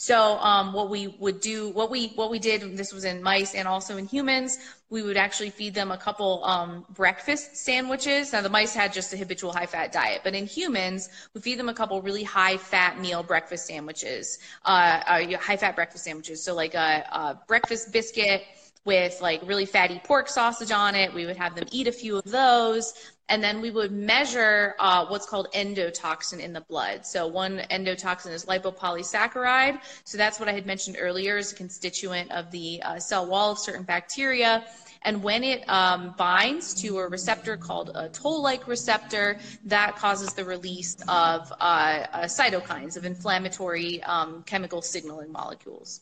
So 0.00 0.38
um, 0.38 0.72
what 0.72 0.88
we 0.88 1.08
would 1.18 1.40
do, 1.40 1.68
what 1.68 1.90
we 1.90 2.08
what 2.14 2.30
we 2.30 2.38
did, 2.38 2.74
this 2.74 2.90
was 2.90 3.04
in 3.04 3.22
mice 3.22 3.54
and 3.54 3.68
also 3.68 3.98
in 3.98 4.06
humans, 4.06 4.56
we 4.88 5.02
would 5.02 5.18
actually 5.18 5.50
feed 5.50 5.74
them 5.74 5.90
a 5.90 5.98
couple 5.98 6.42
um, 6.42 6.86
breakfast 6.88 7.54
sandwiches. 7.54 8.32
Now 8.32 8.40
the 8.40 8.48
mice 8.48 8.74
had 8.74 8.94
just 8.94 9.12
a 9.12 9.18
habitual 9.18 9.52
high 9.52 9.66
fat 9.66 9.92
diet, 9.92 10.22
but 10.24 10.34
in 10.34 10.46
humans, 10.46 11.10
we 11.34 11.42
feed 11.42 11.58
them 11.58 11.68
a 11.68 11.74
couple 11.74 12.00
really 12.00 12.22
high 12.22 12.56
fat 12.56 12.98
meal 12.98 13.22
breakfast 13.22 13.66
sandwiches, 13.66 14.38
uh, 14.64 15.02
uh, 15.06 15.36
high 15.36 15.58
fat 15.58 15.76
breakfast 15.76 16.04
sandwiches. 16.04 16.42
So 16.42 16.54
like 16.54 16.72
a, 16.72 17.04
a 17.12 17.38
breakfast 17.46 17.92
biscuit 17.92 18.44
with 18.86 19.20
like 19.20 19.42
really 19.44 19.66
fatty 19.66 20.00
pork 20.02 20.28
sausage 20.28 20.70
on 20.70 20.94
it. 20.94 21.12
We 21.12 21.26
would 21.26 21.36
have 21.36 21.54
them 21.54 21.66
eat 21.70 21.86
a 21.88 21.92
few 21.92 22.16
of 22.16 22.24
those. 22.24 22.94
And 23.30 23.42
then 23.42 23.62
we 23.62 23.70
would 23.70 23.92
measure 23.92 24.74
uh, 24.80 25.06
what's 25.06 25.24
called 25.24 25.46
endotoxin 25.54 26.40
in 26.40 26.52
the 26.52 26.60
blood. 26.62 27.06
So 27.06 27.28
one 27.28 27.62
endotoxin 27.70 28.32
is 28.32 28.44
lipopolysaccharide. 28.44 29.80
So 30.04 30.18
that's 30.18 30.40
what 30.40 30.48
I 30.48 30.52
had 30.52 30.66
mentioned 30.66 30.96
earlier 31.00 31.38
as 31.38 31.52
a 31.52 31.54
constituent 31.54 32.30
of 32.32 32.50
the 32.50 32.82
uh, 32.82 32.98
cell 32.98 33.26
wall 33.26 33.52
of 33.52 33.58
certain 33.58 33.84
bacteria. 33.84 34.64
And 35.02 35.22
when 35.22 35.44
it 35.44 35.66
um, 35.68 36.14
binds 36.18 36.74
to 36.82 36.98
a 36.98 37.08
receptor 37.08 37.56
called 37.56 37.92
a 37.94 38.08
toll-like 38.10 38.66
receptor, 38.66 39.38
that 39.64 39.96
causes 39.96 40.34
the 40.34 40.44
release 40.44 40.96
of 41.08 41.50
uh, 41.52 42.06
uh, 42.12 42.22
cytokines, 42.24 42.96
of 42.96 43.04
inflammatory 43.06 44.02
um, 44.02 44.42
chemical 44.42 44.82
signaling 44.82 45.32
molecules. 45.32 46.00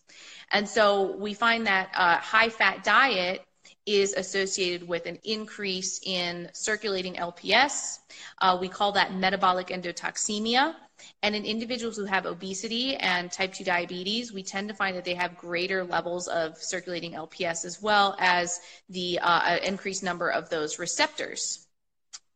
And 0.51 0.69
so 0.69 1.15
we 1.17 1.35
find 1.35 1.67
that 1.67 1.91
a 1.95 2.03
uh, 2.03 2.17
high 2.17 2.49
fat 2.49 2.83
diet 2.83 3.45
is 3.89 4.13
associated 4.13 4.87
with 4.87 5.07
an 5.07 5.19
increase 5.25 5.99
in 6.05 6.51
circulating 6.53 7.15
LPS. 7.15 8.01
Uh, 8.43 8.59
we 8.61 8.69
call 8.69 8.93
that 8.93 9.15
metabolic 9.15 9.69
endotoxemia. 9.69 10.75
And 11.23 11.35
in 11.35 11.45
individuals 11.45 11.97
who 11.97 12.05
have 12.05 12.27
obesity 12.27 12.97
and 12.97 13.33
type 13.33 13.55
2 13.55 13.65
diabetes, 13.65 14.33
we 14.33 14.43
tend 14.43 14.69
to 14.69 14.75
find 14.75 14.95
that 14.97 15.05
they 15.05 15.15
have 15.15 15.39
greater 15.39 15.85
levels 15.85 16.29
of 16.29 16.59
circulating 16.59 17.13
LPS 17.13 17.65
as 17.65 17.81
well 17.81 18.15
as 18.19 18.61
the 18.91 19.19
uh, 19.23 19.57
increased 19.63 20.03
number 20.03 20.29
of 20.29 20.51
those 20.51 20.79
receptors. 20.79 21.68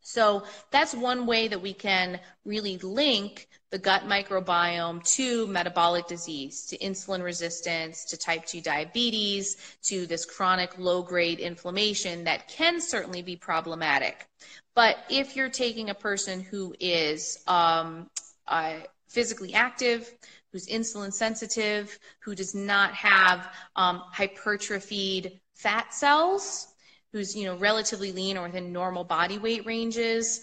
So 0.03 0.43
that's 0.71 0.95
one 0.95 1.27
way 1.27 1.49
that 1.49 1.63
we 1.63 1.73
can 1.73 2.21
really 2.45 2.77
link 2.79 3.49
the 3.71 3.79
gut 3.79 4.03
microbiome 4.03 5.03
to 5.15 5.47
metabolic 5.47 6.07
disease, 6.07 6.67
to 6.67 6.79
insulin 6.79 7.23
resistance, 7.23 8.05
to 8.07 8.19
type 8.19 8.45
2 8.45 8.61
diabetes, 8.61 9.57
to 9.85 10.07
this 10.07 10.27
chronic 10.27 10.77
low 10.79 11.03
grade 11.03 11.39
inflammation 11.39 12.25
that 12.25 12.49
can 12.49 12.81
certainly 12.81 13.23
be 13.23 13.37
problematic. 13.37 14.27
But 14.75 14.99
if 15.09 15.37
you're 15.37 15.49
taking 15.49 15.89
a 15.89 15.95
person 15.95 16.41
who 16.41 16.75
is 16.81 17.43
um, 17.47 18.11
uh, 18.47 18.81
physically 19.09 19.55
active, 19.55 20.13
who's 20.53 20.67
insulin 20.67 21.13
sensitive, 21.13 21.99
who 22.21 22.35
does 22.35 22.55
not 22.55 22.93
have 22.93 23.49
um, 23.77 24.03
hypertrophied 24.13 25.41
fat 25.55 25.95
cells, 25.95 26.72
who's 27.13 27.37
you 27.37 27.47
know 27.47 27.57
relatively 27.57 28.13
lean 28.13 28.37
or 28.37 28.43
within 28.43 28.73
normal 28.73 29.05
body 29.05 29.39
weight 29.39 29.67
ranges, 29.67 30.41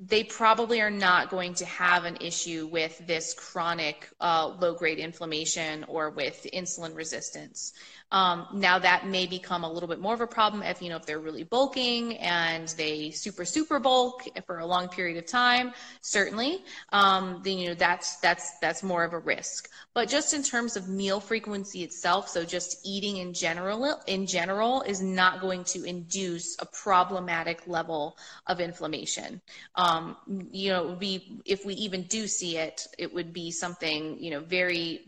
they 0.00 0.22
probably 0.22 0.80
are 0.80 0.90
not 0.90 1.30
going 1.30 1.54
to 1.54 1.64
have 1.64 2.04
an 2.04 2.16
issue 2.20 2.68
with 2.70 3.00
this 3.06 3.34
chronic 3.34 4.08
uh, 4.20 4.46
low 4.60 4.74
grade 4.74 4.98
inflammation 4.98 5.84
or 5.88 6.10
with 6.10 6.46
insulin 6.52 6.94
resistance. 6.94 7.72
Um, 8.10 8.46
now 8.54 8.78
that 8.78 9.06
may 9.06 9.26
become 9.26 9.64
a 9.64 9.70
little 9.70 9.88
bit 9.88 10.00
more 10.00 10.14
of 10.14 10.22
a 10.22 10.26
problem 10.26 10.62
if 10.62 10.80
you 10.80 10.88
know 10.88 10.96
if 10.96 11.04
they're 11.04 11.18
really 11.18 11.44
bulking 11.44 12.16
and 12.16 12.68
they 12.68 13.10
super 13.10 13.44
super 13.44 13.78
bulk 13.78 14.22
for 14.46 14.60
a 14.60 14.66
long 14.66 14.88
period 14.88 15.18
of 15.18 15.26
time. 15.26 15.72
Certainly, 16.00 16.64
um, 16.90 17.42
then 17.44 17.58
you 17.58 17.68
know 17.68 17.74
that's 17.74 18.16
that's 18.16 18.58
that's 18.60 18.82
more 18.82 19.04
of 19.04 19.12
a 19.12 19.18
risk. 19.18 19.68
But 19.92 20.08
just 20.08 20.32
in 20.32 20.42
terms 20.42 20.76
of 20.76 20.88
meal 20.88 21.20
frequency 21.20 21.82
itself, 21.82 22.28
so 22.28 22.44
just 22.44 22.78
eating 22.86 23.18
in 23.18 23.34
general 23.34 24.00
in 24.06 24.26
general 24.26 24.80
is 24.82 25.02
not 25.02 25.42
going 25.42 25.64
to 25.64 25.84
induce 25.84 26.56
a 26.60 26.66
problematic 26.66 27.66
level 27.66 28.16
of 28.46 28.60
inflammation. 28.60 29.42
Um, 29.74 30.16
you 30.50 30.70
know, 30.70 30.94
be 30.94 31.42
if 31.44 31.66
we 31.66 31.74
even 31.74 32.04
do 32.04 32.26
see 32.26 32.56
it, 32.56 32.86
it 32.96 33.12
would 33.12 33.34
be 33.34 33.50
something 33.50 34.18
you 34.18 34.30
know 34.30 34.40
very 34.40 35.02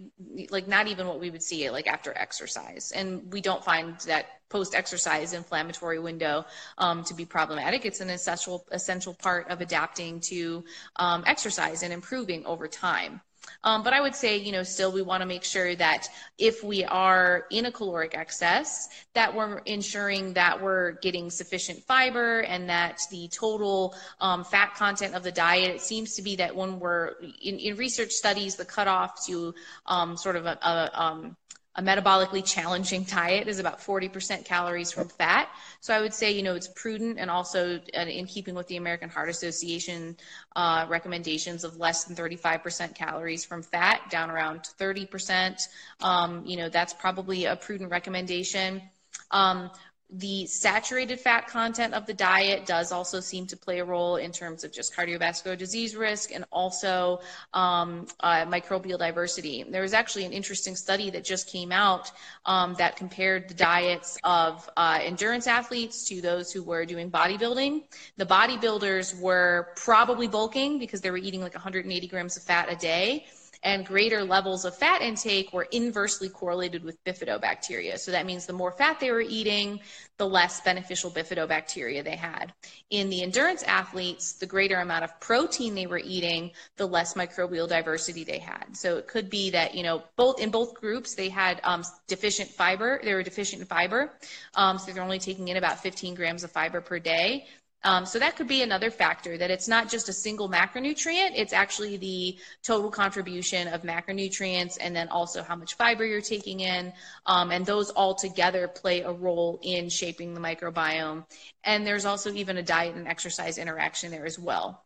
like 0.51 0.69
not 0.69 0.87
even 0.87 1.07
what 1.07 1.19
we 1.19 1.31
would 1.31 1.43
see 1.43 1.65
it 1.65 1.73
like 1.73 1.87
after 1.87 2.13
exercise 2.17 2.90
and 2.93 3.33
we 3.33 3.41
don't 3.41 3.65
find 3.65 3.99
that 4.01 4.27
post-exercise 4.49 5.33
inflammatory 5.33 5.99
window 5.99 6.45
um, 6.79 7.05
to 7.05 7.15
be 7.15 7.25
problematic. 7.25 7.87
It's 7.87 8.01
an 8.01 8.11
essential 8.11 8.67
essential 8.73 9.15
part 9.15 9.49
of 9.49 9.61
adapting 9.61 10.21
to 10.21 10.65
um, 10.97 11.23
exercise 11.27 11.83
and 11.83 11.93
improving 11.93 12.45
over 12.47 12.67
time. 12.69 13.21
Um, 13.65 13.83
but 13.83 13.93
I 13.93 14.01
would 14.01 14.15
say, 14.15 14.37
you 14.37 14.53
know, 14.53 14.63
still 14.63 14.93
we 14.93 15.03
want 15.03 15.23
to 15.23 15.27
make 15.27 15.45
sure 15.45 15.75
that 15.75 16.09
if 16.39 16.63
we 16.63 16.85
are 16.85 17.47
in 17.51 17.67
a 17.67 17.73
caloric 17.73 18.17
excess, 18.17 18.89
that 19.15 19.35
we're 19.35 19.59
ensuring 19.61 20.35
that 20.35 20.63
we're 20.63 20.93
getting 20.93 21.31
sufficient 21.31 21.83
fiber 21.85 22.41
and 22.41 22.69
that 22.69 23.01
the 23.11 23.29
total 23.29 23.95
um, 24.21 24.45
fat 24.45 24.75
content 24.75 25.15
of 25.15 25.23
the 25.23 25.33
diet. 25.33 25.75
It 25.75 25.81
seems 25.81 26.15
to 26.17 26.23
be 26.23 26.37
that 26.37 26.55
when 26.55 26.79
we're 26.79 27.15
in, 27.43 27.59
in 27.59 27.77
research 27.77 28.13
studies, 28.13 28.57
the 28.57 28.65
cutoff 28.65 29.27
to 29.27 29.55
um, 29.87 30.17
sort 30.17 30.37
of 30.37 30.47
a, 30.47 30.59
a 30.63 30.91
um, 30.95 31.37
a 31.81 31.83
metabolically 31.83 32.45
challenging 32.45 33.05
diet 33.05 33.49
is 33.49 33.59
about 33.59 33.81
40% 33.81 34.45
calories 34.45 34.93
from 34.93 35.09
fat. 35.09 35.49
So 35.81 35.95
I 35.95 36.01
would 36.03 36.13
say, 36.13 36.31
you 36.31 36.43
know, 36.43 36.55
it's 36.55 36.69
prudent 36.69 37.19
and 37.19 37.31
also 37.31 37.81
uh, 37.97 38.01
in 38.01 38.27
keeping 38.27 38.55
with 38.55 38.69
the 38.69 38.77
American 38.77 39.09
Heart 39.09 39.31
Association 39.31 40.19
uh, 40.55 40.85
recommendations 40.91 41.65
of 41.65 41.79
less 41.79 42.05
than 42.05 42.15
35% 42.15 42.95
calories 42.95 43.47
from 43.47 43.63
fat, 43.63 44.11
down 44.11 44.31
around 44.31 44.69
30%. 44.79 45.69
Um, 46.03 46.45
you 46.45 46.59
know, 46.59 46.69
that's 46.69 46.93
probably 46.93 47.47
a 47.47 47.57
prudent 47.57 47.91
recommendation. 47.91 48.83
Um, 49.31 49.71
the 50.13 50.47
saturated 50.47 51.21
fat 51.21 51.47
content 51.47 51.95
of 51.95 52.07
the 52.07 52.15
diet 52.15 52.67
does 52.67 52.91
also 52.91 53.21
seem 53.21 53.47
to 53.47 53.57
play 53.57 53.79
a 53.79 53.85
role 53.85 54.17
in 54.17 54.33
terms 54.33 54.65
of 54.65 54.73
just 54.73 54.95
cardiovascular 54.95 55.57
disease 55.57 55.95
risk 55.95 56.33
and 56.35 56.45
also 56.51 57.21
um, 57.55 58.07
uh, 58.21 58.45
microbial 58.47 58.99
diversity. 58.99 59.65
There 59.69 59.83
was 59.83 59.93
actually 59.93 60.25
an 60.25 60.33
interesting 60.33 60.75
study 60.75 61.11
that 61.11 61.25
just 61.25 61.49
came 61.49 61.71
out 61.71 62.11
um, 62.45 62.75
that 62.75 62.97
compared 62.97 63.49
the 63.49 63.55
diets 63.55 64.19
of 64.25 64.69
uh, 64.77 64.99
endurance 65.01 65.47
athletes 65.47 66.05
to 66.09 66.21
those 66.21 66.53
who 66.53 66.63
were 66.63 66.85
doing 66.85 67.11
bodybuilding. 67.11 67.85
The 68.17 68.27
bodybuilders 68.27 69.21
were 69.21 69.69
probably 69.77 70.27
bulking 70.27 70.79
because 70.79 71.01
they 71.01 71.11
were 71.11 71.19
eating 71.19 71.41
like 71.41 71.55
180 71.55 72.09
grams 72.09 72.37
of 72.37 72.43
fat 72.43 72.71
a 72.71 72.77
day 72.77 73.27
and 73.63 73.87
greater 73.87 74.25
levels 74.25 74.65
of 74.65 74.77
fat 74.77 75.03
intake 75.03 75.53
were 75.53 75.67
inversely 75.71 76.29
correlated 76.29 76.83
with 76.83 77.03
bifidobacteria. 77.05 77.99
So 77.99 78.11
that 78.11 78.27
means 78.27 78.47
the 78.47 78.53
more 78.53 78.73
fat 78.73 78.99
they 79.01 79.11
were 79.11 79.21
eating, 79.21 79.81
the 80.17 80.27
less 80.27 80.61
beneficial 80.61 81.11
bifidobacteria 81.11 82.03
they 82.03 82.17
had. 82.17 82.53
In 82.91 83.11
the 83.11 83.23
endurance 83.23 83.63
athletes, 83.65 84.33
the 84.33 84.47
greater 84.47 84.77
amount 84.77 85.05
of 85.05 85.19
protein 85.21 85.75
they 85.75 85.87
were 85.87 86.01
eating, 86.03 86.53
the 86.77 86.87
less 86.87 87.15
microbial 87.15 87.69
diversity 87.69 88.25
they 88.25 88.39
had. 88.39 88.77
So 88.77 88.97
it 88.97 89.07
could 89.07 89.29
be 89.29 89.51
that, 89.51 89.75
you 89.75 89.83
know, 89.83 90.05
both 90.17 90.41
in 90.41 90.51
both 90.51 90.75
groups, 90.75 91.15
they 91.15 91.29
had 91.29 91.61
um, 91.65 91.83
deficient 92.07 92.51
fiber. 92.51 93.01
They 93.03 93.15
were 93.15 93.23
deficient 93.23 93.61
in 93.61 93.67
fiber. 93.67 94.13
Um, 94.55 94.79
so 94.79 94.93
they're 94.93 95.03
only 95.03 95.19
taking 95.19 95.49
in 95.49 95.57
about 95.57 95.83
15 95.83 96.15
grams 96.15 96.45
of 96.45 96.51
fiber 96.51 96.81
per 96.81 96.99
day. 96.99 97.47
Um, 97.83 98.05
so 98.05 98.19
that 98.19 98.37
could 98.37 98.49
be 98.49 98.63
another 98.63 98.91
factor 98.91 99.39
that 99.39 99.51
it's 99.51 99.69
not 99.69 99.89
just 99.89 100.09
a 100.09 100.13
single 100.13 100.49
macronutrient, 100.49 101.33
it's 101.35 101.53
actually 101.53 101.97
the 101.97 102.39
total 102.63 102.91
contribution 102.91 103.69
of 103.69 103.83
macronutrients 103.83 104.77
and 104.81 104.95
then 104.95 105.09
also 105.09 105.43
how 105.43 105.57
much 105.57 105.75
fiber 105.75 106.05
you're 106.05 106.21
taking 106.21 106.61
in. 106.61 106.93
Um, 107.27 107.51
and 107.51 107.65
those 107.65 107.91
all 107.91 108.15
together 108.15 108.69
play 108.69 109.01
a 109.01 109.13
role 109.13 109.59
in 109.63 109.89
shaping 109.89 110.35
the 110.35 110.41
microbiome. 110.41 111.25
And 111.65 111.87
there's 111.87 112.05
also 112.05 112.33
even 112.33 112.59
a 112.59 112.63
diet 112.63 112.97
and 112.97 113.09
exercise 113.09 113.57
interaction 113.57 114.11
there 114.11 114.27
as 114.27 114.39
well. 114.39 114.85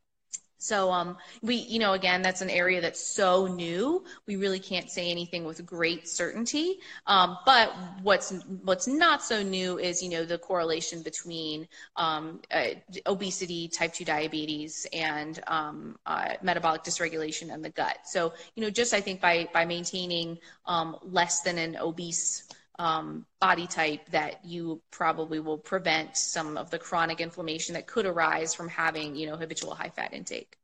So 0.65 0.91
um, 0.91 1.19
we, 1.43 1.57
you 1.57 1.79
know, 1.79 1.93
again, 1.93 2.23
that's 2.23 2.41
an 2.41 2.49
area 2.49 2.81
that's 2.81 3.05
so 3.05 3.47
new. 3.47 4.03
We 4.27 4.37
really 4.37 4.59
can't 4.59 4.91
say 4.91 5.11
anything 5.11 5.45
with 5.45 5.65
great 5.67 6.09
certainty. 6.09 6.79
Um, 7.07 7.37
but 7.45 7.75
what's 8.03 8.33
what's 8.63 8.87
not 8.87 9.23
so 9.23 9.43
new 9.43 9.79
is, 9.79 10.03
you 10.03 10.09
know, 10.09 10.25
the 10.25 10.39
correlation 10.39 11.03
between 11.03 11.69
um, 11.97 12.41
uh, 12.51 12.69
obesity, 13.05 13.69
type 13.69 13.93
two 13.93 14.07
diabetes, 14.07 14.87
and 14.95 15.39
um, 15.49 15.99
uh, 16.07 16.31
metabolic 16.41 16.83
dysregulation 16.83 17.53
in 17.53 17.61
the 17.61 17.69
gut. 17.69 17.99
So, 18.07 18.33
you 18.55 18.63
know, 18.63 18.71
just 18.71 18.95
I 18.95 19.03
think 19.03 19.21
by 19.21 19.47
by 19.53 19.67
maintaining 19.67 20.39
um, 20.65 20.97
less 21.03 21.43
than 21.43 21.59
an 21.59 21.77
obese 21.77 22.49
um, 22.79 23.27
body 23.41 23.67
type 23.67 24.11
that 24.11 24.45
you 24.45 24.81
probably 24.91 25.41
will 25.41 25.59
prevent 25.59 26.17
some 26.17 26.57
of 26.57 26.71
the 26.71 26.79
chronic 26.79 27.21
inflammation 27.21 27.75
that 27.75 27.87
could 27.87 28.07
arise 28.07 28.55
from 28.55 28.69
having, 28.69 29.15
you 29.15 29.27
know, 29.27 29.37
habitual 29.37 29.75
high 29.75 29.91
fat 29.91 30.13
intake. 30.13 30.57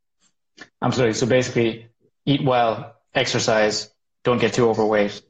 Absolutely. 0.82 1.14
So 1.14 1.26
basically, 1.26 1.86
eat 2.26 2.44
well, 2.44 2.96
exercise, 3.14 3.90
don't 4.24 4.40
get 4.40 4.54
too 4.54 4.68
overweight. 4.68 5.22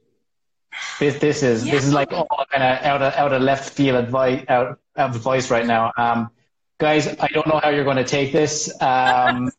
This 0.99 1.19
this 1.19 1.43
is 1.43 1.65
yeah. 1.65 1.73
this 1.73 1.85
is 1.85 1.93
like 1.93 2.11
all 2.13 2.45
kind 2.49 2.63
of 2.63 2.83
out 2.83 3.01
of 3.01 3.13
out 3.13 3.33
of 3.33 3.41
left 3.41 3.69
field 3.73 4.03
advice 4.03 4.45
out, 4.47 4.79
of 4.95 5.15
advice 5.15 5.51
right 5.51 5.65
now. 5.65 5.91
Um, 5.97 6.31
guys, 6.79 7.07
I 7.07 7.27
don't 7.27 7.47
know 7.47 7.59
how 7.61 7.69
you're 7.69 7.83
going 7.83 7.97
to 7.97 8.05
take 8.05 8.31
this. 8.31 8.71
Um, 8.81 9.51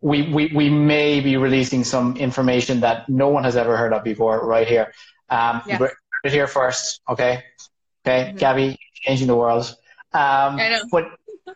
we, 0.00 0.22
we 0.32 0.52
we 0.54 0.68
may 0.68 1.20
be 1.20 1.36
releasing 1.36 1.84
some 1.84 2.16
information 2.16 2.80
that 2.80 3.08
no 3.08 3.28
one 3.28 3.44
has 3.44 3.56
ever 3.56 3.76
heard 3.76 3.92
of 3.92 4.04
before 4.04 4.44
right 4.44 4.66
here. 4.66 4.92
Um, 5.30 5.62
yeah 5.66 5.88
it 6.24 6.32
here 6.32 6.46
first, 6.46 7.00
okay? 7.08 7.44
Okay, 8.06 8.28
mm-hmm. 8.28 8.36
Gabby, 8.38 8.78
changing 8.94 9.26
the 9.26 9.36
world. 9.36 9.64
Um, 10.12 10.58
I 10.58 10.70
know. 10.70 10.82
But 10.90 11.04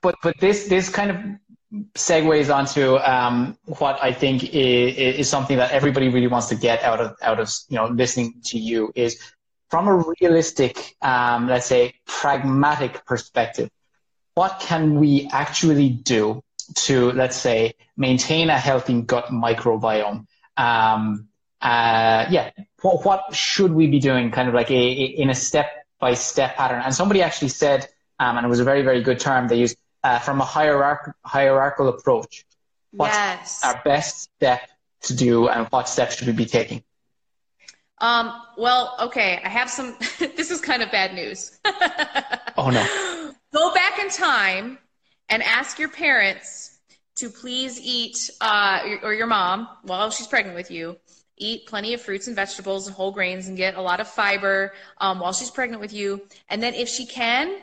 but 0.02 0.16
but 0.22 0.38
this 0.38 0.68
this 0.68 0.88
kind 0.88 1.10
of 1.10 1.16
segues 1.94 2.54
onto 2.54 2.96
um, 2.96 3.56
what 3.64 3.98
I 4.02 4.12
think 4.12 4.44
is, 4.44 5.20
is, 5.20 5.28
something 5.28 5.56
that 5.56 5.70
everybody 5.70 6.08
really 6.08 6.26
wants 6.26 6.48
to 6.48 6.54
get 6.54 6.82
out 6.82 7.00
of 7.00 7.16
out 7.22 7.40
of 7.40 7.50
you 7.68 7.76
know 7.76 7.86
listening 7.86 8.34
to 8.44 8.58
you 8.58 8.92
is 8.94 9.18
from 9.72 9.88
a 9.88 10.04
realistic, 10.20 10.96
um, 11.00 11.48
let's 11.48 11.64
say, 11.64 11.94
pragmatic 12.06 13.06
perspective. 13.06 13.70
What 14.34 14.60
can 14.60 15.00
we 15.00 15.30
actually 15.32 15.88
do 15.88 16.42
to, 16.84 17.12
let's 17.12 17.36
say, 17.36 17.72
maintain 17.96 18.50
a 18.50 18.58
healthy 18.58 19.00
gut 19.00 19.28
microbiome? 19.28 20.26
Um, 20.58 21.28
uh, 21.62 22.26
yeah, 22.28 22.50
what, 22.80 23.04
what 23.04 23.34
should 23.34 23.72
we 23.72 23.86
be 23.86 24.00
doing 24.00 24.30
kind 24.32 24.48
of 24.48 24.54
like 24.54 24.70
a, 24.70 24.74
a 24.74 25.04
in 25.04 25.30
a 25.30 25.34
step 25.34 25.86
by 26.00 26.14
step 26.14 26.56
pattern? 26.56 26.82
And 26.84 26.92
somebody 26.92 27.22
actually 27.22 27.48
said, 27.48 27.88
um, 28.18 28.36
and 28.36 28.44
it 28.44 28.48
was 28.48 28.60
a 28.60 28.64
very, 28.64 28.82
very 28.82 29.02
good 29.02 29.20
term 29.20 29.46
they 29.46 29.58
used, 29.58 29.76
uh, 30.02 30.18
from 30.18 30.40
a 30.40 30.44
hierarch- 30.44 31.14
hierarchical 31.24 31.88
approach. 31.88 32.44
What's 32.90 33.14
yes. 33.14 33.64
our 33.64 33.80
best 33.84 34.22
step 34.36 34.60
to 35.02 35.14
do 35.14 35.48
and 35.48 35.68
what 35.68 35.88
steps 35.88 36.16
should 36.16 36.26
we 36.26 36.32
be 36.32 36.46
taking? 36.46 36.82
Um, 37.98 38.32
well, 38.58 38.96
okay, 39.00 39.40
I 39.44 39.48
have 39.48 39.70
some, 39.70 39.96
this 40.18 40.50
is 40.50 40.60
kind 40.60 40.82
of 40.82 40.90
bad 40.90 41.14
news. 41.14 41.58
oh 42.56 42.70
no. 42.70 43.32
Go 43.54 43.72
back 43.72 44.00
in 44.00 44.10
time 44.10 44.78
and 45.28 45.42
ask 45.42 45.78
your 45.78 45.88
parents 45.88 46.76
to 47.16 47.28
please 47.28 47.80
eat, 47.80 48.30
uh, 48.40 48.80
or 49.04 49.14
your 49.14 49.28
mom 49.28 49.68
while 49.82 50.10
she's 50.10 50.26
pregnant 50.26 50.56
with 50.56 50.70
you, 50.70 50.96
eat 51.36 51.66
plenty 51.66 51.94
of 51.94 52.00
fruits 52.00 52.26
and 52.26 52.36
vegetables 52.36 52.86
and 52.86 52.94
whole 52.94 53.12
grains 53.12 53.48
and 53.48 53.56
get 53.56 53.74
a 53.74 53.82
lot 53.82 54.00
of 54.00 54.08
fiber 54.08 54.72
um, 54.98 55.18
while 55.20 55.32
she's 55.32 55.50
pregnant 55.50 55.80
with 55.80 55.92
you. 55.92 56.22
And 56.48 56.62
then 56.62 56.74
if 56.74 56.88
she 56.88 57.06
can, 57.06 57.56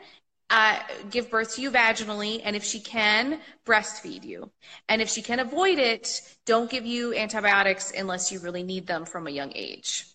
uh, 0.50 0.80
give 1.12 1.30
birth 1.30 1.56
to 1.56 1.62
you 1.62 1.70
vaginally, 1.70 2.42
and 2.44 2.56
if 2.56 2.64
she 2.64 2.80
can, 2.80 3.40
breastfeed 3.66 4.24
you. 4.24 4.50
And 4.88 5.02
if 5.02 5.10
she 5.10 5.22
can 5.22 5.40
avoid 5.40 5.78
it, 5.78 6.22
don't 6.46 6.70
give 6.70 6.86
you 6.86 7.14
antibiotics 7.14 7.92
unless 7.96 8.32
you 8.32 8.40
really 8.40 8.64
need 8.64 8.88
them 8.88 9.06
from 9.06 9.28
a 9.28 9.30
young 9.30 9.52
age. 9.54 10.08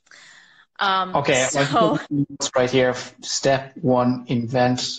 Um, 0.81 1.15
okay, 1.15 1.47
so, 1.51 2.01
right 2.57 2.71
here. 2.71 2.97
Step 3.21 3.77
one: 3.77 4.25
invent 4.27 4.99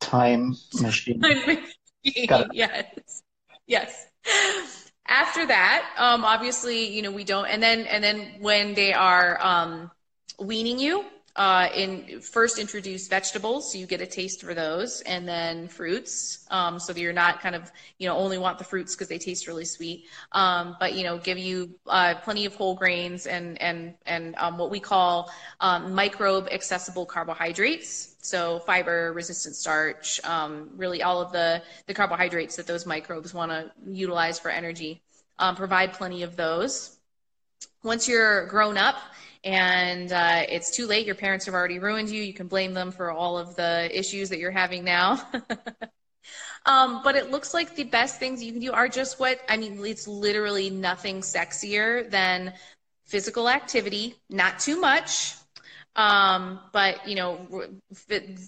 time 0.00 0.54
machine. 0.74 1.20
Time 1.22 1.46
machine. 1.46 2.48
Yes, 2.52 3.22
yes 3.66 4.06
after 5.06 5.46
that, 5.46 5.90
um, 5.98 6.24
obviously, 6.24 6.88
you 6.94 7.02
know, 7.02 7.10
we 7.10 7.24
don't, 7.24 7.46
and 7.46 7.62
then, 7.62 7.80
and 7.86 8.02
then 8.02 8.36
when 8.40 8.74
they 8.74 8.92
are, 8.92 9.38
um, 9.44 9.90
weaning 10.38 10.78
you, 10.78 11.04
uh, 11.36 11.68
in 11.74 12.20
first 12.20 12.58
introduce 12.58 13.08
vegetables, 13.08 13.72
so 13.72 13.78
you 13.78 13.86
get 13.86 14.00
a 14.00 14.06
taste 14.06 14.42
for 14.42 14.54
those, 14.54 15.00
and 15.00 15.26
then 15.26 15.66
fruits, 15.66 16.46
um, 16.50 16.78
so 16.78 16.92
that 16.92 17.00
you're 17.00 17.12
not 17.12 17.40
kind 17.40 17.56
of, 17.56 17.72
you 17.98 18.06
know, 18.06 18.16
only 18.16 18.38
want 18.38 18.56
the 18.58 18.64
fruits 18.64 18.94
because 18.94 19.08
they 19.08 19.18
taste 19.18 19.48
really 19.48 19.64
sweet. 19.64 20.06
Um, 20.30 20.76
but 20.78 20.94
you 20.94 21.02
know, 21.02 21.18
give 21.18 21.38
you 21.38 21.74
uh, 21.88 22.14
plenty 22.22 22.44
of 22.46 22.54
whole 22.54 22.76
grains 22.76 23.26
and 23.26 23.60
and 23.60 23.94
and 24.06 24.36
um, 24.38 24.58
what 24.58 24.70
we 24.70 24.78
call 24.78 25.30
um, 25.60 25.92
microbe 25.92 26.48
accessible 26.52 27.04
carbohydrates. 27.04 28.13
So 28.24 28.60
fiber, 28.60 29.12
resistant 29.12 29.54
starch, 29.54 30.18
um, 30.24 30.70
really 30.76 31.02
all 31.02 31.20
of 31.20 31.30
the 31.30 31.62
the 31.86 31.92
carbohydrates 31.92 32.56
that 32.56 32.66
those 32.66 32.86
microbes 32.86 33.34
want 33.34 33.50
to 33.52 33.70
utilize 33.86 34.38
for 34.38 34.50
energy. 34.50 35.02
Um, 35.38 35.56
provide 35.56 35.92
plenty 35.92 36.22
of 36.22 36.34
those. 36.34 36.96
Once 37.82 38.08
you're 38.08 38.46
grown 38.46 38.78
up 38.78 38.96
and 39.44 40.10
uh, 40.10 40.42
it's 40.48 40.70
too 40.70 40.86
late. 40.86 41.04
Your 41.04 41.14
parents 41.14 41.44
have 41.44 41.54
already 41.54 41.78
ruined 41.78 42.08
you. 42.08 42.22
You 42.22 42.32
can 42.32 42.48
blame 42.48 42.72
them 42.72 42.90
for 42.90 43.10
all 43.10 43.36
of 43.36 43.56
the 43.56 43.90
issues 43.96 44.30
that 44.30 44.38
you're 44.38 44.50
having 44.50 44.84
now. 44.84 45.20
um, 46.66 47.02
but 47.04 47.14
it 47.14 47.30
looks 47.30 47.52
like 47.52 47.76
the 47.76 47.84
best 47.84 48.18
things 48.18 48.42
you 48.42 48.52
can 48.52 48.60
do 48.60 48.72
are 48.72 48.88
just 48.88 49.20
what 49.20 49.38
I 49.50 49.58
mean. 49.58 49.84
It's 49.84 50.08
literally 50.08 50.70
nothing 50.70 51.20
sexier 51.20 52.08
than 52.10 52.54
physical 53.04 53.50
activity, 53.50 54.16
not 54.30 54.58
too 54.58 54.80
much, 54.80 55.34
um, 55.96 56.60
but 56.72 57.06
you 57.08 57.14
know, 57.14 57.68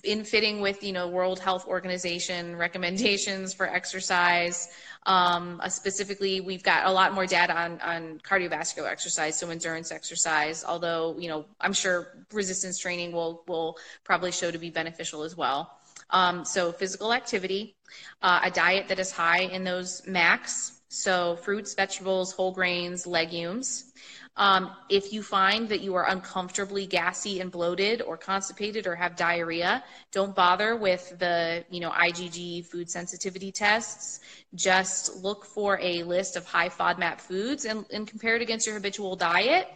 in 0.03 0.25
fitting 0.25 0.61
with 0.61 0.83
you 0.83 0.93
know 0.93 1.09
World 1.09 1.39
Health 1.39 1.67
Organization 1.67 2.57
recommendations 2.57 3.55
for 3.55 3.67
exercise. 3.67 4.69
Um, 5.05 5.61
uh, 5.63 5.69
specifically, 5.69 6.41
we've 6.41 6.65
got 6.65 6.87
a 6.87 6.91
lot 6.91 7.15
more 7.15 7.27
data 7.27 7.57
on 7.57 7.81
on 7.81 8.21
cardiovascular 8.25 8.91
exercise, 8.91 9.39
so 9.39 9.49
endurance 9.51 9.93
exercise. 9.93 10.65
Although 10.65 11.17
you 11.19 11.29
know, 11.29 11.45
I'm 11.61 11.73
sure 11.73 12.09
resistance 12.33 12.79
training 12.79 13.13
will 13.13 13.45
will 13.47 13.79
probably 14.03 14.33
show 14.33 14.51
to 14.51 14.59
be 14.59 14.71
beneficial 14.71 15.23
as 15.23 15.37
well. 15.37 15.79
Um, 16.11 16.45
so 16.45 16.73
physical 16.73 17.13
activity, 17.13 17.77
uh, 18.23 18.41
a 18.45 18.51
diet 18.51 18.89
that 18.89 18.99
is 18.99 19.11
high 19.11 19.43
in 19.43 19.65
those 19.65 20.03
MACs, 20.03 20.73
so 20.89 21.37
fruits, 21.37 21.75
vegetables, 21.75 22.33
whole 22.33 22.53
grains, 22.53 23.07
legumes. 23.07 23.93
Um, 24.37 24.71
if 24.91 25.13
you 25.13 25.23
find 25.23 25.69
that 25.71 25.81
you 25.81 25.95
are 25.95 26.09
uncomfortably 26.09 26.87
gassy 26.87 27.41
and 27.41 27.51
bloated 27.51 28.03
or 28.03 28.19
constipated 28.19 28.87
or 28.87 28.95
have 28.95 29.17
diarrhea, 29.17 29.83
don't 30.13 30.35
bother 30.35 30.77
with 30.77 31.19
the, 31.19 31.65
you 31.71 31.81
know, 31.81 31.91
IgG 31.91 32.67
food 32.67 32.91
sensitivity 32.91 33.51
tests. 33.51 34.21
Just 34.55 35.17
look 35.17 35.47
for 35.47 35.79
a 35.81 36.03
list 36.03 36.37
of 36.37 36.45
high 36.45 36.69
FODMAP 36.69 37.21
foods 37.21 37.65
and, 37.65 37.87
and 37.91 38.07
compare 38.07 38.37
it 38.37 38.43
against 38.43 38.67
your 38.67 38.75
habitual 38.75 39.17
diet 39.17 39.67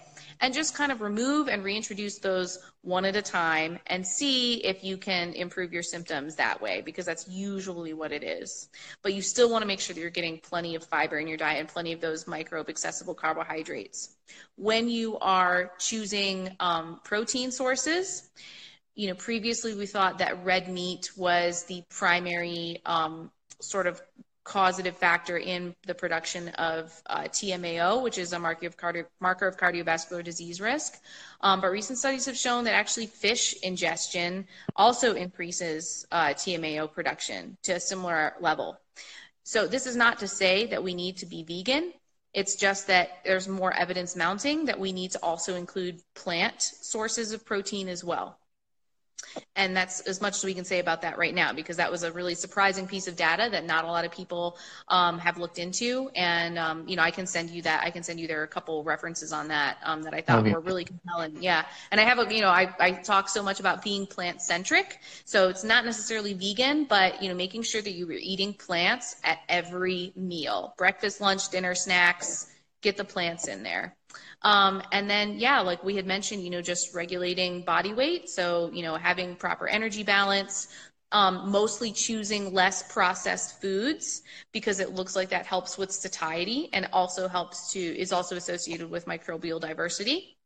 and 0.41 0.55
just 0.55 0.75
kind 0.75 0.91
of 0.91 1.01
remove 1.01 1.49
and 1.49 1.63
reintroduce 1.63 2.19
those 2.19 2.59
one 2.83 3.05
at 3.05 3.17
a 3.17 3.23
time 3.23 3.79
and 3.89 4.07
see 4.07 4.65
if 4.65 4.83
you 4.83 4.97
can 4.97 5.33
improve 5.35 5.73
your 5.73 5.83
symptoms 5.83 6.35
that 6.37 6.61
way 6.61 6.81
because 6.81 7.05
that's 7.05 7.29
usually 7.29 7.93
what 7.93 8.11
it 8.13 8.23
is. 8.23 8.71
But 9.03 9.13
you 9.15 9.23
still 9.23 9.51
want 9.51 9.63
to 9.63 9.67
make 9.67 9.81
sure 9.81 9.95
that 9.95 10.01
you're 10.01 10.11
getting 10.11 10.39
plenty 10.39 10.75
of 10.75 10.85
fiber 10.85 11.19
in 11.19 11.29
your 11.29 11.37
diet 11.37 11.61
and 11.61 11.69
plenty 11.69 11.93
of 11.93 12.01
those 12.01 12.27
microbe 12.27 12.71
accessible 12.71 13.15
carbohydrates. 13.15 14.17
When 14.57 14.89
you 14.89 15.19
are 15.19 15.73
choosing 15.79 16.57
um, 16.59 17.01
protein 17.05 17.51
sources, 17.51 18.31
you 18.95 19.09
know, 19.09 19.15
previously 19.15 19.75
we 19.75 19.87
thought 19.87 20.19
that 20.19 20.45
red 20.45 20.69
meat 20.69 21.11
was 21.17 21.65
the 21.65 21.83
primary 21.91 22.81
um, 22.87 23.31
sort 23.61 23.87
of 23.87 24.01
causative 24.51 24.97
factor 24.97 25.39
in 25.39 25.73
the 25.87 25.95
production 25.95 26.49
of 26.71 27.01
uh, 27.07 27.21
TMAO, 27.21 28.03
which 28.03 28.19
is 28.19 28.33
a 28.33 28.39
marker 28.39 28.67
of, 28.67 28.77
cardio- 28.77 29.07
marker 29.21 29.47
of 29.47 29.57
cardiovascular 29.57 30.25
disease 30.25 30.61
risk. 30.61 31.01
Um, 31.41 31.61
but 31.61 31.71
recent 31.71 32.01
studies 32.01 32.27
have 32.27 32.37
shown 32.37 32.65
that 32.65 32.75
actually 32.75 33.07
fish 33.07 33.55
ingestion 33.63 34.49
also 34.75 35.15
increases 35.15 36.05
uh, 36.11 36.31
TMAO 36.31 36.93
production 36.93 37.57
to 37.63 37.75
a 37.75 37.81
similar 37.81 38.35
level. 38.41 38.77
So 39.45 39.69
this 39.69 39.87
is 39.87 39.95
not 39.95 40.19
to 40.19 40.27
say 40.27 40.67
that 40.67 40.83
we 40.83 40.95
need 40.95 41.19
to 41.19 41.27
be 41.27 41.45
vegan. 41.45 41.93
It's 42.35 42.57
just 42.57 42.89
that 42.89 43.21
there's 43.25 43.47
more 43.47 43.73
evidence 43.73 44.17
mounting 44.17 44.65
that 44.65 44.81
we 44.81 44.93
need 44.93 45.13
to 45.13 45.21
also 45.23 45.55
include 45.55 46.01
plant 46.17 46.61
sources 46.61 47.31
of 47.31 47.47
protein 47.47 47.89
as 47.89 48.03
well. 48.03 48.37
And 49.57 49.77
that's 49.77 50.01
as 50.03 50.21
much 50.21 50.37
as 50.37 50.45
we 50.45 50.55
can 50.55 50.65
say 50.65 50.79
about 50.81 51.03
that 51.03 51.19
right 51.19 51.35
now 51.35 51.53
because 51.53 51.77
that 51.77 51.91
was 51.91 52.03
a 52.03 52.13
really 52.13 52.35
surprising 52.35 52.87
piece 52.87 53.07
of 53.07 53.17
data 53.17 53.49
that 53.51 53.65
not 53.65 53.85
a 53.85 53.87
lot 53.87 54.05
of 54.05 54.11
people 54.11 54.59
um, 54.89 55.19
have 55.19 55.39
looked 55.39 55.59
into. 55.59 56.11
And 56.15 56.59
um, 56.59 56.89
you 56.89 56.97
know, 56.97 57.03
I 57.03 57.11
can 57.11 57.27
send 57.27 57.51
you 57.51 57.63
that. 57.63 57.83
I 57.85 57.91
can 57.91 58.03
send 58.03 58.21
you 58.21 58.27
there 58.27 58.43
a 58.43 58.49
couple 58.49 58.83
references 58.83 59.33
on 59.33 59.49
that 59.49 59.79
um, 59.85 60.03
that 60.03 60.15
I 60.15 60.21
thought 60.21 60.41
okay. 60.41 60.53
were 60.53 60.61
really 60.61 60.85
compelling. 60.85 61.43
Yeah, 61.43 61.65
and 61.91 62.01
I 62.01 62.05
have 62.05 62.19
a 62.19 62.35
you 62.35 62.41
know 62.41 62.49
I 62.49 62.75
I 62.79 62.93
talk 62.93 63.29
so 63.29 63.43
much 63.43 63.61
about 63.61 63.83
being 63.83 64.07
plant 64.07 64.43
centric, 64.43 64.99
so 65.25 65.49
it's 65.49 65.65
not 65.65 65.85
necessarily 65.85 66.35
vegan, 66.35 66.85
but 66.85 67.23
you 67.23 67.29
know 67.29 67.35
making 67.35 67.63
sure 67.63 67.83
that 67.83 67.93
you're 67.93 68.13
eating 68.13 68.55
plants 68.55 69.17
at 69.25 69.39
every 69.49 70.13
meal, 70.17 70.75
breakfast, 70.77 71.21
lunch, 71.21 71.49
dinner, 71.51 71.75
snacks. 71.75 72.47
Get 72.83 72.97
the 72.97 73.05
plants 73.05 73.47
in 73.47 73.63
there. 73.63 73.95
Um, 74.43 74.83
and 74.93 75.09
then, 75.09 75.39
yeah, 75.39 75.61
like 75.61 75.85
we 75.85 75.97
had 75.97 76.07
mentioned, 76.07 76.43
you 76.43 76.51
know, 76.51 76.63
just 76.63 76.95
regulating 76.95 77.63
body 77.63 77.93
weight. 77.93 78.29
So, 78.29 78.71
you 78.73 78.83
know, 78.83 78.97
having 78.97 79.37
proper 79.37 79.69
energy 79.69 80.03
balance, 80.03 80.69
um, 81.13 81.51
mostly 81.51 81.93
choosing 81.93 82.55
less 82.55 82.91
processed 82.93 83.61
foods 83.61 84.23
because 84.53 84.81
it 84.81 84.95
looks 84.95 85.17
like 85.17 85.31
that 85.31 85.45
helps 85.45 85.77
with 85.77 85.91
satiety 85.91 86.69
and 86.73 86.89
also 86.93 87.29
helps 87.29 87.73
to, 87.73 87.81
is 87.81 88.13
also 88.13 88.37
associated 88.37 88.89
with 88.91 89.07
microbial 89.07 89.61
diversity. 89.61 90.37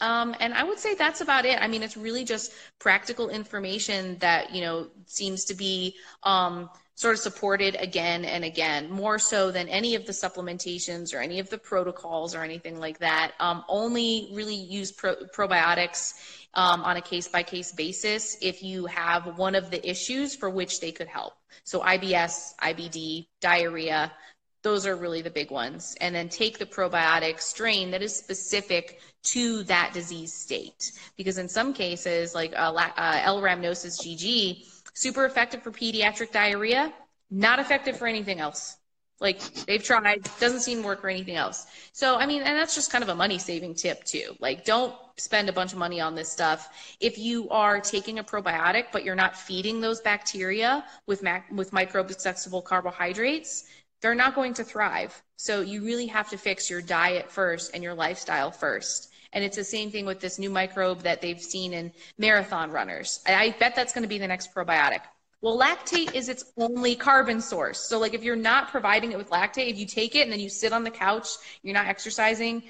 Um, 0.00 0.34
and 0.40 0.54
I 0.54 0.64
would 0.64 0.78
say 0.78 0.94
that's 0.94 1.20
about 1.20 1.44
it. 1.44 1.60
I 1.60 1.66
mean, 1.66 1.82
it's 1.82 1.96
really 1.96 2.24
just 2.24 2.52
practical 2.78 3.28
information 3.28 4.16
that, 4.20 4.54
you 4.54 4.60
know, 4.62 4.88
seems 5.06 5.44
to 5.46 5.54
be, 5.54 5.96
um, 6.22 6.70
sort 7.00 7.14
of 7.14 7.20
supported 7.20 7.76
again 7.80 8.26
and 8.26 8.44
again, 8.44 8.90
more 8.90 9.18
so 9.18 9.50
than 9.50 9.66
any 9.70 9.94
of 9.94 10.04
the 10.04 10.12
supplementations 10.12 11.14
or 11.14 11.20
any 11.20 11.38
of 11.38 11.48
the 11.48 11.56
protocols 11.56 12.34
or 12.34 12.42
anything 12.42 12.78
like 12.78 12.98
that. 12.98 13.32
Um, 13.40 13.64
only 13.70 14.28
really 14.34 14.54
use 14.54 14.92
pro- 14.92 15.16
probiotics 15.34 16.12
um, 16.52 16.82
on 16.82 16.98
a 16.98 17.00
case 17.00 17.26
by 17.26 17.42
case 17.42 17.72
basis 17.72 18.36
if 18.42 18.62
you 18.62 18.84
have 18.84 19.38
one 19.38 19.54
of 19.54 19.70
the 19.70 19.80
issues 19.88 20.36
for 20.36 20.50
which 20.50 20.80
they 20.80 20.92
could 20.92 21.08
help. 21.08 21.32
So 21.64 21.80
IBS, 21.80 22.54
IBD, 22.58 23.28
diarrhea, 23.40 24.12
those 24.60 24.86
are 24.86 24.94
really 24.94 25.22
the 25.22 25.30
big 25.30 25.50
ones. 25.50 25.96
And 26.02 26.14
then 26.14 26.28
take 26.28 26.58
the 26.58 26.66
probiotic 26.66 27.40
strain 27.40 27.92
that 27.92 28.02
is 28.02 28.14
specific 28.14 29.00
to 29.22 29.62
that 29.64 29.92
disease 29.94 30.34
state. 30.34 30.92
Because 31.16 31.38
in 31.38 31.48
some 31.48 31.72
cases, 31.72 32.34
like 32.34 32.52
uh, 32.54 32.74
uh, 32.74 33.20
L. 33.22 33.40
rhamnosus 33.40 33.98
GG, 34.02 34.66
super 34.94 35.24
effective 35.24 35.62
for 35.62 35.70
pediatric 35.70 36.32
diarrhea, 36.32 36.92
not 37.30 37.58
effective 37.58 37.96
for 37.96 38.06
anything 38.06 38.40
else. 38.40 38.76
Like 39.20 39.40
they've 39.66 39.82
tried, 39.82 40.28
doesn't 40.40 40.60
seem 40.60 40.80
to 40.80 40.86
work 40.86 41.02
for 41.02 41.10
anything 41.10 41.36
else. 41.36 41.66
So, 41.92 42.16
I 42.16 42.24
mean, 42.24 42.40
and 42.40 42.56
that's 42.56 42.74
just 42.74 42.90
kind 42.90 43.04
of 43.04 43.10
a 43.10 43.14
money 43.14 43.38
saving 43.38 43.74
tip 43.74 44.02
too. 44.04 44.34
Like, 44.40 44.64
don't 44.64 44.94
spend 45.18 45.50
a 45.50 45.52
bunch 45.52 45.72
of 45.72 45.78
money 45.78 46.00
on 46.00 46.14
this 46.14 46.32
stuff. 46.32 46.70
If 47.00 47.18
you 47.18 47.50
are 47.50 47.80
taking 47.80 48.18
a 48.18 48.24
probiotic, 48.24 48.86
but 48.92 49.04
you're 49.04 49.14
not 49.14 49.36
feeding 49.36 49.80
those 49.82 50.00
bacteria 50.00 50.84
with, 51.06 51.22
mac- 51.22 51.50
with 51.52 51.70
microbe 51.70 52.10
accessible 52.10 52.62
carbohydrates, 52.62 53.64
they're 54.00 54.14
not 54.14 54.34
going 54.34 54.54
to 54.54 54.64
thrive. 54.64 55.22
So, 55.36 55.60
you 55.60 55.84
really 55.84 56.06
have 56.06 56.30
to 56.30 56.38
fix 56.38 56.70
your 56.70 56.80
diet 56.80 57.30
first 57.30 57.72
and 57.74 57.82
your 57.82 57.94
lifestyle 57.94 58.50
first. 58.50 59.09
And 59.32 59.44
it's 59.44 59.56
the 59.56 59.64
same 59.64 59.90
thing 59.90 60.06
with 60.06 60.20
this 60.20 60.38
new 60.38 60.50
microbe 60.50 61.02
that 61.02 61.20
they've 61.20 61.40
seen 61.40 61.72
in 61.72 61.92
marathon 62.18 62.70
runners. 62.70 63.20
I 63.26 63.54
bet 63.58 63.76
that's 63.76 63.92
going 63.92 64.02
to 64.02 64.08
be 64.08 64.18
the 64.18 64.26
next 64.26 64.54
probiotic. 64.54 65.00
Well, 65.40 65.58
lactate 65.58 66.14
is 66.14 66.28
its 66.28 66.44
only 66.58 66.96
carbon 66.96 67.40
source. 67.40 67.80
So, 67.80 67.98
like, 67.98 68.12
if 68.12 68.22
you're 68.22 68.36
not 68.36 68.68
providing 68.68 69.12
it 69.12 69.18
with 69.18 69.30
lactate, 69.30 69.70
if 69.70 69.78
you 69.78 69.86
take 69.86 70.14
it 70.14 70.22
and 70.22 70.32
then 70.32 70.40
you 70.40 70.50
sit 70.50 70.72
on 70.72 70.84
the 70.84 70.90
couch, 70.90 71.28
you're 71.62 71.74
not 71.74 71.86
exercising, 71.86 72.62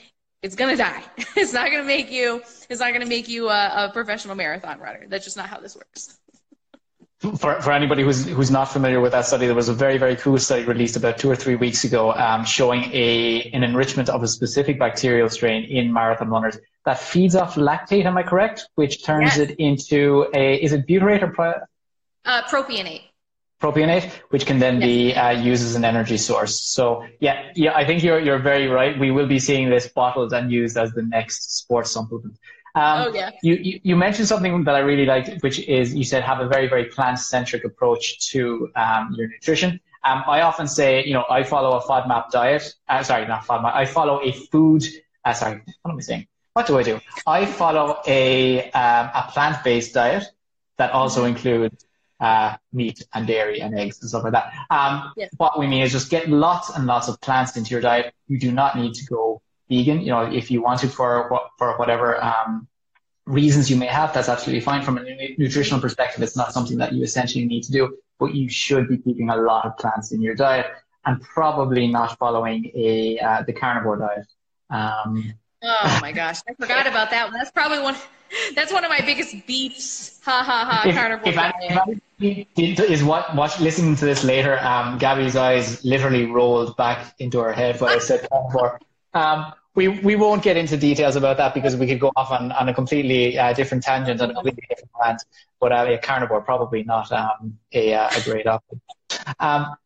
it's 0.42 0.54
gonna 0.54 0.76
die. 0.76 1.02
it's 1.36 1.52
not 1.52 1.70
gonna 1.70 1.84
make 1.84 2.12
you. 2.12 2.42
It's 2.68 2.80
not 2.80 2.92
gonna 2.92 3.06
make 3.06 3.28
you 3.28 3.48
a, 3.48 3.86
a 3.86 3.90
professional 3.92 4.36
marathon 4.36 4.78
runner. 4.78 5.06
That's 5.08 5.24
just 5.24 5.36
not 5.36 5.48
how 5.48 5.58
this 5.58 5.74
works 5.74 6.19
for, 7.20 7.60
for 7.60 7.72
anybody 7.72 8.02
who's 8.02 8.26
who's 8.26 8.50
not 8.50 8.66
familiar 8.66 9.00
with 9.00 9.12
that 9.12 9.26
study, 9.26 9.46
there 9.46 9.54
was 9.54 9.68
a 9.68 9.74
very 9.74 9.98
very 9.98 10.16
cool 10.16 10.38
study 10.38 10.64
released 10.64 10.96
about 10.96 11.18
two 11.18 11.30
or 11.30 11.36
three 11.36 11.56
weeks 11.56 11.84
ago, 11.84 12.12
um, 12.14 12.44
showing 12.44 12.84
a 12.94 13.50
an 13.52 13.62
enrichment 13.62 14.08
of 14.08 14.22
a 14.22 14.28
specific 14.28 14.78
bacterial 14.78 15.28
strain 15.28 15.64
in 15.64 15.92
marathon 15.92 16.30
runners 16.30 16.56
that 16.86 16.98
feeds 16.98 17.36
off 17.36 17.56
lactate. 17.56 18.06
Am 18.06 18.16
I 18.16 18.22
correct? 18.22 18.68
Which 18.74 19.04
turns 19.04 19.36
yes. 19.36 19.38
it 19.38 19.56
into 19.58 20.26
a 20.34 20.54
is 20.62 20.72
it 20.72 20.86
butyrate 20.86 21.22
or 21.22 21.28
pro- 21.28 21.60
uh, 22.24 22.42
propionate? 22.44 23.02
Propionate, 23.60 24.10
which 24.30 24.46
can 24.46 24.58
then 24.58 24.80
yes. 24.80 24.84
be 24.84 25.14
uh, 25.14 25.30
used 25.32 25.62
as 25.62 25.74
an 25.74 25.84
energy 25.84 26.16
source. 26.16 26.58
So 26.58 27.06
yeah, 27.20 27.52
yeah, 27.54 27.76
I 27.76 27.84
think 27.84 28.02
you're 28.02 28.18
you're 28.18 28.38
very 28.38 28.68
right. 28.68 28.98
We 28.98 29.10
will 29.10 29.26
be 29.26 29.38
seeing 29.38 29.68
this 29.68 29.88
bottled 29.88 30.32
and 30.32 30.50
used 30.50 30.78
as 30.78 30.92
the 30.92 31.02
next 31.02 31.58
sports 31.58 31.90
supplement. 31.90 32.38
Um, 32.74 33.08
oh, 33.08 33.12
yeah. 33.14 33.30
You, 33.42 33.54
you, 33.54 33.80
you, 33.82 33.96
mentioned 33.96 34.28
something 34.28 34.64
that 34.64 34.74
I 34.74 34.80
really 34.80 35.06
liked, 35.06 35.42
which 35.42 35.58
is 35.60 35.94
you 35.94 36.04
said 36.04 36.22
have 36.22 36.40
a 36.40 36.46
very, 36.46 36.68
very 36.68 36.84
plant 36.84 37.18
centric 37.18 37.64
approach 37.64 38.30
to 38.30 38.70
um, 38.76 39.14
your 39.16 39.28
nutrition. 39.28 39.80
Um, 40.04 40.22
I 40.26 40.42
often 40.42 40.66
say, 40.66 41.04
you 41.04 41.12
know, 41.12 41.24
I 41.28 41.42
follow 41.42 41.76
a 41.76 41.82
FODMAP 41.82 42.30
diet. 42.30 42.74
Uh, 42.88 43.02
sorry, 43.02 43.26
not 43.26 43.44
FODMAP. 43.44 43.74
I 43.74 43.84
follow 43.84 44.22
a 44.22 44.32
food. 44.32 44.84
Uh, 45.24 45.32
sorry, 45.32 45.62
what 45.82 45.90
am 45.90 45.98
I 45.98 46.00
saying? 46.00 46.26
What 46.52 46.66
do 46.66 46.78
I 46.78 46.82
do? 46.82 47.00
I 47.26 47.44
follow 47.44 48.00
a, 48.06 48.70
um, 48.70 49.10
a 49.14 49.28
plant 49.32 49.62
based 49.62 49.94
diet 49.94 50.24
that 50.78 50.92
also 50.92 51.20
mm-hmm. 51.20 51.36
includes 51.36 51.86
uh, 52.20 52.56
meat 52.72 53.04
and 53.14 53.26
dairy 53.26 53.60
and 53.60 53.78
eggs 53.78 54.00
and 54.00 54.08
stuff 54.08 54.24
like 54.24 54.32
that. 54.32 54.52
Um, 54.70 55.12
yes. 55.16 55.30
What 55.36 55.58
we 55.58 55.66
mean 55.66 55.82
is 55.82 55.92
just 55.92 56.10
get 56.10 56.28
lots 56.28 56.70
and 56.70 56.86
lots 56.86 57.08
of 57.08 57.20
plants 57.20 57.56
into 57.56 57.70
your 57.70 57.80
diet. 57.80 58.14
You 58.28 58.38
do 58.38 58.52
not 58.52 58.76
need 58.76 58.94
to 58.94 59.04
go 59.06 59.42
vegan. 59.70 60.00
You 60.00 60.10
know, 60.10 60.22
if 60.22 60.50
you 60.50 60.60
want 60.60 60.80
to 60.80 60.88
for 60.88 61.40
for 61.56 61.76
whatever 61.78 62.22
um, 62.22 62.68
reasons 63.24 63.70
you 63.70 63.76
may 63.76 63.86
have, 63.86 64.12
that's 64.12 64.28
absolutely 64.28 64.60
fine. 64.60 64.82
From 64.82 64.98
a 64.98 65.02
nutritional 65.38 65.80
perspective, 65.80 66.22
it's 66.22 66.36
not 66.36 66.52
something 66.52 66.78
that 66.78 66.92
you 66.92 67.02
essentially 67.02 67.46
need 67.46 67.62
to 67.64 67.72
do, 67.72 67.96
but 68.18 68.34
you 68.34 68.48
should 68.50 68.88
be 68.88 68.98
keeping 68.98 69.30
a 69.30 69.36
lot 69.36 69.64
of 69.64 69.76
plants 69.78 70.12
in 70.12 70.20
your 70.20 70.34
diet 70.34 70.66
and 71.06 71.20
probably 71.22 71.86
not 71.86 72.18
following 72.18 72.70
a 72.74 73.18
uh, 73.18 73.42
the 73.46 73.52
carnivore 73.52 73.96
diet. 73.96 74.26
Um, 74.68 75.34
oh 75.62 75.98
my 76.02 76.12
gosh, 76.12 76.40
I 76.48 76.54
forgot 76.54 76.86
about 76.86 77.10
that 77.10 77.30
one. 77.30 77.38
That's 77.38 77.50
probably 77.50 77.80
one. 77.80 77.96
That's 78.54 78.72
one 78.72 78.84
of 78.84 78.90
my 78.90 79.00
biggest 79.00 79.34
beefs. 79.46 80.20
Ha 80.24 80.42
ha 80.44 80.64
ha! 80.70 80.88
If, 80.88 80.94
carnivore 80.94 81.28
if 81.28 81.34
diet. 81.34 82.02
If 82.20 82.80
is 82.80 83.02
what 83.02 83.34
watch 83.34 83.58
listening 83.60 83.96
to 83.96 84.04
this 84.04 84.22
later. 84.24 84.58
Um, 84.60 84.98
Gabby's 84.98 85.36
eyes 85.36 85.84
literally 85.84 86.26
rolled 86.26 86.76
back 86.76 87.14
into 87.18 87.40
her 87.40 87.52
head 87.52 87.80
when 87.80 87.90
I 87.90 87.98
said 87.98 88.28
carnivore. 88.30 88.80
Um, 89.14 89.52
we 89.88 90.16
won't 90.16 90.42
get 90.42 90.56
into 90.56 90.76
details 90.76 91.16
about 91.16 91.36
that 91.38 91.54
because 91.54 91.76
we 91.76 91.86
could 91.86 92.00
go 92.00 92.12
off 92.16 92.30
on, 92.30 92.52
on 92.52 92.68
a 92.68 92.74
completely 92.74 93.38
uh, 93.38 93.52
different 93.52 93.82
tangent 93.82 94.20
on 94.20 94.30
a 94.30 94.34
completely 94.34 94.64
different 94.68 94.92
plant. 94.92 95.22
But 95.60 95.72
uh, 95.72 95.86
a 95.88 95.98
carnivore 95.98 96.40
probably 96.42 96.82
not 96.84 97.10
um, 97.12 97.58
a 97.72 97.94
uh, 97.94 98.10
a 98.16 98.22
great 98.22 98.46
option. 98.46 98.80
Um, 99.38 99.76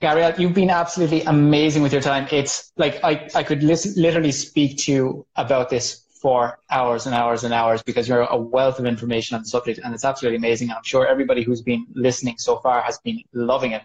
Gabrielle, 0.00 0.34
you've 0.36 0.54
been 0.54 0.70
absolutely 0.70 1.22
amazing 1.22 1.82
with 1.82 1.92
your 1.92 2.02
time. 2.02 2.26
It's 2.32 2.72
like 2.76 2.98
I, 3.04 3.28
I 3.36 3.44
could 3.44 3.62
literally 3.62 4.32
speak 4.32 4.78
to 4.78 4.92
you 4.92 5.26
about 5.36 5.70
this 5.70 6.02
for 6.22 6.58
hours 6.70 7.06
and 7.06 7.14
hours 7.14 7.44
and 7.44 7.52
hours 7.52 7.82
because 7.82 8.08
you're 8.08 8.22
a 8.22 8.36
wealth 8.36 8.78
of 8.78 8.86
information 8.86 9.34
on 9.34 9.42
the 9.42 9.48
subject 9.48 9.80
and 9.82 9.92
it's 9.92 10.04
absolutely 10.04 10.36
amazing. 10.36 10.70
I'm 10.70 10.84
sure 10.84 11.06
everybody 11.06 11.42
who's 11.42 11.62
been 11.62 11.86
listening 11.94 12.36
so 12.38 12.58
far 12.58 12.80
has 12.82 12.98
been 12.98 13.22
loving 13.32 13.72
it. 13.72 13.82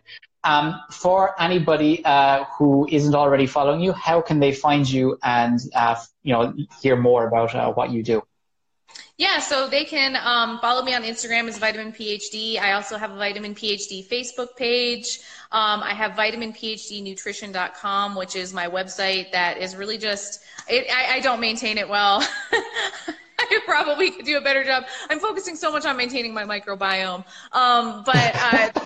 Um, 0.48 0.82
for 0.90 1.40
anybody 1.42 2.06
uh, 2.06 2.46
who 2.58 2.88
isn't 2.90 3.14
already 3.14 3.48
following 3.48 3.82
you, 3.82 3.92
how 3.92 4.22
can 4.22 4.40
they 4.40 4.54
find 4.54 4.90
you 4.90 5.18
and 5.22 5.60
uh, 5.76 5.98
you 6.24 6.32
know 6.32 6.54
hear 6.82 6.96
more 6.96 7.28
about 7.28 7.54
uh, 7.54 7.74
what 7.74 7.92
you 7.92 8.02
do? 8.02 8.24
Yeah, 9.18 9.40
so 9.40 9.68
they 9.68 9.84
can 9.84 10.16
um, 10.16 10.60
follow 10.60 10.84
me 10.84 10.94
on 10.94 11.04
Instagram 11.04 11.50
as 11.50 11.58
Vitamin 11.58 11.92
PhD. 11.92 12.62
I 12.62 12.72
also 12.74 12.98
have 12.98 13.12
a 13.12 13.18
Vitamin 13.18 13.56
PhD 13.56 14.08
Facebook 14.08 14.56
page. 14.56 15.20
Um, 15.52 15.82
I 15.82 15.96
have 15.96 16.12
vitaminphdnutrition.com, 16.12 18.16
which 18.16 18.36
is 18.36 18.54
my 18.54 18.68
website 18.68 19.32
that 19.32 19.58
is 19.58 19.76
really 19.76 19.98
just, 19.98 20.44
it, 20.70 20.86
I, 20.94 21.16
I 21.16 21.20
don't 21.20 21.40
maintain 21.40 21.80
it 21.80 21.90
well. 21.90 22.24
I 23.40 23.60
probably 23.66 24.12
could 24.12 24.26
do 24.26 24.38
a 24.38 24.42
better 24.42 24.64
job. 24.64 24.86
I'm 25.10 25.20
focusing 25.20 25.56
so 25.56 25.72
much 25.72 25.86
on 25.86 25.96
maintaining 25.96 26.34
my 26.34 26.44
microbiome. 26.44 27.24
Um, 27.52 28.04
but 28.04 28.36
uh, 28.36 28.70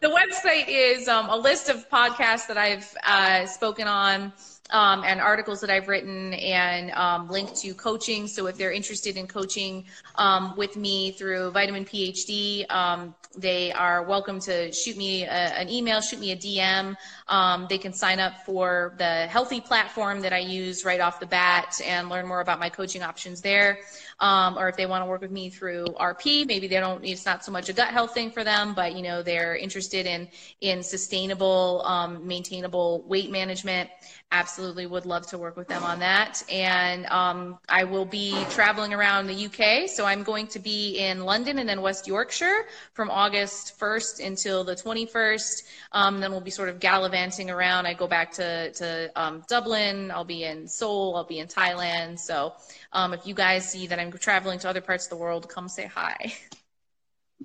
the, 0.00 0.08
website 0.08 0.64
is 0.68 1.08
um, 1.08 1.28
a 1.28 1.36
list 1.36 1.68
of 1.68 1.88
podcasts 1.90 2.46
that 2.46 2.56
I've 2.56 2.96
uh, 3.06 3.46
spoken 3.46 3.86
on 3.86 4.32
um, 4.70 5.04
and 5.04 5.20
articles 5.20 5.60
that 5.60 5.68
I've 5.68 5.88
written 5.88 6.32
and 6.34 6.90
um, 6.92 7.28
linked 7.28 7.56
to 7.56 7.74
coaching. 7.74 8.26
So 8.26 8.46
if 8.46 8.56
they're 8.56 8.72
interested 8.72 9.18
in 9.18 9.26
coaching 9.26 9.84
um, 10.16 10.54
with 10.56 10.76
me 10.76 11.12
through 11.12 11.50
Vitamin 11.50 11.84
PhD, 11.84 12.70
um, 12.72 13.14
they 13.36 13.72
are 13.72 14.02
welcome 14.02 14.40
to 14.40 14.72
shoot 14.72 14.96
me 14.96 15.24
a, 15.24 15.28
an 15.28 15.68
email, 15.68 16.00
shoot 16.00 16.20
me 16.20 16.32
a 16.32 16.36
DM. 16.36 16.96
Um, 17.32 17.66
they 17.68 17.78
can 17.78 17.92
sign 17.92 18.20
up 18.20 18.44
for 18.46 18.94
the 18.98 19.26
Healthie 19.28 19.64
platform 19.64 20.20
that 20.20 20.32
I 20.32 20.38
use 20.38 20.84
right 20.84 21.00
off 21.00 21.18
the 21.18 21.26
bat 21.26 21.80
and 21.84 22.08
learn 22.08 22.26
more 22.26 22.40
about 22.40 22.60
my 22.60 22.68
coaching 22.68 23.02
options 23.02 23.40
there. 23.40 23.80
Um, 24.20 24.56
or 24.56 24.68
if 24.68 24.76
they 24.76 24.86
want 24.86 25.02
to 25.02 25.08
work 25.08 25.20
with 25.20 25.32
me 25.32 25.50
through 25.50 25.86
RP, 25.98 26.46
maybe 26.46 26.68
they 26.68 26.78
don't. 26.78 27.04
It's 27.04 27.26
not 27.26 27.44
so 27.44 27.50
much 27.50 27.68
a 27.68 27.72
gut 27.72 27.88
health 27.88 28.14
thing 28.14 28.30
for 28.30 28.44
them, 28.44 28.74
but 28.74 28.94
you 28.94 29.02
know 29.02 29.22
they're 29.22 29.56
interested 29.56 30.06
in 30.06 30.28
in 30.60 30.82
sustainable, 30.82 31.84
maintainable 32.22 33.02
weight 33.08 33.30
management. 33.30 33.90
Absolutely 34.30 34.52
absolutely 34.52 34.86
would 34.86 35.06
love 35.06 35.26
to 35.26 35.38
work 35.38 35.56
with 35.56 35.66
them 35.66 35.82
on 35.82 35.98
that. 35.98 36.42
And 36.50 37.06
um, 37.06 37.58
I 37.68 37.84
will 37.84 38.04
be 38.04 38.44
traveling 38.50 38.92
around 38.92 39.26
the 39.26 39.46
UK. 39.46 39.88
So 39.88 40.04
I'm 40.04 40.22
going 40.22 40.46
to 40.48 40.58
be 40.58 40.98
in 40.98 41.24
London 41.24 41.58
and 41.58 41.68
then 41.68 41.80
West 41.80 42.06
Yorkshire 42.06 42.66
from 42.92 43.10
August 43.10 43.78
1st 43.80 44.26
until 44.26 44.62
the 44.62 44.74
21st. 44.74 45.62
Um, 45.92 46.20
then 46.20 46.30
we'll 46.30 46.40
be 46.40 46.50
sort 46.50 46.68
of 46.68 46.80
gallivanting 46.80 47.21
around. 47.50 47.86
I 47.86 47.94
go 47.94 48.06
back 48.06 48.32
to, 48.32 48.72
to 48.72 49.10
um, 49.14 49.42
Dublin. 49.48 50.10
I'll 50.10 50.24
be 50.24 50.44
in 50.44 50.66
Seoul. 50.66 51.14
I'll 51.16 51.24
be 51.24 51.38
in 51.38 51.46
Thailand. 51.46 52.18
So 52.18 52.54
um, 52.92 53.14
if 53.14 53.26
you 53.26 53.34
guys 53.34 53.70
see 53.70 53.86
that 53.86 53.98
I'm 53.98 54.12
traveling 54.12 54.58
to 54.60 54.68
other 54.68 54.80
parts 54.80 55.06
of 55.06 55.10
the 55.10 55.16
world, 55.16 55.48
come 55.48 55.68
say 55.68 55.86
hi. 55.86 56.32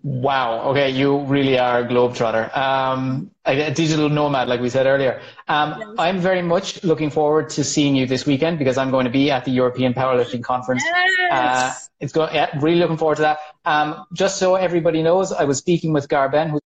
Wow. 0.04 0.70
Okay, 0.70 0.90
you 0.92 1.20
really 1.24 1.58
are 1.58 1.80
a 1.80 1.88
globetrotter. 1.88 2.56
Um, 2.56 3.32
a 3.46 3.72
digital 3.72 4.10
nomad, 4.10 4.48
like 4.48 4.62
we 4.62 4.70
said 4.70 4.86
earlier. 4.86 5.22
Um, 5.48 5.96
I'm 5.98 6.20
very 6.20 6.42
much 6.42 6.84
looking 6.84 7.10
forward 7.10 7.50
to 7.52 7.64
seeing 7.64 7.96
you 7.96 8.06
this 8.06 8.26
weekend 8.26 8.60
because 8.60 8.78
I'm 8.78 8.92
going 8.92 9.06
to 9.06 9.12
be 9.12 9.32
at 9.32 9.46
the 9.46 9.52
European 9.52 9.94
Powerlifting 9.94 10.44
Conference. 10.44 10.84
Yes. 10.86 11.32
Uh, 11.32 11.74
it's 12.00 12.14
going. 12.14 12.34
Yeah, 12.34 12.50
really 12.60 12.80
looking 12.80 12.98
forward 12.98 13.16
to 13.16 13.22
that. 13.24 13.40
Um, 13.66 14.06
just 14.14 14.38
so 14.38 14.56
everybody 14.56 15.02
knows, 15.02 15.32
I 15.32 15.46
was 15.46 15.58
speaking 15.58 15.94
with 15.94 16.08
Garben, 16.08 16.50
who 16.50 16.60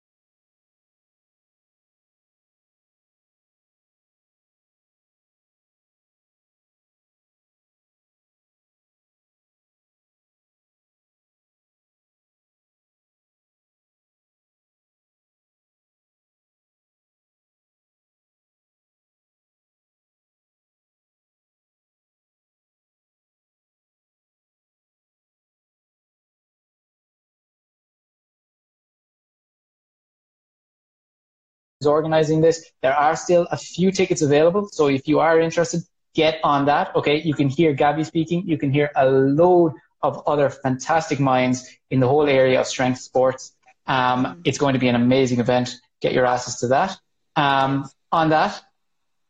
organizing 31.87 32.41
this. 32.41 32.71
There 32.81 32.93
are 32.93 33.15
still 33.15 33.47
a 33.51 33.57
few 33.57 33.91
tickets 33.91 34.21
available. 34.21 34.69
So 34.71 34.87
if 34.87 35.07
you 35.07 35.19
are 35.19 35.39
interested, 35.39 35.81
get 36.13 36.39
on 36.43 36.65
that. 36.65 36.95
Okay. 36.95 37.21
You 37.21 37.33
can 37.33 37.49
hear 37.49 37.73
Gabby 37.73 38.03
speaking. 38.03 38.47
You 38.47 38.57
can 38.57 38.71
hear 38.71 38.91
a 38.95 39.09
load 39.09 39.73
of 40.01 40.23
other 40.27 40.49
fantastic 40.49 41.19
minds 41.19 41.69
in 41.89 41.99
the 41.99 42.07
whole 42.07 42.27
area 42.27 42.59
of 42.59 42.67
strength 42.67 42.99
sports. 42.99 43.53
Um, 43.87 44.41
it's 44.45 44.57
going 44.57 44.73
to 44.73 44.79
be 44.79 44.87
an 44.87 44.95
amazing 44.95 45.39
event. 45.39 45.75
Get 46.01 46.13
your 46.13 46.25
asses 46.25 46.57
to 46.57 46.67
that. 46.67 46.97
Um, 47.35 47.89
on 48.11 48.29
that, 48.29 48.61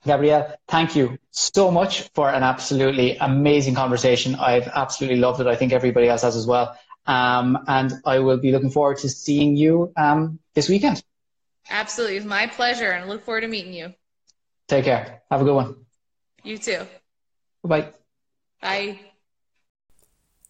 Gabrielle, 0.06 0.56
thank 0.68 0.96
you 0.96 1.18
so 1.32 1.72
much 1.72 2.10
for 2.14 2.30
an 2.30 2.44
absolutely 2.44 3.18
amazing 3.18 3.76
conversation. 3.76 4.36
I've 4.36 4.68
absolutely 4.68 5.20
loved 5.20 5.42
it. 5.42 5.48
I 5.48 5.56
think 5.56 5.74
everybody 5.74 6.08
else 6.08 6.22
has 6.22 6.36
as 6.36 6.48
well. 6.48 6.78
Um, 7.06 7.58
and 7.68 7.94
I 8.06 8.20
will 8.20 8.38
be 8.38 8.52
looking 8.52 8.70
forward 8.70 9.00
to 9.00 9.10
seeing 9.10 9.56
you 9.58 9.92
um, 9.98 10.40
this 10.54 10.70
weekend. 10.70 11.04
Absolutely. 11.70 12.18
It's 12.18 12.26
my 12.26 12.48
pleasure 12.48 12.92
and 12.92 13.06
I 13.06 13.08
look 13.08 13.24
forward 13.24 13.42
to 13.42 13.48
meeting 13.48 13.74
you. 13.74 13.94
Take 14.68 14.86
care. 14.86 15.22
Have 15.32 15.42
a 15.42 15.44
good 15.44 15.56
one. 15.56 15.76
You 16.44 16.58
too. 16.58 16.86
Bye. 17.64 17.90
Bye. 18.62 19.00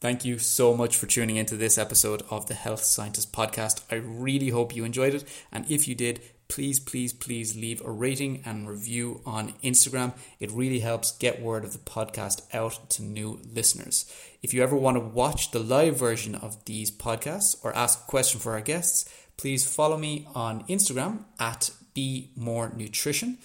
Thank 0.02 0.24
you 0.24 0.40
so 0.40 0.76
much 0.78 0.96
for 0.96 1.08
tuning 1.08 1.36
into 1.36 1.58
this 1.58 1.78
episode 1.78 2.24
of 2.30 2.48
the 2.48 2.54
Health 2.54 2.84
Scientist 2.84 3.34
Podcast. 3.34 3.82
I 3.92 3.96
really 3.96 4.50
hope 4.50 4.74
you 4.74 4.86
enjoyed 4.86 5.14
it. 5.14 5.26
And 5.52 5.70
if 5.70 5.90
you 5.90 5.96
did, 5.96 6.22
please, 6.48 6.80
please, 6.80 7.12
please 7.12 7.56
leave 7.56 7.82
a 7.84 7.92
rating 7.92 8.42
and 8.46 8.68
review 8.68 9.22
on 9.26 9.54
Instagram. 9.62 10.14
It 10.40 10.52
really 10.52 10.80
helps 10.80 11.12
get 11.12 11.42
word 11.42 11.66
of 11.66 11.74
the 11.74 11.80
podcast 11.80 12.44
out 12.54 12.90
to 12.92 13.04
new 13.04 13.42
listeners. 13.54 14.10
If 14.42 14.54
you 14.54 14.64
ever 14.64 14.76
want 14.76 14.96
to 14.96 15.02
watch 15.02 15.52
the 15.52 15.60
live 15.60 15.98
version 15.98 16.34
of 16.34 16.64
these 16.64 16.92
podcasts 16.92 17.58
or 17.62 17.76
ask 17.76 18.00
a 18.02 18.10
question 18.10 18.40
for 18.40 18.54
our 18.54 18.62
guests, 18.62 19.10
please 19.40 19.66
follow 19.66 19.96
me 19.96 20.28
on 20.36 20.66
Instagram 20.68 21.24
at 21.40 21.72
Be 21.94 22.32
More 22.36 22.74
Nutrition. 22.76 23.38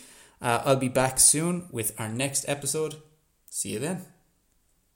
Uh, 0.43 0.61
I'll 0.65 0.77
be 0.77 0.89
back 0.89 1.21
soon 1.21 1.69
with 1.71 1.95
our 2.01 2.09
next 2.09 2.45
episode. 2.49 2.97
See 3.49 3.71
you 3.71 3.79
then. 3.79 4.14